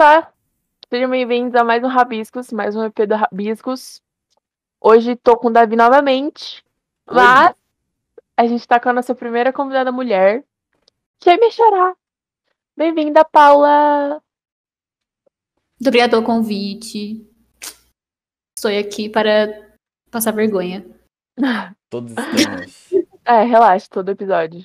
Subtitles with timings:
[0.00, 0.32] Opa!
[0.88, 4.00] Sejam bem-vindos a mais um Rabiscos, mais um EP do Rabiscos.
[4.80, 6.64] Hoje tô com o Davi novamente,
[7.04, 7.54] mas
[8.34, 10.42] a gente tá com a nossa primeira convidada mulher,
[11.18, 11.94] que é me chorar.
[12.74, 14.22] Bem-vinda, Paula!
[15.78, 17.22] Muito obrigada pelo convite.
[18.56, 19.76] Estou aqui para
[20.10, 20.82] passar vergonha.
[21.90, 22.90] Todos estamos.
[23.22, 24.64] É, relaxa, todo episódio.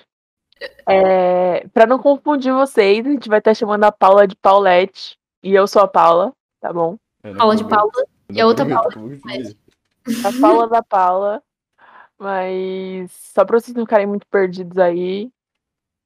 [0.88, 5.20] É, pra não confundir vocês, a gente vai estar chamando a Paula de Paulette.
[5.46, 6.98] E eu sou a Paula, tá bom?
[7.24, 7.92] Não Paula de Paula
[8.32, 8.90] e a outra Paula.
[10.26, 11.44] A Paula da Paula.
[12.18, 15.32] Mas só pra vocês não ficarem muito perdidos aí.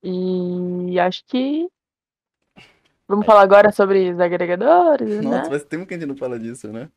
[0.03, 1.69] E acho que.
[3.07, 5.49] Vamos falar agora sobre os agregadores, Nossa, né?
[5.49, 6.89] faz tempo que a gente não fala disso, né?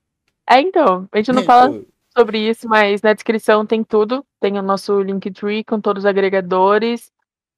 [0.50, 1.08] É, então.
[1.12, 1.80] A gente não fala
[2.12, 4.26] sobre isso, mas na descrição tem tudo.
[4.40, 7.12] Tem o nosso Linktree com todos os agregadores,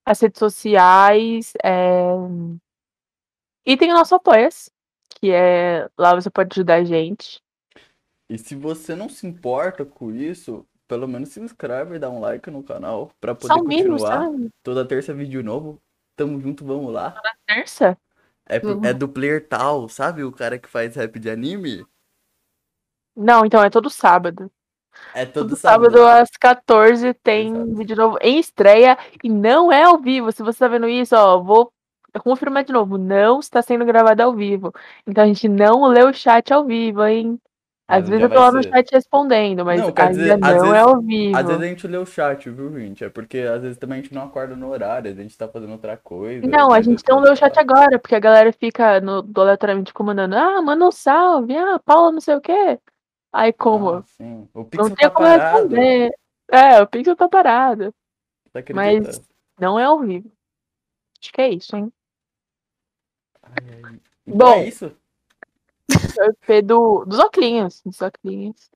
[0.05, 2.14] as redes sociais, é,
[3.66, 4.70] e tem o nosso Apoia-se,
[5.20, 7.43] que é lá você pode ajudar a gente.
[8.29, 12.20] E se você não se importa com isso, pelo menos se inscreve e dá um
[12.20, 14.25] like no canal pra poder Só continuar.
[14.25, 14.51] sabe?
[14.62, 15.81] Toda terça vídeo novo.
[16.17, 17.20] Tamo junto, vamos lá.
[17.47, 17.98] Terça?
[18.47, 18.87] É, Vamos.
[18.89, 20.23] é do Player Tal, sabe?
[20.23, 21.85] O cara que faz rap de anime?
[23.17, 24.51] Não, então é todo sábado.
[25.13, 27.74] É todo, Todo sábado às 14 tem Exato.
[27.74, 30.30] vídeo novo em estreia e não é ao vivo.
[30.30, 31.73] Se você tá vendo isso, ó, vou
[32.20, 34.73] confirmar de novo, não está sendo gravado ao vivo.
[35.07, 37.41] Então a gente não lê o chat ao vivo, hein?
[37.86, 38.70] Às vezes eu tô lá no ser.
[38.70, 41.36] chat respondendo, mas Não, ainda dizer, às não vezes- é ao vivo.
[41.36, 43.05] Às vezes a gente lê o chat, viu, gente?
[43.05, 45.73] É porque às vezes também a gente não acorda no horário, a gente tá fazendo
[45.73, 46.47] outra coisa.
[46.47, 49.39] Não, a às gente não lê o chat agora, porque a galera fica no, do
[49.42, 52.79] aleatoriamente comandando, ah, manda um salve, ah, Paula não sei o quê.
[53.30, 53.97] Aí como?
[53.97, 54.48] Ah, sim.
[54.55, 55.57] O não tem tá como parado.
[55.58, 56.11] responder.
[56.51, 57.95] É, o Pixel tá parado.
[58.51, 59.20] Tá Mas-?
[59.61, 60.30] Não é ao vivo.
[61.20, 61.92] Acho que é isso, hein?
[63.55, 64.01] Ai, ai.
[64.27, 64.55] Então Bom.
[64.63, 64.92] é isso.
[66.19, 67.83] É o EP do, dos oclinhos.
[67.85, 68.70] Dos oclinhos.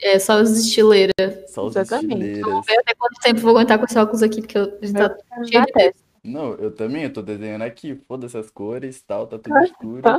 [0.00, 1.14] É só os estileiras.
[1.50, 2.12] Só os Exatamente.
[2.14, 2.42] estileiras.
[2.46, 4.86] Vamos ver até quanto tempo eu vou aguentar com esse óculos aqui, porque eu, a
[4.86, 6.06] gente tá cheio de testa.
[6.22, 10.02] Não, eu também, eu tô desenhando aqui, foda-se as cores tal, tá tudo escuro.
[10.02, 10.18] tá.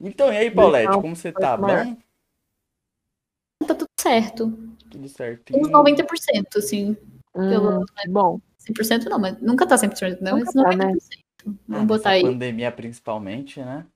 [0.00, 1.56] Então, e aí, Paulette, como você tá?
[1.56, 1.96] Bom?
[3.66, 4.50] Tá tudo certo.
[4.90, 5.60] Tudo certinho?
[5.60, 6.96] Uns 90%, assim.
[7.32, 8.40] Pelo- Hum, bom.
[8.58, 10.98] 100% não, mas nunca tá 100%, não, mas Nunca tá, 90%.
[11.12, 11.25] Ah,
[11.68, 12.22] Vamos botar aí.
[12.22, 13.86] pandemia principalmente, né?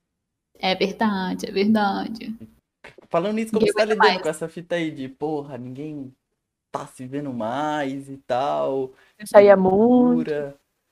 [0.59, 2.37] É verdade, é verdade.
[3.09, 4.23] Falando nisso, como Ninguém você tá lidando mais.
[4.23, 6.15] com essa fita aí de, porra, ninguém
[6.71, 8.93] tá se vendo mais e tal.
[9.25, 10.31] Saía muito.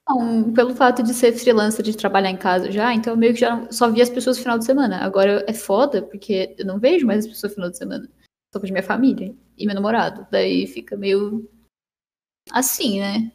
[0.03, 3.41] Então, pelo fato de ser freelancer, de trabalhar em casa já, então eu meio que
[3.41, 5.05] já não- só via as pessoas no final de semana.
[5.05, 8.09] Agora é foda, porque eu não vejo mais as pessoas no final de semana.
[8.53, 10.27] Só de minha família e meu namorado.
[10.31, 11.47] Daí fica meio
[12.51, 13.31] assim, né?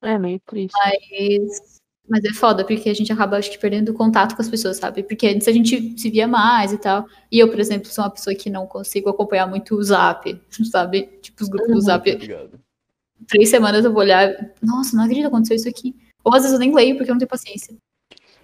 [0.00, 0.74] É meio triste.
[0.78, 1.77] Mas,
[2.08, 5.02] mas é foda, porque a gente acaba, acho que, perdendo contato com as pessoas, sabe?
[5.02, 7.06] Porque antes a gente se via mais e tal.
[7.30, 10.40] E eu, por exemplo, sou uma pessoa que não consigo acompanhar muito o Zap,
[10.72, 11.08] sabe?
[11.20, 11.80] Tipo, os grupos do Uhum.
[11.80, 12.10] Zap.
[12.10, 12.60] Ligado?
[13.26, 14.32] Três semanas eu vou olhar,
[14.62, 15.94] nossa, não acredito que aconteceu isso aqui.
[16.24, 17.74] Ou às vezes eu nem leio porque eu não tenho paciência.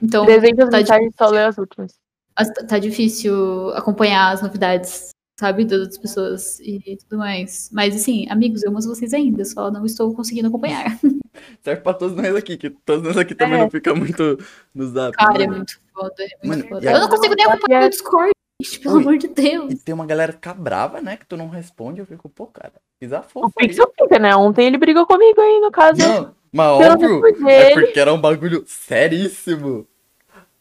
[0.02, 1.92] Então, 300 tá mensagens só lê as últimas.
[2.36, 5.64] as- tá difícil acompanhar as novidades, sabe?
[5.64, 7.68] Das outras pessoas e tudo mais.
[7.72, 10.98] Mas, assim, amigos, eu amo vocês ainda, só não estou conseguindo acompanhar.
[11.62, 13.62] Serve pra todos nós aqui, que todos nós aqui também É.
[13.62, 14.38] não fica muito
[14.74, 15.16] no zap.
[15.16, 15.56] Cara, é né?
[15.56, 16.90] muito foda, é muito Mano, foda.
[16.92, 18.30] Eu não consigo nem acompanhar o Discord,
[18.62, 19.02] gente, pelo Ui.
[19.02, 19.72] amor de Deus.
[19.72, 21.16] E tem uma galera que fica brava, né?
[21.16, 22.00] Que tu não responde.
[22.00, 23.50] Eu fico, pô, cara, pisa O.
[23.50, 24.36] Pixel fica, né?
[24.36, 25.98] Ontem ele brigou comigo aí, no caso.
[25.98, 29.86] Não, mas óbvio, é porque era um bagulho seríssimo.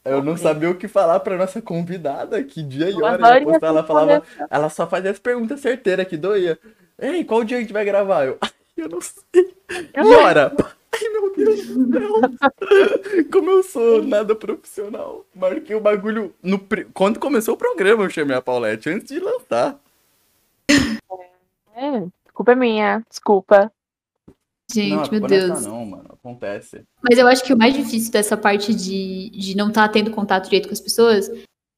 [0.05, 3.15] Eu não sabia o que falar pra nossa convidada, que dia e Eu hora.
[3.15, 6.59] adoro E depois ela falava, ela só fazia as perguntas certeiras que doía.
[7.00, 8.25] Ei, qual dia a gente vai gravar?
[8.25, 9.55] Eu, "Ai, eu não sei.
[9.95, 10.53] E hora?
[10.94, 12.13] Ai, meu Deus do céu.
[13.31, 15.25] Como eu sou nada profissional.
[15.33, 16.33] Marquei o bagulho.
[16.44, 16.59] No,
[16.94, 19.79] quando começou o programa, eu chamei a Paulette, antes de lançar.
[21.75, 22.03] É,
[22.33, 23.71] culpa é minha, desculpa.
[24.71, 25.65] Gente, não, meu é Deus.
[25.65, 26.02] não, mano.
[26.23, 26.83] Acontece.
[27.01, 30.45] Mas eu acho que o mais difícil dessa parte de, de não estar tendo contato
[30.45, 31.29] direito com as pessoas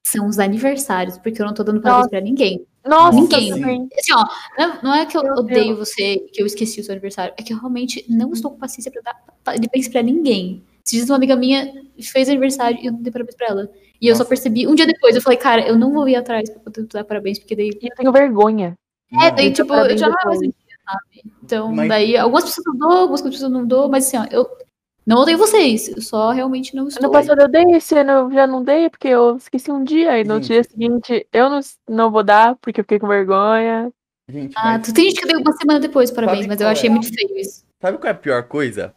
[0.05, 2.09] são os aniversários, porque eu não tô dando parabéns Nossa.
[2.11, 2.65] pra ninguém.
[2.85, 3.51] Nossa, Ninguém.
[3.97, 4.23] Assim, ó,
[4.55, 7.41] não, não é que eu Meu odeio você, que eu esqueci o seu aniversário, é
[7.41, 10.61] que eu realmente não estou com paciência pra dar parabéns pra ninguém.
[10.85, 13.71] Esses dias uma amiga minha fez aniversário e eu não dei parabéns pra ela.
[13.99, 14.29] E eu só Nossa.
[14.29, 17.03] percebi, um dia depois, eu falei, cara, eu não vou ir atrás pra poder dar
[17.03, 17.71] parabéns, porque daí.
[17.81, 18.75] E eu tenho vergonha.
[19.11, 20.39] É, daí, Então, tipo, eu já não é mais
[20.85, 21.23] sabe?
[21.43, 24.49] Então, Mas- daí, algumas pessoas eu dou, algumas pessoas não dou, mas assim, ó, eu
[25.05, 27.03] não odeio vocês, eu só realmente não estou.
[27.05, 30.19] Ano passado eu dei, esse ano eu já não dei, porque eu esqueci um dia.
[30.19, 30.47] E no Gente.
[30.47, 33.91] dia seguinte eu não, não vou dar, porque eu fiquei com vergonha.
[34.27, 36.67] Gente, Ah, mas tu tem gente que deu uma semana depois, parabéns, Sabe mas eu
[36.67, 36.91] achei é?
[36.91, 37.63] muito feio isso.
[37.79, 38.93] sabe qual é a pior coisa?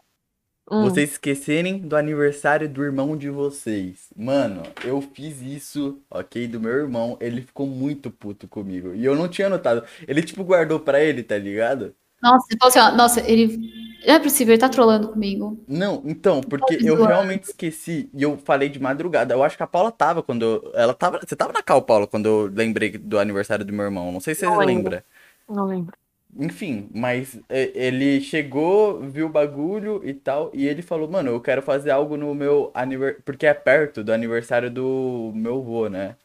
[0.71, 0.83] Hum.
[0.83, 4.09] Vocês esquecerem do aniversário do irmão de vocês.
[4.17, 7.17] Mano, eu fiz isso, ok, do meu irmão.
[7.21, 8.95] Ele ficou muito puto comigo.
[8.95, 9.83] E eu não tinha notado.
[10.07, 11.95] Ele, tipo, guardou pra ele, tá ligado?
[12.23, 13.89] Nossa, ele falou assim, ó, nossa, ele.
[14.07, 15.59] Não é possível, ele tá trolando comigo.
[15.67, 18.09] Não, então, porque eu realmente esqueci.
[18.15, 19.35] E eu falei de madrugada.
[19.35, 20.43] Eu acho que a Paula tava quando.
[20.45, 21.19] eu- Ela tava.
[21.25, 24.13] Você tava na cal, Paula, quando eu lembrei do aniversário do meu irmão.
[24.13, 24.75] Não sei se você Não lembro.
[24.75, 25.05] lembra.
[25.49, 25.97] Não lembro.
[26.37, 31.41] Enfim, mas é, ele chegou, viu o bagulho e tal, e ele falou, mano, eu
[31.41, 36.17] quero fazer algo no meu aniversário, porque é perto do aniversário do meu avô, né?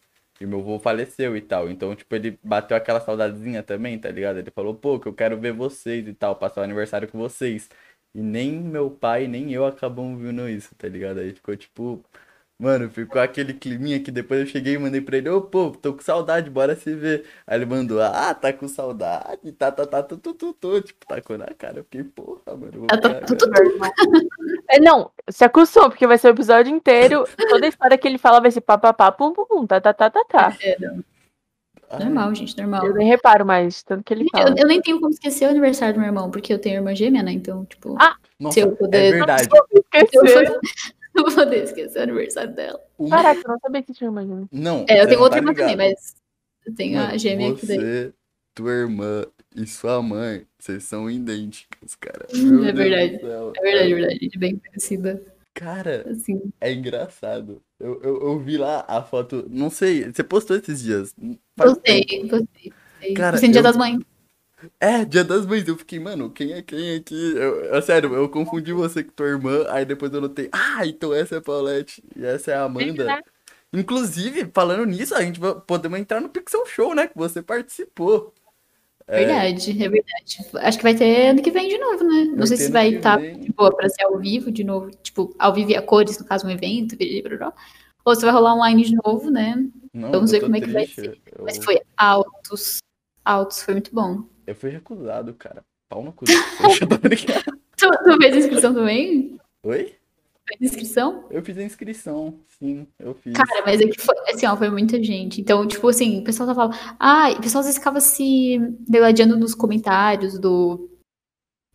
[0.41, 4.37] E meu avô faleceu e tal, então, tipo, ele bateu aquela saudadezinha também, tá ligado?
[4.39, 7.69] Ele falou, pô, que eu quero ver vocês e tal, passar o aniversário com vocês.
[8.13, 11.19] E nem meu pai, nem eu acabamos vendo isso, tá ligado?
[11.19, 12.03] Aí ficou, tipo,
[12.63, 15.93] mano, ficou aquele climinha que depois eu cheguei e mandei pra ele, ô, pô, tô
[15.93, 17.25] com saudade, bora se ver.
[17.45, 20.81] Aí ele mandou, ah, tá com saudade, tá, tá, tá, tu, tu, tu, tu.
[20.81, 21.79] Tipo, tacou na cara.
[21.79, 22.71] Eu fiquei, porra, mano.
[22.73, 23.49] vou Ah, tá- ficar- tu- tu-.
[24.69, 27.25] É, não, se acostumou, porque vai ser o episódio inteiro.
[27.49, 30.09] Toda a história que ele fala vai ser papapá, pum, pum, pum, tá, tá, tá,
[30.09, 30.57] tá, tá.
[30.61, 30.77] É,
[31.99, 32.87] Normal, gente, normal.
[32.87, 34.49] Eu nem reparo mais, tanto que ele fala.
[34.49, 36.95] Eu, eu nem tenho como esquecer o aniversário do meu irmão, porque eu tenho irmã
[36.95, 37.31] gêmea, né?
[37.31, 39.11] Então, tipo, Ah, Nossa, se eu é puder.
[39.11, 39.47] verdade.
[39.53, 40.59] Eu.
[41.15, 42.79] eu vou poder esquecer o aniversário dela.
[42.97, 44.47] Uma- Caraca, eu não sabia que tinha uma gêmea.
[44.51, 46.15] Não, É, eu tenho não outra tá irmã também, mas
[46.65, 47.77] eu tenho a gêmea que daí.
[47.77, 48.13] Você,
[48.55, 49.25] tua irmã
[49.55, 52.27] e sua mãe, vocês são idênticos, cara.
[52.33, 53.15] Hum, Meu é Deus verdade.
[53.15, 54.29] É verdade, é verdade.
[54.37, 55.21] Bem parecida.
[55.55, 56.41] Cara, Assim.
[56.59, 57.61] é engraçado.
[57.79, 61.13] Eu, eu, eu vi lá a foto, não sei, você postou esses dias.
[61.13, 61.39] Tempo.
[61.57, 62.03] gostei.
[62.27, 62.73] gostei.
[63.15, 63.99] Cara, Gostei no Dia eu- das Mães.
[64.79, 65.67] É, Dia das Mães.
[65.67, 67.15] Eu fiquei, mano, quem é quem aqui?
[67.35, 71.13] Eu, eu- sério, eu confundi você com tua irmã, aí depois eu notei, ah, então
[71.13, 73.05] essa é a Paulette e essa é a Amanda.
[73.05, 73.21] né?
[73.73, 77.07] Inclusive, falando nisso, a gente vai, podemos entrar no Pixel Show, né?
[77.07, 78.33] Que você participou.
[79.07, 80.37] É, Verdade, é verdade.
[80.61, 82.23] Acho que vai ter ano que vem de novo, né?
[82.25, 83.39] Não Vai sei se vai estar vem.
[83.39, 86.25] de boa pra ser ao vivo de novo, tipo, ao vivo e a cores, no
[86.25, 86.95] caso, um evento,
[88.05, 89.55] ou se vai rolar online de novo, né?
[89.93, 91.01] não, Vamos ver como é que vai triste.
[91.01, 91.17] ser.
[91.37, 92.77] Eu, Mas foi altos,
[93.25, 94.23] altos, foi muito bom.
[94.45, 95.63] Eu fui recusado, cara.
[95.89, 96.25] Pau no cu.
[96.25, 97.43] Deixa eu dar brincando.
[97.75, 99.37] Tu, tu fez inscrição também?
[99.63, 99.95] Oi?
[100.47, 101.25] Fez inscrição?
[101.31, 103.33] Eu fiz a inscrição, sim, eu fiz.
[103.33, 105.41] Cara, mas é que foi, assim, ó, foi muita gente.
[105.41, 106.95] Então, tipo assim, o pessoal tava falando.
[106.99, 110.89] Ah, o pessoal às vezes ficava se degladiando nos comentários do,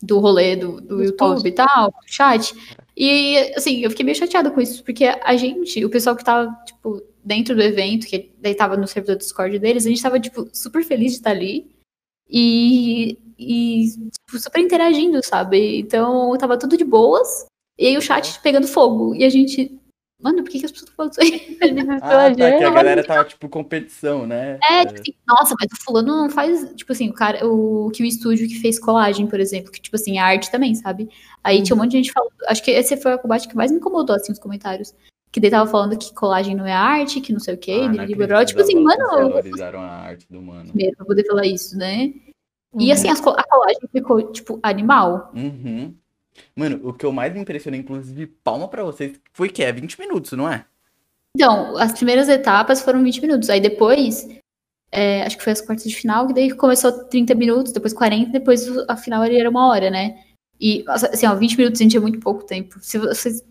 [0.03, 1.44] do rolê do, do YouTube posts.
[1.44, 2.55] e tal, do chat.
[2.97, 6.50] E, assim, eu fiquei meio chateada com isso, porque a gente, o pessoal que tava,
[6.67, 10.20] tipo, dentro do evento, que daí tava no servidor do Discord deles, a gente tava,
[10.20, 11.70] tipo, super feliz de estar ali.
[12.28, 15.79] E, e tipo, super interagindo, sabe?
[15.79, 17.46] Então, tava tudo de boas.
[17.79, 19.14] E aí o chat pegando fogo.
[19.14, 19.79] E a gente.
[20.20, 21.38] Mano, por que, que as pessoas estão falando isso aí?
[21.74, 24.58] Disse Ah, tá, que a galera tava, tipo, competição, né?
[24.69, 28.03] É, tipo assim, nossa, mas o fulano não faz, tipo assim, o cara, o que
[28.03, 31.08] o estúdio que fez colagem, por exemplo, que tipo assim, a arte também, sabe?
[31.44, 33.70] Aí tinha um monte de gente falando, acho que esse foi o combate que mais
[33.70, 34.93] me incomodou assim os comentários,
[35.31, 37.89] que daí tava falando que colagem não é arte, que não sei o quê, Ah,
[37.89, 40.69] blá, tipo assim, que mano, valorizaram a arte do mano.
[40.69, 42.13] primeiro pra poder falar isso, né?
[42.73, 42.81] Uhum.
[42.81, 45.31] E assim, a colagem ficou tipo animal.
[45.35, 45.94] Uhum.
[46.55, 49.99] Mano, o que eu mais me impressionei, inclusive, palma pra vocês, foi que é 20
[49.99, 50.65] minutos, não é?
[51.37, 53.51] Então, as primeiras etapas foram 20 minutos.
[53.51, 54.29] Aí depois,
[54.91, 58.31] é, acho que foi as quartas de final, que daí começou 30 minutos, depois 40,
[58.31, 60.23] depois a final era uma hora, né?
[60.61, 62.79] E, assim, ó, 20 minutos, gente, é muito pouco tempo.
[62.81, 63.44] Se vocês,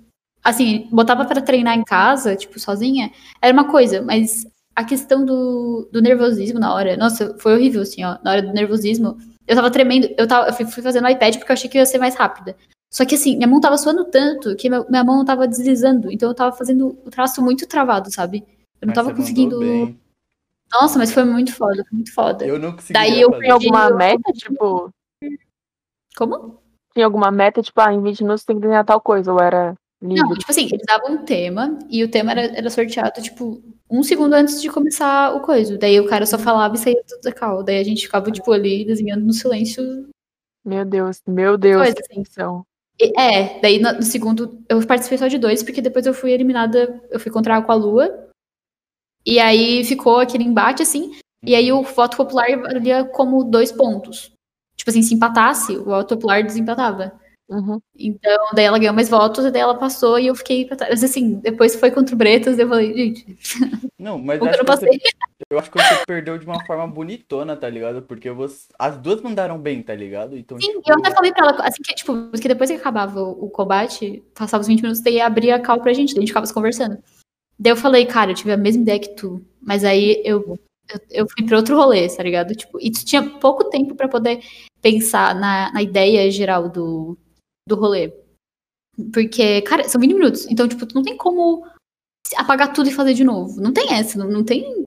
[0.48, 3.12] assim, botava pra treinar em casa, tipo, sozinha,
[3.42, 8.04] era uma coisa, mas a questão do, do nervosismo na hora, nossa, foi horrível, assim,
[8.06, 9.18] ó, na hora do nervosismo.
[9.46, 11.77] Eu tava tremendo, eu, tava, eu fui, fui fazendo no iPad porque eu achei que
[11.77, 12.56] ia ser mais rápida.
[12.94, 16.10] Só que assim, minha mão tava suando tanto que meu- minha mão tava deslizando.
[16.12, 18.46] Então eu tava fazendo o traço muito travado, sabe?
[18.82, 19.60] Eu não Mas tava conseguindo.
[19.60, 20.00] bem.
[20.72, 22.46] Nossa, mas foi muito foda, foi muito foda.
[22.46, 22.94] Eu não consegui.
[22.94, 24.89] Daí eu Tem alguma Eu- meta, tipo,
[26.16, 26.60] Como?
[26.94, 29.74] tem alguma meta, tipo, ah, em 20 minutos tem que desenhar tal coisa, ou era
[30.01, 34.04] Não, tipo assim, eles davam um tema e o tema era, era sorteado, tipo, um
[34.04, 35.77] segundo antes de começar o coisa.
[35.77, 37.63] Daí o cara só falava e saía tudo da cal.
[37.63, 40.08] Daí a gente ficava, tipo, ali desenhando no silêncio.
[40.63, 42.24] Meu Deus, meu Deus, Coisa que assim.
[42.24, 42.63] tensão.
[43.18, 47.01] É, daí no, no segundo, eu participei só de dois, porque depois eu fui eliminada,
[47.10, 48.30] eu fui encontrar com a Lua.
[49.25, 51.12] E aí ficou aquele embate, assim,
[51.44, 54.32] e aí o voto popular valia como dois pontos.
[54.75, 57.20] Tipo assim, se empatasse, o voto popular desempatava.
[57.50, 57.80] Uhum.
[57.98, 60.92] Então, daí ela ganhou mais votos, e daí ela passou e eu fiquei pra trás.
[60.92, 63.38] Mas assim, depois foi contra o Bretas, eu falei, gente,
[63.98, 65.00] Não, mas acho eu você, passei?
[65.50, 68.01] eu acho que você perdeu de uma forma bonitona, tá ligado?
[68.01, 70.38] Porque você, as duas mandaram bem, tá ligado?
[70.38, 73.20] Então, Sim, tipo, eu até falei pra ela, assim que, tipo, porque depois que acabava
[73.22, 76.22] o, o combate, passava os 20 minutos, daí abria a cal pra gente, daí a
[76.22, 76.98] gente ficava se conversando.
[77.58, 81.00] Daí eu falei, cara, eu tive a mesma ideia que tu, mas aí eu, eu,
[81.10, 82.54] eu fui pra outro rolê, tá ligado?
[82.54, 84.42] Tipo, e tu tinha pouco tempo pra poder
[84.80, 87.18] pensar na, na ideia geral do,
[87.68, 88.14] do rolê.
[89.14, 90.48] Porque, cara, são 20 minutos.
[90.48, 91.66] Então, tipo, tu não tem como
[92.36, 93.62] apagar tudo e fazer de novo.
[93.62, 94.84] Não tem essa, não, não tem.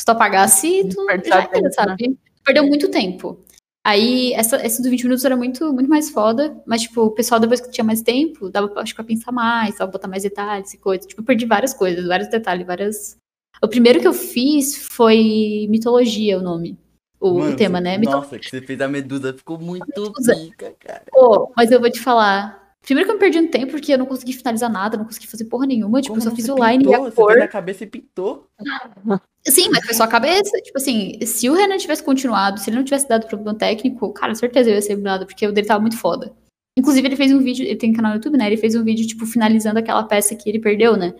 [0.00, 1.70] Se tu apagasse, tu já era, tempo, né?
[1.70, 2.18] sabe?
[2.44, 3.44] Perdeu muito tempo.
[3.84, 7.40] Aí, essa, essa dos 20 minutos era muito, muito mais foda, mas, tipo, o pessoal,
[7.40, 10.72] depois que tinha mais tempo, dava, acho que, pra pensar mais, dava botar mais detalhes
[10.74, 11.06] e coisas.
[11.06, 13.16] Tipo, eu perdi várias coisas, vários detalhes, várias.
[13.62, 16.78] O primeiro que eu fiz foi mitologia, o nome.
[17.20, 17.98] O, o Mano, tema, você- né?
[17.98, 21.02] Nossa, que você fez a medusa, ficou muito pica, cara.
[21.10, 22.68] Pô, mas eu vou te falar.
[22.80, 25.26] Primeiro que eu me perdi no tempo, porque eu não consegui finalizar nada, não consegui
[25.26, 26.00] fazer porra nenhuma.
[26.00, 27.28] Tipo, Como eu só fiz Você o line e a Você cor.
[27.32, 28.46] fez na cabeça e pintou.
[29.46, 30.56] Sim, mas foi só a cabeça.
[30.62, 34.34] Tipo assim, se o Renan tivesse continuado, se ele não tivesse dado problema técnico, cara,
[34.34, 36.32] certeza eu ia ser eliminado, porque o dele tava muito foda.
[36.78, 38.46] Inclusive, ele fez um vídeo, ele tem canal no YouTube, né?
[38.46, 41.12] Ele fez um vídeo, tipo, finalizando aquela peça que ele perdeu, né?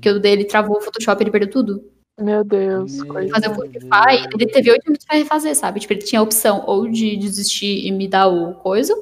[0.00, 1.82] Que o dele travou o Photoshop, ele perdeu tudo.
[2.18, 3.30] Meu Deus, coisa.
[3.34, 3.54] Fazer o.
[3.54, 5.80] Fortify, ele teve oito minutos pra refazer, sabe?
[5.80, 8.94] Tipo, ele tinha a opção ou de desistir e me dar o coisa,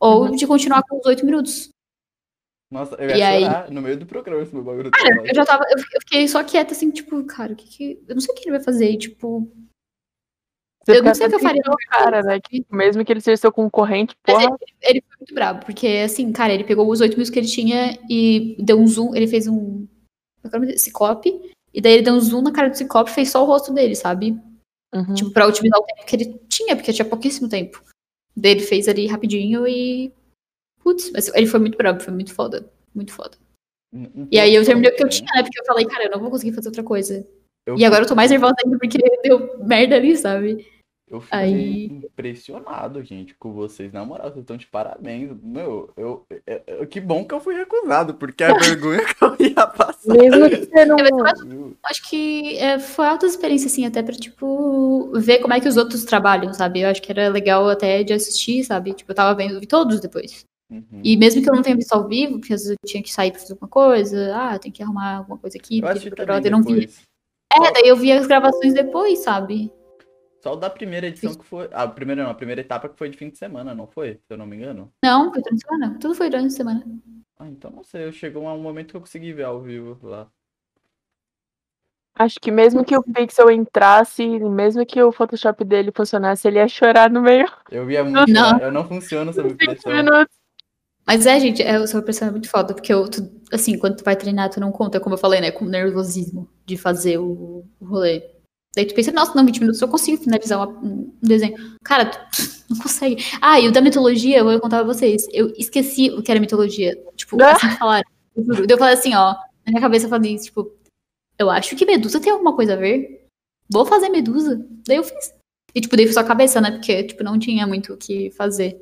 [0.00, 0.30] ou Uhum.
[0.36, 1.68] de continuar com os oito minutos.
[2.72, 4.90] Nossa, eu E ia aí- chorar no meio do programa esse meu bagulho.
[4.90, 5.64] Cara, eu já tava.
[5.70, 8.02] Eu fiquei só quieta, assim, tipo, cara, o que que.
[8.08, 8.90] Eu não sei o que ele vai fazer.
[8.90, 9.48] e, Tipo,
[10.84, 11.62] Você eu não sei o que eu faria.
[11.62, 12.40] sentindo, cara, né?
[12.40, 14.56] Que mesmo que ele seja seu concorrente, Mas porra.
[14.82, 17.98] Ele foi muito brabo, porque, assim, cara, ele pegou os oito minutos que ele tinha
[18.08, 19.14] e deu um zoom.
[19.14, 19.86] Ele fez um.
[20.44, 20.78] É dele?
[20.78, 21.52] Ciclope.
[21.76, 23.70] E daí ele deu um zoom na cara do Ciclope e fez só o rosto
[23.70, 24.34] dele, sabe?
[24.94, 25.12] Uhum.
[25.14, 27.82] Tipo, pra otimizar o tempo que ele tinha, porque tinha pouquíssimo tempo.
[28.34, 30.10] Daí ele fez ali rapidinho e.
[30.82, 32.66] Putz, mas ele foi muito brabo, foi muito foda.
[32.94, 33.36] Muito foda.
[34.30, 35.42] E aí eu terminei o que eu tinha, né?
[35.42, 37.28] Porque eu falei, cara, eu não vou conseguir fazer outra coisa.
[37.66, 40.66] Eu E agora eu tô mais nervosa ainda porque deu merda ali, sabe?
[41.08, 43.92] Eu fiquei Aí- impressionado, gente, com vocês.
[43.92, 45.30] Na moral, vocês estão de parabéns.
[45.40, 49.36] Meu, eu, eu- eu- que bom que eu fui recusado, porque a vergonha que eu
[49.38, 50.12] ia passar.
[50.12, 50.98] Mesmo que você não.
[50.98, 51.76] É, eu Viu?
[51.84, 55.76] Acho que é, foi alta experiência, assim, até pra, tipo, ver como é que os
[55.76, 56.80] outros trabalham, sabe?
[56.80, 58.92] Eu acho que era legal até de assistir, sabe?
[58.92, 60.44] Tipo, eu tava vendo vi todos depois.
[60.68, 61.00] Uhum.
[61.04, 63.12] E mesmo que eu não tenha visto ao vivo, porque às vezes eu tinha que
[63.12, 66.50] sair pra fazer alguma coisa, ah, tem que arrumar alguma coisa aqui, Eu porque eu
[66.50, 66.90] não vi.
[67.52, 69.70] É, daí eu vi as gravações depois, sabe?
[70.42, 71.68] Só o da primeira edição que foi.
[71.72, 74.14] Ah, a primeira não, a primeira etapa que foi de fim de semana, não foi?
[74.14, 74.92] Se eu não me engano.
[75.04, 75.98] Não, foi durante a semana.
[75.98, 76.84] Tudo foi durante a semana.
[77.38, 78.12] Ah, então não sei.
[78.12, 80.28] Chegou um momento que eu consegui ver ao vivo lá.
[82.18, 86.66] Acho que mesmo que o Pixel entrasse, mesmo que o Photoshop dele funcionasse, ele ia
[86.66, 88.32] chorar no meio Eu via muito.
[88.32, 88.58] Não.
[88.58, 89.92] Eu não funciono sob dos 20 pressão.
[89.92, 90.34] minutos.
[91.06, 93.96] Mas é, gente, é, o seu pressão é muito foda, porque eu, tu- assim, quando
[93.98, 97.18] tu vai treinar, tu não conta, como eu falei, né, com o nervosismo de fazer
[97.18, 98.34] o, o rolê.
[98.76, 101.56] Daí tu pensa, nossa, não, 20 minutos eu consigo finalizar um desenho.
[101.82, 102.18] Cara, tu
[102.68, 103.24] não consegue.
[103.40, 105.26] Ah, e o da mitologia, eu vou contar pra vocês.
[105.32, 106.94] Eu esqueci o que era mitologia.
[107.16, 107.52] Tipo, Ah.
[107.52, 108.08] assim falaram.
[108.36, 108.66] Eu juro.
[108.66, 110.70] Daí eu falei assim, ó, na minha cabeça eu falei, isso, tipo,
[111.38, 113.26] eu acho que Medusa tem alguma coisa a ver.
[113.70, 114.62] Vou fazer Medusa.
[114.86, 115.34] Daí eu fiz.
[115.74, 116.70] E, tipo, daí foi só a cabeça, né?
[116.72, 118.80] Porque, tipo, não tinha muito o que fazer.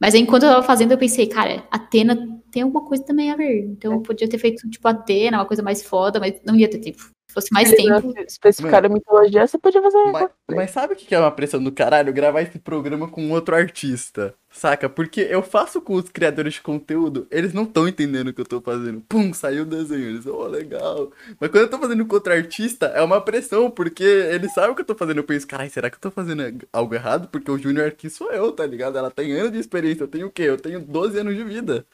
[0.00, 3.36] Mas aí, enquanto eu tava fazendo, eu pensei, cara, Atena tem alguma coisa também a
[3.36, 3.64] ver.
[3.66, 6.78] Então eu podia ter feito, tipo, Atena, uma coisa mais foda, mas não ia ter
[6.78, 7.10] tempo.
[7.30, 8.12] Se fosse mais tempo.
[8.26, 10.04] especificar a mitologia, você podia fazer.
[10.10, 12.12] Mas, mas sabe o que é uma pressão do caralho?
[12.12, 14.34] Gravar esse programa com outro artista.
[14.50, 14.88] Saca?
[14.88, 18.44] Porque eu faço com os criadores de conteúdo, eles não estão entendendo o que eu
[18.44, 19.00] tô fazendo.
[19.08, 20.08] Pum, saiu o desenho.
[20.08, 21.12] Eles, oh, legal.
[21.38, 24.74] Mas quando eu tô fazendo com outro artista, é uma pressão, porque eles sabem o
[24.74, 25.18] que eu tô fazendo.
[25.18, 27.28] Eu penso, caralho, será que eu tô fazendo algo errado?
[27.28, 28.98] Porque o Júnior aqui sou eu, tá ligado?
[28.98, 30.02] Ela tem anos de experiência.
[30.02, 30.42] Eu tenho o quê?
[30.42, 31.86] Eu tenho 12 anos de vida.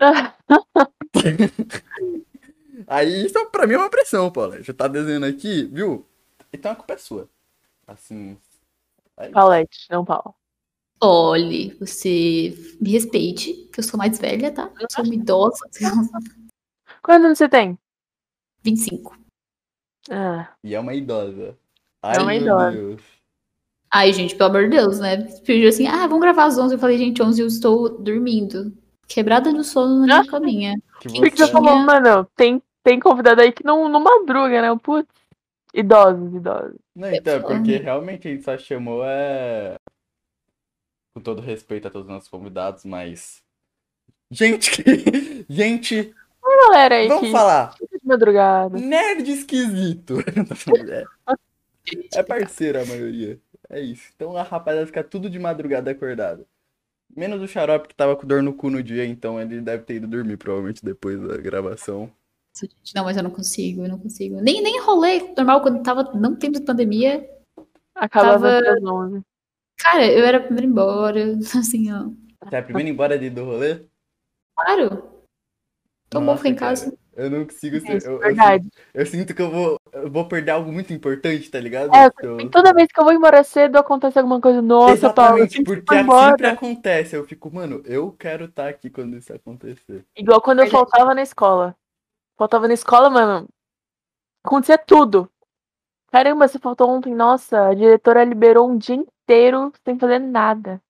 [2.88, 4.62] Aí isso pra mim é uma pressão, Paula.
[4.62, 6.06] Já tá desenhando aqui, viu?
[6.52, 7.28] Então a culpa é sua.
[7.86, 8.36] Assim.
[9.16, 10.34] aí- Paulette, não Paulo.
[11.00, 14.70] Olhe, você me respeite, que eu sou mais velha, tá?
[14.80, 15.64] Eu sou uma idosa.
[17.02, 17.78] Quantos anos você tem?
[18.64, 19.16] 25.
[20.10, 21.56] Ah, E é uma idosa.
[22.02, 22.70] É Ai, uma meu idosa.
[22.72, 23.02] Deus.
[23.90, 25.16] Ai, gente, pelo amor de Deus, né?
[25.46, 26.74] Pediu assim, ah, vamos gravar às 11.
[26.74, 28.76] Eu falei, gente, 11 eu estou dormindo.
[29.06, 30.82] Quebrada no sono na minha caminha.
[31.00, 31.46] Que por que você...
[31.46, 32.26] você falou, mano?
[32.36, 34.78] Tem, tem convidado aí que não, não madruga, né?
[34.82, 35.08] Putz.
[35.74, 36.78] Idosos, idosos.
[36.96, 39.76] Não, então, é porque realmente a gente só chamou é.
[41.14, 43.42] Com todo respeito a todos os nossos convidados, mas.
[44.30, 47.74] Gente, que- gente, Galera aí vamos que falar.
[47.78, 48.78] de madrugada.
[48.78, 50.14] Nerd esquisito.
[50.90, 53.38] É, é parceiro a maioria.
[53.68, 54.10] É isso.
[54.16, 56.46] Então a rapaziada fica tudo de madrugada acordado.
[57.14, 59.94] Menos o xarope que tava com dor no cu no dia, então ele deve ter
[59.96, 62.10] ido dormir, provavelmente, depois da gravação.
[62.66, 64.40] Gente, Não, mas eu não consigo, eu não consigo.
[64.40, 67.28] Nem, nem rolê normal quando tava não tempo de pandemia.
[67.94, 69.22] Acabava Tava- às 11.
[69.78, 71.20] Cara, eu era a primeira embora,
[71.56, 72.10] assim, ó.
[72.44, 73.84] Você é a primeira embora de, do rolê?
[74.56, 75.18] Claro.
[76.10, 76.96] Tô bom ficar em casa.
[77.14, 77.96] Eu não consigo ser.
[77.98, 78.62] Isso, Eu, eu, verdade.
[78.64, 81.90] sinto- eu sinto que eu vou, eu vou perder algo muito importante, tá ligado?
[81.94, 84.62] É, Eu- E toda vez que eu vou embora cedo, acontece alguma coisa.
[84.62, 87.16] Nossa, Paulo, Exatamente, assim que você porque foi sempre acontece.
[87.16, 90.04] Eu fico, mano, eu quero estar aqui quando isso acontecer.
[90.16, 90.84] Igual quando eu Verdade.
[90.90, 91.76] faltava na escola.
[92.38, 93.48] Faltava na escola, mano.
[94.44, 95.28] Acontecia tudo.
[96.12, 97.14] Caramba, você faltou ontem.
[97.14, 100.80] Nossa, a diretora liberou um dia inteiro sem fazer nada.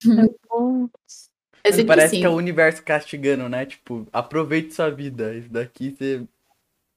[0.52, 2.20] Hum, parece assim.
[2.20, 3.66] que é o universo castigando, né?
[3.66, 5.34] Tipo, aproveite sua vida.
[5.34, 6.26] Isso daqui você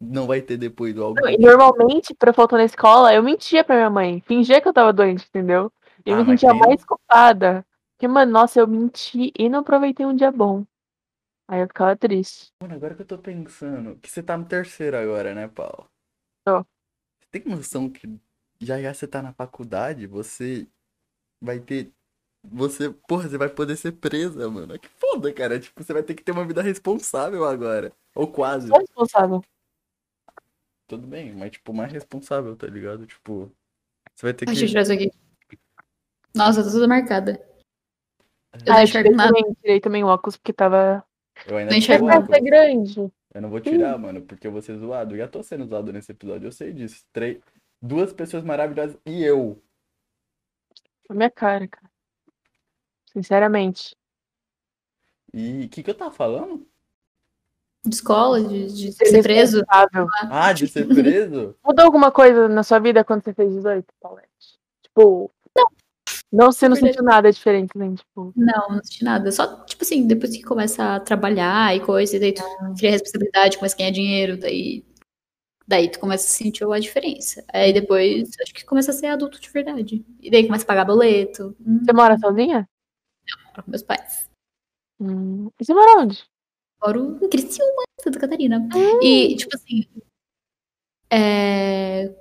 [0.01, 1.27] não vai ter depois do algo.
[1.27, 4.21] e normalmente, pra faltar na escola, eu mentia pra minha mãe.
[4.21, 5.71] Fingia que eu tava doente, entendeu?
[6.05, 7.65] E eu Ah, me sentia tem- mais culpada.
[7.91, 10.65] Porque, mano, nossa, eu menti e não aproveitei um dia bom.
[11.47, 12.51] Aí eu ficava triste.
[12.61, 15.89] Mano, agora que eu tô pensando, que você tá no terceiro agora, né, Paulo?
[16.45, 16.59] Tô.
[17.19, 18.19] Você tem noção que
[18.61, 20.67] já já você tá na faculdade, você
[21.41, 21.91] vai ter.
[22.45, 24.77] Você, porra, você vai poder ser presa, mano.
[24.77, 25.59] Que foda, cara.
[25.59, 27.93] Tipo, você vai ter que ter uma vida responsável agora.
[28.15, 28.67] Ou quase.
[28.67, 29.41] Sou responsável.
[30.87, 33.07] Tudo bem, mas tipo, mais responsável, tá ligado?
[33.07, 33.51] Tipo,
[34.13, 34.69] você vai ter Deixa eu que.
[34.69, 35.11] tirar isso aqui.
[36.35, 37.31] Nossa, tá toda marcada.
[38.53, 41.05] Eu não Ah, eu tirei também, tirei também o óculos porque tava.
[41.47, 43.11] Eu ainda Não tô É é grande.
[43.33, 45.17] Eu não vou tirar, mano, porque eu vou ser zoado.
[45.17, 47.03] Já tô sendo zoado nesse episódio, eu sei disso.
[47.11, 47.39] Três...
[47.81, 49.61] Duas pessoas maravilhosas e eu.
[51.09, 51.89] Na minha cara, cara.
[53.11, 53.95] Sinceramente.
[55.33, 56.65] E o que, que eu tava falando?
[57.85, 59.57] De escola, de, de ser preso.
[59.57, 60.07] responsável.
[60.29, 61.55] Ah, de ser preso?
[61.65, 64.29] Mudou alguma coisa na sua vida quando você fez 18, Paulette?
[64.83, 65.29] Tipo.
[66.33, 66.45] Não.
[66.45, 67.93] Não, você não sentiu nada diferente, né?
[67.95, 68.33] Tipo.
[68.35, 69.31] Não, não senti nada.
[69.31, 72.41] Só, tipo assim, depois que começa a trabalhar e coisa, e daí tu
[72.75, 74.83] cria responsabilidade, começa a ganhar dinheiro, daí.
[75.65, 77.45] Daí tu começa a sentir a diferença.
[77.53, 80.03] Aí depois, acho que começa a ser adulto de verdade.
[80.19, 81.55] E daí começa a pagar boleto.
[81.65, 82.67] Hum, Você mora sozinha?
[83.51, 84.29] moro com meus pais.
[84.99, 85.49] Hum.
[85.59, 86.23] E você mora onde?
[86.83, 88.67] Moro em Criciúma, Santa Catarina.
[89.01, 89.85] E, tipo assim.
[91.09, 92.13] é,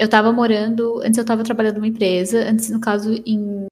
[0.00, 0.98] Eu tava morando.
[1.02, 2.48] Antes eu tava trabalhando numa empresa.
[2.48, 3.66] Antes, no caso, em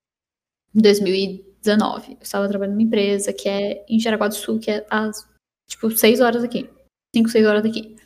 [0.75, 2.13] 2019.
[2.13, 5.27] Eu estava trabalhando numa empresa que é em Jaraguá do Sul, que é às,
[5.67, 6.69] tipo, seis horas daqui.
[7.17, 7.97] Cinco, seis horas daqui.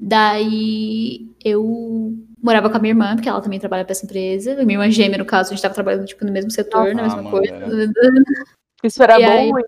[0.00, 4.54] Daí eu morava com a minha irmã, porque ela também trabalha pra essa empresa.
[4.62, 7.02] A minha irmã gêmea, no caso, a gente tava trabalhando, tipo, no mesmo setor, na
[7.02, 7.52] Ah, mesma mano, coisa.
[8.82, 9.30] Isso era E bom?
[9.30, 9.64] aí?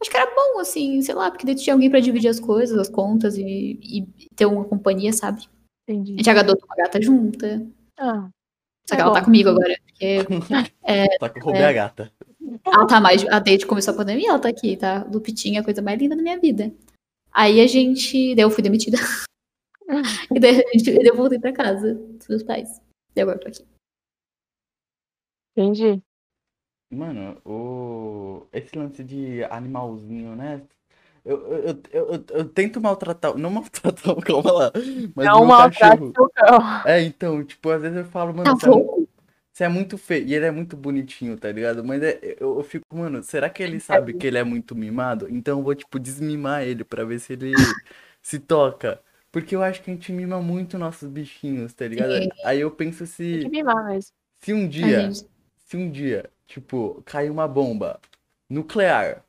[0.00, 2.40] Acho que era bom, assim, sei lá, porque daí tu tinha alguém pra dividir as
[2.40, 5.48] coisas, as contas e, e ter uma companhia, sabe?
[5.88, 6.12] A Entendi.
[6.16, 7.66] gente adotou uma gata junta.
[7.98, 8.28] Ah,
[8.88, 9.24] Só É que ela tá bom.
[9.26, 10.18] comigo agora, porque
[11.20, 12.12] Só que eu roubei a gata.
[12.64, 13.26] ela tá mais.
[13.28, 15.04] A desde que começou a pandemia, ela tá aqui, tá?
[15.12, 16.72] Lupitinha, a coisa mais linda da minha vida.
[17.32, 18.34] Aí a gente.
[18.34, 18.96] Daí eu fui demitida.
[20.34, 22.80] e daí a gente, daí eu voltei pra casa dos meus pais.
[23.14, 23.66] Daí agora eu tô aqui.
[25.56, 26.02] entendi.
[26.90, 28.46] Mano, o...
[28.52, 30.62] esse lance de animalzinho, né?
[31.24, 33.36] Eu, eu, eu, eu, eu tento maltratar.
[33.36, 34.72] Não maltratar, calma lá.
[35.14, 36.12] Mas Não o cachorro.
[36.14, 36.58] seu cão.
[36.84, 39.08] É, então, tipo, às vezes eu falo, mano, Tá você é, mu- louco?
[39.52, 40.26] você é muito feio.
[40.26, 41.84] E ele é muito bonitinho, tá ligado?
[41.84, 45.28] Mas é- eu, eu fico, mano, será que ele sabe que ele é muito mimado?
[45.30, 47.54] Então eu vou, tipo, desmimar ele pra ver se ele
[48.22, 49.00] se toca.
[49.30, 52.12] Porque eu acho que a gente mima muito nossos bichinhos, tá ligado?
[52.22, 52.28] Sim.
[52.44, 54.12] Aí eu penso Tem se, que mimar mesmo.
[54.40, 55.26] se um dia, gente-
[55.66, 58.00] se um dia, tipo, cair uma bomba
[58.50, 59.24] nuclear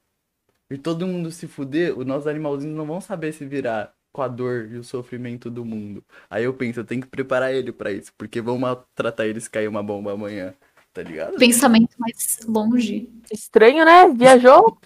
[0.73, 4.27] e todo mundo se fuder, os nossos animalzinhos não vão saber se virar com a
[4.27, 6.03] dor e o sofrimento do mundo.
[6.29, 9.49] Aí eu penso, eu tenho que preparar ele pra isso, porque vão maltratar ele se
[9.49, 10.53] cair uma bomba amanhã,
[10.93, 11.37] tá ligado?
[11.37, 13.09] Pensamento mais longe.
[13.31, 14.07] Estranho, né?
[14.09, 14.77] Viajou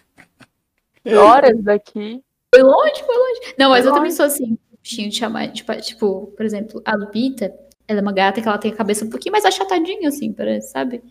[1.05, 2.21] horas daqui.
[2.53, 3.55] Foi longe, foi longe.
[3.57, 4.15] Não, mas Foi eu também longe.
[4.15, 5.51] sou assim, bichinho de chamar.
[5.51, 7.53] Tipo, tipo, por exemplo, a Lupita,
[7.87, 10.71] ela é uma gata que ela tem a cabeça um pouquinho mais achatadinha, assim, parece,
[10.71, 11.03] sabe?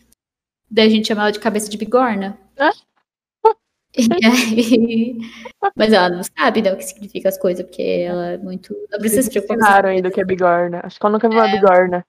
[0.70, 2.38] Daí a gente chama ela de cabeça de bigorna.
[2.58, 2.72] Ah.
[3.96, 5.18] E aí...
[5.74, 8.74] Mas ela não sabe, né, o que significa as coisas, porque ela é muito.
[8.90, 10.80] Não precisa se preocupar ainda o que é bigorna.
[10.85, 12.04] Acho que eu nunca vi uma bigorna.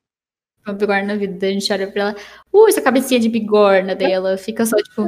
[0.66, 1.38] uma bigorna na vida.
[1.40, 2.16] Daí a gente olha pra ela,
[2.54, 3.96] uh, essa cabecinha de bigorna.
[3.96, 5.08] Daí ela fica só, tipo,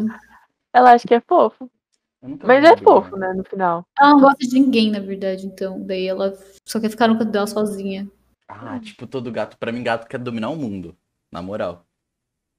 [0.73, 1.69] Ela acha que é fofo.
[2.43, 3.33] Mas é fofo, né?
[3.33, 3.85] No final.
[3.97, 5.81] ela não gosta de ninguém, na verdade, então.
[5.85, 8.09] Daí ela só quer ficar no canto dela sozinha.
[8.47, 9.57] Ah, tipo, todo gato.
[9.57, 10.95] Pra mim, gato quer dominar o mundo.
[11.31, 11.85] Na moral.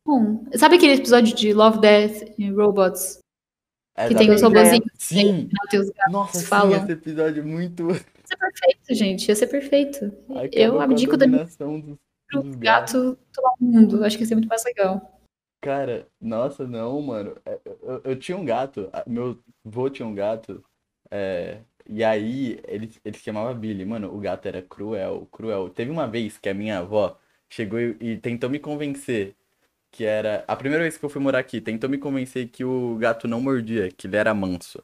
[0.06, 3.18] Bom, sabe aquele episódio de Love, Death and Robots?
[3.96, 4.70] É Que tem os exatamente.
[4.70, 5.48] robozinhos Sim!
[5.74, 5.90] os.
[6.11, 6.76] Nossa, sim, falam.
[6.83, 7.88] esse episódio é muito.
[7.90, 9.29] Ia ser perfeito, gente.
[9.29, 10.12] Ia ser perfeito.
[10.53, 12.57] Eu abdico da minha dos, pro gatos.
[12.57, 14.05] gato tomar o mundo.
[14.05, 15.18] Acho que ia ser muito mais legal.
[15.61, 17.37] Cara, nossa, não, mano.
[17.44, 20.64] É, Eu, eu tinha um gato, meu avô tinha um gato,
[21.11, 23.85] é, e aí ele, ele se chamava Billy.
[23.85, 25.68] Mano, o gato era cruel, cruel.
[25.68, 29.35] Teve uma vez que a minha avó chegou e, e tentou me convencer
[29.90, 30.44] que era.
[30.48, 33.40] A primeira vez que eu fui morar aqui, tentou me convencer que o gato não
[33.40, 34.83] mordia, que ele era manso.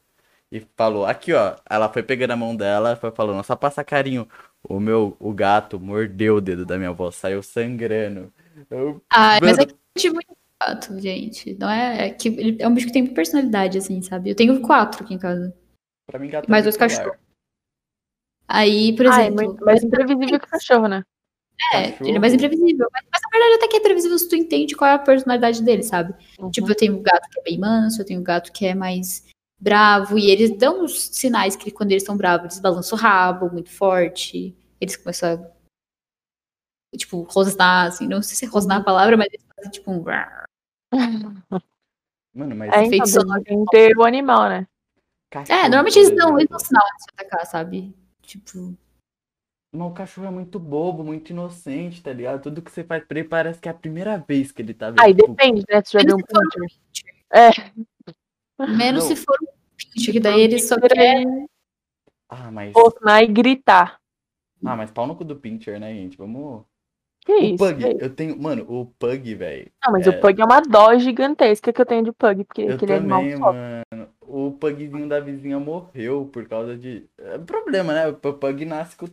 [0.51, 4.27] e falou, aqui ó, ela foi pegando a mão dela, foi falando, só passa carinho.
[4.63, 8.33] O meu, o gato mordeu o dedo da minha avó, saiu sangrando.
[8.69, 11.53] Eu, Ah, mas é que eu tive muito gato, gente.
[11.59, 14.29] Não é, é que ele é um bicho que tem personalidade, assim, sabe?
[14.31, 15.53] Eu tenho quatro aqui em casa.
[16.05, 16.97] pra mim gato é mais dois bipolar.
[16.97, 17.19] cachorros.
[18.47, 19.57] Aí, por Ah, é exemplo.
[19.65, 21.03] mais imprevisível que o cachorro, né?
[21.73, 22.07] É, Cachorro.
[22.09, 22.87] ele é mais imprevisível.
[22.91, 25.63] Mas, mas na verdade até que é previsível se tu entende qual é a personalidade
[25.63, 26.13] dele, sabe?
[26.39, 26.51] Uhum.
[26.51, 28.75] Tipo, eu tenho um gato que é bem manso, eu tenho um gato que é
[28.75, 29.25] mais
[29.59, 33.49] bravo, e eles dão os sinais que quando eles estão bravos, eles balançam o rabo
[33.51, 35.33] muito forte, eles começam
[36.93, 39.91] a, tipo, rosnar, assim, não sei se é rosnar a palavra, mas eles fazem tipo
[39.91, 40.03] um...
[42.35, 43.43] Mano, mas É, então, Efeito sonoro.
[43.43, 44.67] tem que ter o animal, né?
[45.31, 47.95] cachorro, É, normalmente eles dão, eles dão sinal de se atacar, sabe?
[48.21, 48.77] Tipo,
[49.77, 52.41] Mas o cachorro é muito bobo, muito inocente, tá ligado?
[52.41, 54.89] Tudo que você faz pra ele parece que é a primeira vez que ele tá
[54.89, 55.01] vendo.
[55.01, 55.81] Aí Tipo, depende, né?
[55.85, 57.15] Se já viu um se for um pincher.
[57.33, 58.67] É.
[58.67, 59.15] menos Não.
[59.15, 59.45] se for um
[59.77, 61.23] pincher, que daí ele só quer...
[62.29, 62.73] Ah, mas.
[62.75, 63.99] Rosnar e gritar.
[64.65, 66.17] Ah, mas pau no cu do Pincher, né, gente?
[66.17, 66.63] Vamos.
[67.25, 67.57] Que O isso?
[67.57, 67.97] Pug, que isso?
[68.01, 68.41] eu tenho.
[68.41, 69.71] Mano, o Pug, velho.
[69.85, 72.63] Não, mas é- o Pug é uma dó gigantesca que eu tenho de Pug, porque
[72.63, 73.59] Eu aquele animal também, sofre.
[73.93, 74.09] mano.
[74.21, 77.07] O Pugzinho da vizinha morreu por causa de.
[77.17, 78.07] É problema, né?
[78.07, 79.05] O Pug nasce com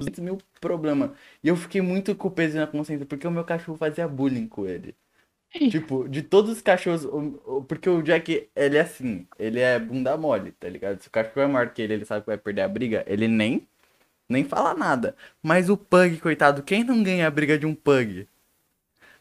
[0.00, 1.10] 200 mil problemas.
[1.42, 4.48] E eu fiquei muito com o peso na consciência, porque o meu cachorro fazia bullying
[4.48, 4.94] com ele.
[5.70, 7.06] Tipo, de todos os cachorros.
[7.68, 11.00] Porque o Jack, ele é assim, ele é bunda mole, tá ligado?
[11.02, 13.26] Se o cachorro é maior que ele, ele sabe que vai perder a briga, ele
[13.28, 13.66] nem,
[14.28, 15.16] nem fala nada.
[15.42, 18.28] Mas o Pug, coitado, quem não ganha a briga de um Pug?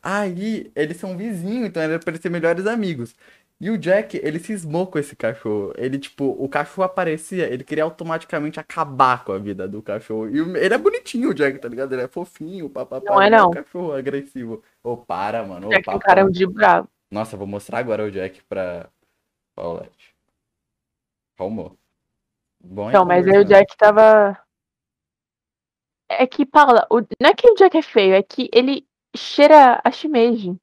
[0.01, 3.15] Aí, eles são vizinhos, então era pra ser melhores amigos.
[3.61, 5.73] E o Jack, ele cismou com esse cachorro.
[5.75, 10.29] Ele, tipo, o cachorro aparecia, ele queria automaticamente acabar com a vida do cachorro.
[10.29, 11.91] E o- ele é bonitinho, o Jack, tá ligado?
[11.91, 13.11] Ele é fofinho, papapá.
[13.11, 13.49] Não é, não.
[13.49, 14.63] um cachorro agressivo.
[14.81, 15.73] Ô, para, mano.
[15.73, 16.87] É que o cara é um de bravo.
[17.11, 18.89] Nossa, vou mostrar agora o Jack pra
[19.55, 20.15] Paulette.
[21.37, 21.77] Calmou.
[22.63, 23.43] Bom é Então, mas aí o.
[23.43, 24.41] Jack tava.
[26.09, 27.01] É que, Paula, o...
[27.21, 30.55] não é que o Jack é feio, é que ele cheira a shimeji.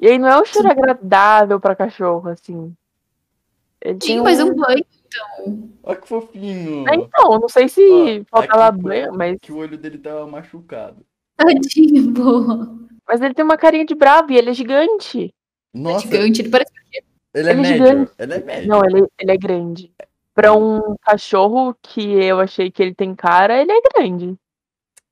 [0.00, 2.74] E aí não é um cheiro agradável pra cachorro, assim.
[3.80, 5.70] Ele tem Tinha mais um banho, então...
[5.82, 6.88] Olha que fofinho.
[6.88, 7.80] É, Então, não sei se
[8.32, 11.04] Ó, faltava aqui, banho, mas, Que o olho dele tava machucado.
[11.36, 12.78] Tadinho, boa.
[13.06, 15.32] mas ele tem uma carinha de bravo e ele é gigante.
[15.72, 16.72] Nossa, Gigante, ele parece
[17.34, 17.86] ele é ele é médio.
[17.86, 18.12] gigante.
[18.18, 18.68] Ele é médio.
[18.68, 19.90] Não, ele, ele é grande.
[20.32, 24.36] Pra um cachorro que eu achei que ele tem cara, ele é grande.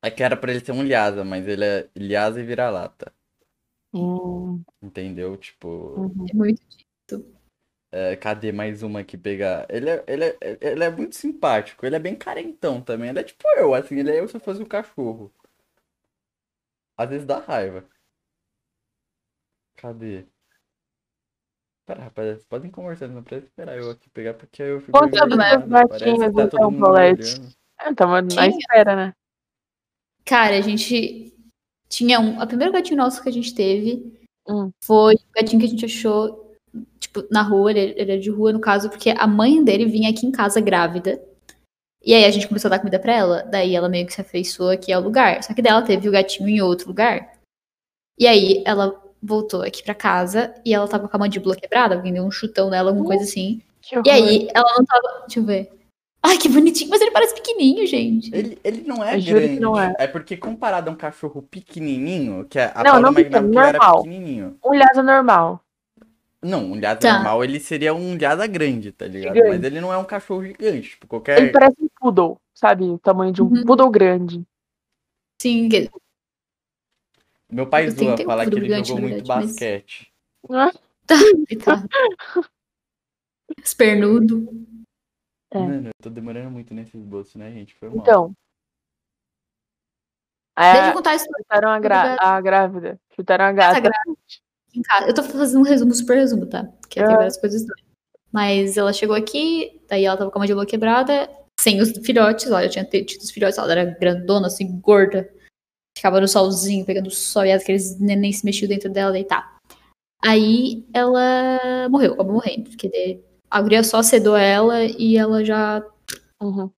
[0.01, 3.13] É que era pra ele ser um Lhasa, mas ele é Lhasa e vira-lata.
[3.95, 5.37] Hum, Entendeu?
[5.37, 6.27] Tipo, uhum.
[6.33, 6.63] muito.
[7.91, 9.67] é, cadê mais uma que pegar?
[9.69, 11.85] Ele é, ele, é, ele é muito simpático.
[11.85, 13.11] Ele é bem carentão também.
[13.11, 13.97] Ele é tipo eu, assim.
[13.97, 15.33] Ele é eu se eu fosse um cachorro.
[16.97, 17.85] Às vezes dá raiva.
[19.77, 20.27] Cadê?
[21.85, 24.93] Pera, rapaz, vocês podem conversar, não precisa esperar eu aqui pegar, porque aí eu fico
[24.93, 27.41] parece tá todo então, mundo Paulette.
[27.41, 27.53] olhando.
[27.81, 29.15] É, tava na espera, né?
[30.25, 31.35] Cara, a gente
[31.93, 32.41] tinha um.
[32.43, 34.11] O primeiro gatinho nosso que a gente teve
[34.49, 34.71] Hum.
[34.83, 36.57] foi o gatinho que a gente achou,
[36.99, 37.71] tipo, na rua.
[37.71, 40.61] Ele, ele é de rua, no caso, porque a mãe dele vinha aqui em casa
[40.61, 41.23] grávida.
[42.05, 43.43] E aí a gente começou a dar comida pra ela.
[43.43, 45.43] Daí ela meio que se afeiçoou aqui ao lugar.
[45.45, 47.39] Só que daí ela teve o gatinho em outro lugar.
[48.19, 52.13] E aí ela voltou aqui pra casa e ela tava com a mandíbula quebrada, alguém
[52.13, 53.63] deu um chutão nela, alguma coisa assim.
[53.81, 55.21] Que E aí ela não tava.
[55.27, 55.82] Deixa eu ver.
[56.25, 58.33] Ai, que bonitinho, mas ele parece pequenininho, gente.
[58.33, 59.61] Ele, ele não é Eu juro que grande.
[59.61, 59.93] não é.
[59.99, 63.59] É porque comparado a um cachorro pequenininho, que a, a Não, Paula não pequeno, que
[63.59, 64.03] ele era normal.
[64.03, 64.59] pequenininho.
[64.65, 65.65] Um Lhasa normal.
[66.41, 67.15] Não, um Lhasa Tá.
[67.15, 69.35] normal, ele seria um Lhasa grande, tá ligado?
[69.35, 69.57] Gigante.
[69.57, 70.91] Mas ele não é um cachorro gigante.
[70.91, 71.53] Tipo, Ele qualquer...
[71.53, 72.85] parece um poodle, sabe?
[72.85, 73.65] O tamanho de um Uhum.
[73.65, 74.43] poodle grande.
[75.41, 75.91] Sim, que-
[77.51, 80.13] Meu pai Eu zoa tenho falar que ele gigante, jogou muito verdade, mas- basquete.
[80.51, 80.73] Ah,
[81.49, 81.89] coitado.
[83.63, 84.49] Espernudo.
[85.55, 85.59] É.
[85.59, 87.75] Mano, eu tô demorando muito nesse esboço, né, gente?
[87.75, 87.99] Foi mal.
[87.99, 88.33] Então.
[90.59, 93.01] Deixa eu contar a história chutaram a, gra- a grávida.
[93.15, 93.83] Chutaram a gata.
[93.83, 95.07] casa.
[95.07, 96.65] Eu tô fazendo um resumo, super resumo, tá?
[96.81, 97.17] Porque tem Ah.
[97.17, 97.85] várias coisas doidas.
[98.31, 101.29] Mas ela chegou aqui, daí ela tava com a mandíbula quebrada,
[101.61, 105.31] sem os filhotes, ó, já tinha tido os filhotes, ela era grandona, assim, gorda.
[105.97, 109.59] Ficava no solzinho, pegando sol, e aqueles neném se mexiam dentro dela, e tá.
[110.25, 112.71] Aí ela morreu, acabou morrendo.
[112.71, 115.85] Porque a guria só sedou ela e ela já
[116.43, 116.71] Uhum.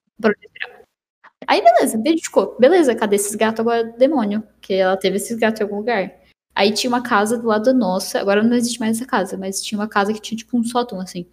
[1.47, 4.43] Aí beleza, ficou, beleza, cadê esses gatos agora, demônio?
[4.43, 6.15] Porque ela teve esses gatos em algum lugar.
[6.55, 9.63] Aí tinha uma casa do lado da nossa, agora não existe mais essa casa, mas
[9.63, 11.27] tinha uma casa que tinha tipo um sótão assim.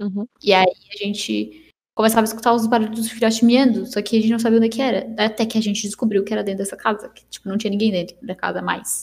[0.00, 0.26] Uhum.
[0.42, 4.20] E aí a gente começava a escutar os barulhos dos filhotes miando, só que a
[4.20, 5.14] gente não sabia onde é que era.
[5.18, 7.90] Até que a gente descobriu que era dentro dessa casa, que tipo, não tinha ninguém
[7.90, 9.02] dentro da casa mais.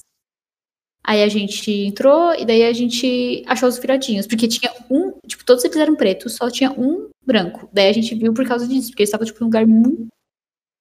[1.08, 4.26] Aí a gente entrou e daí a gente achou os filhotinhos.
[4.26, 5.12] Porque tinha um.
[5.28, 7.70] Tipo, todos eles eram pretos, só tinha um branco.
[7.72, 10.08] Daí a gente viu por causa disso, porque eles estavam, tipo, num lugar muito.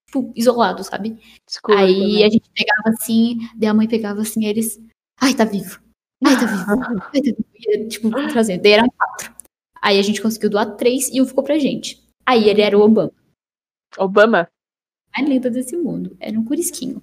[0.06, 1.18] Tipo, isolado, sabe?
[1.46, 2.24] Escuro, Aí né?
[2.24, 4.80] a gente pegava assim, daí a mãe pegava assim, eles.
[5.20, 5.78] Ai, tá vivo.
[6.24, 6.64] Ai, tá vivo.
[7.12, 7.44] Ai, tá vivo.
[7.54, 8.62] E, tipo, trazendo.
[8.62, 9.34] Daí eram quatro.
[9.82, 12.02] Aí a gente conseguiu doar três e um ficou pra gente.
[12.24, 13.12] Aí ele era o Obama.
[13.98, 14.48] Obama?
[15.16, 16.16] mais linda desse mundo.
[16.18, 17.02] Era um curisquinho.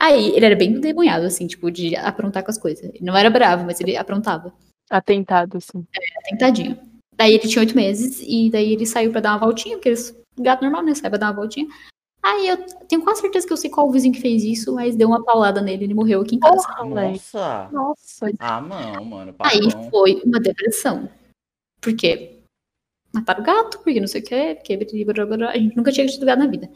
[0.00, 2.84] Aí, ele era bem demoniado, assim, tipo, de aprontar com as coisas.
[2.84, 4.52] Ele não era bravo, mas ele aprontava.
[4.88, 5.84] Atentado, assim.
[6.30, 6.78] Tentadinho.
[7.16, 10.16] Daí ele tinha oito meses, e daí ele saiu pra dar uma voltinha, porque eles,
[10.38, 10.94] gato normal, né?
[10.94, 11.66] Sai pra dar uma voltinha.
[12.22, 12.56] Aí eu
[12.88, 15.60] tenho quase certeza que eu sei qual vizinho que fez isso, mas deu uma paulada
[15.60, 16.66] nele ele morreu aqui em casa.
[16.84, 17.68] Nossa.
[17.72, 18.30] Nossa.
[18.38, 19.34] Ah, não, mano.
[19.38, 21.08] Aí foi uma depressão.
[21.80, 22.38] Por quê?
[23.12, 26.40] Mataram o gato, porque não sei o quê, porque a gente nunca tinha tido gato
[26.40, 26.70] na vida.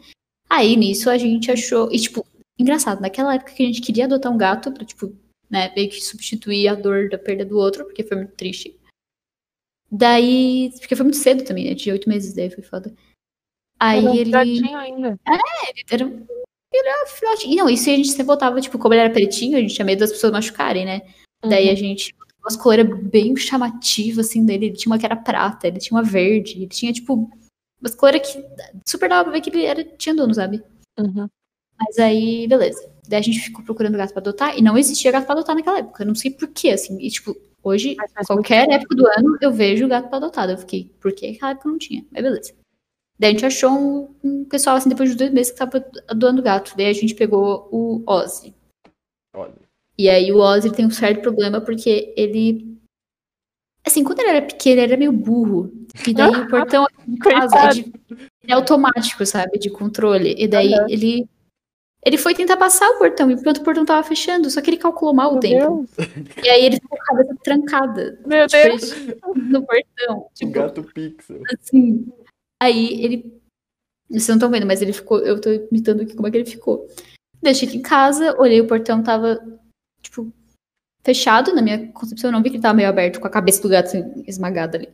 [0.49, 1.91] Aí nisso a gente achou.
[1.91, 2.25] E, tipo,
[2.59, 5.15] engraçado, naquela época que a gente queria adotar um gato pra, tipo,
[5.49, 8.77] né, meio que substituir a dor da perda do outro, porque foi muito triste.
[9.91, 10.71] Daí.
[10.79, 11.73] Porque foi muito cedo também, né?
[11.75, 12.93] De oito meses, daí foi foda.
[13.79, 14.31] Aí Era um ele.
[14.31, 15.19] gatinho ainda.
[15.91, 16.25] Era, um-
[16.73, 17.53] ele era filhotinho.
[17.53, 19.85] E Não, isso a gente sempre voltava, tipo, como ele era pretinho, a gente tinha
[19.85, 21.01] medo das pessoas machucarem, né?
[21.45, 21.71] Daí Uhum.
[21.73, 24.67] a gente botou umas cores bem chamativas, assim, dele.
[24.67, 27.29] Ele tinha uma que era prata, ele tinha uma verde, ele tinha, tipo,
[27.79, 28.43] umas cores que
[28.87, 30.63] super dava pra ver que ele era, tinha dono, sabe?
[30.99, 31.27] Uhum.
[31.85, 32.89] Mas aí, beleza.
[33.07, 35.79] Daí a gente ficou procurando gato pra adotar e não existia gato pra adotar naquela
[35.79, 36.03] época.
[36.03, 36.97] Eu não sei porquê, assim.
[37.01, 40.49] E, tipo, hoje, qualquer época do ano, eu vejo gato pra adotar.
[40.49, 42.05] Eu fiquei, por que naquela época não tinha?
[42.11, 42.53] Mas beleza.
[43.19, 46.41] Daí a gente achou um, um pessoal, assim, depois de dois meses que tava doando
[46.41, 46.73] gato.
[46.75, 48.53] Daí a gente pegou o Ozzy.
[49.35, 49.53] Olha.
[49.97, 52.77] E aí o Ozzy tem um certo problema porque ele.
[53.85, 55.71] Assim, quando ele era pequeno, ele era meio burro.
[56.07, 57.93] E daí o portão de casa é, de-
[58.47, 59.59] é automático, sabe?
[59.59, 60.33] De controle.
[60.37, 60.85] E daí Aham.
[60.89, 61.27] ele.
[62.05, 65.13] Ele foi tentar passar o portão, enquanto o portão tava fechando, só que ele calculou
[65.13, 65.87] mal o Meu tempo.
[65.97, 66.45] Deus.
[66.45, 68.19] E aí ele ficou com a cabeça trancada.
[68.25, 68.93] Meu tipo, Deus.
[69.35, 70.17] no portão.
[70.17, 71.41] O Tipo, gato pixel.
[71.53, 72.05] assim.
[72.61, 73.41] Aí ele.
[74.09, 75.19] Vocês não estão vendo, mas ele ficou.
[75.19, 76.87] Eu tô imitando aqui como é que ele ficou.
[77.41, 79.39] Deixei aqui em casa, olhei o portão, tava,
[80.01, 80.31] tipo,
[81.05, 81.53] fechado.
[81.55, 83.69] Na minha concepção, eu não vi que ele tava meio aberto, com a cabeça do
[83.69, 84.89] gato assim, esmagada ali.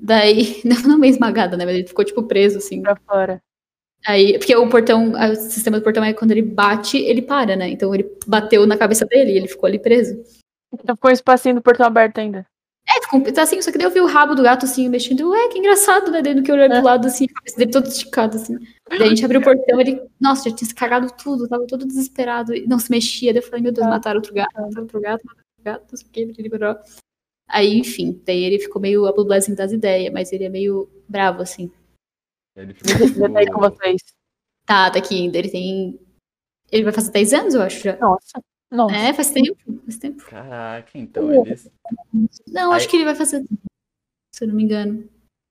[0.00, 1.64] Daí, não, não meio esmagada, né?
[1.66, 2.80] Mas ele ficou, tipo, preso, assim.
[2.82, 3.42] Pra fora.
[4.06, 7.68] Aí, porque o portão, o sistema do portão é quando ele bate, ele para, né?
[7.68, 10.22] Então ele bateu na cabeça dele e ele ficou ali preso.
[10.72, 12.46] Então ficou um espacinho do portão aberto ainda.
[12.88, 15.28] É, ficou tá assim, só que daí eu vi o rabo do gato assim, mexendo.
[15.30, 16.22] Ué, que engraçado, né?
[16.22, 18.56] Daí no que eu olhei pro lado assim, a cabeça dele toda esticada, assim.
[18.88, 21.86] Daí a gente abriu o portão, ele, nossa, já tinha se cagado tudo, tava todo
[21.86, 23.32] desesperado, e não se mexia.
[23.34, 25.98] Daí eu falei, meu Deus, mataram outro gato, mataram outro gato, mataram outro gato, não
[25.98, 26.76] sei o que, ele liberou.
[27.46, 31.42] Aí, enfim, daí ele ficou meio a assim das ideias, mas ele é meio bravo,
[31.42, 31.70] assim.
[32.62, 33.70] Ele Já tá aí com ficou.
[33.70, 34.02] vocês.
[34.66, 36.00] Tá, tá aqui ainda, ele tem.
[36.70, 37.96] Ele vai fazer 10 anos, eu acho já.
[37.96, 38.40] Nossa.
[38.70, 38.94] Nossa.
[38.94, 40.22] É, faz tempo, faz tempo.
[40.26, 41.70] Caraca, então eles.
[42.46, 43.42] Não, Aí- acho que ele vai fazer.
[44.34, 45.08] Se eu não me engano.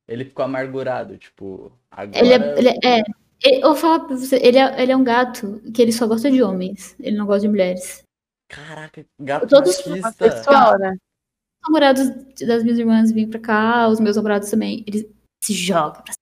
[0.08, 1.72] Ele ficou amargurado, tipo.
[1.90, 2.20] Agora.
[2.20, 2.58] Ele é.
[2.60, 3.04] Ele é, é,
[3.44, 6.06] ele- eu vou falar pra você, ele é, ele é um gato que ele só
[6.08, 6.96] gosta de homens.
[7.00, 8.04] Ele não gosta de mulheres.
[8.50, 10.14] Caraca, gato Todos- machista.
[10.14, 10.92] Pessoal, né?
[10.92, 12.10] Os namorados
[12.46, 14.84] das minhas irmãs vêm pra cá, os meus namorados também.
[14.88, 15.10] Ele
[15.44, 16.17] se joga pra cima.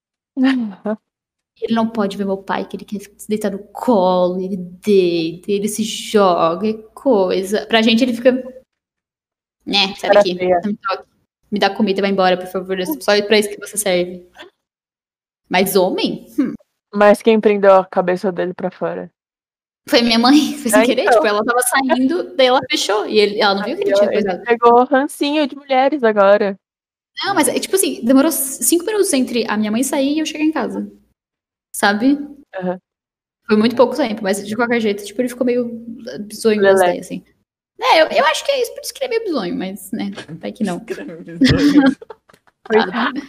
[1.62, 5.50] Ele não pode ver meu pai, que ele quer se deitar no colo, ele deita,
[5.52, 7.66] ele se joga, é coisa.
[7.68, 8.32] Pra gente ele fica.
[9.66, 10.36] Né, sai daqui.
[10.36, 10.60] feia.
[10.64, 11.06] não
[11.50, 12.80] me dá comida e vai embora, por favor.
[12.80, 14.28] É só pra isso que você serve.
[15.50, 16.28] Mas homem?
[16.38, 16.54] Hum.
[16.94, 19.10] Mas quem prendeu a cabeça dele pra fora?
[19.88, 21.02] Foi minha mãe, foi sem É, querer.
[21.04, 21.14] então.
[21.16, 23.06] Tipo, ela tava saindo, daí ela fechou.
[23.08, 24.44] E ele- ela não viu que ele tinha Ele coisado.
[24.44, 26.58] pegou rancinho de mulheres agora.
[27.24, 30.26] Não, mas é tipo assim, demorou cinco minutos entre a minha mãe sair e eu
[30.26, 30.92] chegar em casa.
[31.76, 32.18] Sabe?
[32.56, 32.80] Aham.
[33.48, 35.66] Foi muito pouco tempo, mas de qualquer jeito, tipo, ele ficou meio
[36.22, 37.24] bizonho ideias, assim.
[37.80, 39.92] É, eu, eu acho que é isso, por isso que ele é meio bizonho, mas,
[39.92, 40.80] né, vai que não.
[42.66, 43.22] Coitado.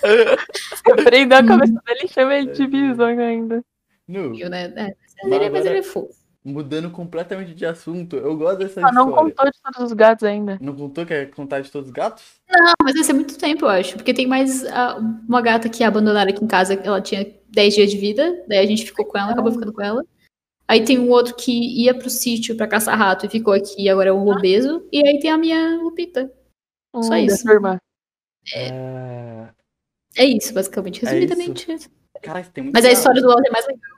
[0.00, 3.62] Você prendeu a cabeça dele e chama ele de bisonho ainda.
[4.08, 4.72] Nu, Viu, né?
[4.76, 6.23] É, mas, ele, mas ele é fofo.
[6.44, 9.30] Mudando completamente de assunto, eu gosto dessa Só não história.
[9.34, 10.58] contou de todos os gatos ainda.
[10.60, 11.06] Não contou?
[11.06, 12.22] Quer contar de todos os gatos?
[12.50, 13.94] Não, mas vai ser muito tempo, eu acho.
[13.96, 14.96] Porque tem mais ah,
[15.28, 18.66] uma gata que abandonaram aqui em casa, ela tinha 10 dias de vida, daí a
[18.66, 20.04] gente ficou com ela, acabou ficando com ela.
[20.68, 21.52] Aí tem um outro que
[21.82, 24.86] ia pro sítio pra caçar rato e ficou aqui, e agora é um obeso.
[24.92, 26.32] E aí tem a minha Lupita.
[27.02, 27.36] Só Hum, isso.
[27.36, 27.78] da sua irmã.
[28.54, 29.48] É...
[30.16, 31.04] É isso, basicamente.
[31.04, 31.72] É Resumidamente.
[31.72, 31.90] isso.
[32.22, 32.96] Cara, tem muito Mas a gato.
[32.98, 33.96] história do Walter é mais legal.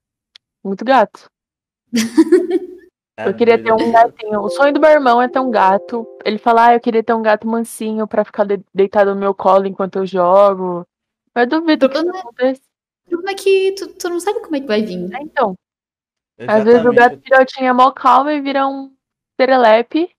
[0.65, 1.31] Muito gato.
[3.19, 4.41] É, Eu queria ter um gatinho.
[4.41, 6.07] O sonho do meu irmão é ter um gato.
[6.25, 9.35] Ele fala, ah, eu queria ter um gato mansinho pra ficar de- deitado no meu
[9.35, 10.87] colo enquanto eu jogo.
[11.35, 12.61] Mas eu duvido que isso é- aconteça.
[13.07, 15.11] O problema é que tu, tu não sabe como é que vai vir.
[15.15, 15.55] É, Então,
[16.47, 16.97] às vezes o Exatamente.
[16.97, 18.95] gato filhotinho é mó calmo e vira um
[19.41, 20.11] serelepe.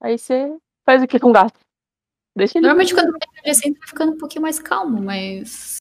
[0.00, 1.58] Aí você faz o que com o gato?
[2.36, 2.66] Deixa ele.
[2.66, 5.76] Normalmente quando vai crescendo vai ficando um pouquinho mais calmo, mas.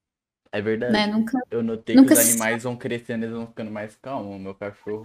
[0.55, 0.93] É verdade.
[0.93, 1.39] Né, nunca.
[1.49, 4.39] Eu notei Nunca que os se- animais vão crescendo, eles vão ficando mais calmos.
[4.39, 5.01] Meu cachorro.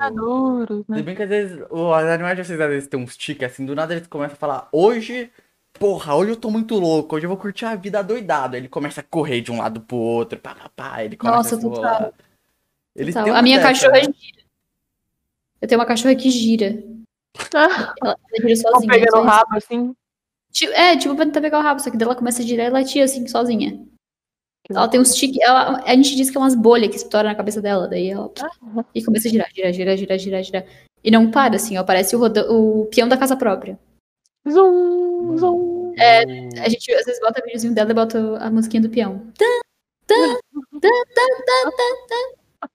[0.85, 1.01] Se né?
[1.01, 3.75] bem que às vezes os animais de vocês às vezes têm uns tiques assim, do
[3.75, 5.31] nada eles começam a falar, hoje,
[5.73, 8.57] porra, hoje eu tô muito louco, hoje eu vou curtir a vida doidado.
[8.57, 11.57] Ele começa a correr de um lado pro outro, pá, pá, pá, ele começa Nossa,
[11.57, 12.13] a se rolar.
[12.95, 13.35] Eles Total.
[13.35, 14.03] A minha dessa, cachorra né?
[14.03, 14.43] gira.
[15.63, 16.85] Eu tenho uma cachorra que gira.
[17.55, 18.93] Ah, Ela, ela gira Estão sozinha.
[18.93, 19.95] pegando o rabo assim.
[20.75, 22.71] É, tipo pra tentar pegar o rabo, só que daí ela começa a girar e
[22.71, 23.83] latir assim, sozinha.
[24.71, 25.41] Ela tem uns tiques.
[25.41, 27.89] Ela, a gente diz que é umas bolhas que estouram na cabeça dela.
[27.89, 28.31] Daí ela.
[28.95, 30.65] E começa a girar, girar, girar, girar, girar, girar.
[31.03, 31.85] E não para, assim, ó.
[31.85, 33.79] Parece o, roda- o peão da casa própria.
[34.49, 35.95] Zum, zum.
[35.97, 36.23] É,
[36.61, 39.23] A gente às vezes bota o videozinho dela e bota a musiquinha do peão.
[39.39, 39.45] Tá,
[40.07, 40.39] tá,
[40.81, 42.69] tá.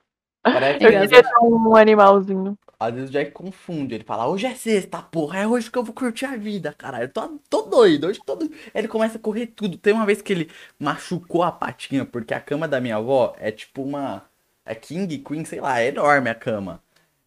[0.44, 2.58] Parece Eu que queria ter um animalzinho.
[2.84, 5.84] Às vezes o Jack confunde, ele fala, hoje é sexta, porra, é hoje que eu
[5.84, 8.20] vou curtir a vida, caralho, eu tô, tô doido, hoje.
[8.28, 9.78] Aí Ele começa a correr tudo.
[9.78, 13.52] Tem uma vez que ele machucou a patinha, porque a cama da minha avó é
[13.52, 14.24] tipo uma.
[14.66, 16.82] É King, Queen, sei lá, é enorme a cama.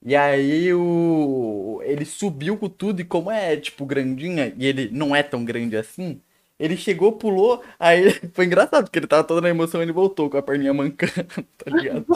[0.04, 1.80] E aí o.
[1.84, 5.76] Ele subiu com tudo, e como é tipo grandinha, e ele não é tão grande
[5.76, 6.20] assim,
[6.58, 10.38] ele chegou, pulou, aí foi engraçado, porque ele tava todo na emoção, ele voltou com
[10.38, 11.12] a perninha mancando,
[11.58, 12.06] tá ligado?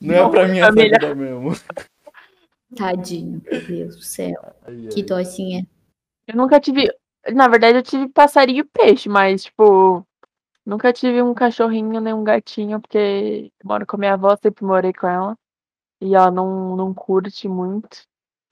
[0.00, 0.98] Não é pra essa Família.
[0.98, 1.52] vida mesmo.
[2.74, 4.34] Tadinho, meu Deus do céu.
[4.66, 5.06] Ai, Que ai.
[5.06, 5.66] docinha.
[6.26, 6.88] Eu nunca tive.
[7.32, 10.06] Na verdade, eu tive passarinho e peixe, mas, tipo,
[10.64, 14.64] nunca tive um cachorrinho nem um gatinho, porque eu moro com a minha avó, sempre
[14.64, 15.36] morei com ela.
[16.00, 18.02] E ela não, não curte muito.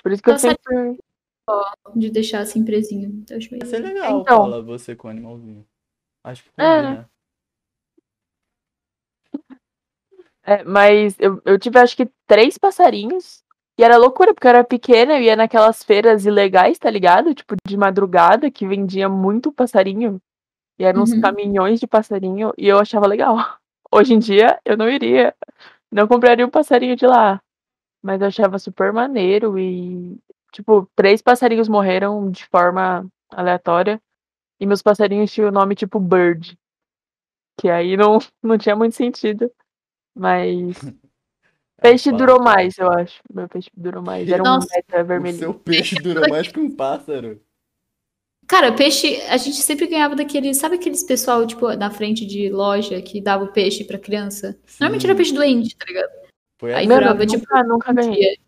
[0.02, 0.98] Por isso que eu Passarinho- sempre.
[1.96, 3.24] De deixar assim presinho.
[3.28, 3.62] Eu acho meio...
[3.64, 4.36] Ia ser legal, Então.
[4.44, 5.66] fala você com o animalzinho.
[6.24, 7.04] Acho que É.
[10.44, 13.41] É, mas eu, eu tive acho que três passarinhos.
[13.78, 17.34] E era loucura, porque eu era pequena, eu ia naquelas feiras ilegais, tá ligado?
[17.34, 20.20] Tipo, de madrugada, que vendia muito passarinho.
[20.78, 21.20] E eram uns Uhum.
[21.20, 23.36] caminhões de passarinho, e eu achava legal.
[23.90, 25.34] Hoje em dia, eu não iria.
[25.90, 27.40] Não compraria um passarinho de lá.
[28.02, 30.18] Mas eu achava super maneiro e,
[30.52, 34.00] tipo, três passarinhos morreram de forma aleatória.
[34.60, 36.58] E meus passarinhos tinham o nome tipo Bird.
[37.60, 39.50] Que aí não, não tinha muito sentido.
[40.14, 40.76] Mas
[41.82, 42.56] peixe um durou pássaro.
[42.56, 43.20] mais, eu acho.
[43.32, 44.28] Meu peixe durou mais.
[44.28, 44.68] Era um Nossa.
[44.74, 45.38] meta O vermelhinho.
[45.38, 47.40] seu peixe dura mais que um pássaro.
[48.46, 50.56] Cara, peixe, a gente sempre ganhava daqueles.
[50.58, 54.58] Sabe aqueles pessoal, tipo, na frente de loja que dava o peixe pra criança?
[54.80, 55.16] Normalmente era Sim.
[55.16, 56.10] peixe doente, tá ligado?
[56.60, 56.88] Foi Aí assim.
[56.94, 58.38] Durava, eu tipo, nunca, nunca ganhei.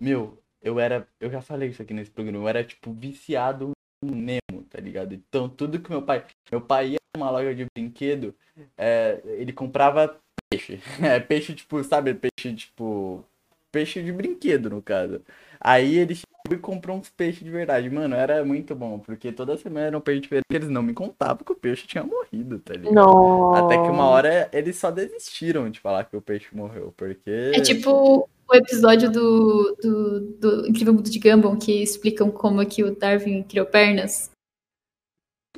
[0.00, 1.06] Meu, eu era.
[1.20, 2.38] Eu já falei isso aqui nesse programa.
[2.38, 3.70] Eu era, tipo, viciado
[4.04, 5.14] em Nemo, tá ligado?
[5.14, 6.24] Então, tudo que meu pai.
[6.50, 8.34] Meu pai ia numa loja de brinquedo,
[8.76, 10.18] é, ele comprava
[10.50, 10.80] peixe.
[11.02, 12.14] É, peixe, tipo, sabe?
[12.14, 13.24] Peixe, tipo.
[13.70, 15.20] Peixe de brinquedo, no caso.
[15.60, 17.90] Aí ele chegou e comprou uns peixes de verdade.
[17.90, 20.44] Mano, era muito bom, porque toda semana era um peixe diferente.
[20.50, 22.94] Eles não me contavam que o peixe tinha morrido, tá ligado?
[22.94, 23.54] Não.
[23.54, 27.52] Até que uma hora eles só desistiram de falar que o peixe morreu, porque.
[27.54, 32.66] É tipo o episódio do, do, do Incrível Mundo de Gumball que explicam como é
[32.66, 34.30] que o Darwin criou pernas.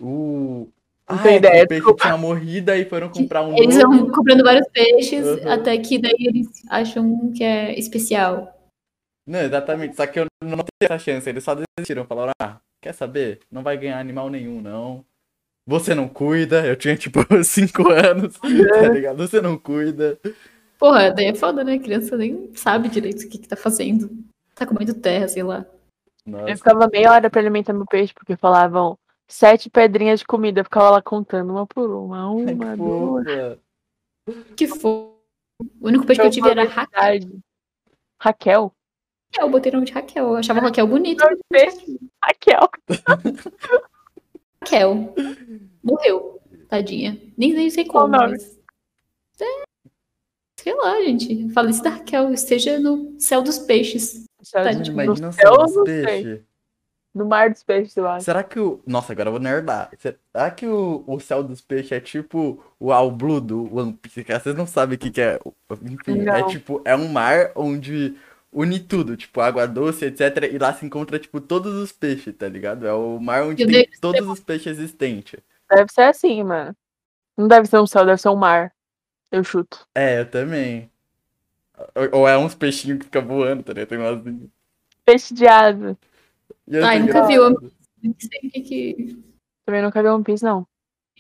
[0.01, 0.69] O.
[1.11, 3.97] Não Ah, tenho é ideia, o peixe tinha morrido aí foram comprar um Eles novo.
[3.99, 5.51] vão comprando vários peixes, Uhum.
[5.53, 8.57] até que daí eles acham um que é especial.
[9.27, 9.97] Não, exatamente.
[9.97, 11.29] Só que eu não tenho essa chance.
[11.29, 12.05] Eles só desistiram.
[12.05, 13.41] Falaram, ah, quer saber?
[13.51, 15.05] Não vai ganhar animal nenhum, não.
[15.69, 16.67] Você não cuida.
[16.67, 18.37] Eu tinha, tipo, 5 anos.
[18.39, 19.17] Tá ligado?
[19.19, 20.19] Você não cuida.
[20.79, 21.75] Porra, daí é foda, né?
[21.75, 24.11] A criança nem sabe direito o que, que tá fazendo.
[24.55, 25.65] Tá comendo terra, sei lá.
[26.27, 26.57] Eu Nossa.
[26.57, 28.99] ficava meia hora pra alimentar meu peixe, porque falavam
[29.31, 30.61] sete pedrinhas de comida.
[30.61, 32.19] Eu ficava lá contando uma por uma.
[32.47, 33.59] Ai, Uma, que duas.
[34.57, 34.91] Que foi.
[35.81, 36.99] O único peixe que eu tive era Raquel.
[37.03, 37.41] Raquel.
[38.21, 38.75] Raquel?
[39.39, 40.25] Eu botei o nome de Raquel.
[40.29, 41.23] Eu achava Raquel bonito.
[42.23, 42.69] Raquel.
[44.63, 45.15] Raquel.
[45.83, 46.41] Morreu.
[46.69, 47.21] Tadinha.
[47.37, 48.33] Nem, nem sei Qual como, nome?
[48.33, 48.59] mas.
[49.41, 49.63] É,
[50.61, 51.49] sei lá, gente.
[51.53, 52.33] Falecida Raquel.
[52.33, 54.25] Esteja no céu dos peixes.
[54.53, 54.93] Tadinho.
[54.93, 56.05] Imagina No o céu, céu dos não sei.
[56.05, 56.45] peixes.
[57.13, 58.25] No mar dos peixes, eu acho.
[58.25, 58.81] Será que o.
[58.87, 59.91] Nossa, agora eu vou nerdar.
[59.99, 64.23] Será que o, o céu dos peixes é tipo o All Blue do One Piece?
[64.23, 65.41] Cara, Vocês não sabem o que, que é.
[65.83, 66.47] Enfim, é Não.
[66.47, 68.17] tipo, é um mar onde
[68.53, 70.53] une tudo, tipo, água doce, etc.
[70.53, 72.87] E lá se encontra, tipo, todos os peixes, tá ligado?
[72.87, 75.41] É o mar onde tem todos os peixes existentes.
[75.69, 76.77] Deve ser assim, mano.
[77.37, 78.73] Não deve ser um céu, deve ser um mar.
[79.33, 79.87] Eu chuto.
[79.95, 80.91] É, eu também.
[81.95, 83.89] Ou, ou é uns peixinhos que ficam voando, tá ligado?
[83.89, 84.51] Tem umas.
[85.05, 85.97] Peixe de asa.
[86.71, 89.23] E Ai, sei nunca vi o- Não sei o que que.
[89.67, 90.67] Também nunca vi One Piece, não.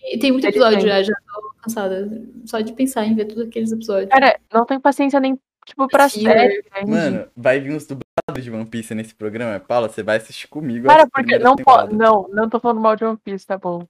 [0.02, 2.08] E Tem muito episódio já, já tô cansada.
[2.46, 4.08] Só de pensar em ver todos aqueles episódios.
[4.10, 6.60] Cara, não tenho paciência nem, tipo, pra Sim, série.
[6.60, 6.90] entende?
[6.90, 10.86] Mano, vai vir uns dubladores de One Piece nesse programa, Paula, você vai assistir comigo.
[10.86, 11.94] Cara, porque não pode.
[11.94, 13.86] Não, não tô falando mal de One Piece, tá bom.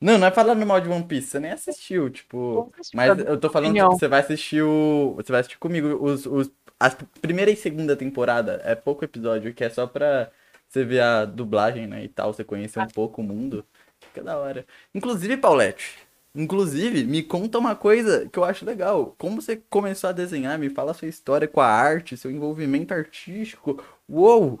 [0.00, 2.72] Não, não é falando mal de One Piece, você nem assistiu, tipo.
[2.92, 5.14] Mas eu tô falando que você vai assistir o.
[5.16, 6.50] Você vai assistir comigo os, os,
[6.80, 8.60] as primeira e segunda temporada.
[8.64, 10.30] É pouco episódio, que é só pra
[10.74, 12.04] você ver a dublagem, né?
[12.04, 13.64] E tal, você conhecer um pouco o mundo.
[14.00, 14.66] Fica da hora.
[14.92, 15.98] Inclusive, Paulette.
[16.34, 19.14] Inclusive, me conta uma coisa que eu acho legal.
[19.16, 20.58] Como você começou a desenhar?
[20.58, 23.82] Me fala a sua história com a arte, seu envolvimento artístico.
[24.08, 24.58] Uou!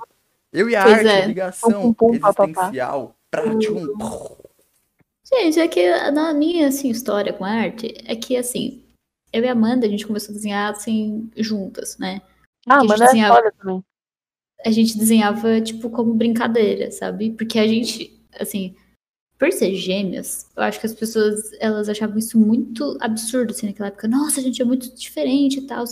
[0.52, 1.26] Eu e a Pois arte, é.
[1.26, 3.16] ligação Pum, pum, pá, pá, existencial.
[3.28, 3.88] Pratum.
[5.24, 8.84] Gente, é que na minha assim, história com arte, é que assim,
[9.32, 12.22] eu e a Amanda, a gente começou a desenhar assim, juntas, né?
[12.68, 13.84] Ah, a gente é desenhava- foda também.
[14.64, 17.30] A gente desenhava, tipo, como brincadeira, sabe?
[17.32, 18.74] Porque a gente, assim,
[19.38, 23.88] por ser gêmeas, eu acho que as pessoas, elas achavam isso muito absurdo, assim, naquela
[23.88, 24.08] época.
[24.08, 25.84] Nossa, a gente é muito diferente e tal.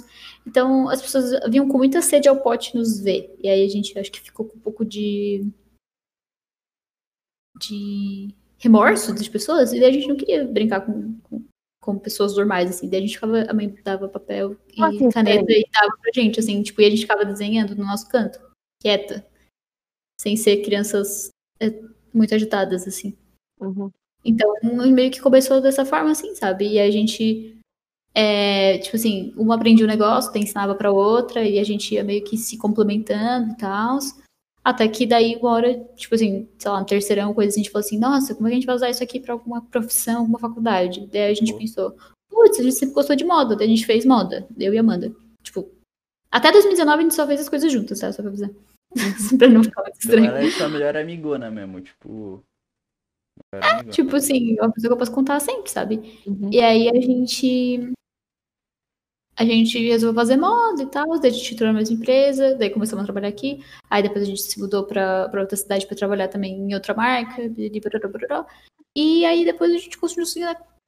[0.46, 3.34] Então, as pessoas vinham com muita sede ao pote nos ver.
[3.42, 5.46] E aí a gente, acho que ficou com um pouco de...
[7.58, 9.72] de remorso das pessoas.
[9.72, 11.18] E a gente não queria brincar com,
[11.80, 12.88] com, pessoas normais, assim.
[12.88, 15.68] Daí a gente ficava, a mãe dava papel e Como assim, caneta diferente?
[15.68, 16.62] e dava pra gente, assim.
[16.62, 18.40] Tipo, e a gente ficava desenhando no nosso canto,
[18.82, 19.26] quieta.
[20.20, 21.30] Sem ser crianças
[21.60, 21.70] é,
[22.12, 23.16] muito agitadas, assim.
[23.60, 23.90] Uhum.
[24.24, 26.68] Então, meio que começou dessa forma, assim, sabe?
[26.68, 27.56] E a gente,
[28.14, 32.04] é, tipo assim, uma aprendia um negócio, outra ensinava pra outra, e a gente ia
[32.04, 33.98] meio que se complementando e tal.
[34.64, 37.72] Até que daí, uma hora, tipo assim, sei lá, no terceirão, coisa assim, a gente
[37.72, 40.20] falou assim, nossa, como é que a gente vai usar isso aqui pra alguma profissão,
[40.20, 41.08] alguma faculdade?
[41.10, 41.58] Daí a gente Pô.
[41.58, 41.96] pensou,
[42.30, 45.12] putz, a gente sempre gostou de moda, daí a gente fez moda, eu e Amanda.
[45.42, 45.68] Tipo,
[46.30, 48.12] até 2019 a gente só fez as coisas juntas, tá?
[48.12, 48.50] Só pra avisar.
[49.38, 50.26] pra não ficar muito Então estranho.
[50.26, 52.42] ela é sua melhor amigona mesmo, tipo.
[53.52, 53.90] melhor amigona.
[53.92, 56.20] Tipo assim, uma pessoa que eu posso contar sempre, sabe?
[56.26, 56.50] Uhum.
[56.52, 57.92] E aí a gente.
[59.34, 62.68] A gente resolveu fazer moda e tal, daí a gente entrou na mesma empresa, daí
[62.68, 63.64] começamos a trabalhar aqui.
[63.88, 66.92] Aí depois a gente se mudou pra, pra outra cidade pra trabalhar também em outra
[66.92, 67.42] marca.
[68.94, 70.42] E aí depois a gente continuou assim,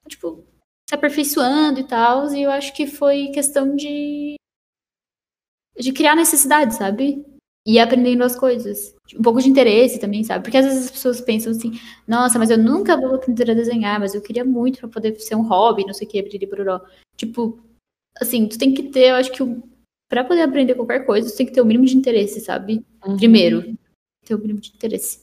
[0.09, 0.45] tipo,
[0.89, 2.31] se aperfeiçoando e tal.
[2.35, 4.35] E eu acho que foi questão de.
[5.79, 7.25] de criar necessidade, sabe?
[7.67, 8.95] E aprendendo as coisas.
[9.17, 10.45] Um pouco de interesse também, sabe?
[10.45, 11.73] Porque às vezes as pessoas pensam assim,
[12.07, 15.35] nossa, mas eu nunca vou aprender a desenhar, mas eu queria muito pra poder ser
[15.35, 16.81] um hobby, não sei o que, biriri, bororó.
[17.17, 17.59] Tipo,
[18.21, 19.39] assim, tu tem que ter, eu acho que
[20.11, 22.85] pra poder aprender qualquer coisa, tu tem que ter o mínimo de interesse, sabe?
[23.07, 23.17] Uhum.
[23.17, 23.77] Primeiro,
[24.27, 25.23] ter o mínimo de interesse.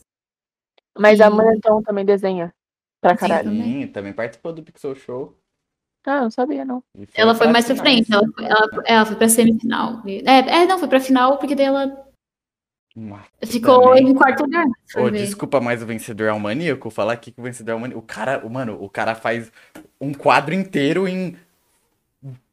[0.97, 2.51] Mas a E- Amanda então também desenha.
[2.99, 3.49] Pra Sim, caralho.
[3.51, 3.63] também.
[3.81, 5.35] Sim, também participou do Pixel Show.
[6.05, 6.83] Ah, não sabia, não.
[6.97, 10.01] e Ela foi mais pra frente, ela, foi- ela, ela foi pra semifinal.
[10.07, 12.07] É, é, não, foi pra final, porque daí ela
[13.45, 14.65] ficou também- em quarto lugar.
[15.11, 15.11] ver.
[15.11, 16.89] desculpa, mas o vencedor é um maníaco.
[16.89, 17.99] Falar aqui que o vencedor é um maníaco.
[17.99, 19.51] O cara, o- mano, o cara faz
[19.99, 21.37] um quadro inteiro em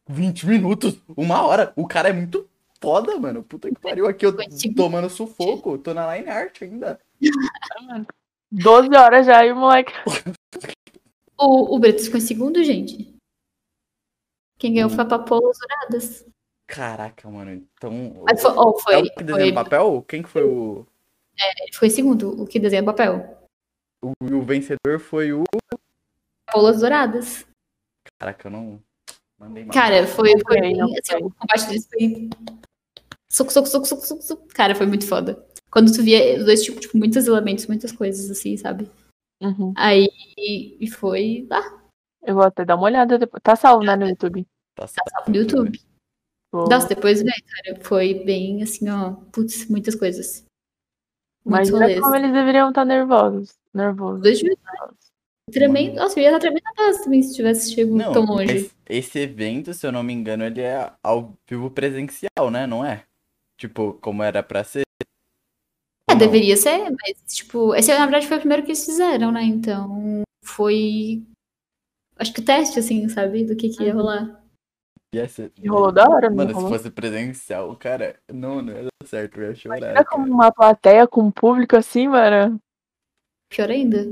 [0.09, 1.73] 20 minutos, uma hora.
[1.77, 2.49] O cara é muito
[2.81, 3.43] foda, mano.
[3.43, 4.07] Puta que pariu.
[4.07, 4.77] Aqui eu segundo.
[4.77, 5.77] tomando sufoco.
[5.79, 7.01] Tô na line art ainda.
[8.51, 9.93] 12 horas já e o moleque.
[11.41, 13.15] O, o Bretos ficou em segundo, gente.
[14.59, 16.27] Quem ganhou foi a Papolas Douradas.
[16.69, 17.51] Caraca, mano.
[17.51, 18.23] Então.
[18.25, 20.05] Mas foi, oh, é foi, o que desenha foi- papel?
[20.07, 20.87] Quem que foi o.
[21.37, 23.39] ele ficou em segundo, o que desenha papel.
[24.03, 25.45] O, o vencedor foi o.
[26.47, 27.47] Papolas Douradas.
[28.21, 28.83] Caraca, eu não.
[29.39, 29.73] Mandei mal.
[29.73, 32.31] Cara, foi, foi bem, assim, o combate deles foi.
[33.31, 34.49] Soco, soco, soco, soco, soco, soco.
[34.49, 35.43] Cara, foi muito foda.
[35.71, 38.91] Quando tu via os dois, tipo, tipo, muitos elementos, muitas coisas, assim, sabe?
[39.41, 39.73] Uhum.
[39.77, 41.63] Aí e foi lá
[42.23, 43.43] Eu vou até dar uma olhada depois.
[43.43, 44.47] Tá salvo, né, no YouTube.
[44.75, 45.88] Tá certo, no YouTube.
[46.53, 49.13] Vou- Nossa, depois, velho, cara, foi bem assim, ó.
[49.33, 50.45] Putz, muitas coisas.
[51.45, 52.01] Muitos Imagina rolês.
[52.01, 53.55] como eles deveriam estar nervosos.
[53.73, 54.23] Nervosos.
[54.23, 54.57] Dois dias
[55.51, 55.95] tremendo.
[55.97, 58.71] Nossa, eu ia estar tremendo na casa também se tivesse chego Não, tão longe.
[58.87, 62.67] esse evento, se eu não me engano, ele é ao vivo presencial, né?
[62.67, 63.05] Não é?
[63.57, 64.83] Tipo, como era pra ser.
[66.09, 66.19] É, não?
[66.19, 69.43] deveria ser, mas, tipo, esse na verdade foi o primeiro que eles fizeram, né?
[69.43, 71.23] Então, foi.
[72.17, 73.45] Acho que o teste, assim, sabe?
[73.45, 74.01] Do que, que ia Uhum.
[74.01, 74.38] rolar.
[75.15, 79.41] E rolou da hora, não Mano, se fosse presencial, cara, não, não ia dar certo,
[79.41, 79.79] eu ia chorar.
[79.79, 80.07] Imagina cara.
[80.07, 82.61] como uma plateia com um público assim, mano.
[83.49, 84.07] Pior ainda.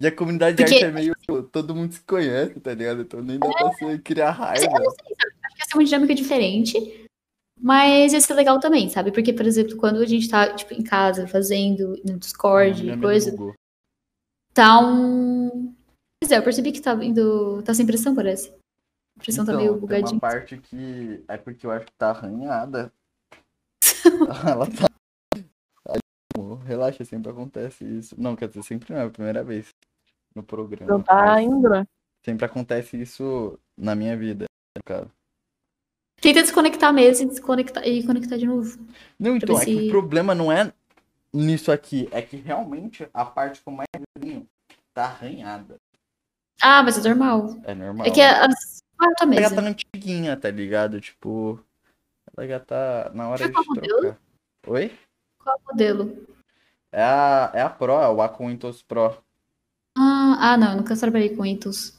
[0.00, 1.14] E a comunidade de Porque- arte é meio.
[1.52, 3.02] Todo mundo se conhece, tá ligado?
[3.02, 4.64] Então nem dá pra você criar raiva.
[4.64, 5.34] Eu não sei, sabe?
[5.44, 7.06] Acho que ia ser uma dinâmica diferente.
[7.60, 9.12] Mas ia ser legal também, sabe?
[9.12, 13.36] Porque, por exemplo, quando a gente tá, tipo, em casa, fazendo, no Discord, amiga coisa,
[14.54, 15.74] tá um.
[16.22, 17.62] Pois é, eu percebi que tá indo.
[17.62, 18.50] Tá sem pressão, parece.
[19.20, 20.12] A pressão tá Então, meio tem bugadinha.
[20.12, 21.22] uma parte que.
[21.28, 22.90] É porque eu acho que tá arranhada.
[24.48, 24.88] Ela tá.
[26.64, 28.14] Relaxa, sempre acontece isso.
[28.18, 29.68] Não, quer dizer, sempre não, é a primeira vez
[30.34, 30.90] no programa.
[30.90, 31.86] Não tá mas indo, né?
[32.24, 34.46] Sempre acontece isso na minha vida,
[34.76, 35.10] no caso.
[36.20, 38.78] Tenta desconectar mesmo e desconectar e conectar de novo.
[39.18, 40.72] Não, então, é que se- o problema não é
[41.32, 42.08] nisso aqui.
[42.10, 43.88] É que realmente a parte com mais
[44.94, 45.76] tá arranhada.
[46.62, 47.56] Ah, mas é normal.
[47.64, 48.06] É normal.
[48.06, 48.80] É que as.
[49.00, 51.00] Ah, Ela já tá antiguinha, tá ligado?
[51.00, 51.58] Tipo,
[52.36, 54.00] ela já tá na hora Já de qual modelo?
[54.00, 54.18] trocar.
[54.66, 54.98] Oi?
[55.42, 56.26] Qual modelo?
[56.92, 59.16] É a, é a Pro, é o Aquintos Pro.
[59.96, 61.98] Ah, ah, não, eu nunca trabalhei com Intus.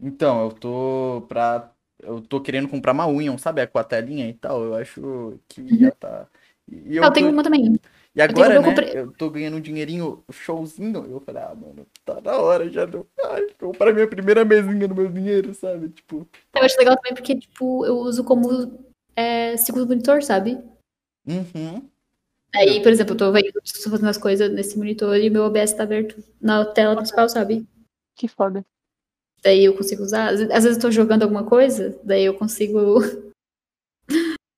[0.00, 1.72] Então, eu tô pra.
[1.98, 3.62] Eu tô querendo comprar uma Union, sabe?
[3.62, 4.62] É com a telinha e tal.
[4.62, 6.26] Eu acho que já tá.
[6.70, 7.80] E eu Ah, eu tenho tô- uma também.
[8.16, 8.68] E agora, eu né?
[8.68, 11.04] comprei- Eu tô ganhando um dinheirinho showzinho.
[11.04, 12.86] Eu falei, ah, mano, tá na hora já.
[12.86, 13.06] Deu...
[13.22, 15.90] Ai, comprar minha primeira mesinha no meu dinheiro, sabe?
[15.90, 16.26] Tipo.
[16.54, 18.82] Eu acho legal também porque, tipo, eu uso como
[19.14, 20.58] é, segundo monitor, sabe?
[21.28, 21.86] Uhum.
[22.54, 25.74] Aí, por exemplo, eu tô vendo, tô fazendo as coisas nesse monitor e meu OBS
[25.74, 27.66] tá aberto na tela principal, sabe?
[28.16, 28.64] Que foda.
[29.42, 30.30] Daí eu consigo usar.
[30.32, 32.96] Às às vezes eu tô jogando alguma coisa, daí eu consigo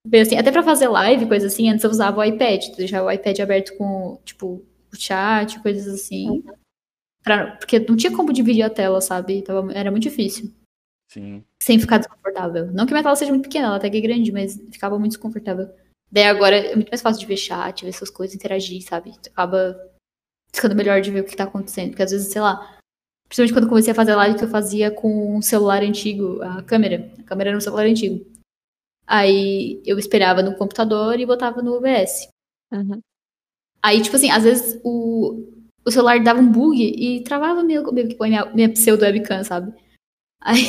[0.08, 0.36] ver assim.
[0.36, 3.76] Até pra fazer live, coisa assim, antes eu usava o iPad, deixava o iPad aberto
[3.76, 6.42] com, tipo, o chat, coisas assim.
[7.22, 9.42] Pra- porque não tinha como dividir a tela, sabe?
[9.42, 10.52] Tava- era muito difícil.
[11.10, 11.42] Sim.
[11.62, 12.66] Sem ficar desconfortável.
[12.72, 15.12] Não que minha tela seja muito pequena, ela até que é grande, mas ficava muito
[15.12, 15.68] desconfortável.
[16.10, 19.12] Daí agora é muito mais fácil de ver chat, ver essas coisas, interagir, sabe?
[19.26, 19.78] Acaba
[20.52, 21.90] ficando melhor de ver o que tá acontecendo.
[21.90, 22.78] Porque às vezes, sei lá,
[23.28, 26.62] principalmente quando eu comecei a fazer live que eu fazia com um celular antigo, a
[26.62, 27.12] câmera.
[27.18, 28.24] A câmera era um celular antigo.
[29.08, 32.28] Aí eu esperava no computador e botava no OBS.
[32.70, 33.00] Uhum.
[33.82, 35.48] Aí, tipo assim, às vezes o,
[35.84, 39.02] o celular dava um bug e travava meio, meio que com a minha, minha pseudo
[39.02, 39.72] webcam, sabe?
[40.42, 40.62] Aí,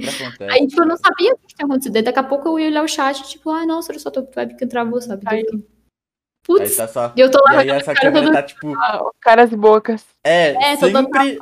[0.00, 1.92] Não, aí, tipo, eu não sabia o que tinha acontecido.
[1.92, 4.28] Daí daqui a pouco eu ia olhar o chat, tipo, ai, nossa, olha só, tua
[4.36, 5.22] webcam travou, sabe?
[5.24, 5.44] Eu Aí-
[6.44, 7.12] Putz, Aí tá só.
[7.16, 8.72] e eu tô E lá aí essa cara câmera toda- tá tipo.
[8.76, 10.04] Ah, caras e bocas.
[10.24, 11.38] É, É, sempre,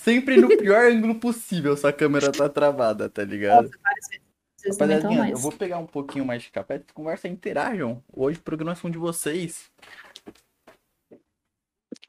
[0.00, 3.62] sempre no pior ângulo possível sua câmera tá travada, tá ligado?
[3.70, 4.23] vezes.
[4.64, 8.02] Vocês Rapaziadinha, eu vou pegar um pouquinho mais de café, conversa, interajam.
[8.10, 9.70] Hoje programação de vocês.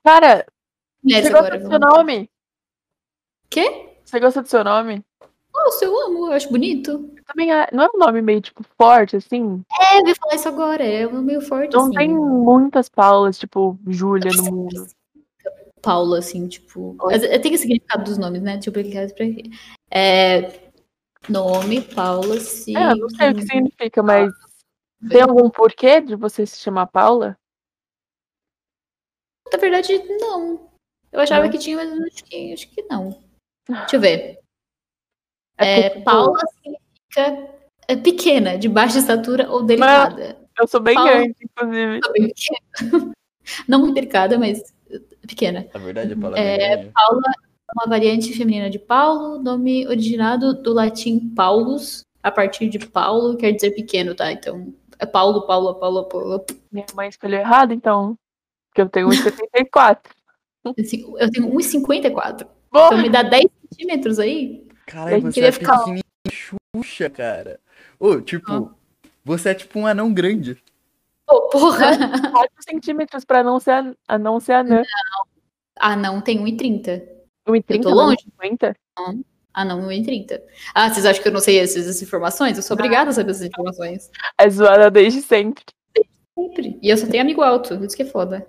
[0.01, 0.45] Cara,
[1.03, 1.97] Mulheres você gosta agora, do seu vamos.
[1.97, 2.29] nome?
[3.49, 3.97] Quê?
[4.05, 5.03] Você gosta do seu nome?
[5.53, 7.13] Nossa, eu amo, eu acho bonito.
[7.25, 9.61] Também é- não é um nome meio, tipo, forte, assim?
[9.81, 11.93] É, eu ia falar isso agora, é um meio forte, Não assim.
[11.95, 14.87] tem muitas Paulas, tipo, Júlia no mundo.
[15.81, 16.95] Paula, assim, tipo.
[17.11, 18.53] É, Tem o significado dos nomes, né?
[18.53, 18.73] Deixa eu
[19.05, 19.25] isso pra.
[19.91, 20.64] É.
[21.29, 22.75] Nome, Paula, sim.
[22.77, 24.31] É, não sei o que significa, mas
[25.09, 27.37] tem algum porquê de você se chamar Paula?
[29.51, 30.69] Na verdade, não.
[31.11, 31.51] Eu achava Não?
[31.51, 33.23] que tinha, mas eu acho que, acho que não.
[33.67, 34.39] Deixa eu ver.
[35.57, 37.55] É É, Paula significa
[37.87, 40.37] é, pequena, de baixa estatura ou delicada.
[40.59, 41.99] Eu sou bem Paula- grande, inclusive.
[42.01, 42.59] Tá bem pequena.
[43.67, 44.73] Não muito delicada, mas
[45.27, 45.67] pequena.
[45.73, 46.91] Na verdade, a palavra É, é.
[46.91, 52.79] Paula é uma variante feminina de Paulo, nome originado do latim Paulus, a partir de
[52.79, 54.31] Paulo, quer dizer pequeno, tá?
[54.31, 56.45] Então, é Paulo, Paulo, Paulo, Paulo.
[56.71, 58.17] Minha mãe escolheu errado, então.
[58.69, 59.99] Porque eu tenho 1,74.
[60.79, 62.47] Assim, Eu tenho 1,54.
[62.71, 62.85] Porra!
[62.87, 64.67] Então me dá 10 centímetros aí.
[64.85, 67.59] Caralho, você queria é ficar- pequenininho Xuxa, cara.
[67.99, 68.73] Ô, tipo,
[69.23, 70.61] você é tipo um anão grande.
[71.29, 71.97] Ô, porra!
[72.31, 74.83] 4 centímetros pra não ser, a, a não ser anã.
[75.79, 77.14] Ah, não, tem 1,30.
[77.47, 77.63] 1,30?
[77.69, 78.17] Eu tô longe.
[78.41, 78.75] 1,50?
[79.53, 80.41] Ah, não, 1,30.
[80.73, 82.57] Ah, vocês acham que eu não sei essas, informações?
[82.57, 84.11] Eu sou obrigada a saber essas informações.
[84.37, 85.63] É zoada desde sempre.
[86.37, 86.77] Sempre.
[86.81, 88.45] E eu só tenho amigo alto, isso que é foda.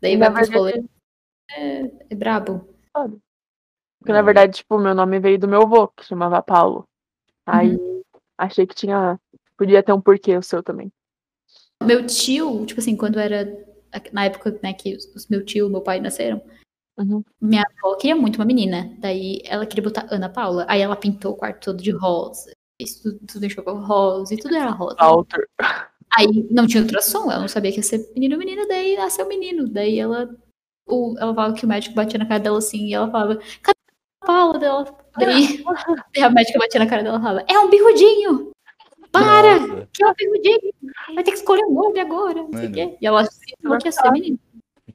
[0.00, 0.84] Daí vai pros rolês,
[1.50, 2.68] é, é brabo.
[3.98, 6.88] Porque, na verdade, tipo, meu nome veio do meu avô, que chamava Paulo.
[7.46, 7.78] Aí
[8.36, 9.20] achei que tinha.
[9.56, 10.92] Podia ter um porquê o seu também.
[11.82, 13.46] Meu tio, tipo assim, quando era.
[14.10, 16.42] Na época né, que os meu tio e meu pai nasceram,
[16.98, 17.24] Uhum.
[17.40, 18.94] minha avó queria muito uma menina.
[18.98, 20.66] Daí ela queria botar Ana Paula.
[20.68, 22.52] Aí ela pintou o quarto todo de rosa.
[22.80, 24.96] Fez tudo, tudo enxugou rosa e tudo era rosa.
[24.98, 25.48] Alter.
[26.16, 29.26] Aí não tinha ultrassom, ela não sabia que ia ser menino ou menina, daí nasceu
[29.26, 29.66] menino.
[29.68, 30.28] Daí ela.
[30.86, 33.78] O, ela falava que o médico batia na cara dela assim, e ela falava, cadê
[34.20, 34.84] a Paula dela?
[35.16, 35.62] Daí,
[36.22, 38.50] a médica batia na cara dela e falava, é um birrudinho!
[39.12, 39.60] Para!
[39.60, 40.72] Nossa, Que é um birrudinho!
[41.14, 42.96] Vai ter que escolher um nome agora, não sei o quê.
[43.00, 43.24] E ela
[43.62, 44.38] falou que ia ser menino.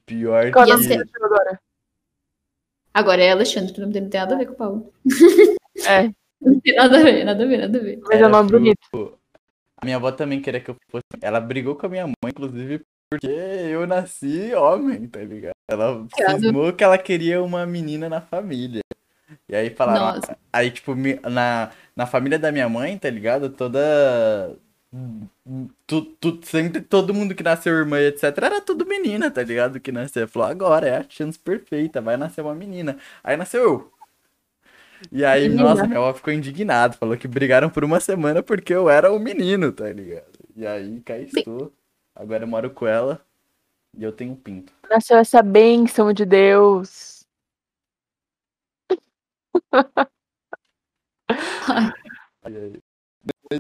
[0.06, 0.78] pior Qual que.
[0.80, 1.60] ser- você achou agora?
[2.98, 4.94] Agora é Alexandre, o dele não tem nada a ver com o Paulo.
[5.88, 6.10] É,
[6.42, 8.00] Não tem nada a ver, nada a ver, nada a ver.
[8.02, 9.20] mas é um nome bonito.
[9.78, 11.04] A minha avó também queria que eu fosse.
[11.22, 15.54] Ela brigou com a minha mãe, inclusive, porque eu nasci homem, tá ligado?
[15.70, 16.08] Ela
[16.40, 18.82] cismou que ela queria uma menina na família.
[19.48, 20.16] E aí falava.
[20.16, 20.38] Nossa.
[20.52, 20.96] Aí, tipo,
[21.30, 23.50] na, na família da minha mãe, tá ligado?
[23.52, 24.58] Toda.
[25.86, 28.24] Tu, tu, sempre todo mundo que nasceu irmã etc.
[28.38, 29.80] Era tudo menina, tá ligado?
[29.80, 30.28] Que nasceu.
[30.28, 32.98] Falou, agora é a chance perfeita, vai nascer uma menina.
[33.24, 33.94] Aí nasceu eu.
[35.12, 35.64] E aí, Menina.
[35.70, 36.94] nossa, minha avó ficou indignada.
[36.98, 40.40] Falou que brigaram por uma semana porque eu era o menino, tá ligado?
[40.56, 41.72] E aí, cá estou.
[42.16, 43.22] Agora eu moro com ela
[43.96, 44.74] e eu tenho um pinto.
[44.90, 47.26] Nasceu essa bênção de Deus.
[52.50, 52.87] E aí-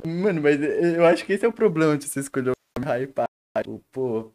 [0.05, 3.27] Mano, mas eu acho que esse é o problema de você escolher um nome hypado.
[3.57, 4.31] Tipo, Pô,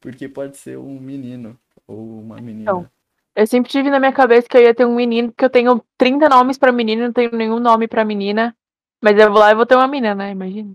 [0.00, 2.62] porque pode ser um menino ou uma menina.
[2.62, 2.90] Então.
[3.34, 5.84] Eu sempre tive na minha cabeça que eu ia ter um menino, porque eu tenho
[5.98, 8.56] 30 nomes pra menino, não tenho nenhum nome pra menina.
[9.02, 10.30] Mas eu vou lá e vou ter uma menina, né?
[10.30, 10.74] Imagina.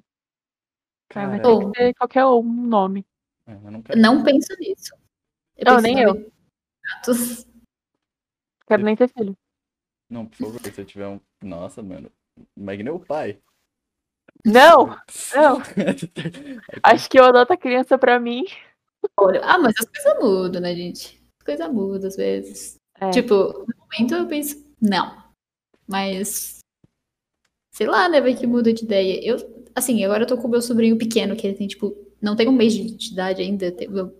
[1.15, 3.05] Aí vai Cara, ter que ter qualquer um nome.
[3.47, 3.83] é, eu não.
[3.95, 4.95] Não penso nisso.
[5.65, 6.31] Não, penso nem em eu.
[6.83, 7.47] gatos.
[8.67, 9.35] Quero nem ter filho.
[10.07, 11.19] Não, por favor, se eu tiver um.
[11.41, 12.11] Nossa, mano.
[12.55, 13.39] Imagina o pai.
[14.45, 14.97] Não!
[15.35, 15.61] Não!
[16.83, 18.43] Acho que eu adoto a criança pra mim.
[19.17, 21.21] Olha, ah, mas as coisas mudam, né, gente?
[21.39, 22.75] As coisas mudam às vezes.
[22.99, 23.09] É.
[23.09, 25.21] Tipo, no momento eu penso, não.
[25.87, 26.59] Mas,
[27.71, 29.19] sei lá, né, vai que muda de ideia.
[29.23, 29.37] Eu,
[29.75, 32.47] assim, agora eu tô com o meu sobrinho pequeno, que ele tem, tipo, não tem
[32.47, 33.75] um mês de, de idade ainda.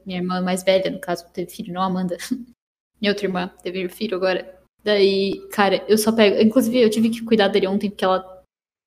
[0.06, 2.18] Minha irmã mais velha, no caso, teve filho, não Amanda.
[3.00, 4.60] minha outra irmã teve filho agora.
[4.84, 6.42] Daí, cara, eu só pego.
[6.42, 8.41] Inclusive, eu tive que cuidar dele ontem, porque ela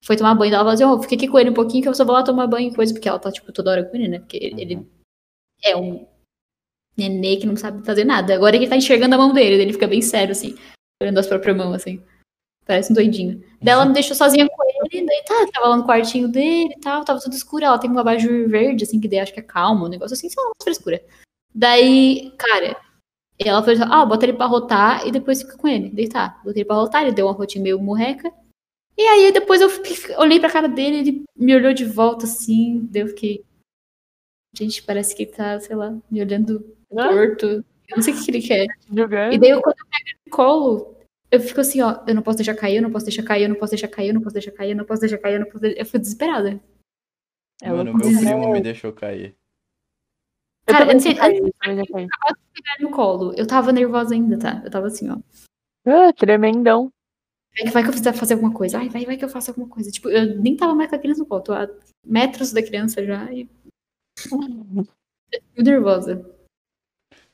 [0.05, 0.51] foi tomar banho.
[0.55, 2.23] Ela falou assim: Ó, fica aqui com ele um pouquinho que eu só vou lá
[2.23, 4.19] tomar banho e coisa, porque ela tá, tipo, toda hora com ele, né?
[4.19, 4.87] Porque ele, ele Uhum.
[5.65, 6.07] é um
[6.97, 8.35] nenê que não sabe fazer nada.
[8.35, 10.55] Agora ele tá enxergando a mão dele, ele fica bem sério, assim,
[11.03, 12.03] olhando as próprias mãos, assim.
[12.67, 13.43] Parece um doidinho.
[13.63, 16.81] Daí ela me deixou sozinha com ele, daí tá, tava lá no quartinho dele e
[16.81, 17.65] tal, tava tudo escuro.
[17.65, 20.29] Ela tem um abajur verde, assim, que daí acho que é calmo, um negócio assim,
[20.31, 21.03] sei lá, uma frescura.
[21.55, 22.77] Daí, cara,
[23.39, 25.91] ela falou assim, ah, bota ele pra rotar e depois fica com ele.
[25.91, 28.33] Daí tá, botei ele pra rotar, ele deu uma rotinha meio murreca.
[28.97, 32.87] E aí depois eu fiquei- olhei pra cara dele, ele me olhou de volta, assim,
[32.91, 33.45] daí eu fiquei...
[34.57, 37.47] Gente, parece que ele tá, sei lá, me olhando torto.
[37.47, 38.67] Eu não sei o que, que ele quer.
[38.89, 39.35] julgando.
[39.35, 40.97] E daí, eu, quando eu pego no colo,
[41.31, 43.49] eu fico assim, ó, eu não posso deixar cair, eu não posso deixar cair, eu
[43.49, 45.41] não posso deixar cair, eu não posso deixar cair, eu não posso deixar cair, eu
[45.41, 45.81] não posso deixar...
[45.81, 46.61] Eu fico desesperada.
[47.63, 49.35] É Mano, meu primo me deixou cair.
[50.67, 52.07] Eu Cara, já caí, eu já caí.
[52.55, 53.35] Pegar ele no colo.
[53.37, 54.63] Eu tava nervosa ainda, tá?
[54.65, 55.19] Eu tava assim, ó.
[55.87, 56.91] Ah, tremendão.
[57.57, 58.79] Vai que, vai que eu precisar fazer alguma coisa.
[58.79, 59.91] Ai, vai, vai que eu faço alguma coisa.
[59.91, 61.43] Tipo, eu nem tava mais com a criança no colo.
[61.43, 61.69] Tô a
[62.05, 63.49] metros da criança já e
[64.31, 64.91] muito
[65.57, 66.29] nervosa.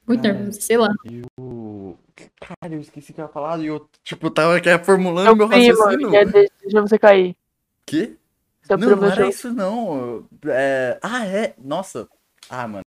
[0.06, 0.34] Muito Cara.
[0.34, 0.88] nervosa, sei lá.
[1.04, 1.98] Eu.
[2.38, 5.36] Cara, eu esqueci o que eu ia falar e eu, tipo, tava aqui formulando Seu
[5.36, 6.10] meu primo, raciocínio.
[6.10, 7.34] deixa você cair.
[7.86, 8.16] Quê?
[8.62, 10.28] Seu Não, não era isso não.
[10.46, 10.98] É...
[11.02, 11.54] Ah, é?
[11.58, 12.06] Nossa.
[12.48, 12.84] Ah, mano.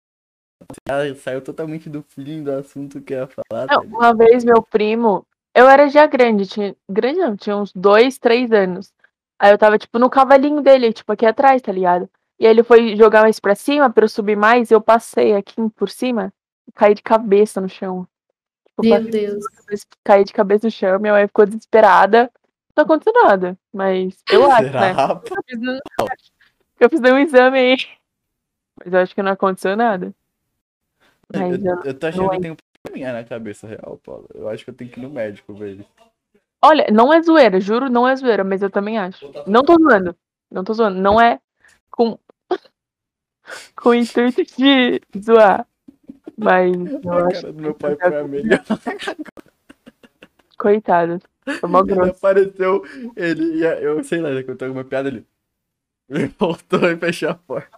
[1.18, 3.68] Saiu totalmente do feeling do assunto que eu ia falar.
[3.68, 5.26] Não, uma vez meu primo,
[5.56, 8.94] eu era já grande, tinha, grande não, tinha uns dois, três anos.
[9.40, 12.10] Aí eu tava, tipo, no cavalinho dele, tipo, aqui atrás, tá ligado?
[12.40, 15.36] E aí ele foi jogar mais pra cima pra eu subir mais, e eu passei
[15.36, 16.34] aqui por cima
[16.68, 18.08] e caí de cabeça no chão.
[18.68, 19.44] Tipo, eu Meu Deus.
[20.04, 22.32] caí de cabeça no chão, minha mãe ficou desesperada.
[22.76, 24.94] Não aconteceu nada, mas eu acho, né?
[25.30, 25.80] Eu fiz, um,
[26.80, 27.78] eu fiz um exame aí.
[28.84, 30.12] Mas eu acho que não aconteceu nada.
[31.32, 34.28] Mas eu- Eu, eu tô achando que tenho um probleminha na cabeça real, Paulo.
[34.34, 35.86] Eu acho que eu tenho que ir no médico, velho.
[36.62, 39.26] Olha, não é zoeira, juro, não é zoeira, mas eu também acho.
[39.48, 40.16] Não tô zoando.
[40.52, 41.00] Não tô zoando.
[41.00, 41.40] Não é
[41.90, 42.18] com.
[43.76, 45.68] com o intuito de zoar.
[46.38, 48.64] Mas eu A acho cara do meu pai foi a melhor.
[50.58, 51.22] coitado.
[51.60, 52.12] Foi mó Ele grosso.
[52.12, 52.84] apareceu,
[53.16, 55.26] ele ia, eu sei lá, ele contou alguma piada ali.
[56.10, 57.78] Ele voltou e fechou a porta.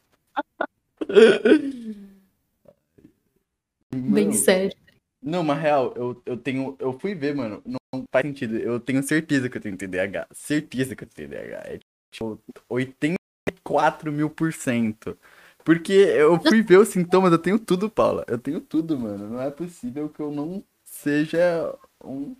[3.91, 4.84] Bem Mano, sério.
[5.25, 6.75] Não, mas real, eu, eu tenho.
[6.79, 7.59] Eu fui ver, mano.
[7.65, 8.57] Não faz sentido.
[8.57, 10.27] Eu tenho certeza que eu tenho TDAH.
[10.31, 11.63] Certeza que eu tenho TDAH.
[11.65, 11.79] É
[12.11, 15.17] tipo 84 mil por cento.
[15.63, 18.23] Porque eu fui ver os sintomas, eu tenho tudo, Paula.
[18.27, 19.27] Eu tenho tudo, mano.
[19.27, 22.35] Não é possível que eu não seja um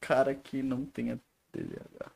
[0.00, 1.20] cara que não tenha
[1.50, 2.12] TDAH.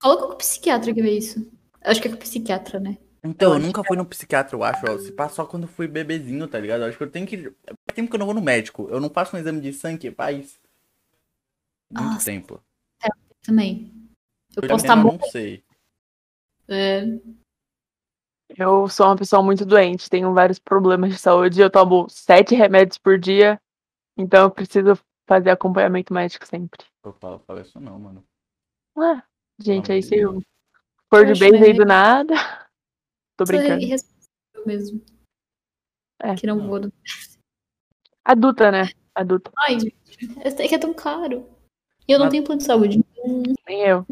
[0.00, 1.50] Coloca com o psiquiatra que vê isso.
[1.80, 2.96] Acho que é com o psiquiatra, né?
[3.24, 4.84] Então, eu nunca fui no psiquiatra, eu acho.
[4.84, 4.98] ó.
[4.98, 6.82] Se passa só quando eu fui bebezinho, tá ligado?
[6.82, 7.50] Eu acho que eu tenho que.
[7.64, 8.88] Faz tempo que eu não vou no médico.
[8.90, 10.60] Eu não faço um exame de sangue faz.
[11.90, 12.24] Muito Nossa.
[12.24, 12.60] tempo.
[13.42, 13.92] Também.
[14.56, 15.26] Eu Eu posso estar não muito.
[15.30, 15.64] sei.
[16.68, 17.04] É,
[18.56, 21.60] Eu sou uma pessoa muito doente, tenho vários problemas de saúde.
[21.60, 23.60] Eu tomo sete remédios por dia.
[24.16, 24.98] Então eu preciso
[25.28, 26.84] fazer acompanhamento médico sempre.
[27.04, 28.24] Eu falo, falo isso não, mano.
[28.96, 29.22] Ah,
[29.58, 30.40] gente, Pelo aí se eu
[31.08, 32.34] for Eu de bem aí do nada.
[33.44, 33.82] Tô sou brincando.
[33.82, 35.04] irresponsável mesmo.
[36.22, 36.34] É.
[36.36, 36.68] Que não Não.
[36.68, 36.92] vou.
[38.24, 38.82] Adulta, né?
[39.14, 39.50] Adulta.
[39.58, 39.96] Ai, gente,
[40.44, 41.48] é que é tão caro.
[42.08, 42.98] E eu não Mas- tenho plano de saúde.
[43.66, 44.06] Nem eu.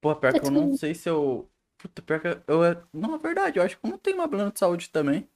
[0.00, 1.48] Pô, pior que eu não tudo- sei se eu.
[1.78, 2.60] Puta, pior que eu.
[2.92, 5.28] Não, é verdade, eu acho que eu não tenho uma plano de saúde também.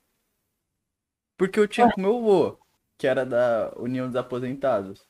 [1.38, 2.58] Porque eu tinha com meu avô,
[2.98, 5.02] que era da União dos Aposentados.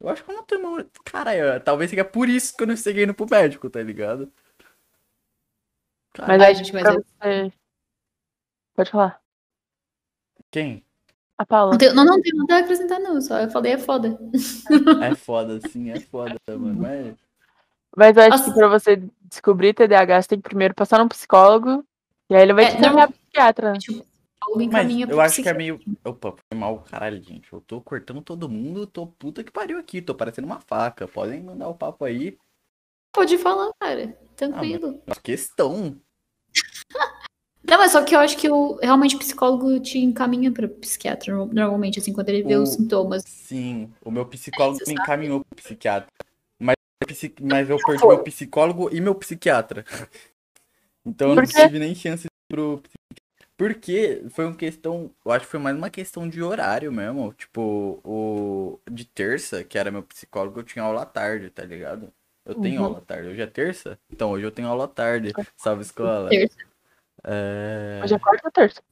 [0.00, 0.84] Eu acho que eu não tenho uma.
[1.04, 4.32] Cara, talvez seja por isso que eu não cheguei indo pro médico, tá ligado?
[6.18, 7.52] Mas Ai, aí, gente, mas pra você...
[8.74, 9.20] Pode falar.
[10.50, 10.84] Quem?
[11.38, 11.72] A Paula.
[11.72, 13.20] Não, tem- não, não tem nada a acrescentar, não.
[13.20, 14.18] Só eu falei é foda.
[15.02, 16.74] É foda, sim, é foda, mano.
[16.80, 17.16] Mas.
[17.96, 18.44] Mas eu acho Nossa.
[18.44, 21.84] que pra você descobrir TDAH, você tem que primeiro passar num psicólogo.
[22.28, 22.80] E aí ele vai É, te não.
[22.80, 23.72] encaminhar pro psiquiatra.
[23.74, 24.06] Tipo,
[24.40, 25.80] algo Mas eu acho que é meio.
[26.04, 27.52] Opa, foi mal, caralho, gente.
[27.52, 31.08] Eu tô cortando todo mundo, tô puta que pariu aqui, tô parecendo uma faca.
[31.08, 32.38] Podem mandar o papo aí.
[33.12, 34.16] Pode falar, cara.
[34.20, 35.02] Ah, Tranquilo.
[35.06, 36.00] Mas questão.
[37.62, 41.32] Não, mas só que eu acho que o, realmente o psicólogo te encaminha pra psiquiatra,
[41.34, 43.22] no- normalmente, assim, quando ele vê O- os sintomas.
[43.26, 46.08] Sim, o meu psicólogo você me encaminhou pro psiquiatra.
[46.58, 46.74] Mas,
[47.40, 49.84] mas eu perdi meu psicólogo e meu psiquiatra.
[51.04, 53.00] Então eu não tive nem chance pro psiquiatra.
[53.56, 55.10] Porque foi uma questão.
[55.24, 57.32] Eu acho que foi mais uma questão de horário mesmo.
[57.34, 58.78] Tipo, o.
[58.90, 62.12] De terça, que era meu psicólogo, eu tinha aula à tarde, tá ligado?
[62.44, 62.86] Eu tenho Uhum.
[62.86, 63.28] aula tarde.
[63.28, 63.98] Hoje é terça?
[64.10, 65.32] Então hoje eu tenho aula tarde.
[65.56, 66.28] Salve escola.
[66.28, 66.56] Terça.
[67.24, 68.00] É...
[68.02, 68.82] Hoje é quarta ou terça?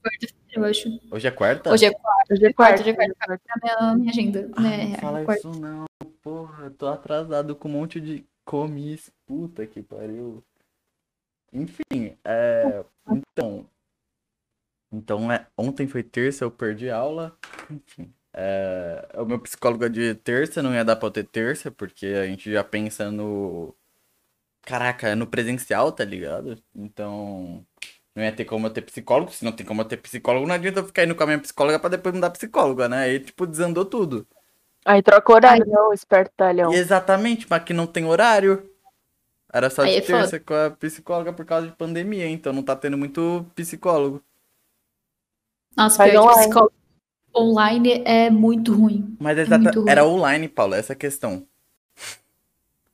[0.51, 0.87] Eu acho.
[1.11, 1.71] Hoje é quarta?
[1.71, 2.81] Hoje é quarta, Hoje é quarta, quarta.
[2.81, 3.43] hoje é quarta.
[3.47, 4.49] na minha, minha agenda.
[4.55, 4.85] Ah, né?
[4.89, 5.47] não fala quarta.
[5.47, 5.85] isso não,
[6.21, 10.43] porra, eu tô atrasado com um monte de comis, puta que pariu.
[11.51, 13.65] Enfim, é, então,
[14.91, 17.35] então é, ontem foi terça, eu perdi aula,
[17.71, 21.71] enfim, é, o meu psicólogo é de terça, não ia dar pra eu ter terça,
[21.71, 23.75] porque a gente já pensa no,
[24.61, 26.61] caraca, é no presencial, tá ligado?
[26.75, 27.65] Então,
[28.15, 30.55] não ia ter como eu ter psicólogo, se não tem como eu ter psicólogo, não
[30.55, 33.03] adianta eu ficar indo com a minha psicóloga pra depois não dar psicóloga, né?
[33.03, 34.27] Aí, tipo, desandou tudo.
[34.85, 36.71] Aí troca o horário, né, o esperto talhão.
[36.73, 38.69] E exatamente, mas que não tem horário.
[39.51, 40.17] Era só Aí de é foda.
[40.19, 44.23] terça com a psicóloga por causa de pandemia, então não tá tendo muito psicólogo.
[45.75, 46.78] Nossa, pior que psicólogo
[47.35, 49.15] online é muito ruim.
[49.19, 49.63] Mas É exata...
[49.63, 49.89] muito ruim.
[49.91, 51.45] era online, Paulo, essa é questão.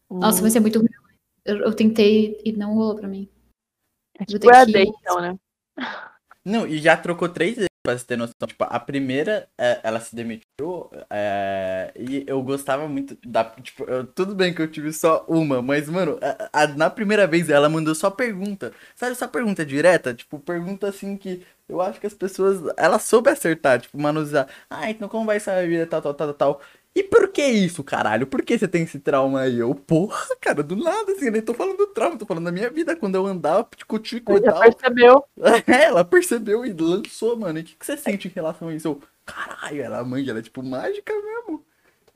[0.09, 0.89] Nossa, vai ser muito ruim.
[1.43, 3.27] Eu, eu tentei e não rolou pra mim.
[4.19, 5.37] é tipo ter EAD, que- então, né?
[6.43, 8.33] Não, e já trocou três vezes, pra você ter noção.
[8.47, 13.43] Tipo, a primeira, é, ela se demitiu, é, e eu gostava muito da.
[13.45, 17.27] Tipo, eu- tudo bem que eu tive só uma, mas, mano, a- a- na primeira
[17.27, 18.73] vez ela mandou só pergunta.
[18.95, 20.13] Sabe, só pergunta direta?
[20.13, 22.61] Tipo, pergunta assim que eu acho que as pessoas.
[22.77, 24.47] Ela soube acertar, tipo, manusear.
[24.69, 26.61] Ah, então como vai ser a vida, tal, tal, tal, tal.
[26.95, 28.25] E por que isso, caralho?
[28.25, 29.59] Por que você tem esse trauma aí?
[29.59, 32.51] Eu, porra, cara, do nada, assim, eu nem tô falando do trauma, tô falando da
[32.53, 34.61] minha vida, quando eu andava, tipo, tico e Ela tal.
[34.61, 35.25] percebeu.
[35.67, 37.59] É, ela percebeu e lançou, mano.
[37.59, 38.87] E o que, que você sente em relação a isso?
[38.87, 41.64] Eu, caralho, ela manja, ela é tipo mágica mesmo.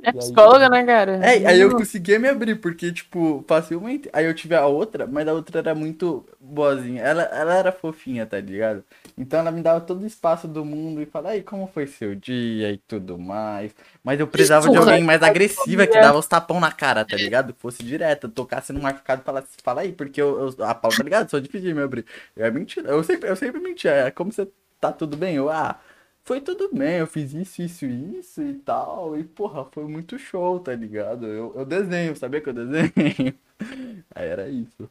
[0.02, 1.18] É aí- psicóloga, né, cara?
[1.26, 4.10] É, aí eu consegui me abrir, porque, tipo, facilmente.
[4.14, 7.02] Aí eu tive a outra, mas a outra era muito boazinha.
[7.02, 8.84] Ela, ela era fofinha, tá ligado?
[9.18, 12.16] Então ela me dava todo o espaço do mundo e falava, aí, como foi seu
[12.16, 13.76] dia e tudo mais.
[14.02, 14.92] Mas eu precisava de Porra.
[14.92, 17.54] alguém mais agressiva que dava os tapão na cara, tá ligado?
[17.60, 21.04] Fosse direta, tocasse no machucado e falasse, fala aí, porque eu, eu a pau, tá
[21.04, 21.28] ligado?
[21.42, 22.06] Difícil de me abrir.
[22.38, 23.92] É mentira, eu sempre, eu sempre mentia.
[23.92, 24.48] É como você
[24.80, 25.36] tá tudo bem?
[25.36, 25.78] Eu, ah,
[26.30, 29.18] foi tudo bem, eu fiz isso, isso, isso e tal.
[29.18, 31.26] E, porra, foi muito show, tá ligado?
[31.26, 33.34] Eu, eu desenho, sabia que eu desenho?
[34.14, 34.88] Aí era isso.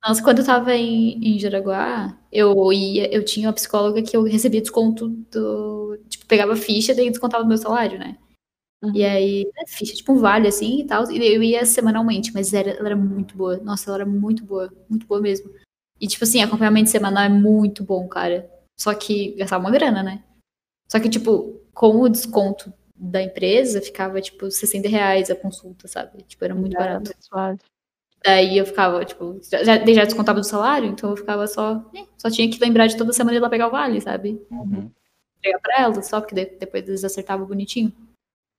[0.00, 4.22] Nossa, quando eu tava em, em Jaraguá, eu ia, eu tinha uma psicóloga que eu
[4.22, 5.98] recebia desconto do.
[6.08, 8.16] Tipo, pegava ficha, daí descontava do meu salário, né?
[8.84, 8.94] Uhum.
[8.94, 11.10] E aí, né, ficha, tipo um vale assim e tal.
[11.10, 13.56] E eu ia semanalmente, mas era, ela era muito boa.
[13.56, 15.52] Nossa, ela era muito boa, muito boa mesmo.
[16.00, 18.48] E, tipo assim, acompanhamento semanal é muito bom, cara.
[18.78, 20.22] Só que gastava uma grana, né?
[20.92, 26.22] Só que, tipo, com o desconto da empresa, ficava, tipo, 60 reais a consulta, sabe?
[26.24, 27.12] Tipo, era muito era barato.
[27.18, 27.58] suave.
[28.22, 31.82] Daí eu ficava, tipo, já, já, descontava do salário, então eu ficava só.
[31.94, 34.38] eh, Só tinha que lembrar de toda semana ir lá pegar o vale, sabe?
[34.50, 34.90] Uhum.
[35.40, 37.90] Pegar pra ela, só porque de- depois eles acertavam bonitinho.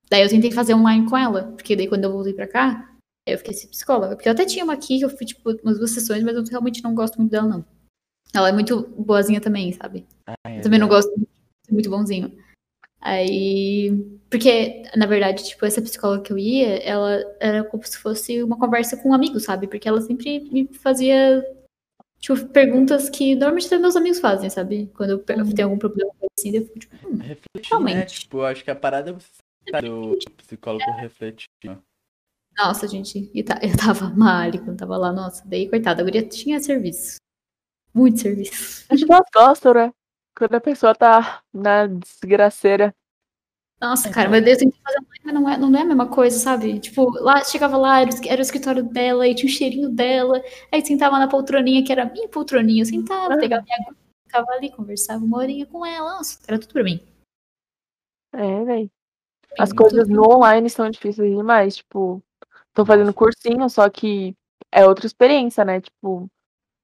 [0.09, 2.91] Daí eu tentei fazer online com ela, porque daí quando eu voltei pra cá,
[3.27, 4.15] eu fiquei sem psicóloga.
[4.15, 6.43] Porque eu até tinha uma aqui, que eu fui, tipo, umas duas sessões, mas eu
[6.43, 7.65] realmente não gosto muito dela, não.
[8.33, 10.05] Ela é muito boazinha também, sabe?
[10.43, 11.29] Ai, Eu também não gosto muito,
[11.69, 12.31] muito bonzinho.
[12.99, 13.91] Aí.
[14.29, 18.57] Porque, na verdade, tipo, essa psicóloga que eu ia, ela era como se fosse uma
[18.57, 19.67] conversa com um amigo, sabe?
[19.67, 21.43] Porque ela sempre me fazia,
[22.19, 24.89] tipo, perguntas que normalmente até meus amigos fazem, sabe?
[24.95, 25.51] Quando eu Uhum.
[25.53, 27.61] tenho algum problema assim, eu fico, tipo, hum, Refletir, né?
[27.69, 28.21] Realmente.
[28.21, 29.27] Tipo, eu acho que a parada é você
[29.69, 31.47] saber do psicólogo refletir.
[31.65, 31.77] né?
[32.57, 36.59] nossa, gente, tá- eu tava mal quando tava lá, nossa, daí, coitada, a guria tinha
[36.59, 37.17] serviço.
[37.93, 38.85] Muito serviço.
[38.89, 39.91] A gente gosta, né?
[40.35, 42.93] Quando a pessoa tá na desgraceira.
[43.79, 46.79] Nossa, cara, mas eu tentei fazer mas não é, não é a mesma coisa, sabe?
[46.79, 50.41] Tipo, lá, chegava lá, era, o- era o escritório dela, e tinha o cheirinho dela,
[50.71, 53.37] aí sentava na poltroninha, que era a minha poltroninha, eu sentava, Ah.
[53.37, 57.01] pegava minha água, ficava ali, conversava uma horinha com ela, nossa, era tudo pra mim.
[58.33, 58.91] É, velho.
[59.59, 62.23] As Sim, coisas no online são difíceis demais, tipo,
[62.73, 64.35] tô fazendo cursinho, só que
[64.71, 65.79] é outra experiência, né?
[65.81, 66.29] Tipo,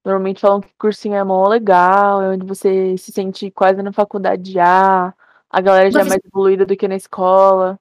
[0.06, 4.52] normalmente falam que cursinho é mó legal, é onde você se sente quase na faculdade
[4.52, 5.14] já,
[5.50, 7.80] a galera já é Mas- mais evoluída do que na escola.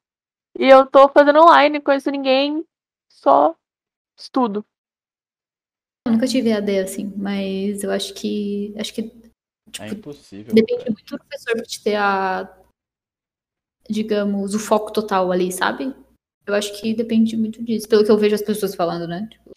[0.58, 2.64] E eu tô fazendo online, não conheço ninguém,
[3.08, 3.54] só
[4.18, 4.64] estudo.
[6.06, 8.74] Eu nunca tive AD assim, mas eu acho que.
[8.78, 9.12] Acho que
[9.80, 10.54] É impossível.
[10.54, 10.90] depende cara.
[10.92, 12.56] muito do professor pra te ter a.
[13.90, 15.94] Digamos, o foco total ali, sabe?
[16.46, 19.26] Eu acho que depende muito disso, pelo que eu vejo as pessoas falando, né?
[19.30, 19.50] Tipo,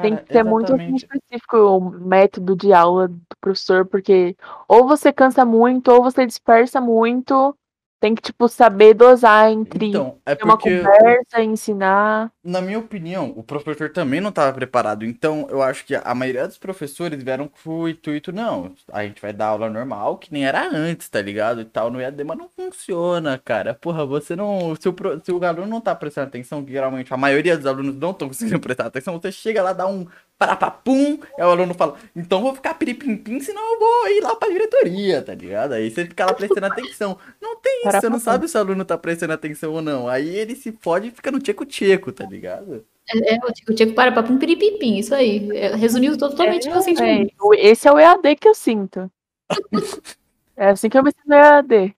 [0.00, 0.96] Tem Cara, que ser muito assim, exatamente.
[0.96, 4.36] específico o método de aula do professor, porque
[4.68, 7.57] ou você cansa muito, ou você dispersa muito.
[8.00, 12.30] Tem que, tipo, saber dosar entre Então, é ter uma conversa ensinar.
[12.44, 15.04] na minha opinião, o professor também não estava preparado.
[15.04, 19.20] Então, eu acho que a maioria dos professores vieram com o intuito, não, a gente
[19.20, 21.60] vai dar aula normal, que nem era antes, tá ligado?
[21.60, 23.74] E tal, no EAD, mas não funciona, cara.
[23.74, 24.74] Porra, você não.
[24.76, 24.94] Se o,
[25.24, 28.28] se o aluno não tá prestando atenção, que geralmente a maioria dos alunos não estão
[28.28, 30.06] conseguindo prestar atenção, você chega lá, dá um
[30.38, 34.48] parapapum, aí o aluno fala, então vou ficar piripimpim, senão eu vou ir lá pra
[34.48, 35.72] diretoria, tá ligado?
[35.72, 37.18] Aí você fica lá prestando atenção.
[37.40, 40.08] Não tem isso, você não sabe se o aluno tá prestando atenção ou não.
[40.08, 42.86] Aí ele se fode e fica no tcheco-tcheco, tá ligado?
[43.10, 45.50] é, é, o Tico para para um piripipim, isso aí.
[45.56, 47.30] É, resumiu totalmente o meu sentimento.
[47.32, 49.10] É, o- esse é o EAD que eu sinto.
[50.56, 51.94] é assim que eu me sinto no EAD.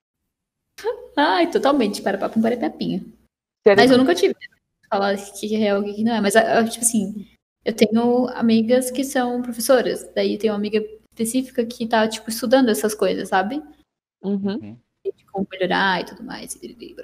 [1.16, 3.04] Ai, totalmente, para para um parapapinha.
[3.66, 3.82] Sério.
[3.82, 4.34] Mas eu nunca tive
[4.88, 6.20] falar o que é real e o que não é.
[6.20, 6.34] Mas,
[6.72, 7.26] tipo assim,
[7.70, 10.10] eu tenho amigas que são professoras.
[10.14, 13.62] Daí tem uma amiga específica que tá, tipo, estudando essas coisas, sabe?
[14.22, 14.76] Uhum.
[15.04, 16.54] De como melhorar e tudo mais.
[16.56, 16.94] e.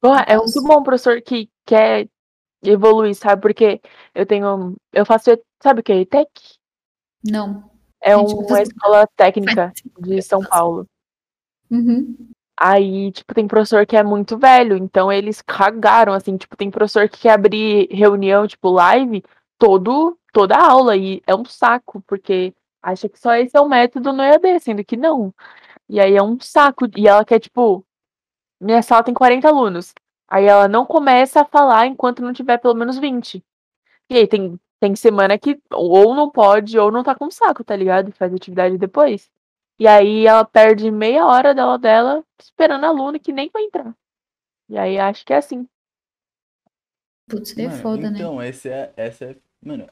[0.00, 2.08] Porra, é muito bom professor que quer
[2.62, 3.42] evoluir, sabe?
[3.42, 3.80] Porque
[4.14, 4.74] eu tenho.
[4.92, 5.30] Eu faço.
[5.62, 6.28] Sabe o que é ETEC?
[7.26, 7.70] Não.
[8.02, 10.86] É Gente, uma faz- escola técnica de São Paulo.
[11.70, 12.16] Uhum.
[12.60, 17.08] Aí, tipo, tem professor que é muito velho, então eles cagaram, assim, tipo, tem professor
[17.08, 19.24] que quer abrir reunião, tipo, live,
[19.64, 23.68] todo, toda a aula, e é um saco, porque acha que só esse é o
[23.68, 25.34] método no EAD, sendo que não.
[25.88, 27.84] E aí é um saco, e ela quer, tipo,
[28.60, 29.94] minha sala tem 40 alunos,
[30.28, 33.42] aí ela não começa a falar enquanto não tiver pelo menos 20.
[34.10, 37.74] E aí tem, tem semana que ou não pode, ou não tá com saco, tá
[37.74, 38.10] ligado?
[38.10, 39.30] E faz atividade depois.
[39.78, 43.94] E aí ela perde meia hora dela dela esperando aluno que nem vai entrar.
[44.68, 45.66] E aí acho que é assim.
[47.28, 48.18] Putz, é Mano, foda, né?
[48.18, 49.36] então, esse é, essa é.
[49.64, 49.88] Mano,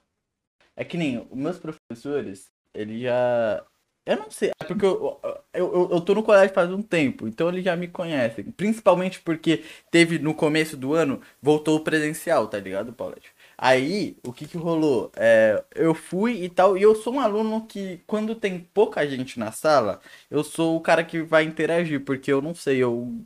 [0.77, 3.65] é que nem os meus professores, ele já.
[4.07, 5.21] Eu não sei, é porque eu,
[5.55, 8.45] eu, eu, eu tô no colégio faz um tempo, então eles já me conhecem.
[8.53, 13.33] Principalmente porque teve no começo do ano, voltou o presencial, tá ligado, Paulette?
[13.59, 15.13] Aí, o que que rolou?
[15.17, 19.39] É, eu fui e tal, e eu sou um aluno que, quando tem pouca gente
[19.39, 20.01] na sala,
[20.31, 23.25] eu sou o cara que vai interagir, porque eu não sei, eu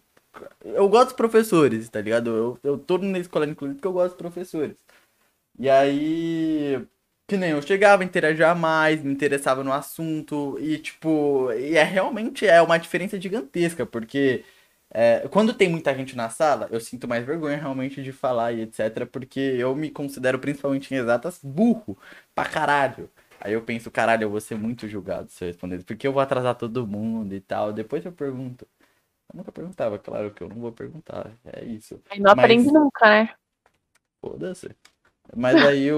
[0.64, 2.30] eu gosto dos professores, tá ligado?
[2.30, 4.76] Eu, eu tô na escola, inclusive, porque eu gosto dos professores.
[5.58, 6.86] E aí,
[7.26, 12.46] que nem eu chegava, interagia mais, me interessava no assunto, e tipo, e é realmente
[12.46, 14.44] é uma diferença gigantesca, porque
[14.90, 18.62] é, quando tem muita gente na sala, eu sinto mais vergonha realmente de falar e
[18.62, 21.98] etc, porque eu me considero, principalmente em exatas, burro
[22.34, 23.10] pra caralho.
[23.40, 26.22] Aí eu penso, caralho, eu vou ser muito julgado se eu responder, porque eu vou
[26.22, 27.72] atrasar todo mundo e tal.
[27.72, 28.66] Depois eu pergunto.
[29.32, 31.30] Eu nunca perguntava, claro que eu não vou perguntar.
[31.44, 32.00] É isso.
[32.10, 33.34] Aí não aprende Mas- nunca, né?
[34.20, 34.70] Foda-se.
[35.34, 35.96] Mas aí o,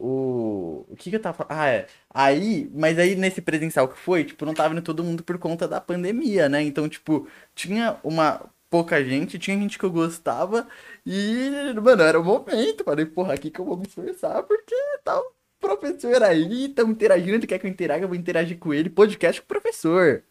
[0.00, 0.86] o.
[0.88, 1.52] O que que eu tava falando?
[1.60, 1.86] Ah, é.
[2.10, 5.66] Aí, mas aí nesse presencial que foi, tipo, não tava indo todo mundo por conta
[5.68, 6.62] da pandemia, né?
[6.62, 10.66] Então, tipo, tinha uma pouca gente, tinha gente que eu gostava
[11.04, 11.50] e,
[11.82, 12.84] mano, era o momento.
[12.84, 17.36] Falei, porra, aqui que eu vou me esforçar, porque tá o professor aí, tamo interagindo,
[17.36, 20.22] ele quer que eu interaja, eu vou interagir com ele, podcast com o professor.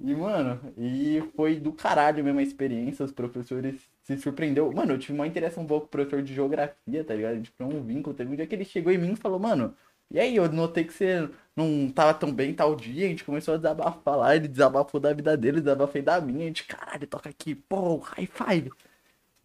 [0.00, 3.76] E, mano, e foi do caralho mesmo a experiência, os professores
[4.16, 4.72] se surpreendeu.
[4.72, 7.32] Mano, eu tive uma interação boa com o professor de geografia, tá ligado?
[7.32, 8.14] A gente criou um vínculo.
[8.14, 9.74] Teve um dia que ele chegou em mim e falou, mano,
[10.10, 13.54] e aí, eu notei que você não tava tão bem tal dia, a gente começou
[13.54, 17.28] a desabafar lá, ele desabafou da vida dele, desabafei da minha, a gente, caralho, toca
[17.28, 18.72] aqui, pô, high five.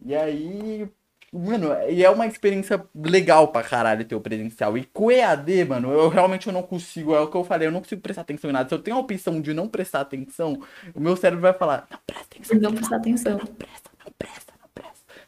[0.04, 0.88] E aí,
[1.32, 4.76] mano, e é uma experiência legal pra caralho ter o presencial.
[4.76, 7.72] E com EAD, mano, eu realmente eu não consigo, é o que eu falei, eu
[7.72, 8.68] não consigo prestar atenção em nada.
[8.68, 10.60] Se eu tenho a opção de não prestar atenção,
[10.94, 12.60] o meu cérebro vai falar, não presta atenção.
[12.60, 13.38] Não prestar atenção.
[13.38, 14.45] Presta, não presta, não presta.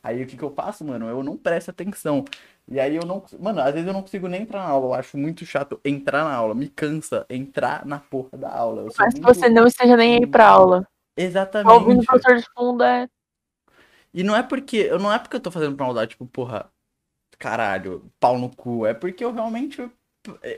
[0.09, 1.07] Aí o que que eu faço, mano?
[1.07, 2.25] Eu não presto atenção.
[2.67, 3.23] E aí eu não.
[3.39, 4.87] Mano, às vezes eu não consigo nem entrar na aula.
[4.87, 6.55] Eu acho muito chato entrar na aula.
[6.55, 8.83] Me cansa entrar na porra da aula.
[8.83, 10.81] Eu Mas se muito- você não esteja nem aí pra aula.
[10.83, 12.01] Tá ouvindo Exatamente.
[12.01, 13.07] o professor de fundo é.
[14.15, 14.89] E não é porque.
[14.99, 16.71] Não é porque eu tô fazendo pra maldade, tipo, porra,
[17.39, 18.87] caralho, pau no cu.
[18.87, 19.91] É porque eu realmente.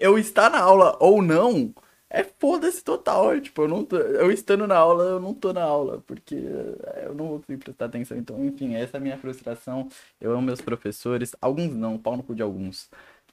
[0.01, 1.75] Eu estar na aula ou não
[2.11, 3.33] é foda-se total.
[3.33, 6.37] é, Tipo, eu não tô, eu estando na aula, eu não tô na aula, porque
[6.95, 8.19] é, eu não vou conseguir prestar atenção.
[8.19, 9.89] Então, enfim, essa é a minha frustração.
[10.21, 12.91] Eu amo meus professores, alguns não, pau no cu de alguns.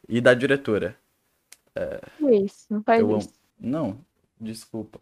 [0.07, 0.95] E da diretora.
[1.75, 3.19] É isso, não faz Eu amo.
[3.19, 3.33] isso.
[3.59, 3.97] Não,
[4.39, 4.99] desculpa.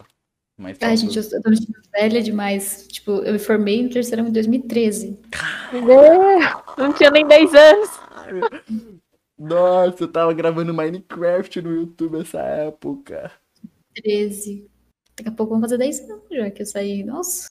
[0.58, 2.88] Mas Ai, gente, eu tô me sentindo velha demais.
[2.88, 5.20] Tipo, eu me formei no terceirão em 2013.
[5.74, 7.90] É, Não tinha nem 10 anos.
[9.38, 13.32] Nossa, eu tava gravando Minecraft no YouTube essa época.
[13.96, 14.70] 13.
[15.16, 17.04] Daqui a pouco vão fazer 10 anos já que eu saí.
[17.04, 17.48] Nossa.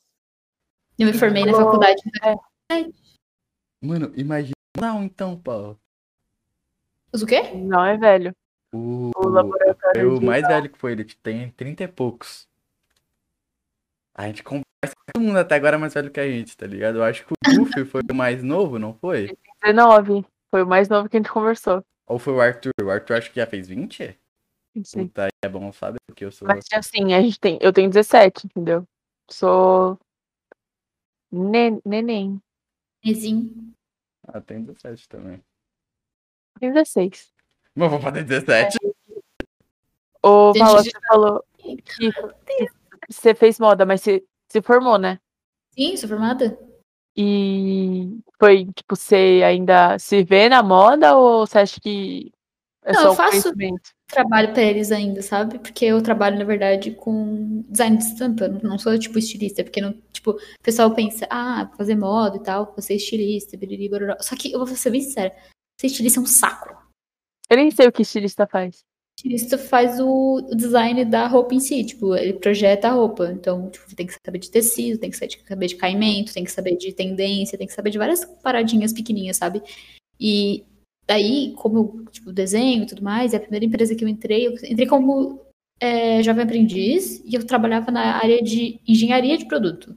[0.98, 2.02] Eu me formei na faculdade.
[3.82, 4.54] Mano, imagina.
[4.80, 5.78] Não, então, Paulo.
[7.12, 7.52] Os o quê?
[7.52, 8.32] Não é velho.
[8.72, 12.48] O, O laboratório eu, o mais velho que foi, ele tem 30 e poucos.
[14.14, 16.66] A gente conversa com todo mundo até agora é mais velho que a gente, tá
[16.66, 16.98] ligado?
[16.98, 19.36] Eu acho que o Goofy foi o mais novo, não foi?
[19.62, 20.24] 19.
[20.50, 21.84] Foi o mais novo que a gente conversou.
[22.06, 22.72] Ou foi o Arthur?
[22.82, 24.18] O Arthur acho que já fez 20?
[24.82, 25.04] Sei.
[25.04, 26.48] Puta, é bom saber, porque eu sou.
[26.48, 27.58] Mas assim, a gente tem.
[27.60, 28.86] Eu tenho 17, entendeu?
[29.30, 29.98] Sou.
[31.30, 32.40] Ne- neném.
[33.04, 33.72] Nezinho.
[34.26, 35.42] Ah, tem 17 também.
[36.58, 37.32] Tenho 16.
[37.74, 38.78] Mas vou fazer 17.
[40.22, 42.10] Ô, Gente, Paula, já- você falou que, que
[43.08, 45.20] você fez moda, mas você se formou, né?
[45.72, 46.58] Sim, sou formada.
[47.16, 52.32] E foi, tipo, você ainda se vê na moda ou você acha que
[52.82, 53.93] é Não, só eu um faço- conhecimento?
[54.08, 55.58] Trabalho pra eles ainda, sabe?
[55.58, 58.48] Porque eu trabalho, na verdade, com design de estampa.
[58.48, 59.64] Não sou, tipo, estilista.
[59.64, 63.56] Porque, não, tipo, o pessoal pensa, ah, vou fazer moda e tal, vou ser estilista,
[63.56, 64.16] biriri, bororó.
[64.20, 65.34] Só que, eu vou ser bem sincera,
[65.80, 66.76] ser estilista é um saco.
[67.50, 68.84] Eu nem sei o que estilista faz.
[69.18, 73.32] estilista faz o, o design da roupa em si, tipo, ele projeta a roupa.
[73.32, 76.76] Então, tipo, tem que saber de tecido, tem que saber de caimento, tem que saber
[76.76, 79.62] de tendência, tem que saber de várias paradinhas pequenininhas, sabe?
[80.20, 80.64] E
[81.06, 84.46] daí, como eu, tipo, desenho e tudo mais, é a primeira empresa que eu entrei,
[84.46, 85.40] eu entrei como
[85.80, 89.96] é, jovem aprendiz e eu trabalhava na área de engenharia de produto.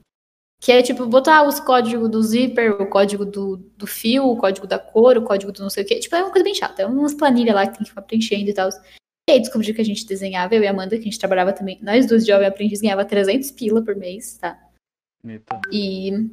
[0.60, 4.66] Que é tipo botar os códigos do zíper, o código do, do fio, o código
[4.66, 6.00] da cor, o código do não sei o quê.
[6.00, 6.82] Tipo, é uma coisa bem chata.
[6.82, 8.68] É umas planilhas lá que tem que ficar preenchendo e tal.
[9.28, 11.52] E aí descobri que a gente desenhava, eu e a Amanda, que a gente trabalhava
[11.52, 11.78] também.
[11.80, 14.58] Nós duas de jovem aprendiz ganhava 300 pila por mês, tá?
[15.24, 15.60] Eita.
[15.70, 16.28] E,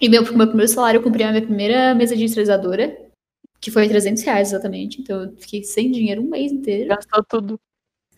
[0.00, 3.11] e meu, meu primeiro salário eu comprei a minha primeira mesa digitalizadora,
[3.62, 5.00] que foi 300 reais exatamente.
[5.00, 6.88] Então eu fiquei sem dinheiro um mês inteiro.
[6.88, 7.60] Gastou tudo.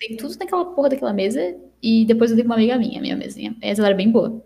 [0.01, 1.55] Dei tudo naquela porra daquela mesa.
[1.83, 3.55] E depois eu dei pra uma amiga minha, minha mesinha.
[3.61, 4.43] Essa ela era bem boa.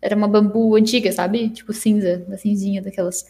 [0.00, 1.48] Era uma bambu antiga, sabe?
[1.48, 3.24] Tipo cinza, da cinzinha daquelas.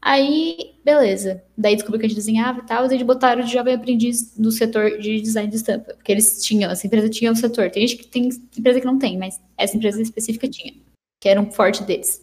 [0.00, 1.42] Aí, beleza.
[1.56, 4.52] Daí descobri que a gente desenhava e tal, e eles botaram de jovem aprendiz no
[4.52, 5.94] setor de design de estampa.
[5.94, 7.70] Porque eles tinham, essa empresa tinha um setor.
[7.72, 10.74] Tem gente que tem empresa que não tem, mas essa empresa específica tinha.
[11.20, 12.20] Que era um forte deles.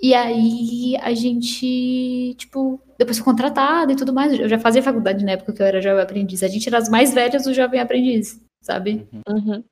[0.00, 4.32] E aí a gente, tipo, depois foi contratada e tudo mais.
[4.38, 6.42] Eu já fazia faculdade na época que eu era jovem aprendiz.
[6.42, 9.08] A gente era as mais velhas do jovem aprendiz, sabe?
[9.28, 9.62] Uhum.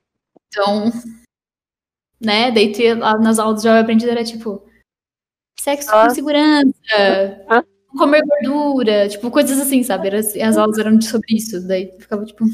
[0.49, 0.91] Então,
[2.21, 2.51] né?
[2.51, 4.67] Daí tu ia lá nas aulas do jovem aprendiz era tipo
[5.59, 6.09] sexo Ah.
[6.09, 6.73] com segurança,
[7.49, 7.63] Ah.
[7.97, 10.09] comer gordura, tipo, coisas assim, sabe?
[10.09, 11.67] Era- as aulas eram sobre isso.
[11.67, 12.51] Daí ficava, tipo, um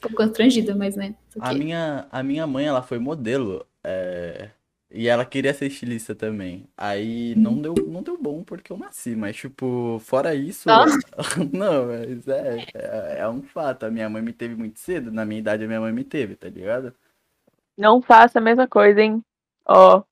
[0.00, 1.14] pouco constrangida, mas né.
[1.40, 3.64] A minha, a minha mãe, ela foi modelo.
[3.88, 4.50] é,
[4.96, 6.66] E ela queria ser estilista também.
[6.74, 9.14] Aí não deu, não deu bom porque eu nasci.
[9.14, 10.66] Mas, tipo, fora isso.
[11.52, 13.84] Não, mas é, é, é um fato.
[13.84, 15.12] A minha mãe me teve muito cedo.
[15.12, 16.94] Na minha idade, a minha mãe me teve, tá ligado?
[17.76, 19.22] Não faça a mesma coisa, hein?
[19.66, 20.02] Ó,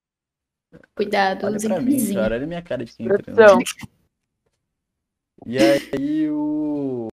[0.95, 2.35] Cuidado, Olha pra mim, cara.
[2.35, 3.09] Olha a minha cara de quem.
[5.47, 7.09] E aí o.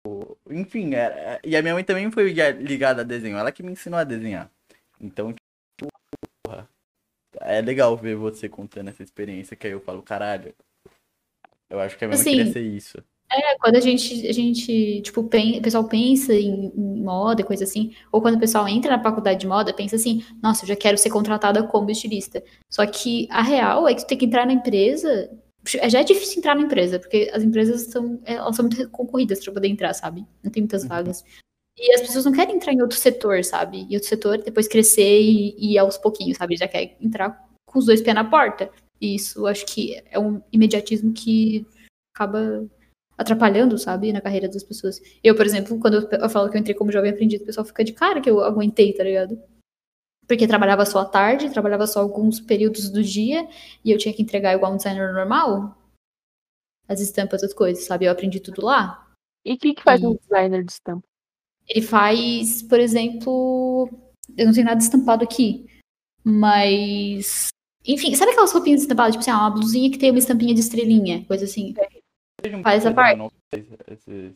[0.49, 1.39] Enfim, era...
[1.43, 3.37] e a minha mãe também foi ligada a desenho.
[3.37, 4.49] Ela que me ensinou a desenhar.
[4.99, 5.89] Então, tipo,
[7.41, 10.53] é legal ver você contando essa experiência que aí eu falo, caralho.
[11.69, 12.97] Eu acho que a minha mãe Assim, queria ser isso.
[13.29, 17.43] É, quando a gente, a gente tipo, pen- o pessoal pensa em, em moda e
[17.43, 20.69] coisa assim, ou quando o pessoal entra na faculdade de moda, pensa assim, nossa, eu
[20.69, 22.41] já quero ser contratada como estilista.
[22.69, 25.29] Só que a real é que tu tem que entrar na empresa.
[25.89, 29.43] Já é difícil entrar na empresa, porque as empresas são, é, elas são muito concorridas
[29.43, 30.25] para poder entrar, sabe?
[30.41, 30.89] Não tem muitas Uhum.
[31.77, 33.81] E as pessoas não querem entrar em outro setor, sabe?
[33.81, 36.55] Em outro setor, depois crescer e, e aos pouquinhos, sabe?
[36.57, 38.71] Já quer entrar com os dois pés na porta.
[38.99, 41.65] E isso acho que é um imediatismo que
[42.15, 42.67] acaba
[43.15, 44.99] atrapalhando, sabe, na carreira das pessoas.
[45.23, 47.65] Eu, por exemplo, quando eu, eu falo que eu entrei como jovem aprendiz, o pessoal
[47.65, 49.39] fica de cara que eu aguentei, tá ligado?
[50.27, 53.47] Porque trabalhava só à tarde, trabalhava só alguns períodos do dia,
[53.83, 55.77] e eu tinha que entregar igual um designer normal,
[56.87, 58.05] as estampas, as coisas, sabe?
[58.05, 59.07] Eu aprendi tudo lá.
[59.45, 61.06] E o que, que faz E- um designer de estampa?
[61.67, 63.89] Ele faz, por exemplo,
[64.37, 65.65] eu não tenho nada estampado aqui,
[66.23, 67.47] mas.
[67.85, 69.13] Enfim, sabe aquelas roupinhas estampadas?
[69.13, 71.73] Tipo assim, ah, uma blusinha que tem uma estampinha de estrelinha, coisa assim.
[72.45, 73.17] Um faz bebê, parte.
[73.17, 74.33] não fez esse-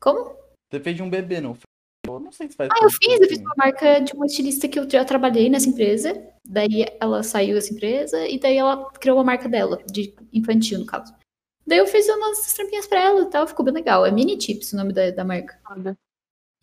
[0.00, 0.34] Como?
[0.70, 1.62] Você fez de um bebê, não fez?
[2.06, 3.44] Eu não sei se faz Ah, eu fiz, eu tempo fiz assim.
[3.46, 6.12] uma marca de uma estilista que eu já trabalhei nessa empresa.
[6.46, 10.86] Daí ela saiu dessa empresa e daí ela criou a marca dela, de infantil, no
[10.86, 11.14] caso.
[11.66, 14.04] Daí eu fiz umas trampinhas pra ela e tal, ficou bem legal.
[14.04, 15.58] É Mini Tips o nome da, da marca.
[15.66, 15.98] Foda.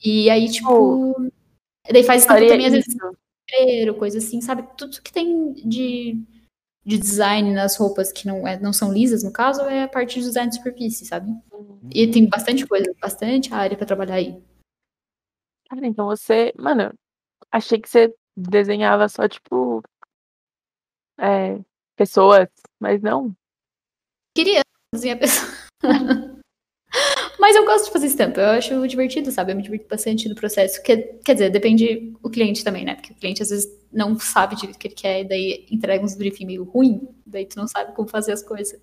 [0.03, 1.15] E aí, tipo.
[1.91, 2.95] Daí faz estampa também, às vezes,
[3.97, 4.67] coisa assim, sabe?
[4.77, 6.17] Tudo que tem de,
[6.85, 10.19] de design nas roupas que não, é, não são lisas, no caso, é a parte
[10.19, 11.31] de design de superfície, sabe?
[11.93, 14.41] E tem bastante coisa, bastante área pra trabalhar aí.
[15.69, 16.53] Cara, então você.
[16.57, 16.93] Mano,
[17.51, 19.83] achei que você desenhava só, tipo.
[21.19, 21.59] É,
[21.95, 22.47] pessoas,
[22.79, 23.35] mas não.
[24.35, 24.63] Queria
[24.93, 25.51] desenhar pessoa.
[27.39, 29.51] Mas eu gosto de fazer estampa, eu acho divertido, sabe?
[29.51, 30.81] Eu me divirto bastante no processo.
[30.83, 32.95] Quer, quer dizer, depende o cliente também, né?
[32.95, 36.03] Porque o cliente às vezes não sabe direito o que ele quer, e daí entrega
[36.03, 38.79] uns briefing meio ruim, daí tu não sabe como fazer as coisas.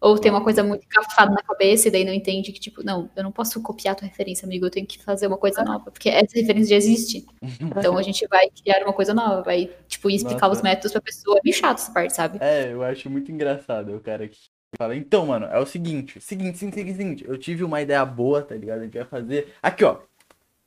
[0.00, 3.10] Ou tem uma coisa muito cafada na cabeça e daí não entende que, tipo, não,
[3.14, 5.90] eu não posso copiar a tua referência, amigo, eu tenho que fazer uma coisa nova,
[5.90, 7.26] porque essa referência já existe.
[7.80, 10.60] Então a gente vai criar uma coisa nova, vai, tipo, explicar Nossa.
[10.60, 11.36] os métodos pra pessoa.
[11.36, 12.38] É meio chato essa parte, sabe?
[12.40, 14.38] É, eu acho muito engraçado o cara que
[14.80, 18.40] fala, então, mano, é o seguinte, seguinte, seguinte, seguinte, seguinte, eu tive uma ideia boa,
[18.40, 18.80] tá ligado?
[18.80, 19.52] A gente vai fazer.
[19.62, 19.98] Aqui, ó.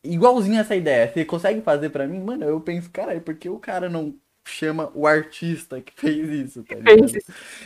[0.04, 1.12] Igualzinho essa ideia.
[1.12, 2.20] Você consegue fazer pra mim?
[2.20, 4.14] Mano, eu penso, caralho, por que o cara não
[4.48, 7.12] chama o artista que fez isso, tá ligado?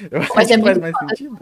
[0.09, 1.37] Eu acho Mas que é faz mais sentido.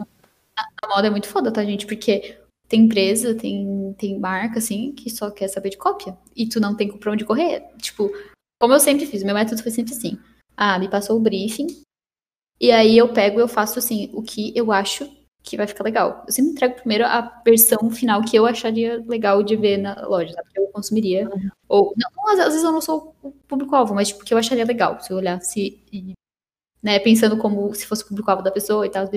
[0.82, 1.86] A moda é muito foda, tá, gente?
[1.86, 2.36] Porque
[2.66, 6.16] tem empresa, tem, tem marca, assim, que só quer saber de cópia.
[6.34, 7.62] E tu não tem pra onde correr.
[7.78, 8.10] Tipo,
[8.58, 10.18] como eu sempre fiz, meu método foi sempre assim.
[10.56, 11.85] Ah, me passou o briefing.
[12.60, 15.10] E aí eu pego e eu faço, assim, o que eu acho
[15.42, 16.24] que vai ficar legal.
[16.26, 20.32] Eu sempre entrego primeiro a versão final que eu acharia legal de ver na loja,
[20.32, 20.50] sabe?
[20.52, 21.30] Que eu consumiria.
[21.68, 24.64] Ou, não, às, às vezes eu não sou o público-alvo, mas, tipo, que eu acharia
[24.64, 25.00] legal.
[25.00, 26.14] Se eu olhasse e,
[26.82, 29.08] né, pensando como se fosse o público-alvo da pessoa e tal.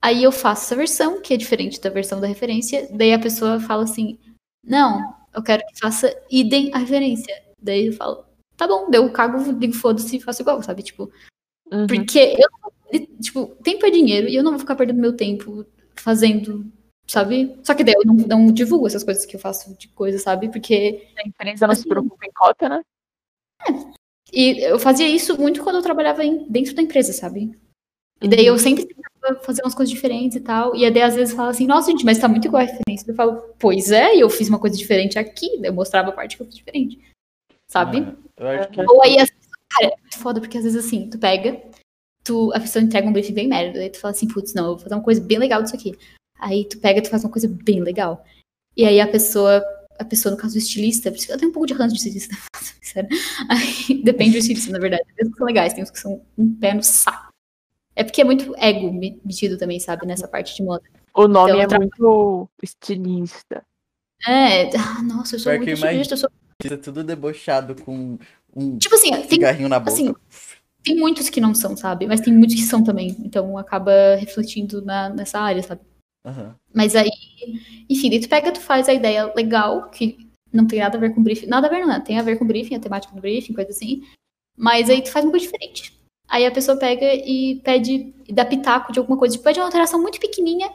[0.00, 2.88] Aí eu faço essa versão, que é diferente da versão da referência.
[2.92, 4.18] Daí a pessoa fala assim:
[4.64, 7.34] Não, eu quero que faça idem a referência.
[7.60, 8.24] Daí eu falo:
[8.56, 10.82] Tá bom, daí eu cago, digo foda-se e faço igual, sabe?
[10.82, 11.10] Tipo,
[11.72, 11.86] Uhum.
[11.86, 15.66] porque eu, tipo, tempo é dinheiro e eu não vou ficar perdendo meu tempo
[15.96, 16.64] fazendo,
[17.06, 17.58] sabe?
[17.62, 20.48] Só que daí eu não, não divulgo essas coisas que eu faço de coisa, sabe?
[20.48, 21.08] Porque.
[21.16, 22.82] A empresa não se Assim, preocupa em cópia, né?
[24.32, 27.58] E eu fazia isso muito quando eu trabalhava em- dentro da empresa, sabe?
[28.20, 30.74] E daí eu sempre tentava fazer umas coisas diferentes e tal.
[30.74, 33.10] E daí às vezes fala assim, nossa, gente, mas tá muito igual a referência.
[33.10, 35.48] Eu falo, pois é, e eu fiz uma coisa diferente aqui.
[35.62, 37.00] Eu mostrava a parte que eu fiz diferente.
[37.70, 37.98] Sabe?
[38.38, 38.80] Ah, eu acho que.
[38.80, 39.30] Ou aí, às
[39.70, 41.62] cara, é muito foda, porque às vezes assim, tu pega,
[42.24, 44.70] tu, a pessoa entrega um briefing bem merda, aí tu fala assim, putz, não, eu
[44.70, 45.96] vou fazer uma coisa bem legal disso aqui.
[46.38, 48.24] Aí tu pega e tu faz uma coisa bem legal.
[48.76, 49.62] E aí a pessoa,
[49.98, 52.36] a pessoa, no caso, o estilista, eu tenho um pouco de ranço de estilista,
[52.80, 53.08] sério.
[53.48, 55.02] Aí, depende do estilista, na verdade.
[55.16, 57.28] Tem uns que são legais, tem uns que são um pé no saco.
[57.96, 58.92] É porque é muito ego
[59.24, 60.84] metido também, sabe, nessa parte de moda.
[61.12, 63.64] O nome Então, é tra- muito estilista.
[64.24, 66.30] É, ah, nossa, eu sou Pior muito estilista, eu sou...
[66.64, 68.18] É tudo debochado com
[68.54, 69.92] um Tipo assim, tem cigarrinho na boca.
[69.92, 70.14] assim,
[70.82, 72.06] tem muitos que não são, sabe?
[72.06, 73.16] Mas tem muitos que são também.
[73.20, 75.80] Então acaba refletindo na, nessa área, sabe?
[76.24, 76.54] Aham.
[76.72, 77.10] Mas aí,
[77.88, 81.14] enfim, daí tu pega, tu faz a ideia legal, que não tem nada a ver
[81.14, 81.46] com briefing.
[81.46, 82.00] Nada a ver, não, né?
[82.00, 84.02] tem a ver com briefing, a temática do briefing, coisa assim.
[84.56, 85.96] Mas aí tu faz uma coisa diferente.
[86.26, 89.32] Aí a pessoa pega e pede, e dá pitaco de alguma coisa.
[89.32, 90.70] Tipo, pede uma alteração muito pequenininha.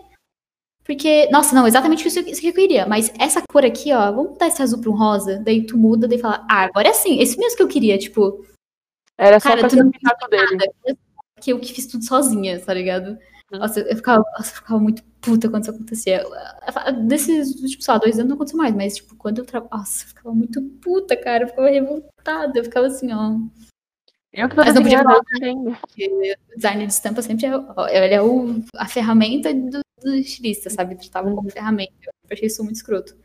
[0.83, 2.85] Porque, nossa, não, exatamente isso, isso que eu queria.
[2.85, 5.39] Mas essa cor aqui, ó, vamos mudar esse azul pra um rosa.
[5.39, 7.97] Daí tu muda, daí fala, ah, agora é assim, esse mesmo que eu queria.
[7.97, 8.45] Tipo,
[9.17, 10.45] Era só Cara, pra tu não pitaco dele.
[10.51, 10.65] nada.
[11.39, 13.17] Que eu que fiz tudo sozinha, tá ligado?
[13.51, 13.59] Hum.
[13.59, 16.25] Nossa, eu ficava, nossa, eu ficava muito puta quando isso acontecia.
[17.07, 19.77] Desses, tipo, sei lá, dois anos não aconteceu mais, mas, tipo, quando eu trabalhava.
[19.77, 21.45] Nossa, eu ficava muito puta, cara.
[21.45, 22.59] Eu ficava revoltada.
[22.59, 23.37] Eu ficava assim, ó.
[24.33, 25.75] Eu que Mas não podia desenhando também.
[25.79, 30.15] Porque o design de estampa sempre é, ó, ele é o, a ferramenta do, do
[30.15, 30.95] estilista, sabe?
[30.95, 31.91] Tratava como ferramenta.
[32.05, 33.15] Eu achei isso muito escroto.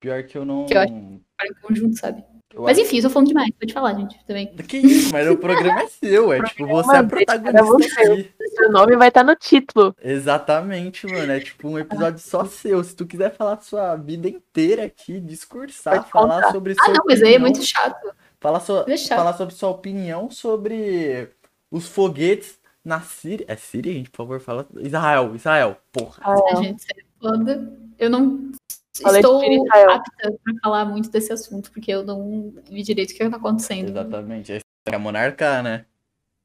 [0.00, 0.66] Pior que eu não.
[0.66, 0.92] Que eu acho-
[1.36, 2.24] Para em conjunto, sabe?
[2.54, 3.50] eu Mas acho- enfim, eu tô falando demais.
[3.58, 4.54] Pode falar, gente, também.
[4.56, 7.64] Que isso, mas o programa é seu, é tipo, você é a Era protagonista
[8.02, 8.12] você.
[8.12, 8.32] aqui.
[8.54, 9.94] Seu nome vai estar no título.
[10.02, 11.32] Exatamente, mano.
[11.32, 12.82] É tipo um episódio só seu.
[12.84, 16.52] Se tu quiser falar sua vida inteira aqui, discursar, Pode falar contar.
[16.52, 18.14] sobre Ah, sua não, mas aí é opinião, muito chato.
[18.40, 19.14] falar, sua, Deixa.
[19.16, 21.28] falar sobre sua opinião sobre
[21.70, 23.44] os foguetes na Síria.
[23.48, 24.10] É Síria, gente?
[24.10, 24.66] Por favor, fala.
[24.76, 25.76] Israel, Israel.
[25.92, 26.22] Porra.
[26.22, 27.72] Ah, A gente é foda.
[27.98, 28.52] Eu não
[29.00, 33.22] Falei estou apta para falar muito desse assunto, porque eu não vi direito o que
[33.22, 33.90] está acontecendo.
[33.90, 34.58] Exatamente.
[34.86, 35.86] É monarca, né?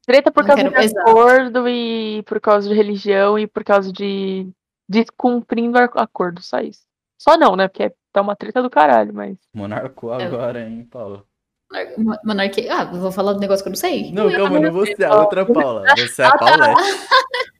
[0.06, 4.48] Treta por Não causa de acordo e por causa de religião e por causa de
[4.88, 6.86] descumprindo acordo, só isso.
[7.18, 7.68] Só não, né?
[7.68, 9.36] Porque tá uma treta do caralho, mas.
[9.52, 10.24] Monarcou É.
[10.24, 11.26] agora, hein, Paulo?
[11.98, 12.72] Monar- Monarquia.
[12.74, 14.10] Ah, vou falar do negócio que eu não sei.
[14.12, 15.22] Não, calma, não você, a Paula.
[15.22, 15.84] outra Paula.
[15.96, 16.82] Você é a Paulette.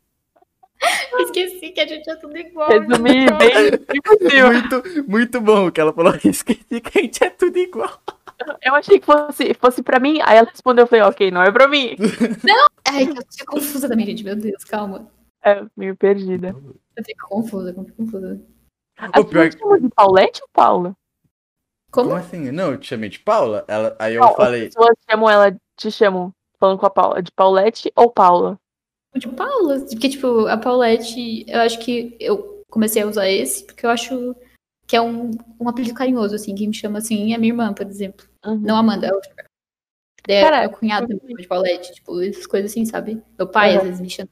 [1.20, 2.68] Esqueci que a gente é tudo igual.
[2.68, 3.52] Resumir bem.
[4.48, 6.14] Muito, muito bom que ela falou.
[6.24, 8.01] Esqueci que a gente é tudo igual.
[8.62, 11.51] Eu achei que fosse, fosse pra mim, aí ela respondeu, eu falei, ok, não é
[11.51, 11.97] pra mim.
[12.86, 14.22] Ai, que eu fico confusa também, gente.
[14.22, 15.10] Meu Deus, calma.
[15.44, 16.55] É, meio perdida.
[16.97, 18.40] Eu fico confusa, eu fico confusa.
[19.01, 20.97] O A pior gente chama de Paulette ou Paula?
[21.90, 22.10] Como?
[22.10, 22.51] Como assim?
[22.51, 23.65] Não, eu te chamei de Paula.
[23.66, 24.66] Ela, aí eu Não, falei.
[24.69, 28.59] As pessoas chamam ela, te chamam, falando com a Paula, de Paulette ou Paula?
[29.15, 29.81] De Paula.
[29.81, 34.36] Porque, tipo, a Paulette, eu acho que eu comecei a usar esse porque eu acho
[34.86, 36.55] que é um, um apelido carinhoso, assim.
[36.55, 38.27] Quem me chama assim é minha irmã, por exemplo.
[38.44, 38.56] Uhum.
[38.59, 39.32] Não Amanda, é outra.
[40.28, 43.23] É, Cara, é o cunhado chama de Paulette, tipo, essas coisas assim, sabe?
[43.39, 43.78] Meu pai Uhum.
[43.78, 44.28] às vezes me chama.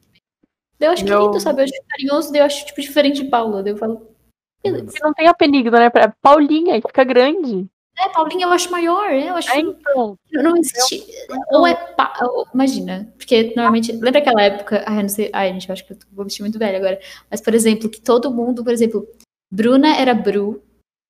[0.78, 1.60] Eu acho que Meu- lindo, sabe?
[1.60, 3.62] Eu acho carinhoso, eu acho, tipo, diferente de Paula.
[3.62, 4.14] Daí eu falo,
[4.62, 5.90] Porque não tem apelido, né?
[5.90, 7.66] Pra- Paulinha, e fica grande.
[7.98, 9.30] É, Paulinha eu acho maior, né?
[9.30, 10.18] Eu acho É, então.
[10.32, 11.06] Não existe.
[11.50, 12.12] Ou é pa...
[12.52, 13.10] Imagina.
[13.16, 13.92] Porque normalmente.
[13.92, 14.84] Lembra aquela época.
[14.86, 15.30] Ai, eu não sei.
[15.32, 17.00] Ai, gente, eu acho que eu vou vestir muito velha agora.
[17.30, 19.08] Mas, por exemplo, que todo mundo, por exemplo,
[19.50, 20.62] Bruna era Bru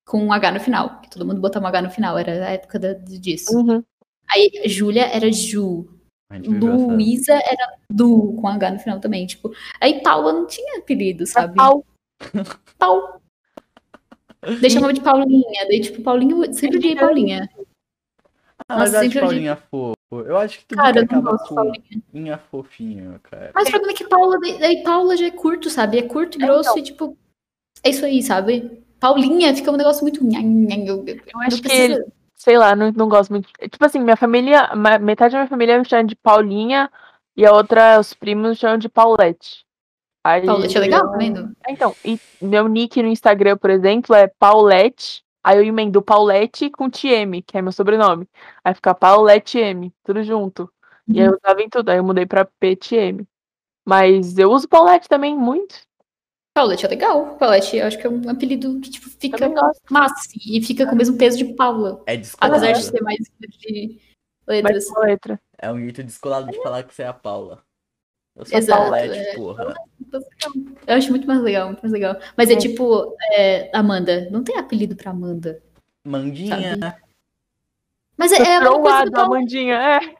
[0.06, 1.01] com um H no final.
[1.01, 2.16] Que todo mundo botava um H no final.
[2.18, 3.56] Era a época da- disso.
[3.56, 3.82] Uhum.
[4.28, 5.89] Aí Júlia era Ju.
[6.32, 9.27] Luísa era Du com H no final também.
[9.27, 9.51] Tipo,
[9.81, 11.56] aí Paula não tinha apelido, É sabe?
[11.56, 11.85] Pau.
[12.78, 13.20] Pau.
[14.60, 15.66] Daí chamava de Paulinha.
[15.68, 17.48] Daí, tipo, Paulinho, sempre odiei Paulinha.
[18.68, 19.97] Ah, mas Nossa, eu eu Paulinha fofo.
[20.12, 21.55] Eu acho que tudo Cara, que eu não acaba gosto de com
[22.12, 22.39] Paulinha.
[22.51, 23.51] Fofinho, cara.
[23.55, 25.98] Mas o problema é que Paula, daí Paula já é curto, sabe?
[25.98, 26.78] É curto, É, grosso então.
[26.78, 27.18] e tipo.
[27.82, 28.82] É isso aí, sabe?
[29.01, 30.24] Paulinha fica um negócio muito.
[30.24, 30.40] nhan,
[30.86, 32.06] Eu Eu acho não que, precisa.
[32.35, 33.48] sei lá, não, não gosto muito.
[33.70, 34.70] Tipo assim, minha família,
[35.01, 36.90] metade da minha família me chama de Paulinha
[37.36, 39.65] e a outra, os primos me chamam de Paulette.
[40.27, 41.53] Aí, Paulette é legal, tá vendo?
[41.65, 45.23] É, Então, e meu nick no Instagram, por exemplo, é Paulette.
[45.44, 48.28] Aí eu emendo Paulette com TM, que é meu sobrenome.
[48.65, 50.69] Aí fica Paulette M, tudo junto.
[51.07, 53.24] E aí eu usava em tudo, aí eu mudei pra PTM.
[53.86, 55.77] Mas eu uso Paulette também muito.
[56.53, 57.36] Paulette é legal.
[57.36, 59.48] Paulette, eu acho que é um apelido que, tipo, fica
[59.89, 60.28] massa.
[60.44, 62.03] E fica com o mesmo peso de Paula.
[62.07, 62.82] É Apesar de descolado.
[62.82, 63.19] ser mais
[63.61, 64.01] de
[64.48, 64.89] letras.
[64.89, 65.40] com letra.
[65.57, 67.62] É um jeito descolado de falar que você é a Paula.
[68.36, 69.34] Eu sou Exato, Paulette, é.
[69.34, 69.74] porra.
[70.86, 72.16] Eu acho muito mais legal, muito mais legal.
[72.36, 72.56] Mas é, É.
[72.56, 74.28] tipo, é, Amanda.
[74.30, 75.62] Não tem apelido pra Amanda.
[76.04, 77.00] Mandinha.
[78.16, 79.20] Mas é, é a mesma coisa do.
[79.20, 80.14] Amandinha, é.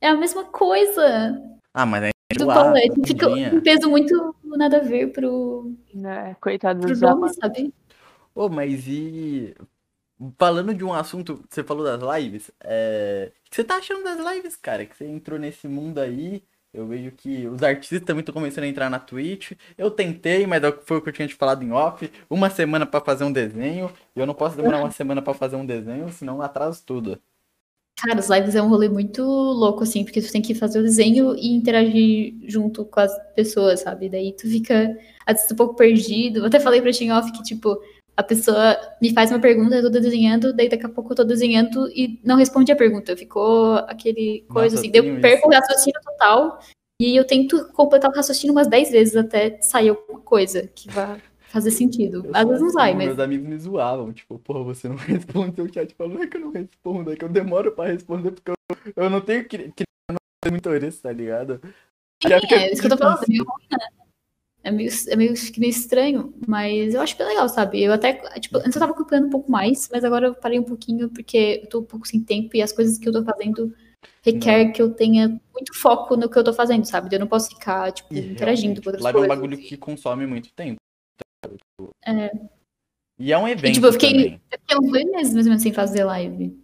[0.00, 1.40] É a mesma coisa
[1.72, 3.00] Ah, mas é do Paulette.
[3.06, 7.72] Fica um peso muito nada a ver pro, Né, Coitado dos nome, sabe?
[8.34, 9.54] Ô, mas e.
[10.38, 13.32] Falando de um assunto, você falou das lives, é...
[13.32, 14.86] o que você tá achando das lives, cara?
[14.86, 18.68] Que você entrou nesse mundo aí, eu vejo que os artistas também estão começando a
[18.68, 19.52] entrar na Twitch.
[19.76, 23.00] Eu tentei, mas foi o que eu tinha te falado em off, uma semana pra
[23.00, 26.40] fazer um desenho, e eu não posso demorar uma semana pra fazer um desenho, senão
[26.40, 27.20] atraso tudo.
[27.98, 30.82] Cara, os lives é um rolê muito louco, assim, porque tu tem que fazer o
[30.82, 34.08] desenho e interagir junto com as pessoas, sabe?
[34.08, 36.40] Daí tu fica, às vezes, um pouco perdido.
[36.40, 37.80] Eu até falei pra Tim Off que, tipo,
[38.16, 41.24] a pessoa me faz uma pergunta, eu tô desenhando, daí daqui a pouco eu tô
[41.24, 43.16] desenhando e não responde a pergunta.
[43.16, 44.88] Ficou aquele coisa Nossa, assim.
[44.88, 46.58] eu Daí tenho eu perco o raciocínio total
[47.00, 51.18] e eu tento completar o raciocínio umas 10 vezes até sair alguma coisa que vá
[51.48, 52.24] fazer sentido.
[52.26, 53.06] Eu Às vezes não assim, sai, mas.
[53.06, 55.90] Meus amigos me zoavam, tipo, porra, você não responde seu chat.
[55.90, 58.50] Eu falo, não é que eu não respondo, é que eu demoro pra responder, porque
[58.50, 61.60] eu, eu não tenho que, que não ser muito orista, tá ligado?
[62.22, 63.44] Já fica É, isso que eu tô falando, é difícil.
[63.44, 64.01] meio ruim, né?
[64.64, 67.82] É meio, é meio, meio estranho, mas eu acho bem legal, sabe?
[67.82, 70.62] Eu até, tipo, antes eu tava acompanhando um pouco mais, mas agora eu parei um
[70.64, 73.74] pouquinho porque eu tô um pouco sem tempo e as coisas que eu tô fazendo
[74.24, 77.12] requer que eu tenha muito foco no que eu tô fazendo, sabe?
[77.14, 79.36] Eu não posso ficar, tipo, E interagindo com outras live é um coisas.
[79.42, 80.76] bagulho que consome muito tempo.
[81.44, 82.30] Tipo, É.
[83.18, 84.40] E é um evento tipo, eu fiquei- também.
[84.52, 86.56] Eu fiquei uns dois meses mais ou menos sem fazer live.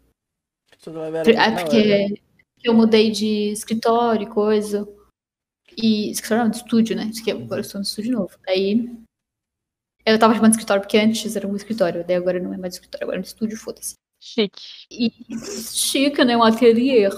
[0.87, 1.63] Ah, hora.
[1.65, 2.23] porque
[2.63, 4.89] eu mudei de escritório e coisa.
[5.81, 6.11] E.
[6.11, 7.05] Escritório não, de estúdio, né?
[7.05, 8.37] Isso aqui, agora eu estou no estúdio novo.
[8.45, 8.91] Daí.
[10.05, 12.75] Eu tava chamando de escritório porque antes era um escritório, daí agora não é mais
[12.75, 13.95] escritório, agora é um estúdio, foda-se.
[14.21, 14.87] Chique.
[14.91, 15.13] E
[15.71, 16.37] chica, né?
[16.37, 17.05] Um ateliê.
[17.05, 17.09] É.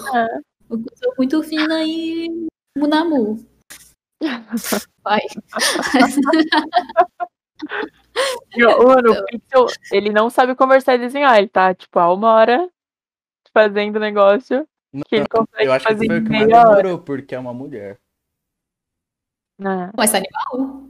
[0.69, 2.49] Uma coisa muito fina e.
[2.77, 3.45] Munamu.
[5.03, 5.21] Vai.
[8.57, 11.39] Mano, o Pixel, ele não sabe conversar e desenhar.
[11.39, 12.69] Ele tá, tipo, há uma hora
[13.53, 14.67] fazendo negócio
[15.07, 17.55] que ele consegue Eu acho que fazer foi o que mais demorou, porque é uma
[17.55, 17.99] mulher.
[19.97, 20.89] Mas tá animal.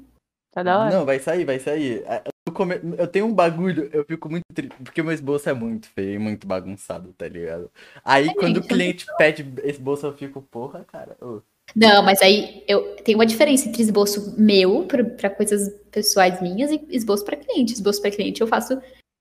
[0.53, 0.91] tá da hora.
[0.97, 2.03] Não, vai sair, vai sair.
[2.07, 5.49] É, Eu, come- eu tenho um bagulho, eu fico muito triste, porque o meu esboço
[5.49, 7.71] é muito feio, e muito bagunçado, tá ligado?
[8.05, 11.17] Aí É, quando o gente, cliente pede esboço, eu fico, porra, cara.
[11.21, 11.41] ô.
[11.77, 16.73] Não, mas aí eu tem uma diferença entre esboço meu pra- pra coisas pessoais minhas
[16.73, 17.73] e esboço pra cliente.
[17.75, 18.81] Esboço pra cliente eu faço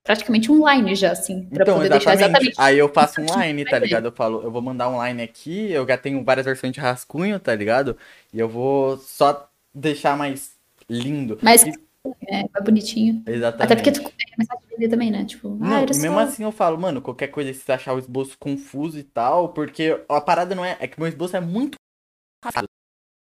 [0.10, 2.50] praticamente online já, assim, pra Então, poder deixar exatamente.
[2.50, 2.56] exatamente.
[2.58, 3.86] Aí eu faço online, tá Vai ver.
[3.86, 4.06] ligado?
[4.06, 7.54] Eu falo, eu vou mandar online aqui, eu já tenho várias versões de rascunho, tá
[7.54, 7.96] ligado?
[8.34, 10.56] E eu vou só deixar mais
[10.90, 11.38] lindo.
[11.44, 11.74] Mas E-
[12.28, 13.22] é, é bonitinho.
[13.28, 13.66] exatamente.
[13.72, 15.26] Até porque tu, é mais fácil vender também, né?
[15.26, 16.02] Tipo, Não, ah, e só...
[16.02, 19.50] mesmo assim eu falo, mano, qualquer coisa se você achar o esboço confuso e tal,
[19.50, 20.76] porque a parada não é.
[20.80, 21.78] É que meu esboço é muito.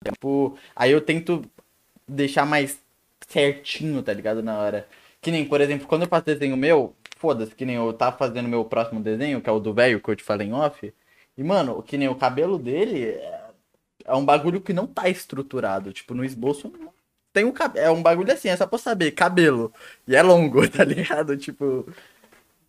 [0.04, 1.42] Tipo, aí eu tento
[2.08, 2.80] deixar mais
[3.28, 4.42] certinho, tá ligado?
[4.42, 4.88] Na hora.
[5.26, 8.48] Que nem, por exemplo, quando eu faço desenho meu, foda-se, que nem eu tava fazendo
[8.48, 10.94] meu próximo desenho, que é o do velho que eu te falei em off.
[11.36, 13.40] E, mano, que nem o cabelo dele é,
[14.04, 15.92] é um bagulho que não tá estruturado.
[15.92, 16.72] Tipo, no esboço
[17.32, 17.84] tem um cabelo.
[17.84, 19.72] É um bagulho assim, é só pra saber, cabelo.
[20.06, 21.36] E é longo, tá ligado?
[21.36, 21.92] Tipo.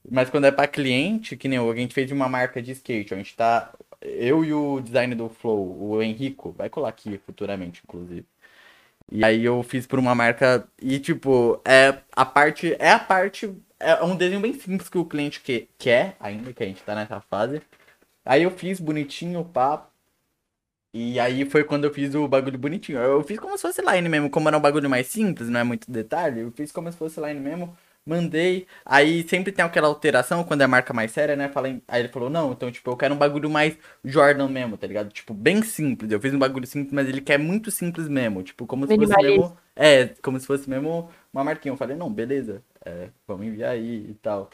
[0.09, 3.13] Mas quando é pra cliente, que nem eu, a gente fez uma marca de skate,
[3.13, 3.71] a gente tá.
[4.01, 8.25] Eu e o design do Flow, o Henrico, vai colar aqui futuramente, inclusive.
[9.11, 12.75] E aí eu fiz por uma marca e, tipo, é a parte.
[12.79, 13.53] É a parte.
[13.79, 16.95] É um desenho bem simples que o cliente que, quer, ainda que a gente tá
[16.95, 17.61] nessa fase.
[18.25, 19.87] Aí eu fiz bonitinho, pá.
[20.93, 22.97] E aí foi quando eu fiz o bagulho bonitinho.
[22.99, 25.63] Eu fiz como se fosse line mesmo, como era um bagulho mais simples, não é
[25.63, 26.41] muito detalhe.
[26.41, 27.77] Eu fiz como se fosse line mesmo,
[28.07, 28.67] mandei.
[28.85, 31.49] Aí sempre tem aquela alteração quando é a marca mais séria, né?
[31.49, 34.87] Falei, aí ele falou, não, então tipo, eu quero um bagulho mais Jordan mesmo, tá
[34.87, 35.09] ligado?
[35.11, 36.11] Tipo, bem simples.
[36.11, 38.43] Eu fiz um bagulho simples, mas ele quer muito simples mesmo.
[38.43, 39.57] Tipo, como se fosse mesmo.
[39.75, 41.71] É, como se fosse mesmo uma marquinha.
[41.73, 44.49] Eu falei, não, beleza, é, vamos enviar aí e tal.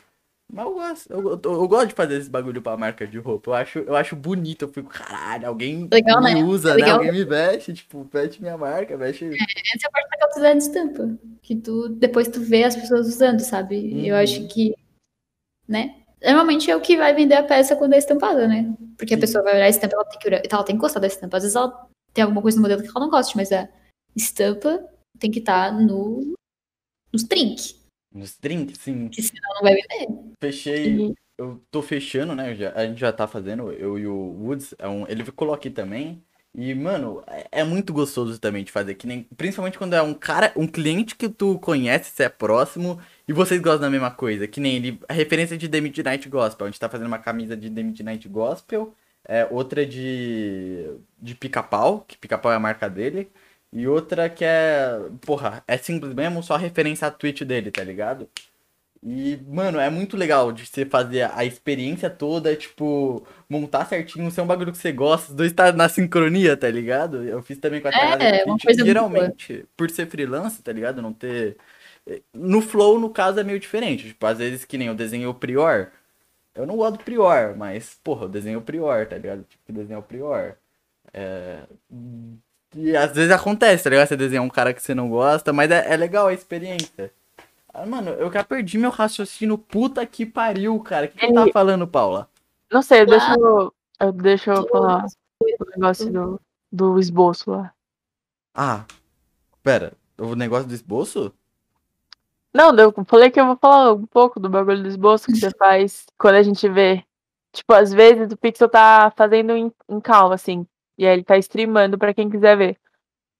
[0.51, 3.49] Mas eu gosto, eu, eu, eu gosto de fazer esse bagulho pra marca de roupa.
[3.49, 6.43] Eu acho, eu acho bonito, eu fico, caralho, alguém Legal, me né?
[6.43, 6.77] usa, É né?
[6.81, 6.97] legal.
[6.97, 9.25] Alguém me veste, tipo, veste minha marca, veste.
[9.25, 11.17] Essa é a parte legal do design de estampa.
[11.43, 13.75] Que tu, depois tu vê as pessoas usando, sabe?
[13.77, 14.21] E eu Uhum.
[14.21, 14.73] acho que,
[15.67, 16.01] né?
[16.23, 18.73] Normalmente é o que vai vender a peça quando é estampada, né?
[18.97, 19.21] Porque a Sim.
[19.21, 21.35] pessoa vai olhar a estampa, ela tem que, olhar, ela tem que gostar da estampa.
[21.37, 23.67] Às vezes ela tem alguma coisa no modelo que ela não gosta, mas a
[24.15, 24.89] estampa
[25.19, 26.33] tem que estar no,
[27.11, 27.75] nos trinks,
[28.13, 29.09] Nos drinks, sim.
[29.09, 30.31] que senão não vai vender.
[30.41, 31.13] Fechei.
[31.37, 32.55] Eu tô fechando, né?
[32.55, 34.73] já- a gente já tá fazendo, eu e o Woods.
[34.79, 36.23] É um, ele colou aqui também.
[36.55, 38.93] E, mano, é, é muito gostoso também de fazer.
[38.95, 42.99] Que nem, principalmente quando é um cara, um cliente que tu conhece, você é próximo,
[43.27, 44.47] e vocês gostam da mesma coisa.
[44.47, 44.99] Que nem ele.
[45.09, 46.67] A referência de The Midnight Gospel.
[46.67, 48.93] A gente tá fazendo uma camisa de The Midnight Gospel.
[49.25, 50.89] É, outra de.
[51.21, 53.31] de pica-pau, que pica-pau é a marca dele.
[53.71, 54.99] E outra que é.
[55.21, 58.29] Porra, é simples mesmo, só referência à Twitch dele, tá ligado?
[59.05, 64.39] E, mano, é muito legal de você fazer a experiência toda, tipo, montar certinho, ser
[64.39, 67.21] um bagulho que você gosta, os dois tá na sincronia, tá ligado?
[67.21, 71.01] Eu fiz também com a Tagada é uma coisa Geralmente, por ser freelancer, tá ligado?
[71.01, 71.57] Não ter.
[72.33, 74.07] No Flow, no caso, é meio diferente.
[74.07, 75.91] Tipo, às vezes que nem eu desenhei o Prior.
[76.55, 79.43] Eu não gosto do Prior, mas, porra, eu desenho o Prior, tá ligado?
[79.43, 80.55] Tipo, eu desenho o Prior.
[81.13, 81.63] É...
[82.75, 84.07] E às vezes acontece, tá ligado?
[84.07, 87.11] Você desenhar um cara que você não gosta, mas é, é legal a experiência.
[87.73, 89.57] Ah, mano, eu já perdi meu raciocínio.
[89.57, 91.07] Puta que pariu, cara.
[91.07, 92.29] O que, que eu tava Ele- falando, Paula?
[92.71, 95.05] Não sei, deixa eu, eu, deixa eu falar
[95.41, 96.41] o negócio do,
[96.71, 97.73] do esboço lá.
[98.53, 98.85] Ah,
[99.63, 99.93] pera.
[100.17, 101.33] O negócio do esboço?
[102.53, 105.49] Não, eu falei que eu vou falar um pouco do bagulho do esboço que você
[105.57, 107.03] faz quando a gente vê.
[107.51, 110.65] Tipo, às vezes o Pixel tá fazendo em, em calma, assim.
[110.97, 112.77] E aí ele tá streamando pra quem quiser ver.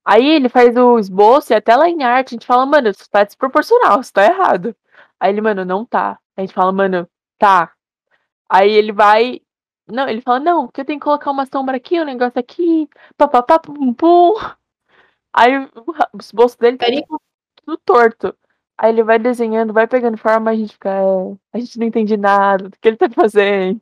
[0.05, 3.09] Aí ele faz o esboço e até lá em arte a gente fala, mano, isso
[3.09, 4.75] tá desproporcional, isso tá errado.
[5.19, 6.19] Aí ele, mano, não tá.
[6.37, 7.73] A gente fala, mano, tá.
[8.49, 9.41] Aí ele vai.
[9.87, 12.89] Não, ele fala, não, porque eu tenho que colocar uma sombra aqui, um negócio aqui,
[13.17, 14.33] papapá, pum, pum.
[15.33, 15.57] Aí
[16.13, 17.01] o esboço dele tá Peraí.
[17.01, 17.21] tipo,
[17.65, 18.37] tudo torto.
[18.77, 20.89] Aí ele vai desenhando, vai pegando forma, a gente fica.
[20.89, 23.79] é, a gente não entende nada do que ele tá fazendo.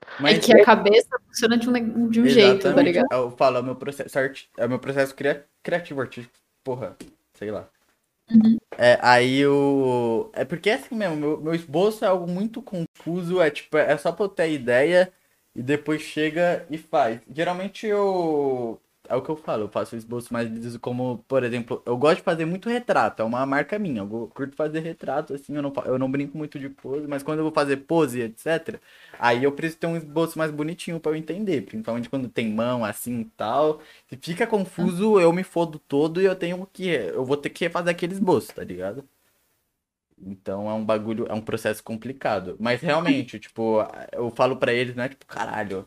[0.00, 3.06] É Mas que a cabeça funciona de um, de um jeito, tá ligado?
[3.12, 6.34] Eu falo, é o meu processo, é o meu processo cria- criativo, artístico.
[6.64, 6.96] Porra,
[7.34, 7.68] sei lá.
[8.30, 8.56] Uhum.
[8.78, 10.30] É, aí o.
[10.32, 13.96] É porque é assim mesmo, meu, meu esboço é algo muito confuso, é tipo, é
[13.96, 15.12] só pra eu ter ideia
[15.54, 17.20] e depois chega e faz.
[17.30, 18.80] Geralmente eu.
[19.12, 22.16] É o que eu falo, eu faço esboço mais liso como, por exemplo, eu gosto
[22.16, 24.00] de fazer muito retrato, é uma marca minha.
[24.00, 27.40] Eu curto fazer retrato, assim, eu não, eu não brinco muito de pose, mas quando
[27.40, 28.80] eu vou fazer pose, etc.,
[29.18, 31.60] aí eu preciso ter um esboço mais bonitinho pra eu entender.
[31.62, 33.82] Principalmente quando tem mão assim e tal.
[34.08, 36.86] Se fica confuso, eu me fodo todo e eu tenho que.
[36.88, 39.06] Eu vou ter que refazer aquele esboço, tá ligado?
[40.18, 42.56] Então é um bagulho, é um processo complicado.
[42.60, 43.78] Mas realmente, tipo,
[44.12, 45.08] eu falo pra eles, né?
[45.08, 45.86] Tipo, caralho.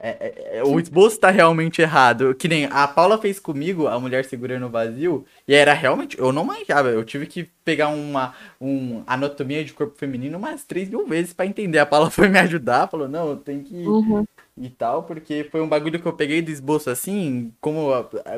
[0.00, 2.34] É- é- é- o esboço tá realmente errado.
[2.34, 6.18] Que nem a Paula fez comigo, a mulher segurando o vazio, e era realmente.
[6.18, 10.88] Eu não manjava, eu tive que pegar uma um, anatomia de corpo feminino umas 3
[10.88, 11.78] mil vezes pra entender.
[11.78, 14.24] A Paula foi me ajudar, falou, não, tem que Uhum.
[14.56, 17.90] e tal, porque foi um bagulho que eu peguei do esboço assim, como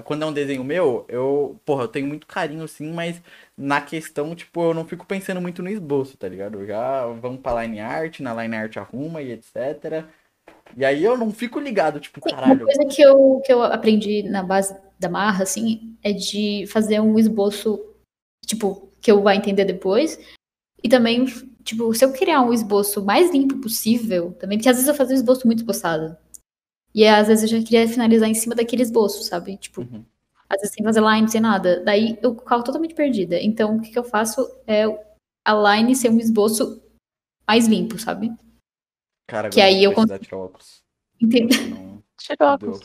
[0.04, 3.20] quando é um desenho meu, eu, porra, eu tenho muito carinho assim, mas
[3.56, 6.60] na questão, tipo, eu não fico pensando muito no esboço, tá ligado?
[6.60, 10.04] Eu já vamos pra line art, na line art arruma e etc.
[10.76, 12.64] E aí eu não fico ligado, tipo, Uma caralho.
[12.64, 17.18] coisa que eu, que eu aprendi na base da marra, assim, é de fazer um
[17.18, 17.80] esboço,
[18.46, 20.18] tipo, que eu vá entender depois.
[20.82, 21.24] E também,
[21.64, 25.10] tipo, se eu criar um esboço mais limpo possível, também, porque às vezes eu faço
[25.12, 26.16] um esboço muito esboçado.
[26.94, 29.56] E às vezes eu já queria finalizar em cima daquele esboço, sabe?
[29.56, 30.04] Tipo, Uhum.
[30.48, 31.82] às vezes sem fazer line, sem nada.
[31.84, 33.38] Daí eu fico totalmente perdida.
[33.40, 34.84] Então, o que, que eu faço é
[35.46, 36.82] a line ser um esboço
[37.46, 38.32] mais limpo, sabe?
[39.30, 40.82] Cara, Que agora aí eu vou precisar tirar óculos.
[42.18, 42.80] Tirou óculos.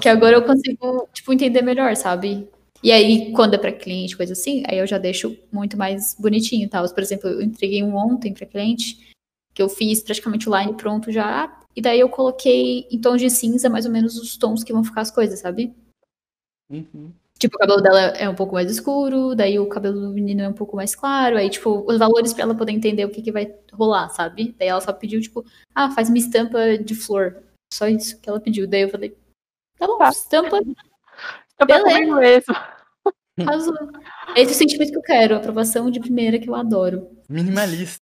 [0.00, 2.48] Que agora eu consigo, tipo, entender melhor, sabe?
[2.80, 6.68] E aí, quando é pra cliente, coisa assim, aí eu já deixo muito mais bonitinho
[6.68, 6.88] tal.
[6.88, 9.12] Por exemplo, eu entreguei um ontem pra cliente,
[9.52, 13.28] que eu fiz praticamente o line pronto já, e daí eu coloquei em tons de
[13.30, 15.74] cinza, mais ou menos, os tons que vão ficar as coisas, sabe?
[16.70, 17.12] Uhum.
[17.38, 20.48] Tipo, o cabelo dela é um pouco mais escuro, daí o cabelo do menino é
[20.48, 23.32] um pouco mais claro, aí, tipo, os valores pra ela poder entender o que, que
[23.32, 24.54] vai rolar, sabe?
[24.58, 25.44] Daí ela só pediu, tipo,
[25.74, 27.42] ah, faz uma estampa de flor.
[27.72, 28.66] Só isso que ela pediu.
[28.68, 29.16] Daí eu falei,
[29.78, 30.10] tá bom, Tá.
[30.10, 30.60] estampa,
[31.58, 32.54] Eu comigo mesmo.
[33.40, 33.74] arrasou.
[34.36, 37.10] É esse o sentimento que eu quero, aprovação de primeira que eu adoro.
[37.28, 37.98] Minimalista.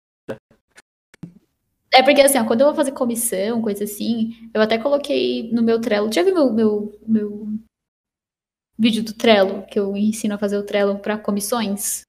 [1.94, 5.62] É porque, assim, ó, quando eu vou fazer comissão, coisa assim, eu até coloquei no
[5.62, 6.12] meu Trello.
[6.12, 7.48] Já viu meu, meu, meu
[8.82, 12.02] vídeo do Trello, que eu ensino a fazer o Trello pra comissões?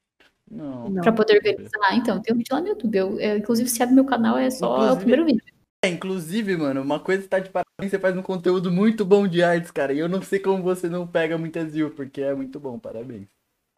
[0.50, 0.92] Não.
[0.94, 1.94] Pra poder organizar.
[1.94, 2.96] Então, tem um vídeo lá no YouTube.
[2.96, 5.42] Eu, eu, inclusive, se abre meu canal, é só Inclusive- o primeiro vídeo.
[5.84, 9.26] É, inclusive, mano, uma coisa que tá de parabéns, você faz um conteúdo muito bom
[9.26, 9.92] de artes, cara.
[9.92, 13.26] E eu não sei como você não pega muitas views, porque é muito bom, parabéns.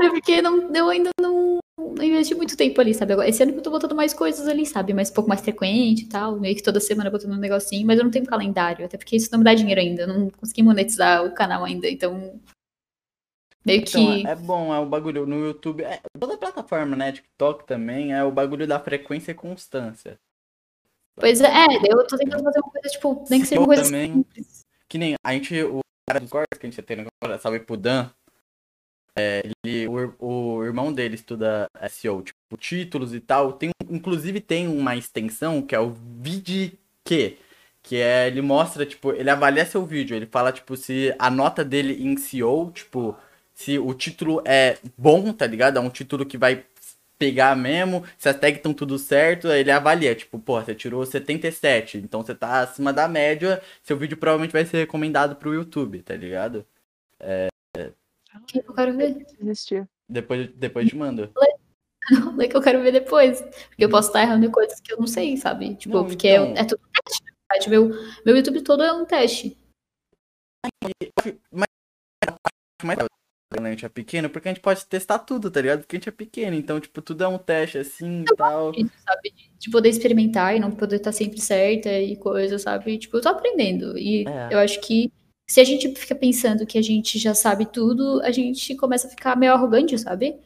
[0.03, 3.15] É porque não, eu ainda não, não investi muito tempo ali, sabe?
[3.27, 4.93] Esse ano que eu tô botando mais coisas ali, sabe?
[4.93, 6.39] Mas um pouco mais frequente e tal.
[6.39, 8.85] Meio que toda semana botando um negocinho, mas eu não tenho calendário.
[8.85, 10.03] Até porque isso não me dá dinheiro ainda.
[10.03, 11.89] Eu não consegui monetizar o canal ainda.
[11.89, 12.39] Então.
[13.65, 14.27] Meio Então, que.
[14.27, 18.31] é bom, é o bagulho no YouTube, é, toda plataforma, né, TikTok também, é o
[18.31, 20.19] bagulho da frequência e constância.
[21.17, 23.85] Pois é, é, eu tô tentando fazer uma coisa, tipo, nem que seja uma coisa
[23.85, 24.13] também.
[24.13, 24.67] simples.
[24.89, 27.61] Que nem a gente, o cara dos cortes que a gente tá tendo agora, salve
[27.61, 28.11] pro Dan,
[29.17, 33.53] é, ele, o, o irmão dele estuda SEO, tipo, títulos e tal.
[33.53, 37.39] Tem, inclusive tem uma extensão que é o VidQ,
[37.83, 41.65] que é, ele mostra, tipo, ele avalia seu vídeo, ele fala, tipo, se a nota
[41.65, 43.17] dele em SEO, tipo,
[43.55, 45.79] se o título é bom, tá ligado?
[45.79, 46.65] É um título que vai
[47.17, 51.99] pegar mesmo, se as tags estão tudo certo, ele avalia, tipo, pô, você tirou 77,
[51.99, 56.15] então você tá acima da média, seu vídeo provavelmente vai ser recomendado pro YouTube, tá
[56.17, 56.67] ligado?
[58.47, 59.25] Que eu quero ver?
[59.41, 59.89] Desistir.
[60.09, 61.33] Depois, depois te mando.
[62.11, 63.41] Não, é que eu quero ver depois.
[63.41, 65.75] Porque eu posso estar errando em coisas que eu não sei, sabe?
[65.77, 66.91] Tipo, Não, porque então- é, é tudo um
[67.49, 67.71] teste.
[67.71, 67.89] Meu,
[68.27, 69.57] meu YouTube todo é um teste.
[71.53, 71.67] Mas
[72.83, 72.99] mas
[73.55, 75.81] quando a gente é pequeno, porque a gente pode testar tudo, tá ligado?
[75.81, 78.73] Porque a gente é pequeno, então, tipo, tudo é um teste assim e tal.
[78.75, 79.31] Isso, sabe?
[79.31, 82.99] De, de poder experimentar e não poder estar sempre certa e coisa, sabe?
[82.99, 83.97] Tipo, eu tô aprendendo.
[83.99, 84.55] E É.
[84.55, 85.13] eu acho que
[85.49, 89.11] se a gente fica pensando que a gente já sabe tudo, a gente começa a
[89.11, 90.37] ficar meio arrogante, sabe?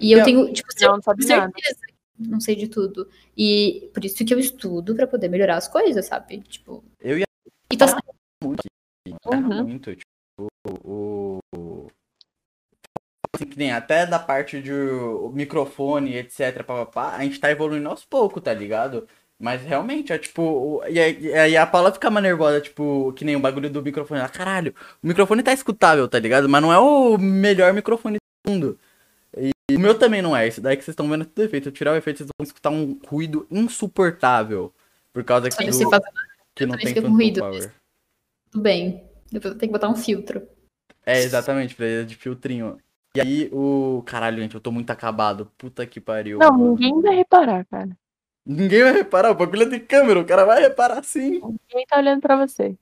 [0.00, 1.52] E eu Não, tenho, tipo, Não, não sabe nada.
[1.52, 3.08] certeza que não sei de tudo.
[3.36, 6.38] E por isso que eu estudo pra poder melhorar as coisas, sabe?
[6.40, 6.84] Tipo.
[7.00, 7.24] Eu ia
[7.72, 7.86] E tá
[8.42, 8.62] muito
[9.26, 9.64] Uhum.
[9.64, 10.48] muito, tipo,
[10.84, 11.38] o-
[13.38, 14.72] assim, que nem até da parte de
[15.32, 19.06] microfone, etc, papapá, a gente tá evoluindo aos poucos, tá ligado?
[19.40, 23.40] Mas realmente, é tipo, e aí, a Paula fica mais nervosa, tipo, que nem o
[23.40, 24.18] bagulho do microfone.
[24.18, 26.48] Ela, caralho, o microfone tá escutável, tá ligado?
[26.48, 28.78] Mas não é o melhor microfone do mundo.
[29.36, 31.68] E o meu também não é, isso daí que vocês estão vendo é tudo efeito.
[31.68, 34.72] Eu tirar o efeito, vocês vão escutar um ruído insuportável.
[35.12, 36.02] Por causa que, do- faz
[36.54, 37.40] que não tem phantom ruído.
[37.40, 37.72] power.
[38.50, 39.04] tudo bem.
[39.30, 40.48] Depois eu tenho que botar um filtro.
[41.06, 42.78] É, exatamente, precisa de filtrinho.
[43.18, 44.02] E aí, o.
[44.06, 45.50] Caralho, gente, eu tô muito acabado.
[45.58, 46.38] Puta que pariu.
[46.38, 46.70] Não, mano.
[46.70, 47.90] ninguém vai reparar, cara.
[48.46, 51.32] Ninguém vai reparar, o bagulho é de câmera, o cara vai reparar sim.
[51.40, 52.74] Ninguém tá olhando pra você.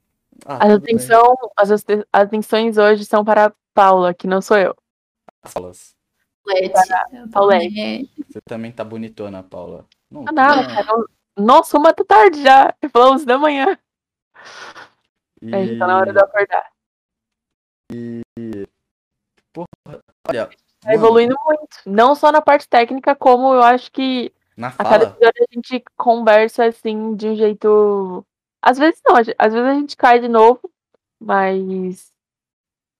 [0.45, 0.77] Ah, As, bem.
[0.77, 1.71] atenção, as
[2.13, 4.77] atenções hoje são para a Paula, que não sou eu.
[5.43, 5.97] As falas.
[6.45, 7.31] Paulette.
[7.33, 8.11] Paulette.
[8.29, 9.85] Você também tá bonitona, Paula.
[10.09, 10.69] Não, Ah, nada, não.
[10.69, 11.05] cara.
[11.37, 12.73] Nossa, uma da tarde já.
[12.95, 13.77] 11 da manhã.
[15.43, 15.53] E...
[15.55, 16.71] É, já tá na hora de acordar.
[20.29, 20.51] Olha,
[20.87, 21.79] Tá evoluindo muito.
[21.85, 25.55] Não só na parte técnica, como eu acho que na a cada fala, episódio a
[25.55, 28.25] gente conversa assim de um jeito.
[28.63, 30.61] Às vezes não, às vezes a gente cai de novo,
[31.21, 32.13] mas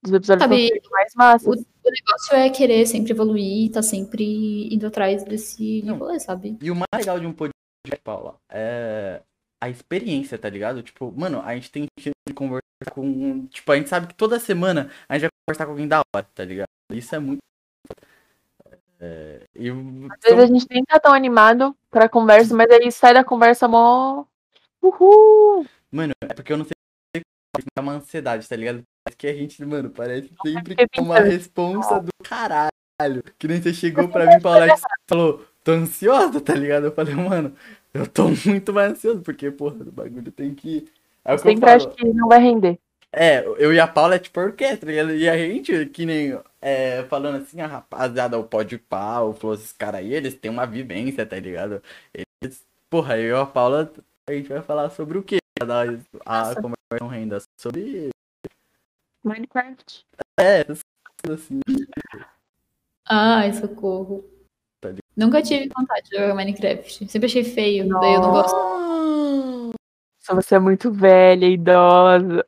[0.05, 1.47] os episódios Sabe, são mais massas.
[1.47, 6.19] O, o negócio é querer sempre evoluir, tá sempre indo atrás desse Não.
[6.19, 6.57] sabe?
[6.61, 9.21] E o mais legal de um podcast, Paula, é
[9.61, 10.83] a experiência, tá ligado?
[10.83, 13.47] Tipo, mano, a gente tem de conversar com.
[13.47, 16.27] Tipo, a gente sabe que toda semana a gente vai conversar com alguém da hora,
[16.33, 16.67] tá ligado?
[16.91, 17.39] Isso é muito.
[18.99, 23.13] É, e Às vezes a gente nem tá tão animado pra conversa, mas aí sai
[23.13, 24.25] da conversa mó.
[24.81, 25.65] Uhul!
[25.91, 26.73] Mano, é porque eu não sei
[27.15, 28.83] se dá uma ansiedade, tá ligado?
[29.17, 33.23] que a gente, mano, parece sempre que é uma responsa do caralho.
[33.37, 34.41] Que nem você chegou pra mim, e
[35.09, 36.85] falou, tô ansiosa, tá ligado?
[36.85, 37.55] Eu falei, mano,
[37.97, 40.87] eu tô muito mais ansioso, porque, porra, o bagulho tem que.
[41.25, 42.79] É o que eu Sempre acho que não vai render.
[43.11, 46.39] É, eu e a Paula é tipo orquestra, e a- e a gente, que nem
[46.61, 50.65] é, falando assim, a rapaziada, o Pode Pau, falou esses caras aí, eles têm uma
[50.65, 51.81] vivência, tá ligado?
[52.13, 53.91] Eles, porra, eu e a Paula,
[54.29, 55.37] a gente vai falar sobre o quê?
[56.25, 58.09] A, a conversa renda sobre.
[59.23, 60.05] Minecraft.
[60.39, 60.61] É,
[61.31, 61.59] assim.
[63.09, 64.23] Ai, socorro.
[64.81, 64.93] Tá?
[65.15, 67.09] Nunca tive vontade de jogar Minecraft.
[67.09, 68.55] Sempre achei feio, daí eu não gosto.
[70.19, 72.45] Só você é muito velha, idosa.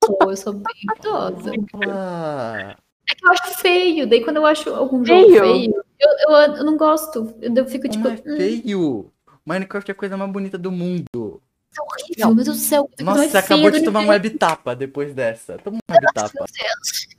[0.00, 1.52] Pô, eu sou bem idosa.
[1.86, 2.76] Ah,
[3.10, 4.08] É que eu acho feio.
[4.08, 5.40] Daí quando eu acho algum jogo Feio?
[5.40, 7.34] feio, eu, eu, eu não gosto.
[7.40, 9.12] Eu, eu fico tipo, como é hum, feio!
[9.44, 11.42] Minecraft é a coisa mais bonita do mundo.
[11.76, 12.90] é horrível, meu Deus do céu.
[13.00, 15.58] Nossa, acabou de do tomar um web tapa depois dessa.
[15.58, 16.30] Toma um web tapa.
[16.34, 17.17] Meu Deus.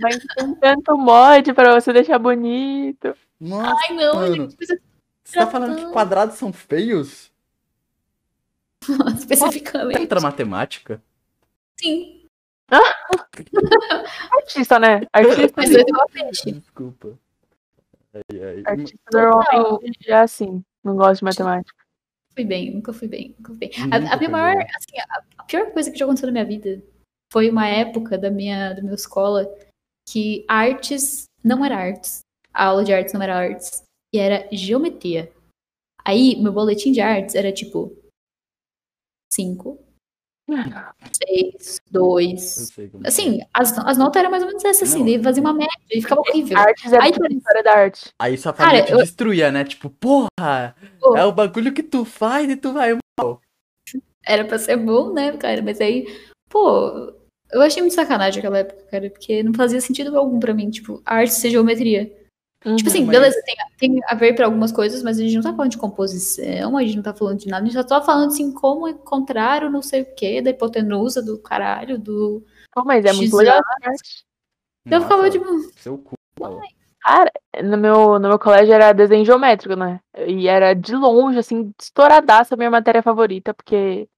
[0.00, 3.14] Mas tem tanto mod pra você deixar bonito.
[3.40, 4.34] Nossa, Ai, não, Mano.
[4.34, 4.56] gente.
[4.56, 4.80] Precisa...
[5.24, 7.32] você tá falando que quadrados são feios?
[9.18, 10.02] Especificamente.
[10.02, 11.02] Entra matemática?
[11.78, 12.22] Sim.
[14.32, 15.02] Artista, né?
[15.12, 16.52] Artista, Mas eu igual peixe.
[16.52, 17.18] Desculpa.
[18.14, 18.62] Ai, ai.
[18.66, 20.64] artista normalmente é assim.
[20.82, 21.84] Não gosto de matemática.
[22.34, 23.70] Fui bem, nunca fui bem, nunca fui bem.
[23.78, 24.66] Nunca A, a fui minha maior, bem.
[24.74, 26.82] assim, a, a pior coisa que já aconteceu na minha vida
[27.34, 29.52] foi uma época da minha, da minha escola
[30.08, 32.20] que artes não era artes.
[32.52, 33.82] A aula de artes não era artes.
[34.14, 35.32] E era geometria.
[36.04, 37.90] Aí, meu boletim de artes era tipo
[39.32, 39.80] 5,
[41.26, 42.56] 6, 2.
[42.60, 45.06] Eu sei como Assim, as, as notas eram mais ou menos essas, assim, Não.
[45.06, 46.56] daí fazia uma média e ficava horrível.
[46.56, 48.10] Artes é Aí, tipo história da arte.
[48.22, 49.64] Aí sua família Cara, te eu- destruía, né?
[49.64, 51.16] Tipo, porra, Pô.
[51.16, 52.96] é o bagulho que tu faz e tu vai.
[54.24, 55.60] Era pra ser bom, né, cara?
[55.62, 56.06] Mas aí,
[56.48, 60.70] pô, eu achei muito sacanagem aquela época, cara, porque não fazia sentido algum pra mim,
[60.70, 62.12] tipo, arte ser geometria.
[62.76, 65.42] Tipo assim, mas- beleza, tem, tem a ver pra algumas coisas, mas a gente não
[65.42, 68.00] tá falando de composição, a gente não tá falando de nada, a gente só tá
[68.00, 72.42] falando assim, como encontrar o não sei o quê, da hipotenusa, do caralho, do.
[72.72, 74.24] Pô, mas é muito legal arte.
[74.86, 75.44] Eu ficava tipo,
[75.76, 76.14] Seu cu.
[77.02, 77.30] Cara,
[77.62, 80.00] no meu, no meu colégio era desenho geométrico, né?
[80.26, 84.08] E era de longe, assim, estouradaça a minha matéria favorita, porque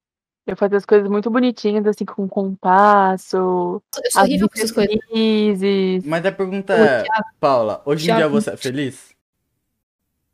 [0.46, 4.70] eu fazia as coisas muito bonitinhas, assim, com compasso, eu sou as horrível com essas
[4.70, 4.96] coisas.
[6.04, 7.04] Mas a pergunta é,
[7.40, 9.14] Paula, hoje em dia você é feliz?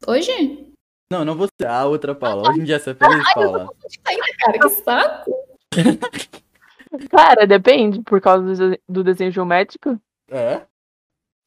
[0.06, 0.72] Hoje?
[1.10, 2.50] Não, não você, a outra Paula.
[2.50, 3.68] Hoje em dia você é feliz, Paula?
[4.38, 5.32] Cara, que saco.
[7.10, 9.98] Cara, depende, por causa do desenho geométrico.
[10.30, 10.62] É?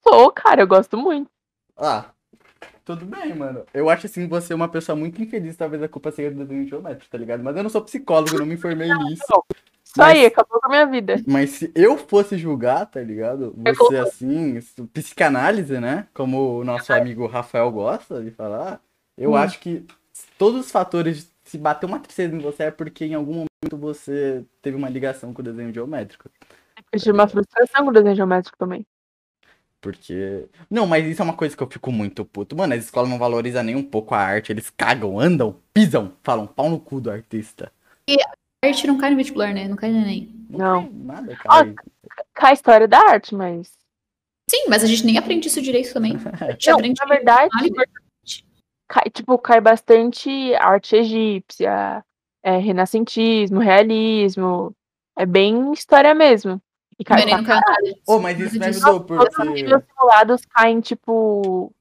[0.02, 1.30] Sou, cara, eu gosto muito.
[1.78, 2.15] Ah,
[2.86, 3.66] tudo bem, mano.
[3.74, 7.10] Eu acho assim você uma pessoa muito infeliz, talvez a culpa seja do desenho geométrico,
[7.12, 7.44] tá ligado?
[7.44, 9.24] Mas eu não sou psicólogo, não me informei nisso.
[9.84, 11.16] Isso Mas- aí, acabou com a minha vida.
[11.28, 13.56] Mas se eu fosse julgar, tá ligado?
[13.66, 16.08] É Você assim, isso- psicanálise, né?
[16.14, 18.80] Como o nosso amigo Rafael gosta de falar,
[19.18, 19.36] eu Hum.
[19.36, 19.86] acho que
[20.38, 24.44] todos os fatores, se bater uma tristeza em você, é porque em algum momento você
[24.62, 26.30] teve uma ligação com o desenho geométrico.
[26.92, 28.86] Eu tive uma frustração com o desenho geométrico também.
[29.86, 30.48] Porque.
[30.68, 32.56] Não, mas isso é uma coisa que eu fico muito puto.
[32.56, 34.52] Mano, as escolas não valorizam nem um pouco a arte.
[34.52, 37.72] Eles cagam, andam, pisam, falam pau no cu do artista.
[38.64, 39.68] Arte não cai no vestibular, né?
[39.68, 40.34] Não cai no Enem.
[40.50, 40.86] Não.
[40.86, 41.76] tem Nada, cara.
[42.34, 43.74] Cai a história da arte, mas.
[44.50, 46.14] Sim, mas a gente nem aprende isso direito também.
[46.42, 47.50] A gente Não, aprende na verdade,
[48.88, 52.04] cai, tipo, cai bastante arte egípcia,
[52.44, 54.76] é, renascentismo, realismo.
[55.16, 56.60] É bem história mesmo.
[56.98, 57.62] E cai caiu nada.
[58.08, 59.62] Ô, mas isso me ajudou, Todos os porque.
[59.64, 61.72] livros simulados caem, tipo,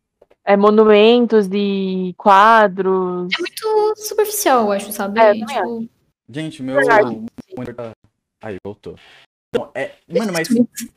[0.45, 3.28] é, monumentos e quadros.
[3.32, 5.20] É muito superficial, eu acho, sabe?
[5.20, 5.89] É, tipo,
[6.28, 6.81] Gente, meu.
[7.57, 7.93] Monitor tá-
[8.43, 8.99] Aí, voltou.
[9.55, 9.93] Não, é...
[10.09, 10.49] Mano, mas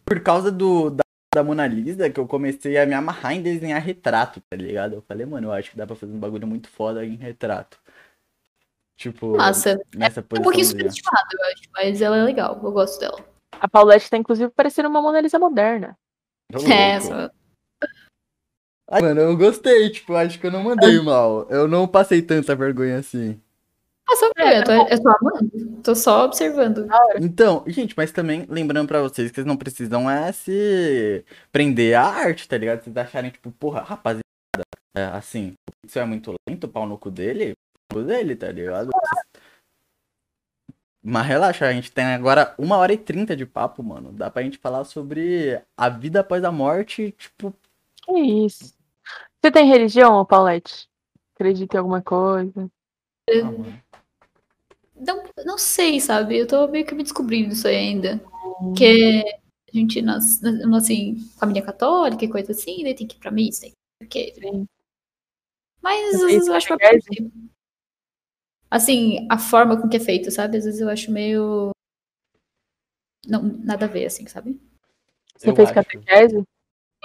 [0.04, 1.04] por causa do, da,
[1.34, 4.96] da Mona Lisa que eu comecei a me amarrar em desenhar retrato, tá ligado?
[4.96, 7.80] Eu falei, mano, eu acho que dá pra fazer um bagulho muito foda em retrato.
[8.98, 9.80] Tipo, Massa.
[9.96, 10.72] nessa É um pouquinho posição.
[10.72, 13.24] superestimada, eu acho, mas ela é legal, eu gosto dela.
[13.60, 15.98] A Paulette tá, inclusive, parecendo uma Mona Lisa moderna.
[16.72, 17.30] É, só-
[18.90, 21.46] Ai, mano, eu gostei, tipo, acho que eu não mandei mal.
[21.50, 23.40] Eu não passei tanta vergonha assim.
[24.10, 25.82] Ah, só pra eu tô, eu tô amando.
[25.84, 26.88] Tô só observando.
[27.20, 32.04] Então, gente, mas também lembrando pra vocês que vocês não precisam é se prender à
[32.04, 32.82] arte, tá ligado?
[32.82, 34.22] Vocês acharem, tipo, porra, rapaziada,
[34.96, 35.54] é, assim,
[35.86, 37.52] isso é muito lento, pau no cu dele,
[37.92, 38.90] pau no cu dele, tá ligado?
[41.10, 44.12] Mas relaxa, a gente tem agora uma hora e trinta de papo, mano.
[44.12, 47.56] Dá pra gente falar sobre a vida após a morte, tipo,
[48.04, 48.74] Que isso.
[49.40, 50.90] Você tem religião, Paulette?
[51.34, 52.70] Acredita em alguma coisa?
[53.30, 53.82] mano.
[54.94, 56.40] Não, não sei, sabe?
[56.40, 58.22] Eu tô meio que me descobrindo isso aí ainda.
[58.60, 59.24] Porque
[59.74, 63.32] a gente nasce, nasce em família católica e coisa assim, daí tem que ir pra
[63.32, 63.66] missa.
[63.98, 64.34] Porque...
[64.36, 64.68] Sim.
[65.82, 67.32] Mas às Você vezes eu acho catequese?
[68.70, 70.58] Assim, a forma com que é feito, sabe?
[70.58, 71.72] Às vezes eu acho meio.
[73.26, 74.60] Não, nada a ver, assim, sabe?
[75.36, 75.76] Você Eu fez acho.
[75.76, 76.44] catequese?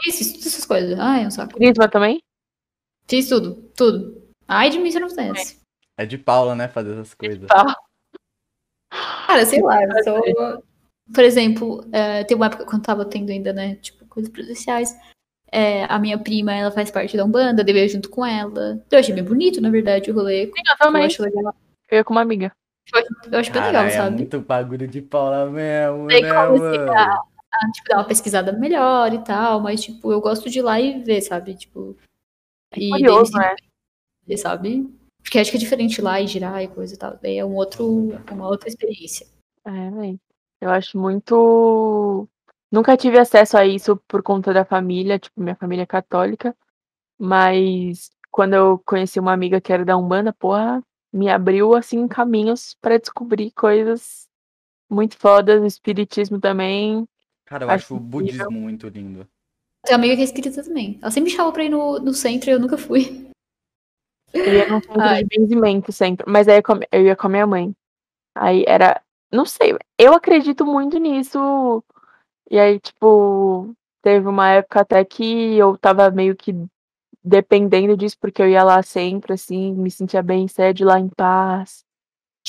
[0.07, 0.99] Isso, todas essas coisas.
[0.99, 1.55] Ai, é um saco.
[1.55, 2.23] Crisma também?
[3.07, 4.23] Fiz tudo, tudo.
[4.49, 5.61] Ai de mim se eu não fizesse.
[5.97, 7.47] É de Paula, né, fazer essas coisas.
[9.27, 10.65] Cara, sei lá, eu sou.
[11.15, 14.97] Por exemplo, é, tem uma época quando tava tendo ainda, né, tipo, coisas presenciais.
[15.55, 18.83] É, a minha prima, ela faz parte da Umbanda, eu ia junto com ela.
[18.91, 20.47] Eu achei bem bonito, na verdade, o rolê.
[20.47, 21.05] Sim, eu Eu também.
[21.05, 21.55] acho legal.
[21.91, 22.51] Eu ia com uma amiga.
[23.31, 24.17] Eu acho bem Cara, legal, é sabe?
[24.17, 26.93] muito bagulho de Paula mesmo, Daí né, comecei mano?
[26.93, 27.23] a,
[27.53, 30.81] a, tipo, dar uma pesquisada melhor e tal, mas, tipo, eu gosto de ir lá
[30.81, 31.55] e ver, sabe?
[31.55, 31.97] Tipo.
[32.75, 33.55] E Curioso, né?
[34.27, 34.89] ver, sabe?
[35.23, 37.19] Porque acho que é diferente ir lá e girar e coisa e tal.
[37.23, 39.27] Daí é um outro, uma outra experiência.
[39.67, 40.19] É, véi.
[40.61, 42.27] Eu acho muito.
[42.73, 46.57] Nunca tive acesso a isso por conta da família, tipo, minha família é católica.
[47.19, 50.83] Mas quando eu conheci uma amiga que era da Umbanda, porra,
[51.13, 54.27] me abriu, assim, caminhos pra descobrir coisas
[54.91, 57.07] muito fodas, o espiritismo também.
[57.45, 58.19] Cara, eu Acho acho o incrível.
[58.21, 59.29] budismo muito lindo.
[59.85, 60.99] Tenho uma amiga que é espírita também.
[61.03, 63.29] Ela sempre me chamava pra ir no, no centro e eu nunca fui.
[64.33, 65.25] Eu ia num centro Ai.
[65.25, 67.75] de benzimento sempre, mas aí eu, com- eu ia com a minha mãe.
[68.35, 71.85] Aí era, não sei, eu acredito muito nisso.
[72.53, 76.55] E aí, tipo, teve uma época até que eu tava meio que
[77.25, 81.83] dependendo disso, porque eu ia lá sempre, assim, me sentia bem, sede lá em paz.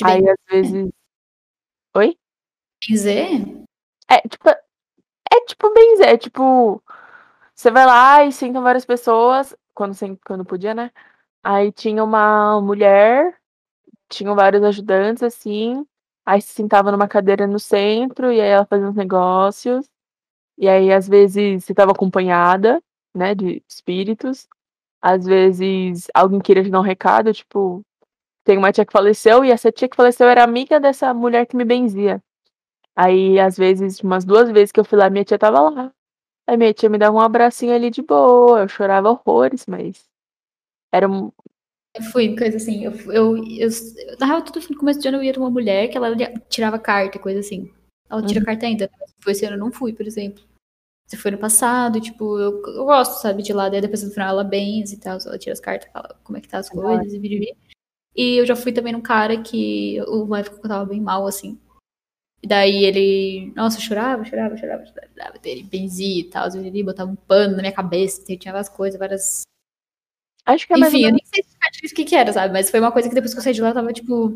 [0.04, 0.92] Aí, às vezes.
[1.96, 2.18] Oi?
[2.82, 3.64] dizer.
[4.10, 6.84] É, tipo, é tipo benzer, é tipo,
[7.56, 10.92] você vai lá e sentam várias pessoas, quando, quando podia, né?
[11.44, 13.38] Aí tinha uma mulher,
[14.10, 15.86] tinham vários ajudantes, assim,
[16.26, 19.90] aí se sentava numa cadeira no centro, e aí ela fazia uns negócios,
[20.58, 22.82] e aí às vezes você tava acompanhada,
[23.14, 24.48] né, de espíritos,
[25.02, 27.84] às vezes alguém queria te dar um recado, tipo,
[28.44, 31.56] tem uma tia que faleceu, e essa tia que faleceu era amiga dessa mulher que
[31.56, 32.22] me benzia.
[32.96, 35.92] Aí, às vezes, umas duas vezes que eu fui lá, minha tia tava lá.
[36.48, 40.04] Aí minha tia me dava um abracinho ali de boa, eu chorava horrores, mas
[40.92, 41.32] era um.
[41.96, 42.84] Eu fui, coisa assim.
[42.84, 43.70] Eu, eu, eu,
[44.20, 46.16] na real, tudo no começo de ano eu ia numa mulher que ela
[46.50, 47.72] tirava carta, coisa assim.
[48.14, 48.46] Ela tira Uhum.
[48.46, 48.90] carta ainda.
[49.20, 50.44] Foi esse ano eu não fui, por exemplo.
[51.08, 54.30] Se foi no passado, tipo, eu, eu gosto, sabe, de lá, daí depois no final
[54.30, 57.14] ela benze e tal, ela tira as cartas, fala como é que tá as coisas
[57.14, 57.58] e viriviri.
[58.16, 61.28] E eu já fui também num cara que uma época que eu tava bem mal,
[61.28, 61.60] assim.
[62.42, 65.40] E daí ele, nossa, eu chorava, chorava, chorava, chorava, chorava.
[65.44, 69.44] Ele benzia e tal, viriviri, botava um pano na minha cabeça, tinha várias coisas, várias
[70.46, 71.44] Acho que é enfim, eu nem sei
[71.92, 72.54] o que que era, sabe?
[72.54, 74.36] Mas foi uma coisa que depois que eu saí de lá, eu tava, tipo,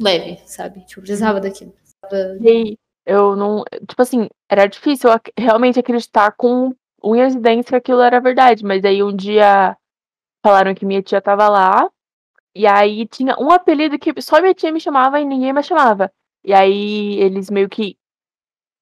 [0.00, 0.84] leve, sabe?
[0.86, 1.72] Tipo, precisava daquilo.
[1.72, 2.38] Precisava...
[2.42, 3.64] E aí, eu não.
[3.88, 8.64] Tipo assim, era difícil ac- realmente acreditar com unhas e dentes que aquilo era verdade.
[8.64, 9.76] Mas aí um dia
[10.44, 11.90] falaram que minha tia tava lá.
[12.54, 16.12] E aí tinha um apelido que só minha tia me chamava e ninguém mais chamava.
[16.44, 17.96] E aí eles meio que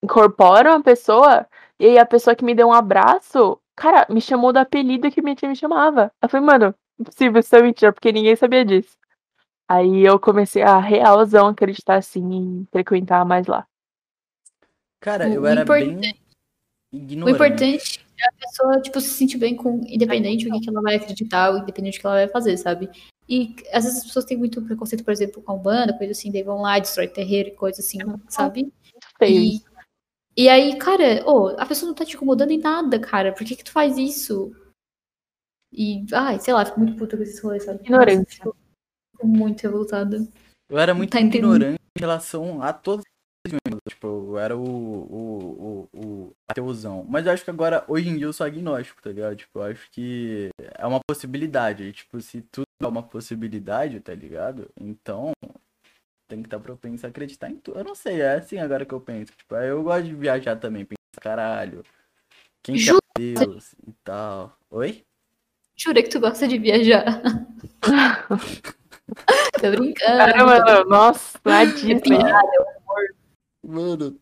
[0.04, 1.46] incorporam a pessoa.
[1.78, 5.22] E aí a pessoa que me deu um abraço, cara, me chamou do apelido que
[5.22, 6.12] minha tia me chamava.
[6.22, 8.96] Eu falei, mano, impossível, isso é mentira, porque ninguém sabia disso.
[9.68, 13.66] Aí eu comecei a realzão acreditar assim e frequentar mais lá.
[15.02, 16.14] Cara, O- eu o era importante- bem
[16.92, 17.34] O ignorante.
[17.34, 20.94] importante é a pessoa, tipo, se sentir bem com, independente do que que ela vai
[20.94, 22.88] acreditar, independente do que ela vai fazer, sabe?
[23.28, 26.30] E às vezes as pessoas têm muito preconceito, por exemplo, com a Umbanda, coisa assim,
[26.30, 27.98] daí vão lá, destrói terreiro e coisa assim,
[28.28, 28.62] sabe?
[28.62, 29.40] Muito feio.
[29.42, 29.62] E,
[30.36, 33.32] e aí, cara, ô, a pessoa não tá te incomodando em nada, cara.
[33.32, 34.54] Por que que tu faz isso?
[35.72, 37.80] E, ai, sei lá, fico muito puta com esses rolês, sabe?
[37.82, 38.44] Ignorância.
[38.44, 38.56] Nossa,
[39.12, 40.28] Fico muito revoltada.
[40.68, 43.02] Eu era muito Tá ignorante em relação a meus.
[43.88, 47.04] Tipo, eu era o, o, o, o ateuzão.
[47.08, 49.34] Mas eu acho que agora, hoje em dia, eu sou agnóstico, tá ligado?
[49.34, 51.82] Tipo, eu acho que é uma possibilidade.
[51.82, 54.70] E, tipo, se tudo é uma possibilidade, tá ligado?
[54.80, 55.32] Então,
[56.28, 57.78] tem que estar propenso a acreditar em tudo.
[57.78, 59.32] Eu não sei, é assim agora que eu penso.
[59.36, 61.82] Tipo, eu gosto de viajar também, pensar, caralho.
[62.62, 62.94] Quem que é?
[63.18, 64.56] Deus e tal.
[64.70, 65.04] Oi?
[65.76, 67.22] Jura que tu gosta de viajar?
[69.60, 70.18] Tô brincando.
[70.18, 72.61] Caramba, tô nossa, não é É piada.
[73.64, 74.18] Mano,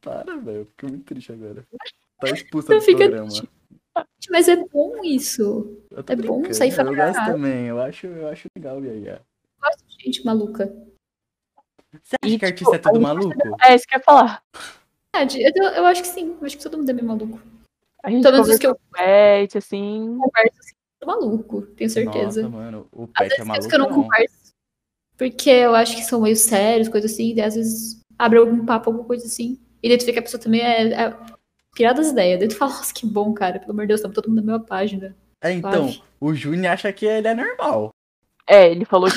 [0.00, 0.58] para, velho.
[0.60, 1.64] Eu fiquei muito triste agora.
[2.20, 3.28] Tá expulsa do fica programa.
[3.28, 3.48] triste.
[4.30, 5.78] Mas é bom isso.
[5.90, 7.66] Eu É bom sair pra Eu gosto também.
[7.66, 9.22] Eu acho, eu acho legal viajar.
[9.60, 10.66] Gosto de gente maluca.
[12.02, 13.34] Você acha E, que tipo, artista é tudo maluco?
[13.62, 14.42] É isso que eu ia falar.
[15.14, 16.36] Eu, eu acho que sim.
[16.40, 17.38] Eu acho que todo mundo é meio maluco.
[18.02, 20.18] A gente menos os que eu com o Pet, assim.
[20.18, 22.42] converso assim, tô maluco, tenho certeza.
[22.42, 22.88] Nossa, mano.
[22.90, 23.68] O Às Pet vezes é tem os maluco.
[23.68, 24.52] que eu não converso.
[25.16, 28.90] Porque eu acho que são meio sérios, coisas assim, e às vezes abre algum papo,
[28.90, 29.58] alguma coisa assim.
[29.82, 31.16] E daí tu vê que a pessoa também é, é
[31.74, 32.38] pirada das ideias.
[32.38, 34.52] Daí tu fala, nossa, que bom, cara, pelo amor de Deus, estamos todo mundo na
[34.52, 35.16] mesma página.
[35.42, 36.02] É, então, Suave.
[36.20, 37.90] o Júnior acha que ele é normal.
[38.48, 39.16] É, ele falou que,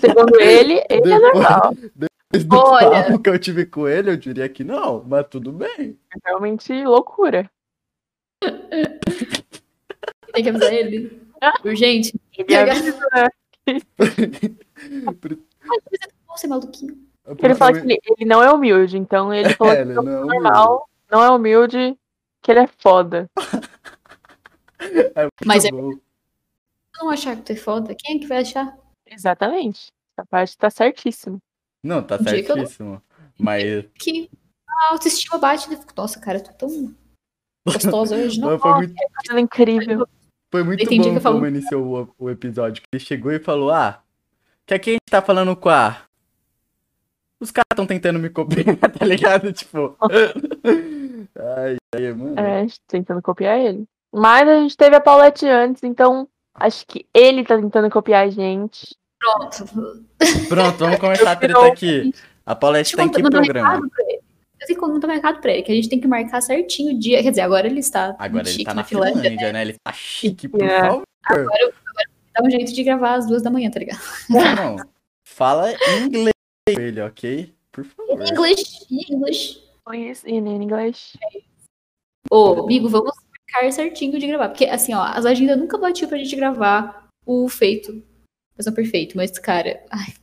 [0.00, 1.74] segundo ele, ele é Depois- normal.
[1.94, 2.90] Depois do Olha.
[3.04, 5.98] papo que eu tive com ele, eu diria que não, mas tudo bem.
[6.14, 7.50] É realmente loucura.
[10.34, 11.22] Tem que avisar ele.
[11.64, 12.20] Urgente.
[12.36, 13.28] Ele avisa, né?
[16.28, 16.98] Nossa, é maluquinho.
[17.38, 19.94] Ele fala que ele, ele não é humilde, então ele falou É, que ele é
[19.94, 21.98] não é normal, não é humilde,
[22.42, 23.28] que ele é foda.
[24.78, 28.76] É Mas é- não achar que tu é foda, quem é que vai achar?
[29.06, 29.90] Exatamente.
[30.12, 31.38] Essa parte tá certíssima.
[31.82, 33.02] Não, tá Um certíssimo.
[33.38, 34.30] Mas Que
[34.68, 35.76] a autoestima bate, né?
[35.76, 36.94] Fico, Nossa, cara, tu tão
[37.66, 38.58] gostosa hoje, não?
[38.58, 38.94] foi muito,
[39.30, 40.06] é incrível.
[40.52, 42.82] foi muito Entendi bom que eu como iniciou o, o episódio.
[42.92, 44.02] Ele chegou e falou: Ah,
[44.66, 46.02] que aqui a gente tá falando com a.
[47.40, 49.52] Os caras tão tentando me copiar, tá ligado?
[49.52, 49.96] Tipo.
[51.38, 52.38] Ai, ai, mano.
[52.38, 53.84] É, a gente tá tentando copiar ele.
[54.12, 58.30] Mas a gente teve a Paulette antes, então acho que ele tá tentando copiar a
[58.30, 58.96] gente.
[59.18, 59.64] Pronto.
[60.48, 62.12] Pronto, vamos começar a treta aqui.
[62.46, 63.68] A Paulette tá em que programa?
[63.74, 64.20] recado pra ele.
[64.60, 66.98] Eu tenho que mandar recado pra ele, que a gente tem que marcar certinho o
[66.98, 67.22] dia.
[67.22, 69.60] Quer dizer, agora ele está Agora ele tá na Finlândia, Finlândia, né?
[69.62, 70.80] Ele tá chique, por É.
[70.80, 71.02] favor.
[71.28, 74.00] Dá um jeito de gravar às duas da manhã, tá ligado?
[74.30, 74.76] Não,
[75.24, 76.32] fala inglês
[76.68, 77.54] ele, ok?
[77.72, 78.22] Por favor.
[78.22, 79.66] English, English.
[79.84, 81.16] Please, in English.
[82.30, 84.48] Ô, amigo, vamos marcar certinho de gravar.
[84.48, 88.02] Porque, assim, ó, as agendas nunca batiam pra gente gravar o feito.
[88.56, 90.14] Mas não perfeito, mas, cara, ai.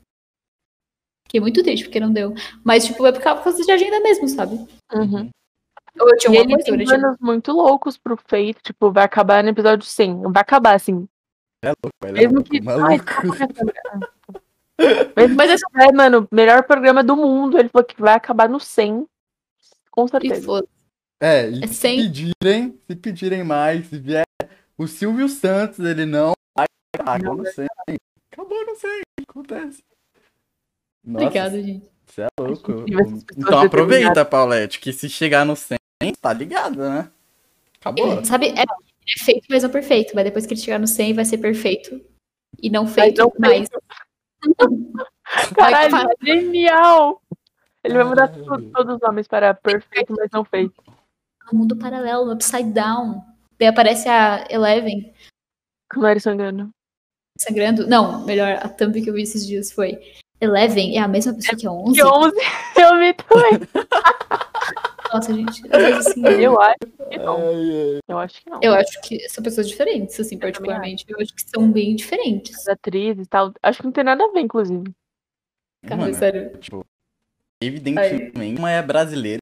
[1.28, 2.34] Fiquei muito triste porque não deu.
[2.64, 4.56] Mas, tipo, é por causa de agenda mesmo, sabe?
[4.94, 5.30] Uhum.
[5.96, 7.00] Eu tinha E uma ele coisa, tem eu tinha...
[7.00, 10.16] planos muito loucos pro feito, tipo, vai acabar no episódio 100.
[10.16, 11.08] Não vai acabar assim.
[12.04, 12.58] Ele é Mesmo louco, que.
[12.58, 13.38] Ai, maluco.
[14.00, 14.13] tá
[15.36, 17.58] Mas é que é, mano, melhor programa do mundo.
[17.58, 19.06] Ele falou que vai acabar no 100.
[19.92, 20.64] Com certeza.
[21.22, 24.26] É, É se pedirem, se pedirem mais, se vier
[24.78, 27.68] o Silvio Santos, ele não vai acabou no 100.
[28.32, 29.84] Acabou no 100, acontece.
[31.06, 31.90] Nossa, Obrigada, gente.
[32.06, 32.86] você é louco.
[33.38, 34.26] Então aproveita.
[34.26, 35.78] Paulette, que se chegar no 100,
[36.20, 37.12] tá ligado, né?
[37.80, 38.14] Acabou.
[38.14, 40.16] Ele, sabe, é, é feito, mas não perfeito.
[40.16, 42.02] Mas depois que ele chegar no 100, vai ser perfeito.
[42.62, 43.70] E não feito, mas...
[45.56, 47.22] Caralho, Vai, genial!
[47.84, 50.74] Ele vai mudar tudo- todos os nomes para perfeito, mas não feito.
[51.52, 53.22] no mundo paralelo, Upside Down.
[53.60, 55.14] Daí aparece a Eleven
[55.92, 56.70] Com o nariz sangrando.
[57.38, 57.88] sangrando.
[57.88, 60.00] Não, melhor, a thumb que eu vi esses dias foi
[60.40, 61.94] Eleven é a mesma pessoa que a 11?
[61.94, 62.36] Que 11
[62.82, 63.60] eu vi também.
[65.14, 65.62] Nossa, gente.
[65.66, 66.80] Eu, acho assim, eu, acho
[67.10, 67.38] que não.
[67.38, 68.00] Ai, ai.
[68.08, 68.60] Eu acho que não.
[68.64, 71.06] eu acho que são pessoas diferentes, assim, particularmente.
[71.08, 72.58] Eu acho que são bem diferentes.
[72.60, 73.54] As atrizes e tal.
[73.62, 74.92] Acho que não tem nada a ver, inclusive.
[75.84, 76.58] Cara, Mano, sério.
[76.58, 76.84] tipo,
[77.62, 79.40] evidentemente, uma é brasileira.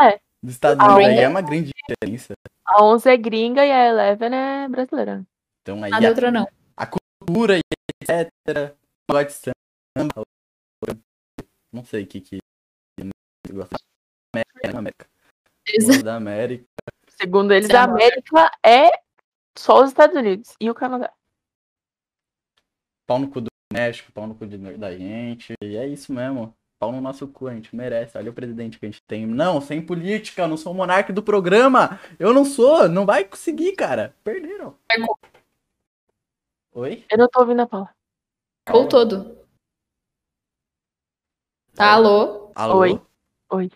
[0.00, 0.20] É.
[0.42, 2.34] Dos Estados A Unidos aí é uma grande diferença.
[2.66, 5.24] A 11 é gringa e a Eleven é brasileira.
[5.62, 6.46] Então aí A a outra não.
[7.24, 7.60] cultura e
[8.02, 8.76] etc.
[11.72, 12.38] Não sei o que que.
[14.66, 15.06] Gosta América,
[15.80, 16.66] Gosta da América.
[17.20, 17.84] Segundo eles, é a.
[17.84, 18.90] América é
[19.56, 21.12] só os Estados Unidos e o Canadá.
[23.06, 25.54] Pau no cu do México, pau no cu de- da gente.
[25.62, 26.54] E é isso mesmo.
[26.78, 28.18] Pau no nosso cu, a gente merece.
[28.18, 29.26] Olha o presidente que a gente tem.
[29.26, 32.00] Não, sem política, eu não sou o monarca do programa.
[32.18, 34.14] Eu não sou, não vai conseguir, cara.
[34.24, 34.76] Perderam.
[36.72, 37.04] Oi?
[37.10, 37.94] Eu não tô ouvindo a Paula.
[38.72, 39.46] Ou todo.
[41.74, 42.52] Tá, alô?
[42.54, 42.78] Alô?
[42.80, 43.00] Oi.
[43.50, 43.70] Oi.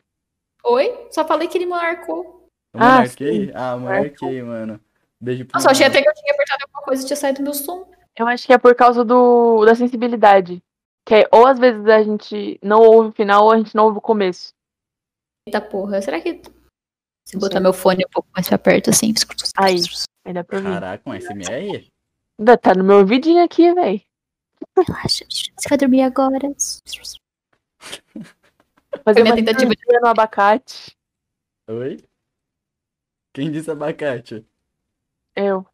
[0.69, 1.09] Oi?
[1.11, 2.47] Só falei que ele marcou.
[2.75, 3.51] Eu Ah, monarquei?
[3.55, 4.81] Ah, monarquei, mano.
[5.21, 7.43] Beijo pro Nossa, eu achei até que eu tinha apertado alguma coisa e tinha saído
[7.43, 7.91] meu som.
[8.17, 10.63] Eu acho que é por causa do, da sensibilidade.
[11.07, 13.87] Que é, ou às vezes a gente não ouve o final ou a gente não
[13.87, 14.53] ouve o começo.
[15.47, 16.43] Eita porra, será que.
[17.25, 19.15] Se eu botar meu fone um pouco mais pra perto, assim.
[19.57, 19.81] Aí.
[20.25, 20.71] Aí dá pra ouvir.
[20.71, 21.91] Caraca, um SMR?
[22.39, 24.01] Ainda Tá no meu ouvidinho aqui, velho.
[24.77, 26.53] Relaxa, você vai dormir agora.
[29.05, 30.97] Fazer minha uma tentativa de- cirurgia no abacate.
[31.69, 31.99] Oi?
[33.33, 34.45] Quem disse abacate?
[35.37, 35.67] Eu.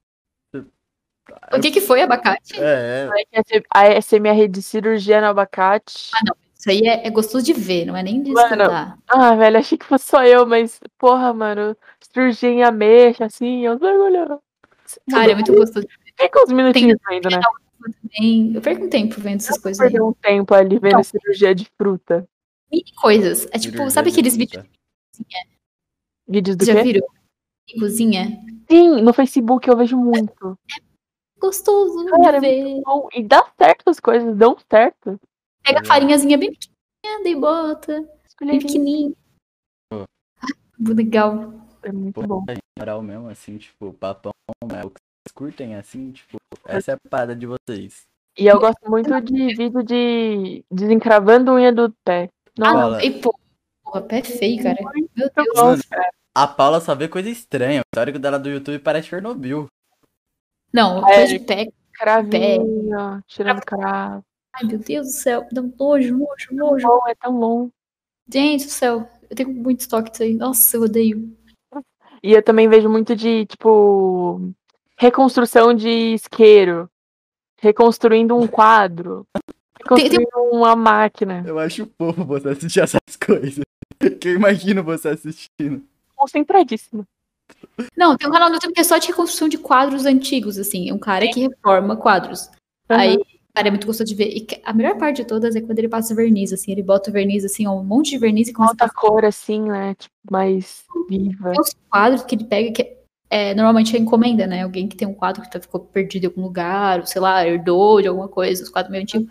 [1.52, 2.60] O que que foi, abacate?
[2.60, 3.62] É, é.
[3.70, 6.10] A SMR de cirurgia no abacate.
[6.54, 8.98] Isso aí é, é gostoso de ver, não é nem de Mano, escutar.
[9.08, 13.78] Ah, velho, achei que fosse só eu, mas, porra, mano, cirurgia em ameixa, assim, eu
[13.78, 14.40] bagulho.
[15.10, 17.40] Cara, é muito gostoso de Fica uns minutinhos ainda, né?
[18.54, 19.90] Eu perco um tempo vendo essas coisas aí.
[19.90, 21.02] Perder um tempo ali vendo Não.
[21.02, 22.26] cirurgia de fruta.
[22.74, 23.46] Mini coisas.
[23.52, 24.64] É tipo, sabe de aqueles vídeos
[26.26, 26.82] Vídeos do que já?
[26.82, 28.42] Em cozinha?
[28.68, 30.58] Sim, no Facebook eu vejo muito.
[31.38, 32.82] gostoso Cara, de é ver.
[32.82, 35.20] Bom, e dá certo as coisas, dão certo.
[35.62, 39.16] Pega a farinhazinha bem pequenininha, daí bota, bem Escolher pequenininho.
[39.90, 40.04] Pô.
[40.40, 40.46] Ah,
[40.94, 41.54] legal.
[41.82, 42.44] é muito Pô, bom.
[42.48, 44.32] em geral mesmo, assim, tipo, papão,
[44.64, 44.82] né?
[44.84, 48.02] O que vocês curtem, assim, tipo, essa é a parada de vocês.
[48.36, 52.30] E eu gosto muito de vídeo de desencravando unha do pé.
[52.58, 53.04] Ah, Nossa, Fala.
[53.04, 53.34] e pô,
[53.82, 54.76] porra, pé feio, cara.
[55.16, 55.48] Meu Deus.
[55.56, 55.82] Mano.
[56.34, 57.80] A Paula só vê coisa estranha.
[57.80, 59.66] O histórico dela do YouTube parece Chernobyl.
[60.72, 61.24] Não, É.
[61.26, 61.68] de pé.
[61.92, 64.24] Cravinho, tirando cravo.
[64.52, 65.46] Ai, meu Deus do céu.
[65.52, 66.86] Dá um nojo, nojo, nojo.
[66.88, 67.70] Bom, é tão bom.
[68.32, 69.08] Gente do céu.
[69.30, 70.34] Eu tenho muito estoque disso aí.
[70.34, 71.36] Nossa, eu odeio.
[72.22, 74.40] E eu também vejo muito de, tipo,
[74.96, 76.90] reconstrução de isqueiro.
[77.60, 79.24] Reconstruindo um quadro.
[79.84, 81.44] Reconstruindo uma máquina.
[81.46, 83.64] Eu acho fofo você assistir essas coisas.
[84.20, 85.82] Que eu imagino você assistindo.
[86.16, 87.06] Concentradíssimo.
[87.96, 90.88] Não, tem um canal no YouTube que é só de reconstrução de quadros antigos, assim.
[90.88, 92.48] É um cara que reforma quadros.
[92.88, 93.18] Aí,
[93.54, 94.28] cara, é muito gostoso de ver.
[94.28, 96.72] E a melhor parte de todas é quando ele passa verniz, assim.
[96.72, 99.24] Ele bota o verniz, assim, ó, um monte de verniz e começa a Alta cor,
[99.24, 99.94] assim, né?
[99.94, 101.50] Tipo, mais viva.
[101.50, 102.96] Tem uns quadros que ele pega que
[103.30, 104.62] é, normalmente é encomenda, né?
[104.62, 107.46] Alguém que tem um quadro que tá, ficou perdido em algum lugar, ou sei lá,
[107.46, 109.28] herdou de alguma coisa, os quadros meio antigos.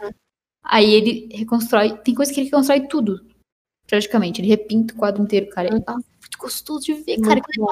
[0.64, 1.98] Aí ele reconstrói.
[1.98, 3.26] Tem coisa que ele reconstrói tudo,
[3.88, 4.42] praticamente.
[4.42, 5.74] Ele repinta o quadro inteiro, cara.
[5.74, 5.84] Uhum.
[5.86, 7.42] Ah, muito gostoso de ver, Muito cara.
[7.48, 7.64] Ele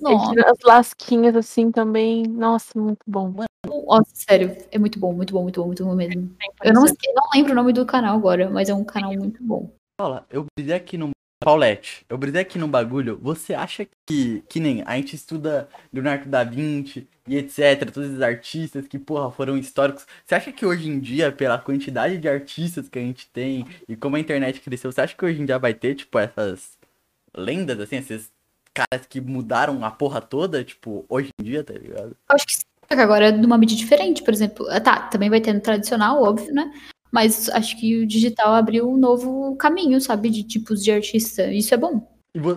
[0.00, 2.22] Nossa, tira as lasquinhas, assim, também.
[2.24, 3.34] Nossa, muito bom.
[3.66, 4.56] nossa, sério.
[4.70, 6.34] É muito bom, muito bom, muito bom, muito bom mesmo.
[6.62, 9.42] Eu não, eu não lembro o nome do canal agora, mas é um canal muito
[9.42, 9.70] bom.
[9.98, 11.10] Paula, eu brisei aqui no.
[11.42, 13.18] Paulette, eu brisei aqui no bagulho.
[13.22, 18.20] Você acha que, que nem a gente estuda Leonardo da Vinci e etc, todos os
[18.20, 20.06] artistas que, porra, foram históricos.
[20.22, 23.96] Você acha que hoje em dia, pela quantidade de artistas que a gente tem e
[23.96, 26.78] como a internet cresceu, você acha que hoje em dia vai ter, tipo, essas
[27.34, 28.30] lendas, assim, esses
[28.74, 32.14] caras que mudaram a porra toda, tipo, hoje em dia, tá ligado?
[32.28, 34.66] Acho que sim, agora é numa mídia diferente, por exemplo.
[34.84, 36.70] Tá, também vai ter no tradicional, óbvio, né?
[37.10, 40.30] Mas acho que o digital abriu um novo caminho, sabe?
[40.30, 41.52] De tipos de artista.
[41.52, 42.06] Isso é bom.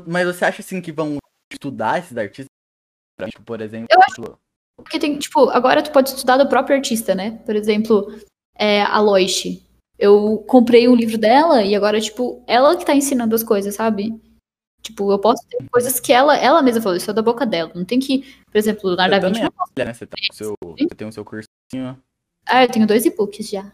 [0.08, 1.18] Mas você acha, assim, que vão
[1.52, 2.48] estudar esses artistas?
[3.26, 4.38] Tipo, por exemplo, Eu
[4.78, 7.40] Porque tem, tipo, agora tu pode estudar do próprio artista, né?
[7.46, 8.14] Por exemplo,
[8.56, 9.62] é, a Loish.
[9.98, 14.20] Eu comprei um livro dela e agora, tipo, ela que tá ensinando as coisas, sabe?
[14.82, 17.72] Tipo, eu posso ter coisas que ela, ela mesma falou, isso é da boca dela.
[17.74, 19.42] Não tem que, por exemplo, o Leonardo da Vinci.
[19.42, 19.86] Não...
[19.86, 19.94] né?
[19.94, 21.98] Você tem o seu, você tem o seu cursinho.
[22.46, 23.72] Ah, eu tenho dois e-books já.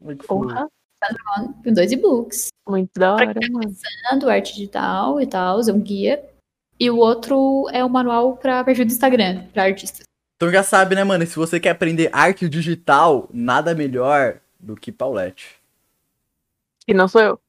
[0.00, 0.48] Que fofo.
[0.48, 0.68] Porra,
[1.62, 2.48] Tenho dois e-books.
[2.68, 4.20] muito da Pra hora, mano.
[4.20, 6.22] do arte digital e tal, é um guia.
[6.78, 10.02] E o outro é o manual para perfil do Instagram, para artistas.
[10.36, 11.26] Então já sabe, né, mano?
[11.26, 15.56] Se você quer aprender arte digital, nada melhor do que Paulette.
[16.88, 17.40] E não sou eu.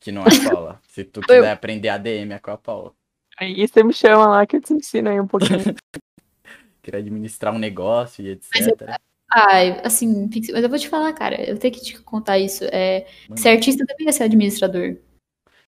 [0.00, 0.80] Que não é a Paula.
[0.88, 1.42] Se tu Sou eu.
[1.42, 2.92] quiser aprender ADM, é com a Paula.
[3.38, 5.58] Aí você me chama lá que eu te ensino aí um pouquinho.
[6.82, 8.96] Quer administrar um negócio e etc.
[9.34, 12.64] Ai, assim, mas eu vou te falar, cara, eu tenho que te contar isso.
[12.64, 13.06] É,
[13.36, 14.96] ser artista também é ser administrador.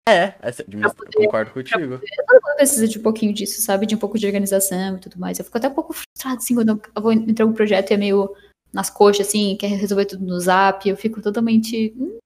[0.09, 0.95] É, essa administra...
[0.95, 1.99] poder- concordo contigo.
[1.99, 3.87] Todo mundo precisa de um pouquinho disso, sabe?
[3.87, 5.39] De um pouco de organização e tudo mais.
[5.39, 7.95] Eu fico até um pouco frustrada, assim, quando eu vou entrar em um projeto e
[7.95, 8.33] é meio
[8.73, 10.87] nas coxas, assim, quer resolver tudo no zap.
[10.89, 11.93] Eu fico totalmente.
[11.99, 12.19] "Hum,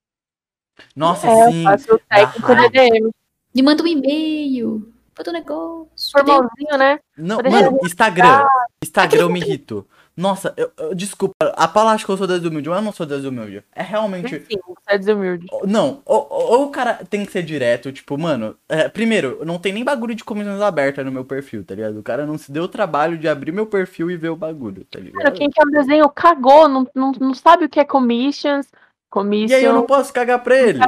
[0.96, 1.58] Nossa, É, sim.
[1.58, 3.10] eu faço o técnico de DM.
[3.54, 6.10] me manda um e-mail, manda um negócio.
[6.12, 6.98] Formalzinho, né?
[7.16, 8.26] Não, Pode mano, Instagram.
[8.44, 9.86] Ah, Instagram eu me irrito.
[10.20, 11.34] Nossa, eu, eu- desculpa.
[11.40, 13.64] A Paula acha que eu sou desumilde, mas eu não sou desumilde.
[13.74, 14.40] É realmente.
[14.40, 15.46] Sim, você é desumilde.
[15.66, 19.72] Não, ou, ou- o cara tem que ser direto, tipo, mano, é, primeiro, não tem
[19.72, 21.98] nem bagulho de comissões abertas no meu perfil, tá ligado?
[21.98, 24.84] O cara não se deu o trabalho de abrir meu perfil e ver o bagulho,
[24.84, 25.22] tá ligado?
[25.22, 28.66] Cara, quem quer um desenho cagou, não, não, não sabe o que é commissions.
[28.66, 29.56] E Commission.
[29.56, 30.78] aí eu não posso cagar pra ele.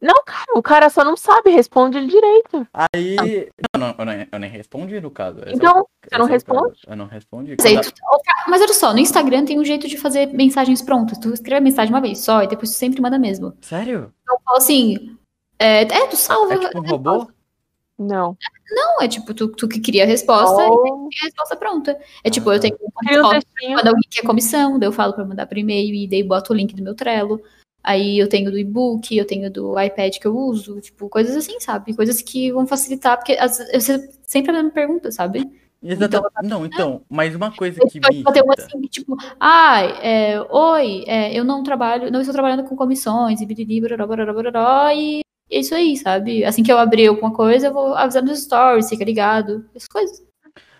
[0.00, 2.66] Não, cara, o cara só não sabe, responde ele direito.
[2.72, 3.48] Aí.
[3.76, 5.40] Não, não, eu, nem, eu nem respondi no caso.
[5.40, 6.80] esse é o- Então, você não é o responde?
[6.86, 7.54] Eu não respondi.
[7.58, 8.02] Mas, aí Quando- tu-
[8.48, 11.18] mas olha só, no Instagram tem um jeito de fazer mensagens prontas.
[11.18, 13.52] Tu escreve a mensagem uma vez só e depois tu sempre manda mesmo.
[13.60, 14.12] Sério?
[14.22, 15.16] Então eu falo assim,
[15.58, 16.54] é, é, tu salva.
[16.54, 17.30] É tipo um robô?
[17.98, 18.34] Não.
[18.72, 21.98] Não, é tipo, tu, tu que cria a resposta e Ou tem a resposta pronta.
[22.24, 22.62] É tipo, Ah, eu tá.
[22.62, 23.74] tenho um cria um resposta textinho.
[23.76, 26.56] quando alguém quer comissão, daí eu falo pra mandar por e-mail e daí boto o
[26.56, 27.42] link do meu Trello.
[27.82, 31.58] Aí eu tenho do e-book, eu tenho do iPad que eu uso, tipo, coisas assim,
[31.60, 31.94] sabe?
[31.94, 35.50] Coisas que vão facilitar, porque às vezes, você sempre a mesma pergunta, sabe?
[35.82, 36.22] Exato.
[36.42, 41.42] Não, então, mas uma coisa que me uma assim, tipo, ai, é, oi, é, eu
[41.42, 43.80] não trabalho, não estou trabalhando com comissões e biriri,
[45.50, 46.44] e é isso aí, sabe?
[46.44, 50.22] Assim que eu abrir alguma coisa, eu vou avisar nos stories, fica ligado, essas coisas.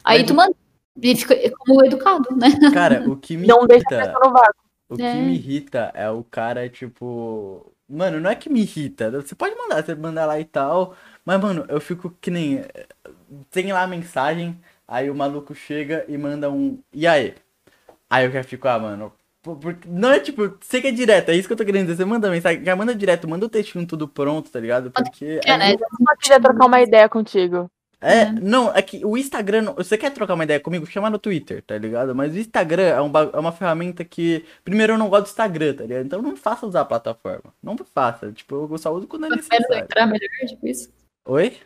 [0.05, 0.55] Aí Mas tu manda,
[1.02, 2.48] e fica como educado, né?
[2.72, 4.70] Cara, o que me Não deixa a pessoa no vácuo.
[4.91, 5.15] O que É.
[5.15, 7.73] me irrita é o cara, tipo.
[7.89, 9.11] Mano, não é que me irrita.
[9.11, 10.95] Você pode mandar, você mandar lá e tal.
[11.25, 12.65] Mas, mano, eu fico que nem.
[13.51, 16.79] Tem lá a mensagem, aí o maluco chega e manda um.
[16.93, 17.35] E aí?
[18.11, 19.12] Aí eu já fico, ah, mano.
[19.43, 21.97] porque- Não é tipo, você que é direto, é isso que eu tô querendo dizer.
[21.97, 24.91] Você manda mensagem, já manda direto, manda o textinho tudo pronto, tá ligado?
[24.91, 25.41] Porque.
[25.45, 25.73] É, né?
[25.75, 27.71] Eu só queria trocar uma ideia contigo.
[28.02, 28.35] É, Uhum.
[28.40, 31.62] não, é que o Instagram, não- você quer trocar uma ideia comigo, chama no Twitter,
[31.62, 32.14] tá ligado?
[32.14, 35.74] Mas o Instagram é, um, é uma ferramenta que, primeiro, eu não gosto do Instagram,
[35.74, 36.06] tá ligado?
[36.06, 37.52] Então não faça usar a plataforma.
[37.62, 39.85] Não faça, tipo, eu só uso quando é Quanto menos tu necessário.
[39.85, 40.89] entrar, melhor, tipo isso.
[41.27, 41.56] Oi?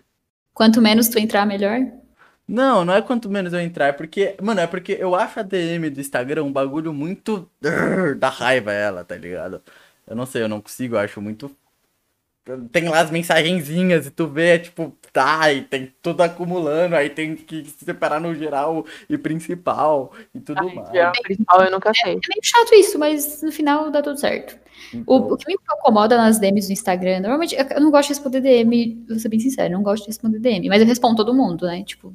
[0.52, 1.78] Quanto menos tu entrar, melhor.
[2.46, 5.42] Não, não é quanto menos eu entrar, é porque, mano, é porque eu acho a
[5.42, 7.48] DM do Instagram um bagulho muito
[8.18, 9.62] da raiva ela, tá ligado?
[10.06, 11.50] Eu não sei, eu não consigo, eu acho muito
[12.70, 17.34] tem lá as mensagenzinhas e tu vê, tipo, tá, e tem tudo acumulando, aí tem
[17.34, 20.90] que se separar no geral e principal e tudo Ai, mais.
[20.90, 22.12] já, principal eu nunca sei.
[22.12, 24.58] É meio chato isso, mas no final dá tudo certo.
[25.06, 28.08] O, Então, o que me incomoda nas DMs do Instagram, normalmente eu eu não gosto
[28.08, 30.86] de responder DM, vou ser bem sincero, eu não gosto de responder DM, mas eu
[30.86, 31.82] respondo todo mundo, né?
[31.82, 32.14] Tipo,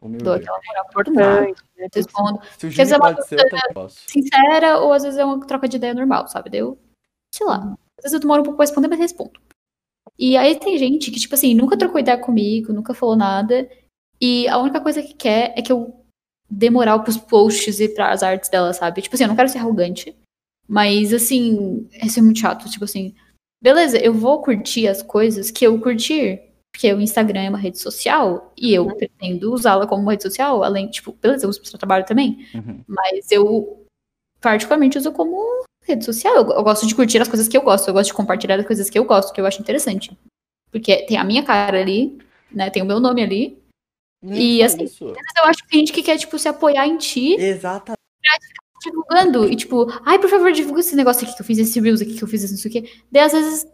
[0.00, 0.24] humilde.
[0.24, 1.10] dou aquela moral mundo.
[1.20, 1.86] Importante, né?
[1.94, 4.00] Respondo Se o Quer dizer, Jimmy uma pode ser, eu também posso.
[4.06, 6.48] sincera, ou às vezes é uma troca de ideia normal, sabe?
[6.48, 6.78] Daí eu,
[7.34, 9.38] sei lá, às vezes eu demoro um pouco pra responder, mas respondo.
[10.18, 13.68] E aí tem gente que, tipo assim, nunca trocou ideia comigo, nunca falou nada,
[14.20, 15.94] e a única coisa que quer é que eu
[16.48, 19.02] dê moral pros posts e pras artes dela, sabe?
[19.02, 20.16] Tipo assim, eu não quero ser arrogante,
[20.66, 23.14] mas assim, isso é muito chato, tipo assim,
[23.62, 26.40] beleza, eu vou curtir as coisas que eu curtir,
[26.72, 30.62] porque o Instagram é uma rede social, e eu pretendo usá-la como uma rede social,
[30.62, 32.82] além, tipo, beleza, eu uso pro seu trabalho também, Uhum.
[32.86, 33.84] mas eu
[34.40, 35.36] particularmente uso como
[35.86, 36.34] rede social.
[36.34, 38.66] Eu, eu gosto de curtir as coisas que eu gosto, eu gosto de compartilhar as
[38.66, 40.16] coisas que eu gosto, que eu acho interessante.
[40.70, 42.18] Porque tem a minha cara ali,
[42.50, 42.70] né?
[42.70, 43.58] Tem o meu nome ali.
[44.22, 45.04] E, Não assim, isso.
[45.04, 47.98] Eu acho que tem gente que quer, tipo, se apoiar em ti, Exatamente.
[48.82, 49.46] divulgando.
[49.46, 52.14] E, tipo, ai, por favor, divulga esse negócio aqui que eu fiz, esse Reels aqui
[52.14, 52.92] que eu fiz, esse não sei o quê.
[53.10, 53.66] Daí, às vezes,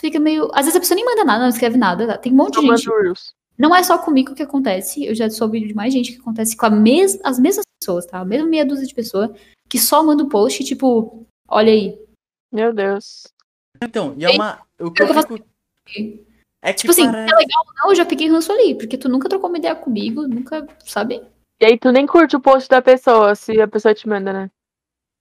[0.00, 0.48] fica meio.
[0.52, 2.06] Às vezes a pessoa nem manda nada, não escreve nada.
[2.06, 2.18] tá?
[2.18, 2.88] Tem um monte de Só gente.
[3.02, 3.32] Reels.
[3.58, 6.64] Não é só comigo que acontece, eu já soube de mais gente que acontece com
[6.64, 8.20] a mes as mesmas pessoas, tá?
[8.20, 9.30] A mesma meia dúzia de pessoas
[9.68, 11.98] que só manda um post, tipo, olha aí.
[12.52, 13.26] Meu Deus.
[13.82, 14.60] Então, e é uma.
[14.80, 15.38] O que eu fico.
[16.60, 18.98] É que Tipo assim, parece- é legal ou não, eu já peguei ranço ali, porque
[18.98, 21.22] tu nunca trocou uma ideia comigo, nunca, sabe?
[21.60, 24.50] E aí tu nem curte o post da pessoa, se a pessoa te manda, né?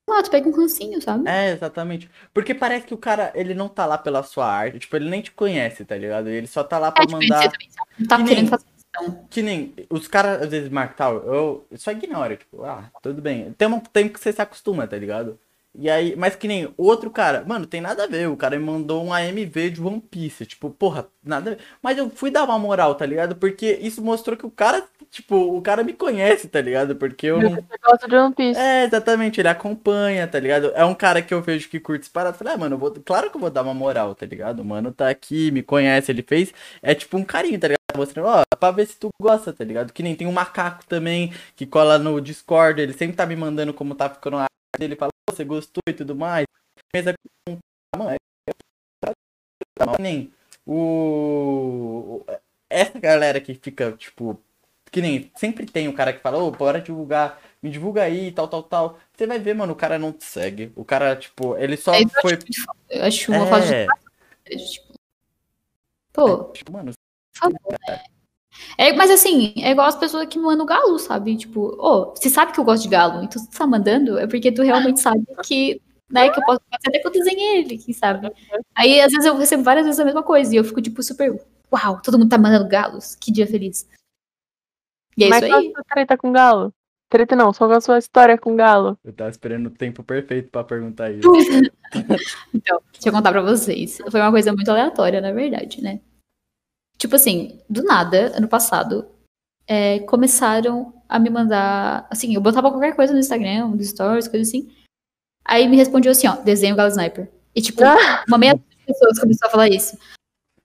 [0.10, 1.28] Ah, tu pega um rancinho, sabe?
[1.30, 2.10] É, exatamente.
[2.34, 4.80] Porque parece que o cara, ele não tá lá pela sua arte.
[4.80, 6.30] Tipo, ele nem te conhece, tá ligado?
[6.30, 7.42] Ele só tá lá pra É, tipo, mandar.
[7.44, 9.28] você também sabe, não tá Que nem- querendo fazer questão.
[9.30, 13.52] Que nem os caras, às vezes, marcam tal, eu só ignoro, tipo, ah, tudo bem.
[13.54, 15.38] Tem um tempo que você se acostuma, tá ligado?
[15.80, 18.28] E aí, mas que nem outro cara, mano, tem nada a ver.
[18.28, 20.44] O cara me mandou um AMV de One Piece.
[20.48, 21.62] Tipo, porra, nada a ver.
[21.84, 23.36] Mas eu fui dar uma moral, tá ligado?
[23.36, 26.96] Porque isso mostrou que o cara, tipo, o cara me conhece, tá ligado?
[26.96, 27.40] Porque eu
[27.86, 28.60] gosta de One Piece.
[28.60, 30.72] É, exatamente, ele acompanha, tá ligado?
[30.74, 32.36] É um cara que eu vejo que curte esse parado.
[32.36, 32.92] Falei, ah, mano, eu vou...
[33.06, 34.62] claro que eu vou dar uma moral, tá ligado?
[34.62, 36.52] O mano tá aqui, me conhece, ele fez.
[36.82, 37.78] É tipo um carinho, tá ligado?
[37.96, 39.94] Mostrando, ó, pra ver se tu gosta, tá ligado?
[39.94, 43.74] Que nem tem um macaco também que cola no Discord, ele sempre tá me mandando
[43.74, 44.48] como tá ficando a
[44.80, 46.46] dele, fala, "Pô, você gostou e tudo mais.
[46.94, 47.14] Mesa
[47.48, 47.58] com.
[47.96, 48.18] Mano, é.
[49.96, 50.34] Que nem
[50.66, 52.24] o.
[52.70, 54.40] Essa galera que fica, tipo.
[54.90, 58.48] Que nem sempre tem o cara que fala, ô, bora divulgar, me divulga aí, tal,
[58.48, 59.00] tal, tal.
[59.14, 60.72] Você vai ver, mano, o cara não te segue.
[60.76, 61.92] O cara, tipo, ele só
[62.22, 62.34] foi.
[62.34, 62.66] acho.
[62.90, 63.86] Eu acho uma falta É,
[64.56, 64.94] de tipo,
[66.14, 68.04] Pô, tipo, mano, por favor, né?
[68.78, 71.36] É, mas assim, é igual as pessoas que mandam galo, sabe?
[71.36, 74.28] Tipo, ô, você sabe que eu gosto de galo, então se tu tá mandando, é
[74.28, 77.78] porque tu realmente sabe que, né, que eu posso fazer até que eu desenhei ele,
[77.78, 78.32] quem sabe?
[78.76, 81.40] Aí, às vezes, eu recebo várias vezes a mesma coisa, e eu fico, tipo, super,
[81.72, 83.88] uau, todo mundo tá mandando galos, que dia feliz.
[85.18, 85.72] E é Mas isso aí.
[85.74, 86.72] sua treta com galo?
[87.10, 88.98] Treta não, só com a sua história com galo.
[89.04, 91.28] eu tava esperando o tempo perfeito pra perguntar isso.
[92.54, 93.98] Então, deixa eu contar pra vocês.
[94.12, 96.02] Foi uma coisa muito aleatória, na verdade, né?
[96.98, 99.08] Tipo assim, do nada, ano passado,
[99.68, 102.08] é, começaram a me mandar.
[102.10, 104.72] Assim, eu botava qualquer coisa no Instagram, nos stories, coisa assim.
[105.46, 107.30] Aí me respondiam assim, ó, desenho Galo Sniper.
[107.56, 108.24] E tipo, Ah!
[108.28, 109.98] uma meia dúzia de pessoas começou a falar isso.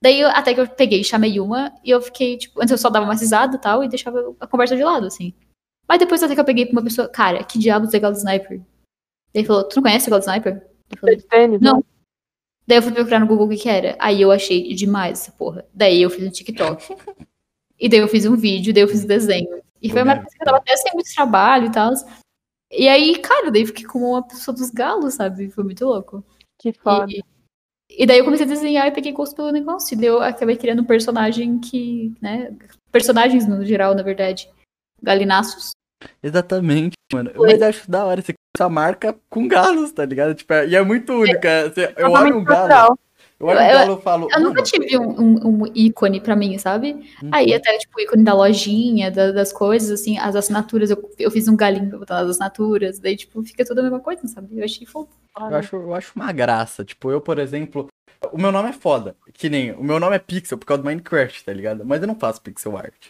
[0.03, 2.91] Daí eu- até que eu peguei, chamei uma, e eu fiquei, tipo, antes eu só
[2.91, 5.33] dava uma risada e tal, e deixava a conversa de lado, assim.
[5.89, 8.59] Mas depois até que eu peguei pra uma pessoa, cara, que diabos é Galo Sniper?
[8.59, 8.65] Daí
[9.43, 10.67] ele falou, tu não conhece o Galo Sniper?
[10.91, 11.59] Eu falei?
[11.61, 11.85] Não.
[12.67, 13.97] Daí eu fui procurar no Google o que que era.
[13.99, 15.67] Aí eu achei demais essa porra.
[15.75, 16.95] Daí eu fiz um TikTok.
[17.79, 19.63] e daí eu fiz um vídeo, daí eu fiz um desenho.
[19.81, 21.93] E foi uma coisa que eu tava até sem muito trabalho e tal.
[22.71, 25.51] E aí, cara, daí eu fiquei como uma pessoa dos galos, sabe?
[25.51, 26.25] Foi muito louco.
[26.59, 27.11] Que foda.
[27.11, 27.23] E,
[27.91, 29.95] e daí eu comecei a desenhar e peguei gosto pelo negócio.
[29.95, 32.57] E daí eu acabei criando um personagem que, né?
[32.93, 34.49] Personagens no geral, na verdade.
[35.03, 35.73] Galinaços.
[36.23, 37.31] Exatamente, mano.
[37.37, 40.35] Mas eu acho da hora você essa marca com galos, tá ligado?
[40.35, 41.71] Tipo, é- e é muito única.
[41.71, 42.69] Você- eu olho um galo.
[42.69, 42.99] natural.
[43.41, 46.37] Eu olho Eu- pra ela e falo, Eu nunca tive um, um- um ícone pra
[46.37, 46.93] mim, sabe?
[47.23, 47.31] uhum.
[47.33, 51.31] Aí até, tipo, o ícone da lojinha, da- das coisas, assim, as assinaturas, eu, eu
[51.31, 54.57] fiz um galinho pra botar nas assinaturas, daí, tipo, fica tudo a mesma coisa, sabe?
[54.57, 55.11] Eu achei fofo.
[55.37, 56.85] Eu acho, eu acho uma graça.
[56.85, 57.89] Tipo, eu, por exemplo,
[58.31, 59.17] o meu nome é foda.
[59.33, 59.73] Que nem.
[59.73, 61.85] O meu nome é Pixel por causa do Minecraft, tá ligado?
[61.85, 63.09] Mas eu não faço pixel art.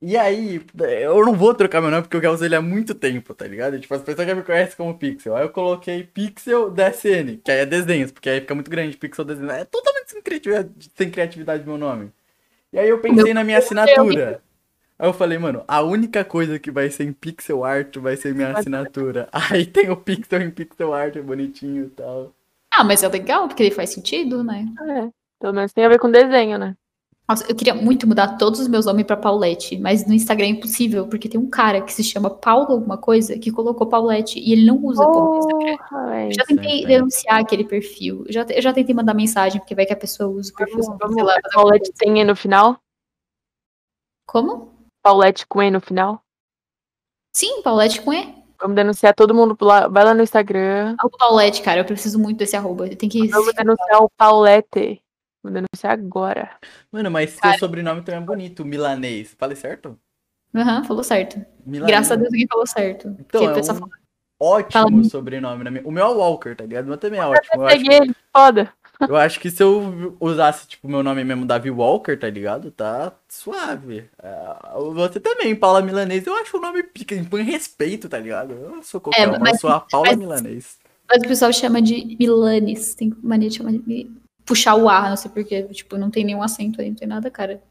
[0.00, 0.60] E aí,
[1.00, 3.46] eu não vou trocar meu nome porque eu já uso ele há muito tempo, tá
[3.46, 3.80] ligado?
[3.80, 5.34] Tipo, as pessoas já me conhecem como Pixel.
[5.34, 9.24] Aí eu coloquei Pixel DSN, que aí é desenhos, porque aí fica muito grande, Pixel
[9.24, 9.50] desenho.
[9.50, 12.12] É totalmente sem criatividade, sem criatividade meu nome.
[12.72, 14.42] E aí eu pensei na minha assinatura.
[14.98, 18.34] Aí eu falei, mano, a única coisa que vai ser em pixel art vai ser
[18.34, 19.28] minha assinatura.
[19.50, 22.34] Aí tem o pixel em pixel art, bonitinho e tal.
[22.72, 24.64] Ah, mas é legal, porque ele faz sentido, né?
[24.88, 26.74] É, pelo menos tem a ver com desenho, né?
[27.28, 30.50] Nossa, eu queria muito mudar todos os meus nomes pra Paulette, mas no Instagram é
[30.50, 34.52] impossível, porque tem um cara que se chama Paulo alguma coisa que colocou Paulette e
[34.52, 36.26] ele não usa Paulo no Instagram.
[36.26, 38.24] Eu já tentei denunciar aquele perfil.
[38.26, 40.82] Eu já, eu já tentei mandar mensagem, porque vai que a pessoa usa o perfil.
[40.82, 41.22] Vamos, vamos.
[41.24, 42.78] lá, Paulette tem E no final?
[44.24, 44.72] Como?
[45.02, 46.22] Paulette com E no final?
[47.34, 48.36] Sim, Paulette com E.
[48.60, 49.88] Vamos denunciar todo mundo lá.
[49.88, 50.96] Vai lá no Instagram.
[51.02, 52.88] O Paulette, cara, eu preciso muito desse arroba.
[52.88, 53.26] Tem que.
[53.26, 55.02] Vamos denunciar o Paulette.
[55.46, 56.50] Vamos denunciar agora.
[56.90, 59.34] Mano, mas seu sobrenome também é bonito, milanês.
[59.38, 59.96] Falei certo?
[60.54, 61.44] Aham, falou certo.
[61.64, 61.86] Milanês.
[61.94, 63.16] Graças a Deus alguém falou certo.
[63.20, 63.88] Então, a é um fala,
[64.40, 65.62] ótimo Fala- sobrenome.
[65.64, 66.86] na minha- O meu é Walker, tá ligado?
[66.86, 67.62] O meu também é ótimo.
[67.62, 68.72] Eu acho, Peguei ele, foda.
[69.08, 72.70] eu acho que se eu usasse, tipo, meu nome mesmo, Davi Walker, tá ligado?
[72.72, 74.08] Tá suave.
[74.20, 74.54] É,
[74.94, 76.26] você também, Paula Milanês.
[76.26, 78.52] Eu acho o nome pica, impõe respeito, tá ligado?
[78.52, 80.78] Eu não sou qualquer É, uma, eu mas- sou a Paula mas- Milanês.
[81.08, 82.94] Mas o pessoal chama de Milanes.
[82.96, 84.10] Tem mania de chamar de.
[84.46, 85.62] Puxar o ar, não sei porquê.
[85.68, 87.62] Tipo, não tem nenhum acento aí, não tem nada, cara.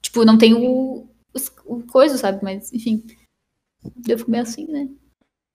[0.00, 1.08] Tipo, não tem o.
[1.34, 2.40] os- O coisa, sabe?
[2.42, 3.02] Mas, enfim.
[4.08, 4.88] Eu fico meio assim, né?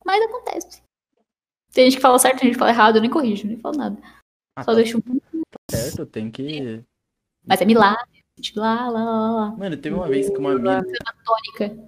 [0.05, 0.81] Mas acontece.
[1.71, 3.77] Tem gente que fala certo, tem gente que fala errado, eu nem corrijo, nem falo
[3.77, 4.01] nada.
[4.57, 4.99] Ah, Só tá deixo.
[5.69, 6.81] certo, tem que...
[7.45, 8.17] Mas é milagre.
[8.55, 9.51] Lá, lá, lá, lá.
[9.57, 10.83] Mano, teve uma vez que uma mina,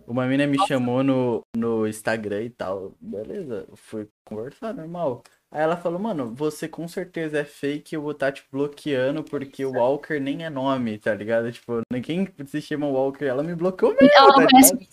[0.07, 2.93] uma mina me chamou no, no Instagram e tal.
[2.99, 5.23] Beleza, eu fui conversar, normal.
[5.51, 9.65] Aí ela falou, mano, você com certeza é fake, eu vou estar te bloqueando porque
[9.65, 11.51] o Walker nem é nome, tá ligado?
[11.51, 14.89] Tipo, ninguém se chama Walker, ela me bloqueou mesmo, Ela tá conhece.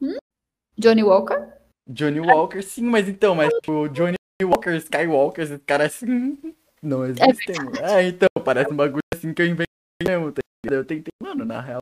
[0.00, 0.16] Hum?
[0.78, 1.54] Johnny Walker?
[1.88, 6.38] Johnny Walker, sim, mas então, mas tipo, Johnny Walker, Skywalker, esses caras assim,
[6.80, 7.56] não existem.
[7.82, 9.66] É, então, parece um bagulho assim que eu inventei
[10.06, 10.80] mesmo, tá ligado?
[10.80, 11.80] Eu tentei, mano, na real.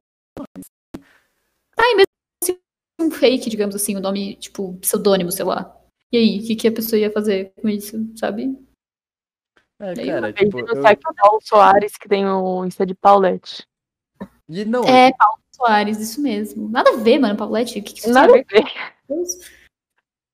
[1.77, 2.07] Ai, mesmo
[2.43, 2.59] se
[2.99, 5.78] um fake, digamos assim, o nome, tipo, pseudônimo, sei lá.
[6.11, 8.59] E aí, o que, que a pessoa ia fazer com isso, sabe?
[9.81, 10.83] É, Daí cara, Tem tipo, que eu...
[10.83, 13.67] que o Paulo Soares, que tem o Insta de Paulette.
[14.49, 16.69] E não, É, Paulo Soares, isso mesmo.
[16.69, 17.79] Nada a ver, mano, Paulette.
[17.79, 18.65] O que, que isso Nada tem a ver?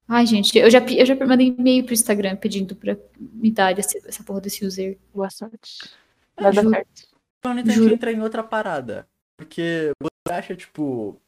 [0.06, 4.02] Ai, gente, eu já, eu já mandei e-mail pro Instagram pedindo pra me dar esse-
[4.06, 4.98] essa porra desse user.
[5.12, 5.90] Boa sorte.
[6.36, 7.08] Vai dar certo.
[7.42, 9.08] Planeta a gente entra em outra parada.
[9.36, 11.20] Porque você acha, tipo.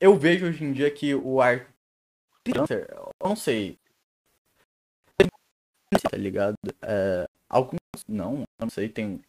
[0.00, 1.40] Eu vejo hoje em dia que o
[2.46, 3.78] Eu não sei.
[6.10, 6.56] Tá ligado?
[6.82, 7.78] É, alguns.
[8.08, 9.20] Não, eu não sei, tem.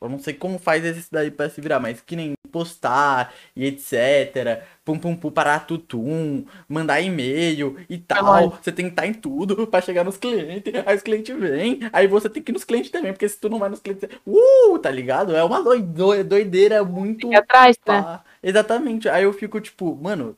[0.00, 3.66] Eu não sei como faz esse daí pra se virar, mas que nem postar e
[3.66, 4.64] etc.
[4.84, 8.50] Pum pum pum parar tutum, mandar e-mail e tal.
[8.50, 10.72] Você tem que estar em tudo pra chegar nos clientes.
[10.86, 13.48] Aí os clientes vêm, aí você tem que ir nos clientes também, porque se tu
[13.48, 14.08] não vai nos clientes.
[14.26, 15.34] Uh, tá ligado?
[15.34, 17.28] É uma doideira muito.
[17.28, 18.02] Fica atrás, né?
[18.02, 18.24] pá.
[18.42, 19.08] Exatamente.
[19.08, 20.36] Aí eu fico tipo, mano,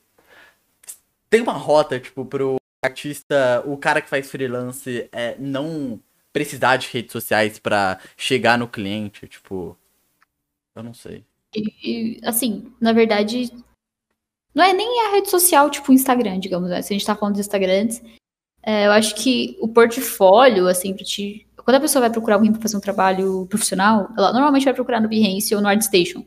[1.35, 5.99] tem uma rota, tipo, pro artista, o cara que faz freelance, é não
[6.33, 9.77] precisar de redes sociais pra chegar no cliente, tipo.
[10.77, 11.25] Eu não sei.
[11.53, 13.51] E, e, assim, na verdade,
[14.55, 16.83] não é nem a rede social, tipo o Instagram, digamos, né?
[16.83, 18.01] Se a gente tá falando dos Instagrams,
[18.63, 21.49] é, eu acho que o portfólio, assim, pra te...
[21.57, 25.01] Quando a pessoa vai procurar alguém pra fazer um trabalho profissional, ela normalmente vai procurar
[25.01, 26.25] no Behance ou no ArtStation.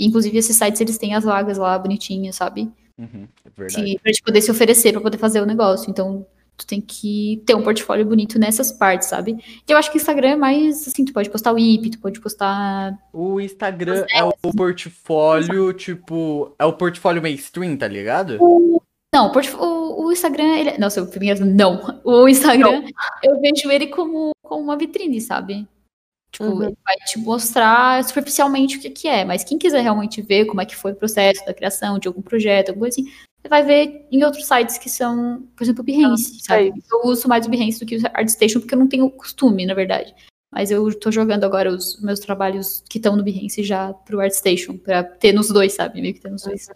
[0.00, 2.72] Inclusive, esses sites, eles têm as vagas lá bonitinhas, sabe?
[2.98, 3.98] Uhum, é verdade.
[4.02, 5.88] Pra te poder se oferecer pra poder fazer o negócio.
[5.90, 6.26] Então,
[6.56, 9.36] tu tem que ter um portfólio bonito nessas partes, sabe?
[9.68, 12.00] E eu acho que o Instagram é mais, assim, tu pode postar o IP, tu
[12.00, 16.52] pode postar O Instagram é o portfólio, tipo.
[16.58, 18.38] É o portfólio mainstream, tá ligado?
[19.14, 20.78] Não, o, portf- o- o Instagram, ele...
[20.78, 22.00] Nossa, eu primeiro, não.
[22.04, 22.82] O Instagram,
[23.22, 25.66] eu vejo ele como, como uma vitrine, sabe?
[26.38, 26.62] Tipo, Uhum.
[26.62, 30.60] ele vai te mostrar superficialmente o que, que é, mas quem quiser realmente ver como
[30.60, 33.10] é que foi o processo da criação de algum projeto, alguma coisa assim,
[33.42, 36.72] você vai ver em outros sites que são, por exemplo, o Behance, sabe?
[36.76, 36.86] isso.
[36.92, 39.74] Eu uso mais o Behance do que o ArtStation, porque eu não tenho costume, na
[39.74, 40.14] verdade.
[40.52, 44.78] Mas eu tô jogando agora os meus trabalhos que estão no Behance já pro ArtStation,
[44.78, 46.00] pra ter nos dois, sabe?
[46.00, 46.68] Meio que ter nos dois.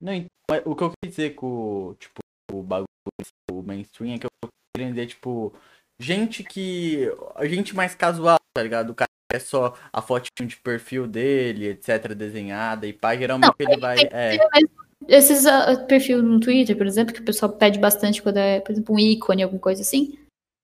[0.00, 0.28] Não, então,
[0.64, 2.20] o que eu quis dizer com, tipo,
[2.52, 2.86] o bagulho,
[3.50, 5.54] o mainstream, é que eu queria dizer, tipo,
[5.98, 7.10] gente que.
[7.42, 8.90] Gente mais casual, tá ligado?
[8.90, 13.72] O cara é só a fotinho de perfil dele, etc, desenhada, e pá, geralmente Não,
[13.72, 13.98] ele vai.
[14.10, 14.38] É,
[15.08, 18.72] Esses uh, perfil no Twitter, por exemplo, que o pessoal pede bastante quando é, por
[18.72, 20.18] exemplo, um ícone, alguma coisa assim.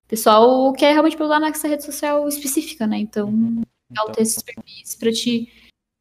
[0.04, 2.98] O pessoal quer realmente pular nessa rede social específica, né?
[2.98, 5.50] Então, então, ter esses perfis pra te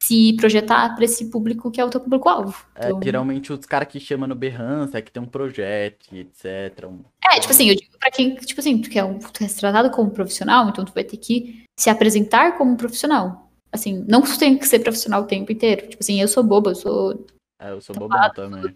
[0.02, 2.66] se projetar pra esse público que é o teu público-alvo.
[2.76, 6.88] é, Então, geralmente os caras que chamam no Behance é que tem um projeto, etc.
[6.88, 9.48] um- É, tipo assim, eu digo pra quem, tipo assim, tu quer um, tu é
[9.48, 13.52] tratado como profissional, então tu vai ter que se apresentar como um profissional.
[13.72, 15.88] Assim, não que tu tenha que ser profissional o tempo inteiro.
[15.88, 17.26] Tipo assim, eu sou boba, eu sou.
[17.62, 18.74] É, eu sou bobão também.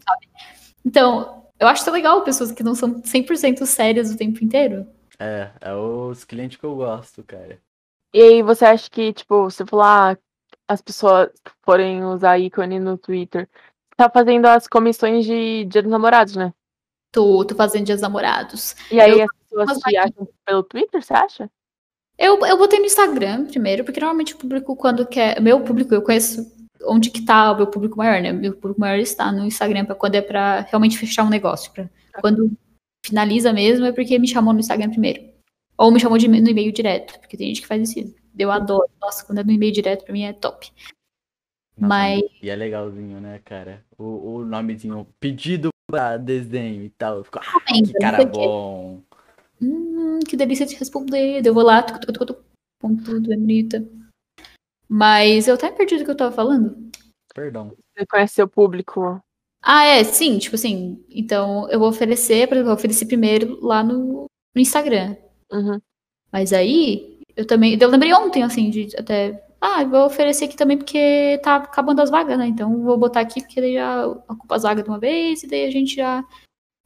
[0.86, 4.86] Então, eu acho tão legal pessoas que não são 100% sérias o tempo inteiro.
[5.20, 7.58] É, é os clientes que eu gosto, cara.
[8.14, 10.18] E aí você acha que, tipo, você falou, ah,
[10.68, 11.30] as pessoas
[11.64, 13.50] forem usar ícone no Twitter.
[13.96, 16.54] Tá fazendo as comissões de Dia dos Namorados, né?
[17.12, 18.76] Tô, tô fazendo dias namorados.
[18.92, 21.50] E aí Eu- as pessoas te acham pelo Twitter, você acha?
[22.18, 25.40] Eu, eu botei no Instagram primeiro, porque normalmente o público, quando quer.
[25.42, 26.46] Meu público, eu conheço
[26.84, 28.32] onde que tá o meu público maior, né?
[28.34, 31.72] Meu público maior está no Instagram, pra quando é pra realmente fechar um negócio.
[31.72, 31.90] Pra,
[32.20, 32.52] quando
[33.06, 35.22] finaliza mesmo, é porque me chamou no Instagram primeiro.
[35.78, 38.14] Ou me chamou de, no e-mail direto, porque tem gente que faz isso.
[38.38, 38.90] Eu adoro.
[39.00, 40.72] Nossa, quando é no e-mail direto, pra mim é top.
[41.78, 43.84] Nossa, Mas- E é legalzinho, né, cara?
[43.98, 47.18] O, o nomezinho, pedido pra desenho e tal.
[47.18, 47.44] Eu fico, ah,
[47.74, 49.02] que cara o bom.
[49.62, 51.46] Hum, que delícia de responder.
[51.46, 52.40] Eu vou lá, tuc, tuc, tuc,
[53.04, 53.86] tudo, é bonita.
[54.88, 56.90] Mas eu até perdi do que eu tava falando.
[57.34, 57.76] Perdão.
[57.98, 59.22] Você conhece seu público.
[59.62, 61.04] Ah, é, sim, tipo assim.
[61.10, 65.18] Então, eu vou oferecer, por exemplo, eu ofereci primeiro lá no, no Instagram.
[65.52, 65.82] Uhum.
[66.32, 67.78] Mas aí, eu também.
[67.80, 69.44] Eu lembrei ontem, assim, de até.
[69.60, 72.48] Ah, eu vou oferecer aqui também porque tá acabando as vagas, né?
[72.48, 75.48] Então, eu vou botar aqui porque daí já ocupa as vagas de uma vez e
[75.48, 76.24] daí a gente já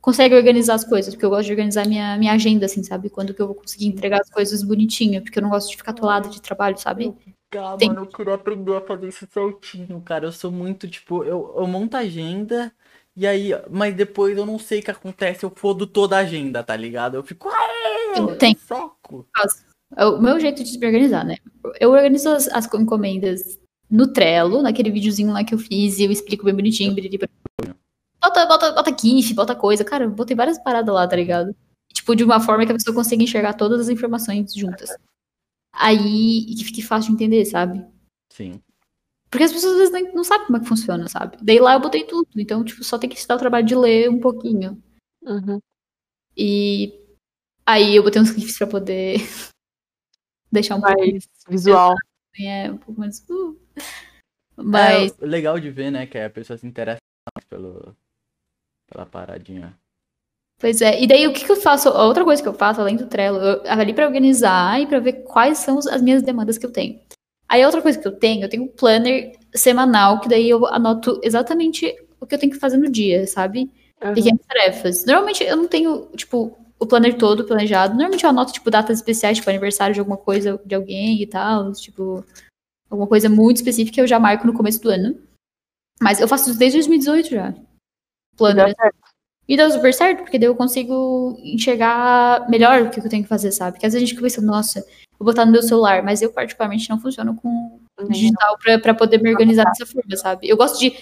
[0.02, 1.14] consegue organizar as coisas.
[1.14, 3.10] Porque eu gosto de organizar minha, minha agenda, assim, sabe?
[3.10, 5.22] Quando que eu vou conseguir entregar as coisas bonitinho.
[5.22, 7.14] Porque eu não gosto de ficar atolada de trabalho, sabe?
[7.58, 10.26] Ah, Tem- mano, eu queria aprender a fazer isso certinho, cara.
[10.26, 12.72] Eu sou muito, tipo, eu, eu monto a agenda,
[13.16, 16.64] e aí, mas depois eu não sei o que acontece, eu fodo toda a agenda,
[16.64, 17.16] tá ligado?
[17.16, 18.56] Eu fico, ah, Tem.
[18.56, 19.28] soco.
[19.36, 21.38] É o meu jeito de me organizar, né?
[21.80, 23.60] Eu organizo as, as encomendas
[23.90, 26.96] no Trello, naquele videozinho lá que eu fiz, e eu explico bem bonitinho.
[28.22, 29.84] Bota, bota, bota GIF, bota coisa.
[29.84, 31.56] Cara, eu botei várias paradas lá, tá ligado?
[31.92, 34.90] Tipo, de uma forma que a pessoa consiga enxergar todas as informações juntas.
[35.74, 37.84] Aí, e que fique fácil de entender, sabe?
[38.32, 38.62] Sim.
[39.32, 41.38] Porque as pessoas às vezes não sabem como é que funciona, sabe?
[41.42, 42.28] Daí lá eu botei tudo.
[42.36, 44.82] Então, tipo, só tem que se dar o trabalho de ler um pouquinho.
[45.24, 45.60] Uhum.
[46.36, 46.94] E
[47.66, 49.18] aí eu botei uns GIFs pra poder
[50.52, 51.96] deixar um pouco Mais visual.
[52.40, 53.20] é um pouco mais.
[53.30, 53.58] uh.
[54.56, 57.00] Mas É legal de ver, né, que a pessoa se interessa
[57.50, 57.96] pelo,
[58.92, 59.78] pela paradinha.
[60.60, 61.90] Pois é, e daí o que, que eu faço?
[61.90, 65.24] Outra coisa que eu faço, além do Trello, eu ali pra organizar e pra ver
[65.24, 67.00] quais são as minhas demandas que eu tenho.
[67.48, 71.20] Aí outra coisa que eu tenho, eu tenho um planner semanal, que daí eu anoto
[71.24, 73.72] exatamente o que eu tenho que fazer no dia, sabe?
[74.04, 74.14] Uhum.
[74.14, 75.06] Pequenas tarefas.
[75.06, 77.94] Normalmente eu não tenho, tipo, o planner todo planejado.
[77.94, 81.72] Normalmente eu anoto, tipo, datas especiais, tipo, aniversário de alguma coisa de alguém e tal,
[81.74, 82.24] tipo,
[82.90, 85.22] alguma coisa muito específica eu já marco no começo do ano.
[86.02, 87.54] Mas eu faço isso desde 2018 já.
[88.38, 88.98] Planner certo.
[89.48, 93.30] e dá super certo, porque daí eu consigo enxergar melhor o que eu tenho que
[93.30, 93.74] fazer, sabe?
[93.74, 94.82] Porque às vezes a gente pensando, nossa,
[95.20, 99.22] vou botar no meu celular, mas eu particularmente não funciono com digital pra, pra poder
[99.22, 100.48] me organizar dessa forma, sabe?
[100.48, 100.94] Eu gosto de.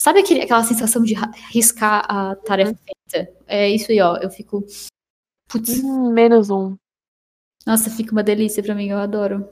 [0.00, 1.14] Sabe aquele, aquela sensação de
[1.50, 3.32] riscar a tarefa feita?
[3.46, 4.16] É isso aí, ó.
[4.16, 4.64] Eu fico.
[5.48, 6.76] Putz, Hum, menos um.
[7.66, 9.48] nossa, fica uma delícia pra mim, eu adoro.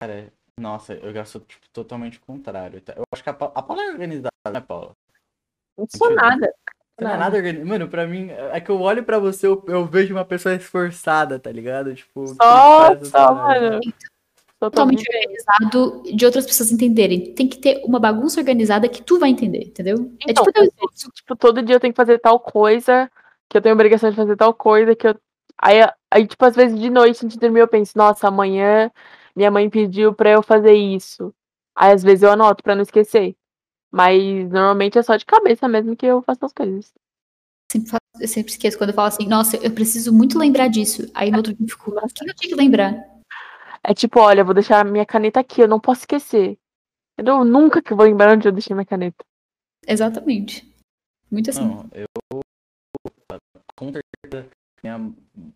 [0.00, 2.80] Cara, nossa, eu já sou, tipo, totalmente o contrário.
[2.80, 2.94] tá?
[2.96, 4.92] Eu acho que a, Pa- a Paula é organizada, né, Paula?
[5.76, 6.52] Não sou nada.
[7.00, 7.68] Não é nada organizado.
[7.68, 11.38] Mano, pra mim, é que eu olho pra você, eu, eu vejo uma pessoa esforçada,
[11.38, 11.94] tá ligado?
[11.94, 13.80] Tipo, Só, só, mano.
[14.60, 17.32] Totalmente organizado de outras pessoas entenderem.
[17.32, 20.12] Tem que ter uma bagunça organizada que tu vai entender, entendeu?
[20.20, 23.08] é Então, tipo teu eu sei, tipo, todo dia eu tenho que fazer tal coisa,
[23.48, 25.18] que eu tenho obrigação de fazer tal coisa, que eu.
[25.60, 25.76] Aí,
[26.10, 28.90] aí, tipo, às vezes de noite, antes de dormir, eu penso, nossa, amanhã
[29.34, 31.34] minha mãe pediu pra eu fazer isso.
[31.76, 33.36] Aí às vezes eu anoto pra não esquecer.
[33.90, 36.92] Mas normalmente é só de cabeça mesmo que eu faço as coisas.
[37.72, 41.10] sempre, fa- eu sempre esqueço quando eu falo assim, nossa, eu preciso muito lembrar disso.
[41.14, 42.94] Aí no outro dia eu fico, o que eu tinha que lembrar?
[43.82, 46.58] É tipo, olha, eu vou deixar minha caneta aqui, eu não posso esquecer.
[47.16, 49.24] Eu nunca que eu vou lembrar onde eu deixei minha caneta.
[49.86, 50.68] Exatamente.
[51.30, 51.64] Muito assim.
[51.68, 52.40] Não, eu.
[53.78, 54.50] Com certeza,
[54.82, 55.14] minha,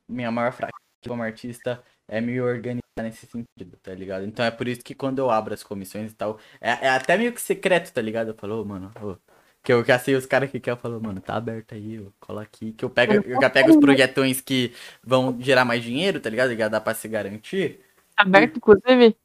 [0.09, 0.79] minha maior fraqueza
[1.09, 4.25] como artista é me organizar nesse sentido, tá ligado?
[4.25, 7.19] Então é por isso que quando eu abro as comissões e tal, é, é até
[7.19, 8.29] meio que secreto, tá ligado?
[8.29, 9.17] Eu falo, ô, mano, ô,
[9.65, 12.43] Que eu já sei os caras que querem falar, mano, tá aberto aí, ó, cola
[12.43, 12.73] aqui.
[12.75, 14.73] Que eu, pego, eu já pego os projetões que
[15.03, 16.55] vão gerar mais dinheiro, tá ligado?
[16.55, 17.81] Já dá pra se garantir.
[18.17, 19.17] Aberto, inclusive?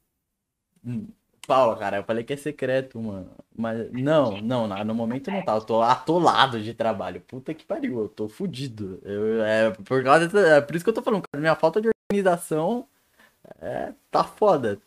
[0.84, 1.08] Hum,
[1.48, 3.32] Paula, cara, eu falei que é secreto, mano.
[3.56, 5.56] Mas não, não, no momento não tá.
[5.56, 7.22] Eu tô atolado de trabalho.
[7.22, 9.00] Puta que pariu, eu tô fudido.
[9.04, 11.82] Eu, é, por causa dessa, é por isso que eu tô falando, cara, minha falta
[11.82, 12.88] de organização
[13.62, 14.82] é, tá foda.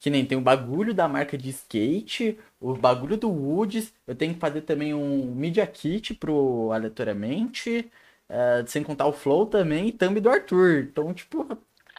[0.00, 3.94] Que nem tem o bagulho da marca de skate, o bagulho do Woods.
[4.06, 7.90] Eu tenho que fazer também um Media Kit pro aleatoriamente.
[8.28, 10.80] É, sem contar o Flow também e thumb do Arthur.
[10.90, 11.46] Então, tipo.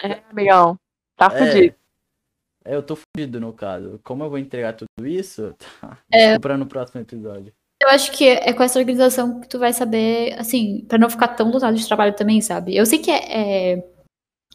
[0.01, 0.77] É, amigão.
[1.15, 1.30] Tá É.
[1.30, 1.75] fudido.
[1.75, 1.75] É,
[2.65, 3.99] eu tô fudido no caso.
[4.03, 5.53] Como eu vou entregar tudo isso?
[5.81, 5.98] Tá.
[6.11, 6.27] É.
[6.27, 7.53] Desculpa no próximo episódio.
[7.81, 11.30] Eu acho que é com essa organização que tu vai saber, assim, pra não ficar
[11.30, 12.76] tão lotado de trabalho também, sabe?
[12.76, 13.85] Eu sei que é, é,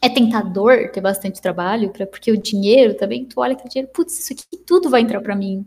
[0.01, 4.17] é tentador ter bastante trabalho, pra, porque o dinheiro também, tu olha aquele dinheiro, putz,
[4.17, 5.63] isso aqui tudo vai entrar pra mim.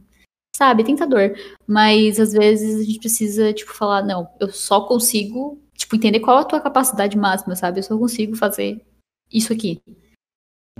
[0.56, 0.82] Sabe?
[0.82, 1.36] É tentador.
[1.66, 6.38] Mas às vezes a gente precisa, tipo, falar, não, eu só consigo, tipo, entender qual
[6.38, 7.78] a tua capacidade máxima, sabe?
[7.78, 8.84] Eu só consigo fazer
[9.32, 9.80] isso aqui.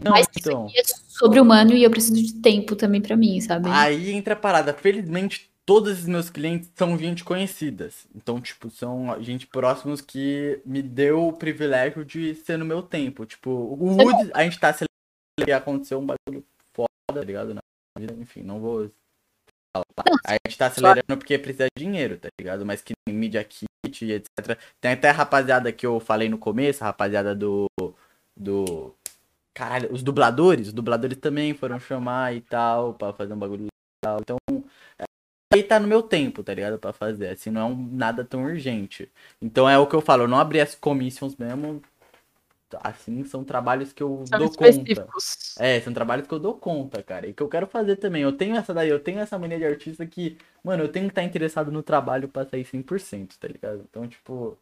[0.03, 0.69] Não, Mas então.
[0.73, 3.69] E é sobre-humano e eu preciso de tempo também pra mim, sabe?
[3.71, 4.73] Aí entra a parada.
[4.73, 8.07] Felizmente, todos os meus clientes são gente conhecidas.
[8.15, 13.27] Então, tipo, são gente próximos que me deu o privilégio de ser no meu tempo.
[13.27, 14.93] Tipo, o Wood, a gente tá celebrando
[15.45, 16.45] que aconteceu um bagulho
[16.75, 17.55] foda, tá ligado?
[17.55, 17.61] Na
[17.99, 18.91] vida, enfim, não vou
[19.75, 19.87] falar.
[20.27, 22.65] A gente tá acelerando porque precisa de dinheiro, tá ligado?
[22.67, 23.69] Mas que nem Media Kit
[24.05, 24.59] e etc.
[24.81, 27.67] Tem até a rapaziada que eu falei no começo, a rapaziada do.
[28.37, 28.95] do.
[29.55, 33.67] Caralho, os dubladores, os dubladores também foram chamar e tal, pra fazer um bagulho
[34.05, 34.19] legal.
[34.21, 34.37] Então,
[34.99, 35.05] é,
[35.53, 36.79] aí tá no meu tempo, tá ligado?
[36.79, 37.29] Pra fazer.
[37.29, 39.11] Assim, não é um, nada tão urgente.
[39.41, 41.83] Então é o que eu falo, eu não abri as commissions mesmo.
[42.83, 45.07] Assim, são trabalhos que eu São dou conta.
[45.59, 47.27] É, são trabalhos que eu dou conta, cara.
[47.27, 48.23] E que eu quero fazer também.
[48.23, 51.11] Eu tenho essa daí, eu tenho essa mania de artista que, mano, eu tenho que
[51.11, 53.85] estar interessado no trabalho pra sair 100%, tá ligado?
[53.91, 54.57] Então, tipo.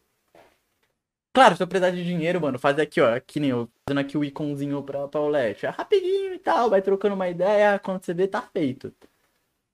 [1.33, 3.19] Claro, se eu precisar de dinheiro, mano, fazer aqui, ó.
[3.19, 5.65] Que nem eu fazendo aqui o iconzinho pra Paulette.
[5.65, 7.79] É rapidinho e tal, vai trocando uma ideia.
[7.79, 8.93] Quando você vê, tá feito.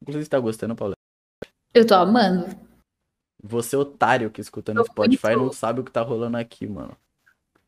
[0.01, 0.97] Inclusive, tá gostando, Paulette?
[1.73, 2.47] Eu tô amando.
[3.43, 6.95] Você, otário que escuta no Eu Spotify, não sabe o que tá rolando aqui, mano.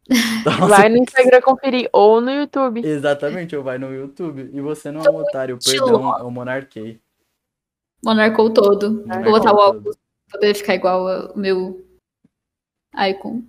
[0.67, 2.83] Vai no Instagram conferir ou no YouTube.
[2.83, 4.49] Exatamente, eu vai no YouTube.
[4.51, 6.99] E você não é um otário, perdão, é o Monarquei.
[8.03, 9.01] Monarcou todo.
[9.01, 9.93] Monarcou Vou botar o pra
[10.31, 11.85] poder ficar igual ao meu
[12.95, 13.43] icon.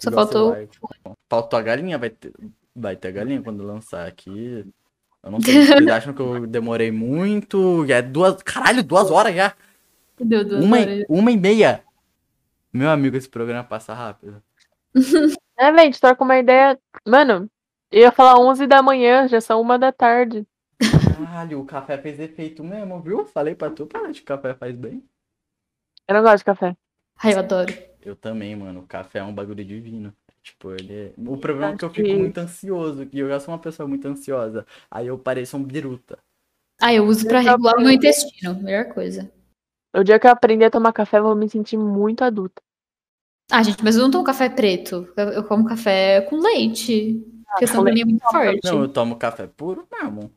[0.00, 0.50] Só Igual faltou.
[0.60, 1.16] iPhone.
[1.30, 2.32] Faltou a galinha, vai ter,
[2.74, 4.66] vai ter a galinha quando lançar aqui.
[5.22, 7.86] Eu não sei, vocês acham que eu demorei muito?
[7.86, 8.42] Já é duas.
[8.42, 9.54] Caralho, duas horas já!
[10.20, 11.00] Deu duas Uma, horas.
[11.00, 11.82] e- uma e meia!
[12.72, 14.42] Meu amigo, esse programa passa rápido.
[15.56, 16.76] É, velho, a gente troca uma ideia.
[17.06, 17.48] Mano,
[17.92, 20.44] eu ia falar 11 da manhã, já são uma da tarde.
[21.16, 23.24] Caralho, o café fez efeito mesmo, viu?
[23.24, 25.04] Falei pra tu, para de café faz bem.
[26.08, 26.76] Eu não gosto de café.
[27.22, 27.72] Ai, eu adoro.
[28.04, 28.80] Eu também, mano.
[28.80, 30.12] O café é um bagulho divino.
[30.42, 31.12] Tipo, ele é...
[31.16, 33.08] O problema é que eu fico muito ansioso.
[33.10, 34.66] E eu já sou uma pessoa muito ansiosa.
[34.90, 36.18] Aí eu pareço um biruta.
[36.80, 38.62] Ah, eu uso pra regular o meu intestino.
[38.62, 39.32] Melhor coisa.
[39.96, 42.60] O dia que eu aprender a tomar café, eu vou me sentir muito adulta.
[43.50, 45.08] Ah, gente, mas eu não tomo café preto.
[45.16, 47.24] Eu, como café com leite.
[47.50, 48.60] Porque senão com pra mim é muito forte.
[48.64, 50.32] Não, eu tomo café puro mesmo.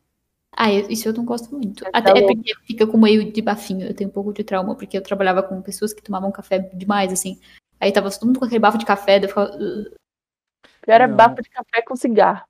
[0.60, 1.84] Ah, eu- isso eu não gosto muito.
[1.84, 3.86] Tá Até é porque fica com meio de bafinho.
[3.86, 7.12] Eu tenho um pouco de trauma, porque eu trabalhava com pessoas que tomavam café demais,
[7.12, 7.38] assim.
[7.78, 9.56] Aí tava todo mundo com aquele bafo de café, daí eu ficava.
[10.82, 12.44] Pior é bafo de café com cigarro.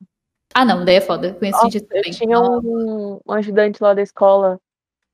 [0.55, 1.35] Ah, não, daí é foda.
[1.35, 2.11] Conheci Nossa, gente eu também.
[2.13, 4.59] tinha um, um ajudante lá da escola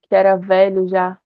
[0.02, 1.18] que era velho já.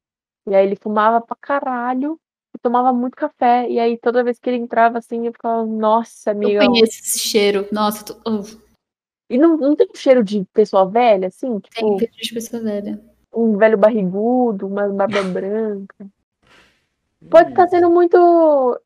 [0.47, 2.19] E aí ele fumava pra caralho
[2.57, 3.69] e tomava muito café.
[3.69, 6.65] E aí toda vez que ele entrava assim, eu ficava, nossa, Eu amiga.
[6.67, 7.69] conheço esse cheiro.
[7.71, 8.19] Nossa, tô...
[9.31, 11.61] E não, não tem um cheiro de pessoa velha, assim?
[11.61, 13.01] tem Tipo, cheiro de pessoa velha.
[13.33, 16.07] um velho barrigudo, uma barba branca.
[17.31, 18.17] Pode estar sendo muito.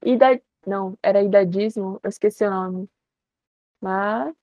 [0.05, 0.43] Idade...
[0.67, 2.89] Não, era idadismo, eu esqueci o nome.
[3.81, 4.35] Mas.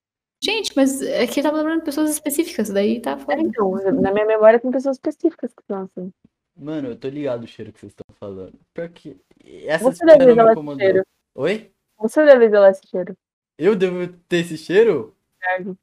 [0.41, 3.41] Gente, mas é que tava lembrando de pessoas específicas, daí tá É, foda.
[3.41, 3.71] então,
[4.01, 6.13] na minha memória tem pessoas específicas que são assim.
[6.55, 8.53] Mano, eu tô ligado o cheiro que vocês estão falando.
[8.73, 9.17] Pior que.
[9.65, 11.03] Essa Você deve zelar esse cheiro.
[11.35, 11.71] Oi?
[11.99, 13.17] Você deve zelar esse cheiro.
[13.57, 15.13] Eu devo ter esse cheiro?
[15.39, 15.77] Thiago.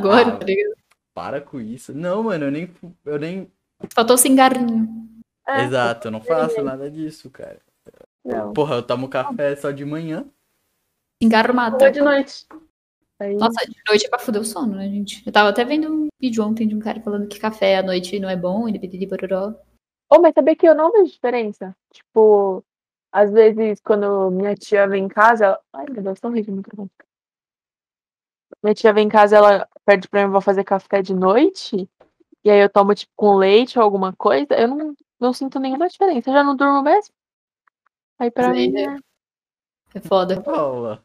[0.00, 0.36] Agora, Ah.
[0.36, 0.76] tá ligado?
[1.14, 1.92] Para com isso.
[1.94, 2.74] Não, mano, eu nem.
[3.04, 3.50] Eu nem.
[3.94, 5.08] Faltou cigarrinho.
[5.46, 7.60] É, Exato, eu não faço nada disso, cara.
[8.24, 8.52] Não.
[8.52, 10.26] Porra, eu tomo café só de manhã.
[11.22, 11.90] Cigarro mata.
[11.90, 12.46] de noite.
[13.18, 15.22] Aí, Nossa, de noite é pra fuder o sono, né, gente?
[15.26, 18.18] Eu tava até vendo um vídeo ontem de um cara falando que café à noite
[18.18, 19.54] não é bom, e de bororó.
[20.10, 21.76] Oh, mas sabia que eu não vejo diferença?
[21.92, 22.64] Tipo,
[23.12, 25.60] às vezes quando minha tia vem em casa, ela...
[25.74, 26.90] Ai, meu Deus, tão rígido o microfone.
[28.62, 31.88] Minha tia vem em casa, ela pede pra minha avó fazer café de noite.
[32.44, 35.88] e aí eu tomo, tipo, com leite ou alguma coisa, eu não, não sinto nenhuma
[35.88, 36.30] diferença.
[36.30, 37.14] Eu já não durmo mesmo.
[38.18, 38.96] Aí pra Sim, mim, é...
[39.94, 40.40] É foda.
[40.40, 41.02] Paula.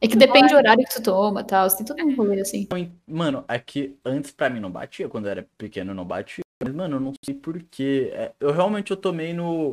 [0.00, 1.68] É que depende do horário que tu toma e tal.
[1.68, 2.68] Tem todo um rolê assim.
[3.06, 6.42] Mano, aqui antes pra mim não batia, quando eu era pequeno não batia.
[6.62, 8.10] Mas, mano, eu não sei porquê.
[8.12, 9.72] É, eu realmente eu tomei no.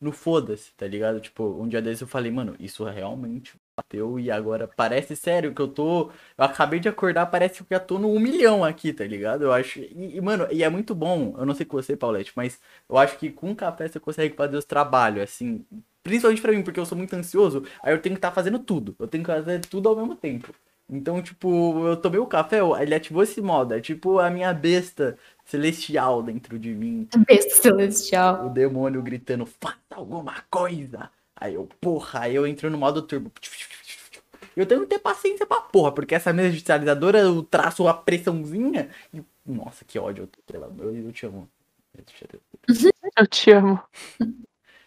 [0.00, 1.20] No foda-se, tá ligado?
[1.20, 5.60] Tipo, um dia desses eu falei, mano, isso realmente bateu e agora parece sério que
[5.60, 6.10] eu tô.
[6.38, 9.44] Eu acabei de acordar, parece que eu já tô no um milhão aqui, tá ligado?
[9.44, 9.80] Eu acho.
[9.80, 11.34] E, e, mano, e é muito bom.
[11.38, 14.56] Eu não sei com você, Paulette, mas eu acho que com café você consegue fazer
[14.56, 15.64] os trabalhos, assim.
[16.02, 18.94] Principalmente pra mim, porque eu sou muito ansioso, aí eu tenho que estar fazendo tudo.
[18.98, 20.54] Eu tenho que fazer tudo ao mesmo tempo.
[20.88, 23.72] Então, tipo, eu tomei o café, ele ativou esse modo.
[23.72, 27.08] É tipo a minha besta celestial dentro de mim.
[27.26, 28.46] Besta celestial.
[28.46, 31.10] O demônio gritando, faça alguma coisa.
[31.36, 33.30] Aí eu, porra, aí eu entro no modo turbo.
[34.56, 38.88] Eu tenho que ter paciência pra porra, porque essa mesa digitalizadora eu traço a pressãozinha
[39.12, 39.22] e.
[39.44, 40.28] Nossa, que ódio.
[40.52, 41.48] Eu, eu te amo.
[43.16, 43.82] Eu te amo.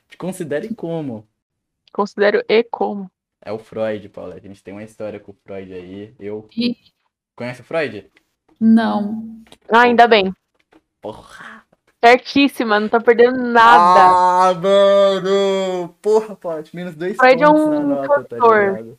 [0.10, 1.28] Te considere como?
[1.92, 3.12] Considero e como.
[3.42, 4.36] É o Freud, Paula.
[4.36, 6.14] A gente tem uma história com o Freud aí.
[6.20, 6.48] Eu.
[6.56, 6.78] Ih.
[7.36, 8.10] Conhece o Freud?
[8.60, 9.44] Não.
[9.70, 10.34] Ah, ainda bem.
[11.02, 11.67] Porra.
[12.04, 14.02] Certíssima, não tá perdendo nada.
[14.50, 15.96] Ah, mano!
[16.02, 18.98] Porra, Paty, menos dois Freud é pontos um na nota, tá cantor.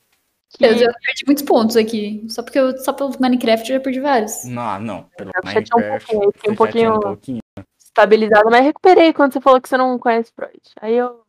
[0.51, 2.25] Que Eu já perdi muitos pontos aqui.
[2.29, 4.45] Só porque eu, só pelo Minecraft eu já perdi vários.
[4.45, 5.03] Não, não.
[5.17, 6.07] Pelo Eu chateei um Minecraft.
[6.07, 7.39] pouquinho, um pouquinho- um pouquinho.
[7.79, 10.61] estabilizada, mas recuperei quando você falou que você não conhece Freud.
[10.81, 11.21] Aí eu.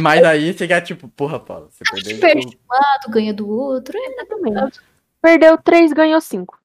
[0.00, 2.20] Mas aí você já, tipo, porra, Paula, você gente perdeu.
[2.20, 2.50] perde.
[2.50, 3.96] tipo, lado, ganha do outro.
[3.96, 4.80] É, Exatamente.
[5.22, 6.58] Perdeu três, ganhou cinco.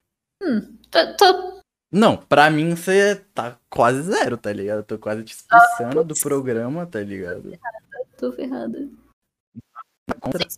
[0.90, 1.61] tô, tô-
[1.92, 4.78] Não, pra mim você tá quase zero, tá ligado?
[4.78, 7.52] Eu tô quase te expulsando do programa, tá ligado?
[8.16, 8.88] tô ferrada.
[10.20, 10.48] Contra-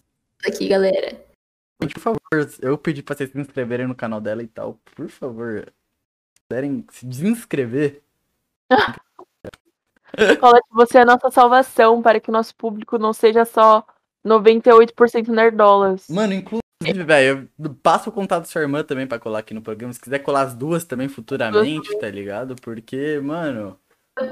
[0.47, 1.21] Aqui, galera.
[1.83, 2.21] Gente, por favor,
[2.63, 4.79] eu pedi pra vocês se inscreverem no canal dela e tal.
[4.95, 8.03] Por favor, se quiserem se desinscrever,
[10.41, 13.85] Colette, você é a nossa salvação para que o nosso público não seja só
[14.25, 16.07] 98% nerdolas.
[16.09, 19.63] Mano, inclusive, velho, eu passo o contato da sua irmã também pra colar aqui no
[19.63, 19.93] programa.
[19.93, 22.57] Se quiser colar as duas também futuramente, tá ligado?
[22.57, 23.79] Porque, mano,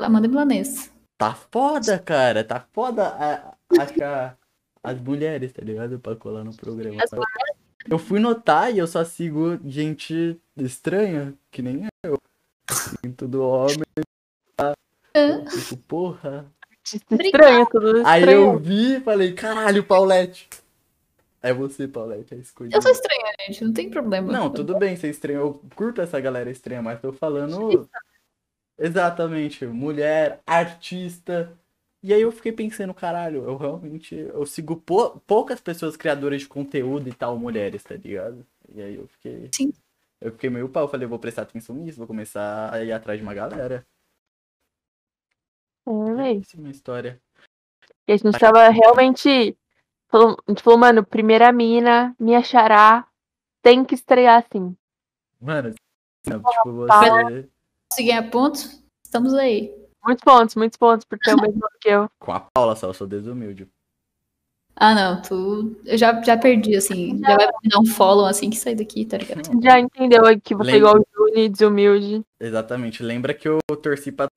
[0.01, 0.93] Amanda Milanês.
[1.17, 2.45] tá foda, cara.
[2.45, 4.37] Tá foda a- achar
[4.83, 5.99] as mulheres, tá ligado?
[5.99, 7.01] Pra colar no programa.
[7.89, 12.17] Eu fui notar e eu só sigo gente estranha, que nem eu.
[13.17, 13.77] Tudo homem.
[14.57, 14.73] Tá?
[15.51, 16.47] Tipo, porra.
[16.85, 18.43] Estranho, tudo Aí estranho.
[18.53, 20.49] eu vi e falei, caralho, Paulette.
[21.43, 22.77] É você, Paulette, é escolhida.
[22.77, 23.65] Eu sou estranha, gente.
[23.65, 24.33] Não tem problema.
[24.33, 25.41] Não, tudo bem ser estranho.
[25.41, 27.89] Eu curto essa galera estranha, mas tô falando.
[28.79, 31.53] Exatamente, mulher, artista.
[32.03, 34.15] E aí eu fiquei pensando, caralho, eu realmente.
[34.15, 38.47] Eu sigo pou- poucas pessoas criadoras de conteúdo e tal, mulheres, tá ligado?
[38.73, 39.51] E aí eu fiquei.
[39.55, 39.73] Sim.
[40.21, 43.25] Eu fiquei meio pau, falei, vou prestar atenção nisso, vou começar a ir atrás de
[43.25, 43.85] uma galera.
[45.87, 46.39] É, véi.
[46.39, 47.21] Essa é uma história.
[48.07, 49.57] E a gente tava realmente.
[50.13, 53.05] Falou- a gente falou, mano, primeira mina, minha xará,
[53.63, 54.77] tem que estrear assim.
[55.41, 55.75] Mano,
[56.25, 57.49] tipo, você.
[57.93, 59.75] Se ganhar pontos, estamos aí.
[60.05, 62.09] Muitos pontos, muitos pontos, porque é o mesmo que eu.
[62.21, 63.69] Com a Paula só, eu sou desumilde.
[64.75, 65.77] Ah, não, tu.
[65.85, 67.19] Eu já, já perdi, assim.
[67.21, 69.43] Já vai me dar um follow assim que sair daqui, tá ligado?
[69.63, 72.25] Já entendeu aí que você é igual o Juni, desumilde.
[72.41, 73.03] Exatamente.
[73.03, 74.29] Lembra que eu torci pra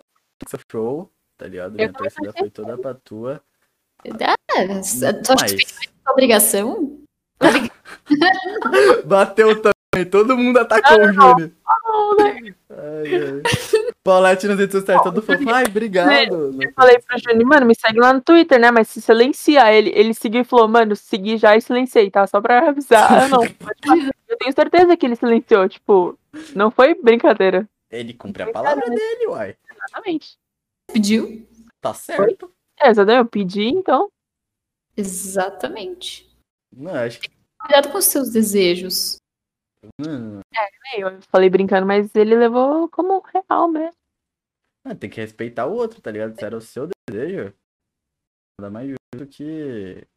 [0.46, 1.76] seu show, tá ligado?
[1.76, 3.42] Minha torcida foi toda pra tua.
[4.22, 7.00] Ah, só só Mas tua obrigação?
[9.06, 11.52] bateu também, todo mundo atacou o Júnior.
[11.68, 13.42] Ai, ai.
[14.04, 15.50] Paulette nas redes sociais, todo fofo.
[15.50, 16.12] Ai, obrigado.
[16.62, 18.70] Eu falei pro Juni, mano, me segue lá no Twitter, né?
[18.70, 22.28] Mas se silenciar, ele, ele seguiu e falou, mano, segui já e silenciei, tá?
[22.28, 23.24] Só pra avisar.
[23.24, 23.40] Eu não.
[23.58, 24.12] pode falar.
[24.28, 26.18] Eu tenho certeza que ele silenciou, tipo,
[26.56, 27.68] não foi brincadeira.
[27.90, 29.56] Ele cumpre a palavra dele, uai.
[29.72, 30.38] Exatamente.
[30.92, 31.48] Pediu?
[31.82, 32.52] Tá certo.
[32.80, 34.10] É, exatamente, eu pedi, então.
[34.98, 36.30] Exatamente.
[36.76, 37.30] Não, acho que.
[37.60, 39.18] Cuidado com os seus desejos.
[40.00, 40.42] Mano,
[40.98, 43.96] Eu falei brincando, mas ele levou como real mesmo.
[44.84, 46.36] ah, tem que respeitar o outro, tá ligado?
[46.38, 47.54] Se era o seu desejo,
[48.60, 50.08] nada mais justo que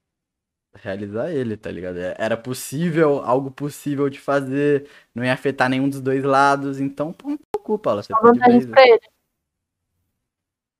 [0.75, 1.99] realizar ele, tá ligado?
[1.99, 7.13] É- Era possível, algo possível de fazer, não ia afetar nenhum dos dois lados, então,
[7.13, 8.71] pô, não preocupa, Paula, você Só tá de vantagens vez.
[8.71, 9.09] pra ele.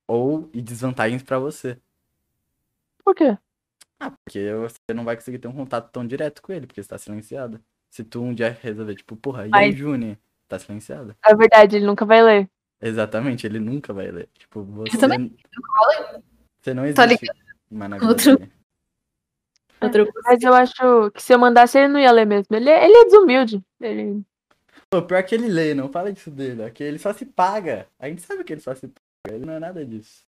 [0.09, 1.77] Ou e desvantagens pra você.
[3.05, 3.37] Por quê?
[3.99, 6.89] Ah, porque você não vai conseguir ter um contato tão direto com ele, porque você
[6.89, 7.61] tá silenciado.
[7.91, 10.17] Se tu um dia resolver, tipo, porra, e aí, Juni?
[10.47, 11.15] Tá silenciado.
[11.23, 12.49] É verdade, ele nunca vai ler.
[12.81, 14.27] Exatamente, ele nunca vai ler.
[14.33, 14.97] Tipo, você.
[14.97, 15.31] também
[16.59, 16.97] Você não existe.
[16.97, 17.05] Tá
[18.07, 18.49] Outro-.
[19.79, 22.55] Outra Mas eu acho que se eu mandasse, ele não ia ler mesmo.
[22.55, 23.63] Ele, é- ele é desumilde.
[23.79, 24.23] Ele...
[24.89, 26.63] Pô, pior que ele lê, não fala disso dele.
[26.63, 27.87] É que ele só se paga.
[27.99, 29.08] A gente sabe que ele só se paga.
[29.27, 30.23] Ele não é nada disso.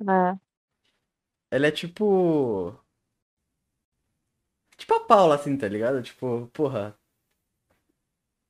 [0.00, 0.38] É.
[1.50, 2.78] Ele é tipo.
[4.76, 6.02] Tipo a Paula, assim, tá ligado?
[6.02, 6.96] Tipo, porra.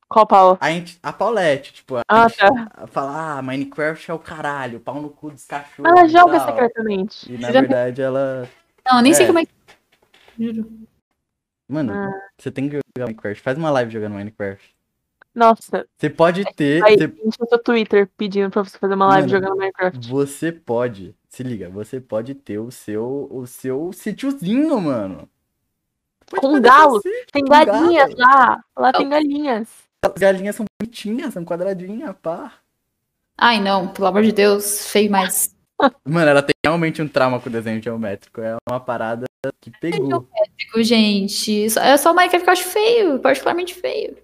[0.09, 0.59] Qual Paula?
[0.61, 2.87] A, gente, a Paulette, tipo, a Ah, gente tá.
[2.89, 5.91] fala, ah, Minecraft é o caralho, pau no cu dos cachorros.
[5.91, 6.47] Ela e joga tal.
[6.49, 7.33] secretamente.
[7.33, 8.49] E na Já- verdade ela.
[8.85, 9.27] Não, nem sei É.
[9.27, 9.53] como é que.
[10.39, 10.87] Juro.
[11.69, 12.29] Mano, Ah.
[12.39, 13.43] você tem que jogar Minecraft.
[13.43, 14.76] Faz uma live jogando Minecraft.
[15.37, 16.83] Nossa, Você pode ter.
[16.83, 20.09] aí você- enche o seu Twitter pedindo pra você fazer uma live Mano, jogando Minecraft.
[20.09, 25.29] Você pode, se liga, você pode ter o seu, o seu sítiozinho, mano.
[26.27, 27.01] Pode Com fazer galo.
[27.03, 28.19] seu sítio Tem com galinhas galo.
[28.19, 28.65] lá.
[28.79, 29.69] Lá tem galinhas.
[30.03, 32.55] As galinhas são bonitinhas, são quadradinhas, pá.
[33.39, 35.55] Ai, não, pelo amor de Deus, feio mais.
[36.09, 38.41] Mano, ela tem realmente um trauma com o desenho geométrico.
[38.41, 39.27] É uma parada
[39.61, 40.27] que pegou.
[40.57, 44.17] Digo, gente, só- é só o Minecraft que eu acho feio, particularmente feio.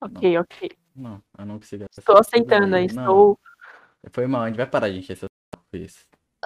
[0.00, 0.70] Ok, ok.
[0.96, 1.84] Não, eu não consigo.
[1.96, 2.86] Estou aceitando aí.
[2.92, 3.38] Não, Estou.
[4.10, 5.98] Foi mal, a gente vai parar de encher seu saco com isso.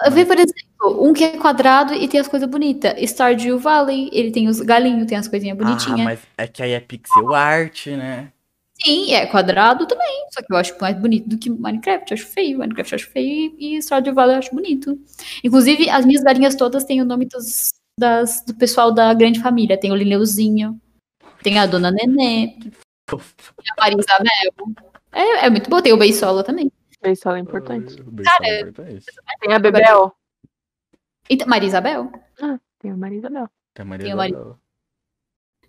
[0.03, 2.93] Eu vi, por exemplo, um que é quadrado e tem as coisas bonitas.
[3.09, 6.01] Stardew Valley, ele tem os galinhos, tem as coisinhas Ah, bonitinhas.
[6.01, 8.31] mas é que aí é pixel art, né?
[8.83, 10.27] Sim, é quadrado também.
[10.33, 12.11] Só que eu acho mais bonito do que Minecraft.
[12.11, 12.57] Eu acho feio.
[12.59, 14.99] Minecraft eu acho feio e Stardew Valley eu acho bonito.
[15.41, 19.79] Inclusive, as minhas galinhas todas têm o nome dos, das, do pessoal da grande família.
[19.79, 20.77] Tem o Lineuzinho,
[21.41, 22.57] tem a Dona Nenê,
[23.07, 24.75] tem a Maria Isabel.
[25.11, 25.81] É, é muito bom.
[25.81, 26.71] Tem o Beisola também.
[27.05, 27.95] Isso é importante.
[28.23, 29.05] Cara, é importante.
[29.39, 30.15] Tem a Bebel.
[31.29, 32.11] E, Maria Isabel.
[32.79, 33.49] Tem a Maria Isabel.
[33.73, 34.59] Tem a Maria Tem a Maria- Isabel.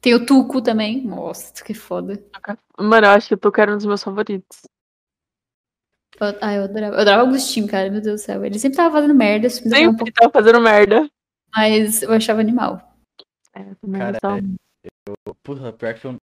[0.01, 1.03] Tem o Tuco também.
[1.05, 2.23] Nossa, que foda.
[2.79, 4.63] Mano, eu acho que eu tô querendo um dos meus favoritos.
[6.21, 6.95] Eu, ah, eu adorava.
[6.97, 7.91] Eu adorava o Agostinho, cara.
[7.91, 8.45] Meu Deus do céu.
[8.45, 9.47] Ele sempre tava fazendo merda.
[9.49, 11.11] um Sempre pouco, tava fazendo merda.
[11.55, 12.97] mas eu achava animal.
[13.55, 14.41] É, eu também Cara, gostava.
[15.43, 16.17] Porra, pior que eu.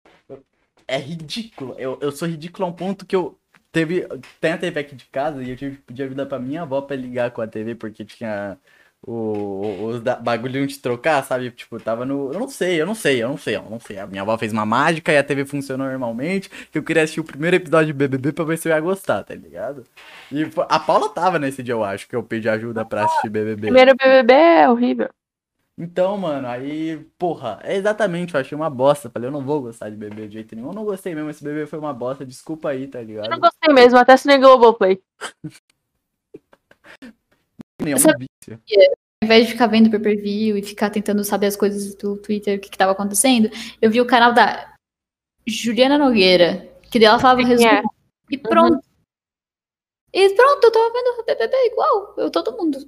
[0.86, 1.74] É ridículo.
[1.78, 3.38] Eu, eu sou ridículo a um ponto que eu.
[3.70, 4.06] Teve.
[4.40, 6.82] Tem a TV aqui de casa e eu tive que pedir ajuda pra minha avó
[6.82, 8.58] pra ligar com a TV porque tinha.
[9.04, 11.50] O, os da- bagulhinho de trocar, sabe?
[11.50, 12.32] Tipo, tava no.
[12.32, 13.98] Eu não sei, eu não sei, eu não sei, eu não sei.
[13.98, 16.48] A minha avó fez uma mágica e a TV funcionou normalmente.
[16.70, 19.24] Que eu queria assistir o primeiro episódio de BBB pra ver se eu ia gostar,
[19.24, 19.82] tá ligado?
[20.30, 23.62] E a Paula tava nesse dia, eu acho, que eu pedi ajuda pra assistir BBB.
[23.62, 25.08] Primeiro BBB é horrível.
[25.78, 29.08] Então, mano, aí, porra, é exatamente, eu achei uma bosta.
[29.10, 30.68] Falei, eu não vou gostar de bebê de jeito nenhum.
[30.68, 33.40] Eu não gostei mesmo, esse bebê foi uma bosta, desculpa aí, tá Eu não ligado?
[33.40, 35.02] gostei mesmo, até assinei Globoplay.
[37.82, 38.60] Nenhum vício.
[39.22, 42.60] Ao invés de ficar vendo pay-per-view e ficar tentando saber as coisas do Twitter, o
[42.60, 43.48] que, que tava acontecendo,
[43.80, 44.74] eu vi o canal da
[45.46, 47.68] Juliana Nogueira, que dela falava o resumo.
[47.70, 47.82] é?
[48.30, 48.84] E pronto.
[50.12, 52.78] E pronto, eu tava vendo o BBB igual, eu todo mundo.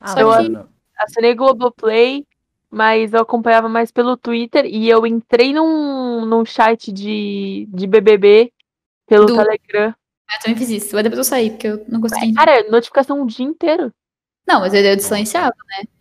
[0.00, 0.68] Ah, Só que- mano,
[0.98, 2.26] Assinei Globoplay,
[2.70, 8.52] mas eu acompanhava mais pelo Twitter e eu entrei num, num chat de, de BBB
[9.06, 9.94] pelo Do- Telegram.
[10.30, 12.32] Eu também fiz isso, mas depois eu saí, porque eu não gostei.
[12.34, 13.92] Cara, notificação o dia inteiro.
[14.46, 15.54] Não, mas eu, eu distanciava.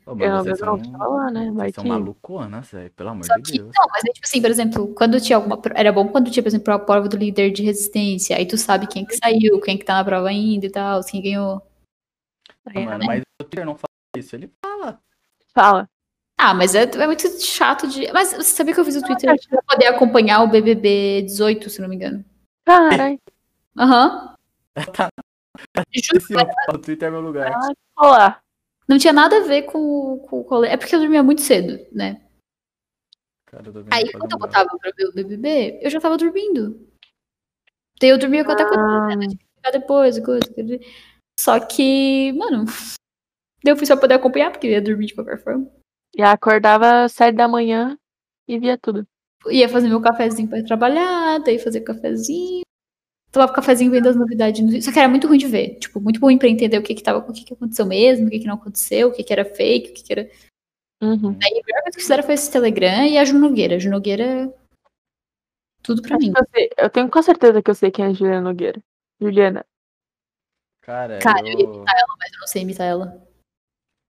[0.06, 1.52] ô, Eu mas não, vocês eu não são, tava lá, né?
[1.54, 3.72] Vai são que- maluconas, pelo amor Só de que, Deus.
[3.74, 5.62] não, mas é tipo assim, por exemplo, quando tinha alguma.
[5.76, 8.36] Era bom quando tinha, por exemplo, a prova do líder de resistência.
[8.36, 11.22] Aí tu sabe quem que saiu, quem que tá na prova ainda e tal, quem
[11.22, 11.62] ganhou.
[12.66, 15.02] Ah, mano, mas o Twitter não fala isso, ele fala.
[15.54, 15.90] Fala.
[16.40, 18.12] Ah, mas é, é muito chato de.
[18.12, 21.70] Mas você sabia que eu fiz o Twitter acho pra poder acompanhar o BBB 18,
[21.70, 22.24] se não me engano?
[22.66, 23.20] Caralho,
[23.78, 24.36] Aham.
[24.94, 25.10] Tá.
[25.92, 26.12] Esse,
[26.70, 27.52] o Twitter é meu lugar.
[27.98, 28.40] olá.
[28.88, 30.76] não tinha nada a ver com, o- com o colégio.
[30.76, 32.22] É porque eu dormia muito cedo, né?
[33.48, 36.88] Cara, eu Aí quando eu botava pra ver o BBB, eu já tava dormindo.
[38.00, 39.10] Daí eu dormia até quando Ah,
[39.56, 40.46] ficar depois, coisa.
[41.40, 42.66] Só que, mano,
[43.68, 45.70] daí eu fui só poder acompanhar, porque eu ia dormir de qualquer forma.
[46.16, 47.98] e acordava às sete da manhã
[48.48, 49.06] e via tudo.
[49.50, 52.62] Ia fazer meu cafezinho pra ir trabalhar, daí fazer cafezinho.
[53.32, 54.62] Tomava cafezinho vendo as novidades.
[54.62, 55.76] no- Só que era muito ruim de ver.
[55.80, 58.30] Tipo, muito ruim pra entender o que que, tava, o que, que aconteceu mesmo, o
[58.30, 60.30] que, que não aconteceu, o que, que era fake, o que, que era.
[61.04, 61.38] Uhum.
[61.44, 63.76] Aí a primeira coisa que fizeram foi esse Telegram e a Ju Nogueira.
[63.76, 64.52] A Ju Nogueira.
[65.84, 66.34] Tudo pra Acho mim.
[66.36, 68.82] eu, sei- eu tenho com certeza que eu sei quem é a Juliana Nogueira.
[69.22, 69.66] Juliana.
[70.82, 71.84] Cara, Cara, eu eu...
[71.86, 73.27] Mas eu não sei imitar ela.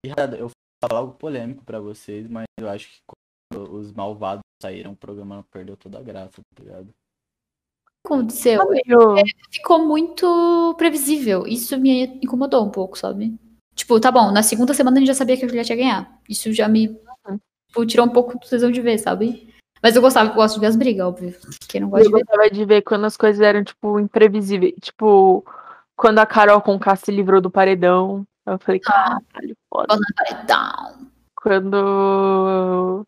[0.04, 0.50] Eu vou
[0.82, 2.98] falar algo polêmico pra vocês, mas eu acho que
[3.52, 6.88] quando os malvados saíram, o programa perdeu toda a graça, tá ligado?
[6.88, 8.66] O que aconteceu?
[8.70, 9.16] Meio-
[9.50, 11.46] Ficou muito previsível.
[11.46, 13.34] Isso me incomodou um pouco, sabe?
[13.74, 16.20] Tipo, tá bom, na segunda semana a gente já sabia que a Juliette ia ganhar.
[16.28, 16.88] Isso já me
[17.68, 19.52] tipo, tirou um pouco do tesão de ver, sabe?
[19.82, 21.34] Mas eu gostava, eu gosto de ver as brigas, óbvio.
[21.68, 22.24] Quem não gosta Eu de ver.
[22.24, 24.74] gostava de ver quando as coisas eram, tipo, imprevisíveis.
[24.80, 25.44] Tipo,
[25.96, 28.26] quando a Carol com K se livrou do paredão.
[28.52, 29.96] Eu falei, caralho, foda.
[30.16, 31.10] Paredão.
[31.36, 33.06] Quando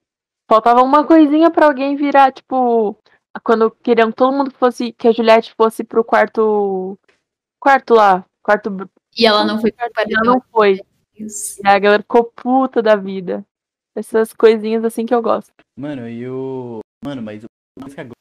[0.48, 2.96] faltava uma coisinha pra alguém virar, tipo,
[3.42, 4.92] quando queriam que todo mundo fosse.
[4.92, 6.98] Que a Juliette fosse pro quarto.
[7.60, 8.24] Quarto lá.
[8.42, 8.90] Quarto.
[9.16, 10.80] E ela não foi pro Ela não foi.
[11.14, 11.26] E
[11.64, 13.44] a galera ficou puta da vida.
[13.94, 15.52] Essas coisinhas assim que eu gosto.
[15.78, 16.80] Mano, e o.
[17.04, 17.46] Mano, mas o
[17.78, 18.12] agora,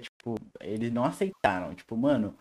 [0.00, 1.74] tipo, eles não aceitaram.
[1.74, 2.36] Tipo, mano,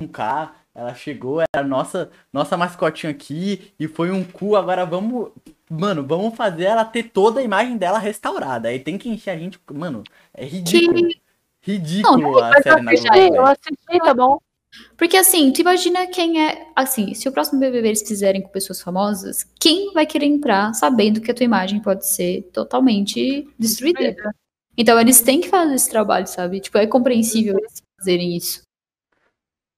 [0.00, 5.30] um K, ela chegou, era nossa, nossa mascotinha aqui, e foi um cu, agora vamos.
[5.68, 8.68] Mano, vamos fazer ela ter toda a imagem dela restaurada.
[8.68, 9.58] Aí tem que encher a gente.
[9.72, 11.08] Mano, é ridículo.
[11.60, 13.36] Ridículo a Mas eu série na Globo.
[13.36, 14.38] eu assisti, tá bom?
[14.96, 16.68] Porque assim, tu imagina quem é.
[16.76, 21.20] Assim, se o próximo BBB eles fizerem com pessoas famosas, quem vai querer entrar sabendo
[21.20, 24.14] que a tua imagem pode ser totalmente destruída?
[24.76, 26.60] Então eles têm que fazer esse trabalho, sabe?
[26.60, 28.65] Tipo, é compreensível eles fazerem isso.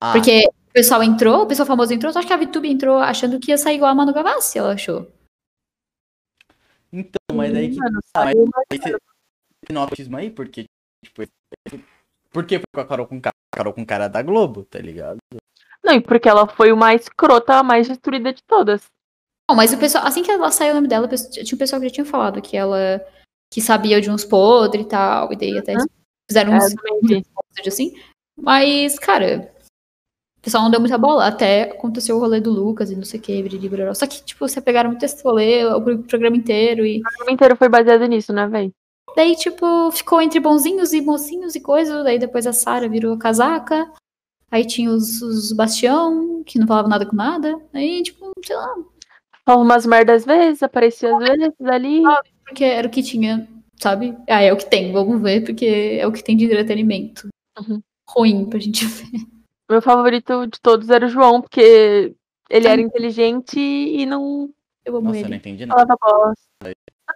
[0.01, 3.41] Ah, Porque o pessoal entrou, o pessoal famoso entrou, só que a VTube entrou achando
[3.41, 5.11] que ia sair igual a Manu Gavassi, ela achou.
[6.93, 7.79] então, mas aí que.
[7.79, 8.99] Mano, Ah, mas aí você
[9.67, 10.65] tem aí, porque,
[11.05, 11.23] tipo,
[12.31, 15.19] porque foi com a Carol com cara, Carol com cara da Globo, tá ligado?
[15.83, 18.85] Não, e porque ela foi uma escrota, a mais destruída de todas.
[19.51, 21.81] Bom, mas o pessoal, assim que ela saiu o nome dela, o tinha um pessoal
[21.81, 23.05] que já tinha falado que ela
[23.51, 25.87] que sabia de uns podres e tal, e daí até Uhum.
[26.31, 27.95] fizeram É, uns posts assim.
[28.37, 29.55] Mas, cara,
[30.39, 31.27] o pessoal não deu muita bola.
[31.27, 33.93] Até aconteceu o rolê do Lucas e não sei o que, biroró.
[33.95, 37.33] Só que, tipo, você pegaram muito esse rolê, o pro- programa inteiro, e O programa
[37.33, 38.73] inteiro foi baseado nisso, né, velho?
[39.17, 42.05] daí, tipo, ficou entre bonzinhos e mocinhos e coisa.
[42.05, 43.91] Daí depois a Sara virou casaca.
[44.51, 47.59] Aí tinha os, os Bastião, que não falavam nada com nada.
[47.75, 48.75] Aí, tipo, sei lá,
[49.45, 52.03] Falava umas merdas às vezes, aparecia às vezes ali.
[52.47, 53.49] porque era o que tinha,
[53.83, 54.15] sabe?
[54.29, 57.29] Ah, é o que tem, vamos ver, porque é o que tem de entretenimento.
[57.59, 57.81] Uhum.
[58.09, 59.09] Ruim pra gente ver.
[59.71, 62.15] Meu favorito de todos era o João, porque
[62.51, 64.53] ele era inteligente e não
[64.85, 65.37] Eu amo Nossa, eu não ele.
[65.37, 65.83] entendi nada.
[66.65, 66.75] Eu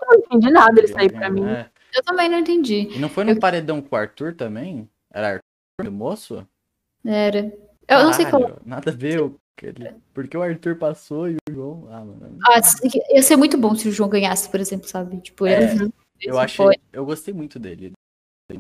[0.09, 1.45] não entendi nada ele sair pra mim.
[1.47, 1.71] É.
[1.95, 2.89] Eu também não entendi.
[2.91, 4.89] E não foi no paredão com o Arthur também?
[5.11, 6.47] Era Arthur, o moço?
[7.05, 7.53] Era.
[7.89, 8.43] Eu não sei qual.
[8.43, 9.33] Caralho, Nada a ver.
[9.57, 11.87] aquele- Porque o Arthur passou e o João.
[11.91, 12.39] Ah, mano.
[12.49, 12.61] Ah,
[13.15, 15.21] ia ser muito bom se o João ganhasse, por exemplo, sabe?
[15.21, 15.75] Tipo, É,
[16.21, 16.67] Eu achei.
[16.93, 17.93] Eu gostei muito dele.
[18.49, 18.59] Tem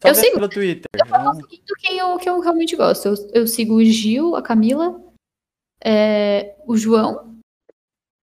[0.00, 0.08] tempo.
[0.08, 0.86] Eu Só sigo- pelo Twitter.
[0.96, 3.06] Eu não- seguindo quem eu, quem eu realmente gosto.
[3.08, 5.00] Eu, eu sigo o Gil, a Camila,
[5.84, 7.36] é, o João.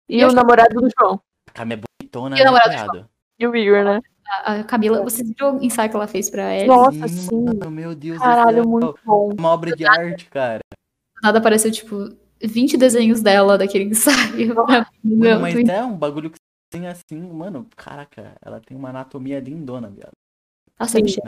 [0.08, 1.20] E Eu o namorado do João.
[1.48, 3.10] A Cam é bonitona, E o né, namorado de cunhado?
[3.38, 4.00] E o Igor, né?
[4.44, 6.66] A, a Camila, vocês viram o ensaio que ela fez pra ela?
[6.66, 7.44] Nossa, sim.
[7.44, 8.70] Mano, meu Deus Caralho, do céu.
[8.70, 9.30] muito bom.
[9.38, 10.60] Uma obra de arte, cara.
[11.22, 12.08] Nada apareceu, tipo,
[12.40, 14.54] 20 desenhos dela daquele ensaio.
[14.54, 16.36] Mano, meu, mas é um bagulho que
[16.70, 17.66] tem assim, mano.
[17.76, 20.12] Caraca, ela tem uma anatomia lindona, viado.
[20.78, 21.04] Nossa, Sim.
[21.04, 21.20] bicha.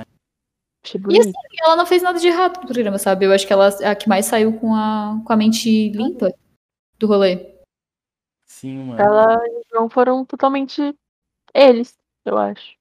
[0.84, 1.20] Achei E bonito.
[1.20, 3.26] assim, ela não fez nada de errado no programa, sabe?
[3.26, 6.32] Eu acho que ela é a que mais saiu com a, com a mente limpa
[6.98, 7.54] do rolê.
[8.46, 9.00] Sim, mano.
[9.00, 10.94] Ela e o João foram totalmente
[11.54, 12.78] eles, eu acho.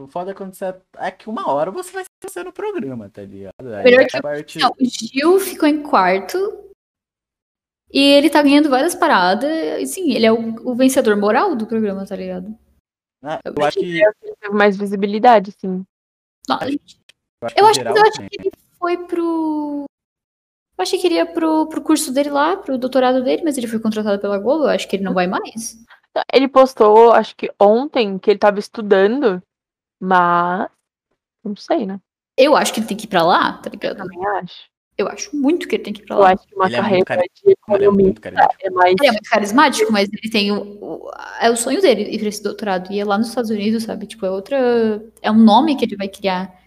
[0.00, 0.74] O foda é quando você.
[0.98, 3.52] É que uma hora você vai ser no programa, tá ligado?
[3.76, 6.36] Aí Melhor a que- parte- Não, o Gil ficou em quarto.
[7.92, 9.48] E ele tá ganhando várias paradas.
[9.80, 12.58] E sim, ele é o, o vencedor moral do programa, tá ligado?
[13.22, 14.02] Ah, eu eu acho que.
[14.02, 15.86] Ele teve mais visibilidade, sim.
[16.48, 16.68] Não, Eu
[17.42, 19.84] acho Eu geral, eu acho que ele foi pro.
[20.76, 23.66] Eu achei que ele ia pro, pro curso dele lá, pro doutorado dele, mas ele
[23.66, 24.64] foi contratado pela Globo.
[24.64, 25.78] Eu acho que ele não vai mais.
[26.32, 29.42] Ele postou, acho que ontem, que ele tava estudando,
[30.00, 30.68] mas.
[31.42, 32.00] Não sei, né?
[32.36, 33.96] Eu acho que ele tem que ir pra lá, tá ligado?
[33.96, 34.73] Também acho.
[34.96, 36.32] Eu acho muito que ele tem que ir pra Eu lá.
[36.32, 37.86] acho que uma Ele é carreira cari- de Mano, é
[38.66, 38.94] é mais.
[39.00, 42.28] Ele é muito carismático, mas ele tem o, o- é o sonho dele ir pra
[42.28, 42.92] esse doutorado.
[42.92, 44.06] E é lá nos Estados Unidos, sabe?
[44.06, 44.56] Tipo, é outra.
[45.20, 46.62] É um nome que ele vai criar.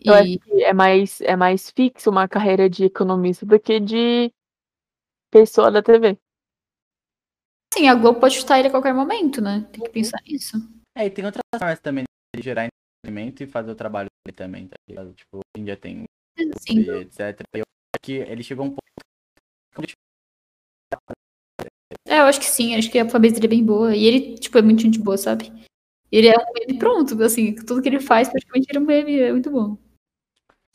[0.00, 3.78] E Eu acho que é mais, é mais fixo uma carreira de economista do que
[3.78, 4.32] de
[5.30, 6.18] pessoa da TV.
[7.72, 9.66] assim, a Globo pode chutar ele a qualquer momento, né?
[9.72, 10.56] Tem que pensar nisso.
[10.96, 12.04] É, e tem outras formas também
[12.36, 15.12] de gerar entretenimento e fazer o trabalho dele também, tá ligado?
[15.14, 16.04] Tipo, hoje em dia tem
[16.58, 16.80] Sim.
[16.80, 17.40] e etc.
[17.52, 18.82] Eu acho que ele chegou um pouco.
[22.06, 23.96] É, eu acho que sim, acho que a fanbase dele é bem boa.
[23.96, 25.52] E ele, tipo, é muito gente boa, sabe?
[26.12, 29.18] Ele é um meme pronto, assim, tudo que ele faz praticamente ele é um meme,
[29.18, 29.76] é muito bom.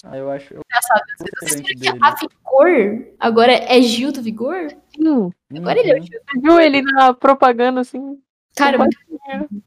[0.04, 0.54] Ah, eu acho.
[0.54, 1.02] Eu Engraçado,
[1.42, 4.70] Vocês viram que a Vigor agora é Gil do Vigor?
[4.96, 5.32] Sim.
[5.58, 6.04] Agora ele é o Uhum.
[6.04, 6.20] Gil.
[6.20, 8.22] Você viu ele na propaganda assim?
[8.56, 8.98] Cara, muito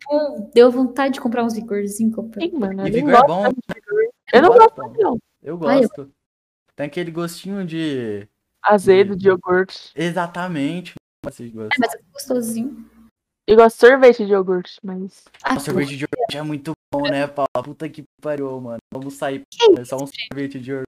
[0.06, 0.50] bom.
[0.54, 2.14] Deu vontade de comprar uns Vigorzinhos.
[2.14, 2.42] Comprar.
[2.42, 2.86] Sim, mano.
[2.86, 3.44] E Vigor é bom.
[4.32, 5.18] Eu não gosto, não.
[5.42, 6.10] Eu Ai, eu- gosto.
[6.76, 8.28] Tem aquele gostinho de.
[8.62, 9.90] Azedo de iogurte.
[9.94, 10.94] Exatamente.
[11.24, 11.42] Gosto.
[11.42, 12.88] É, mas é gostosinho.
[13.46, 15.24] Eu gosto de sorvete de iogurte, mas.
[15.42, 17.48] Ah, sorvete de iogurte é muito bom, né, Paula?
[17.64, 18.78] Puta que pariu, mano.
[18.94, 19.42] Vamos sair.
[19.78, 20.86] É só um sorvete de iogurte.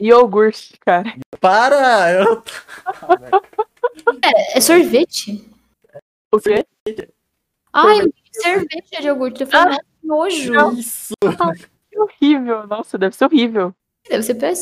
[0.00, 1.14] Iogurte, cara.
[1.40, 2.12] Para!
[2.12, 2.42] Eu...
[2.86, 3.42] Ah, velho.
[4.54, 5.44] é sorvete?
[6.32, 6.64] O quê?
[7.72, 7.98] Ai,
[8.42, 9.40] sorvete de iogurte.
[9.42, 9.80] Eu falei, Ah.
[10.02, 10.78] nossa, nojo.
[10.78, 11.14] Isso!
[11.96, 12.66] Horrível.
[12.66, 13.74] Nossa, deve ser horrível.
[14.08, 14.50] Deve ser péssimo.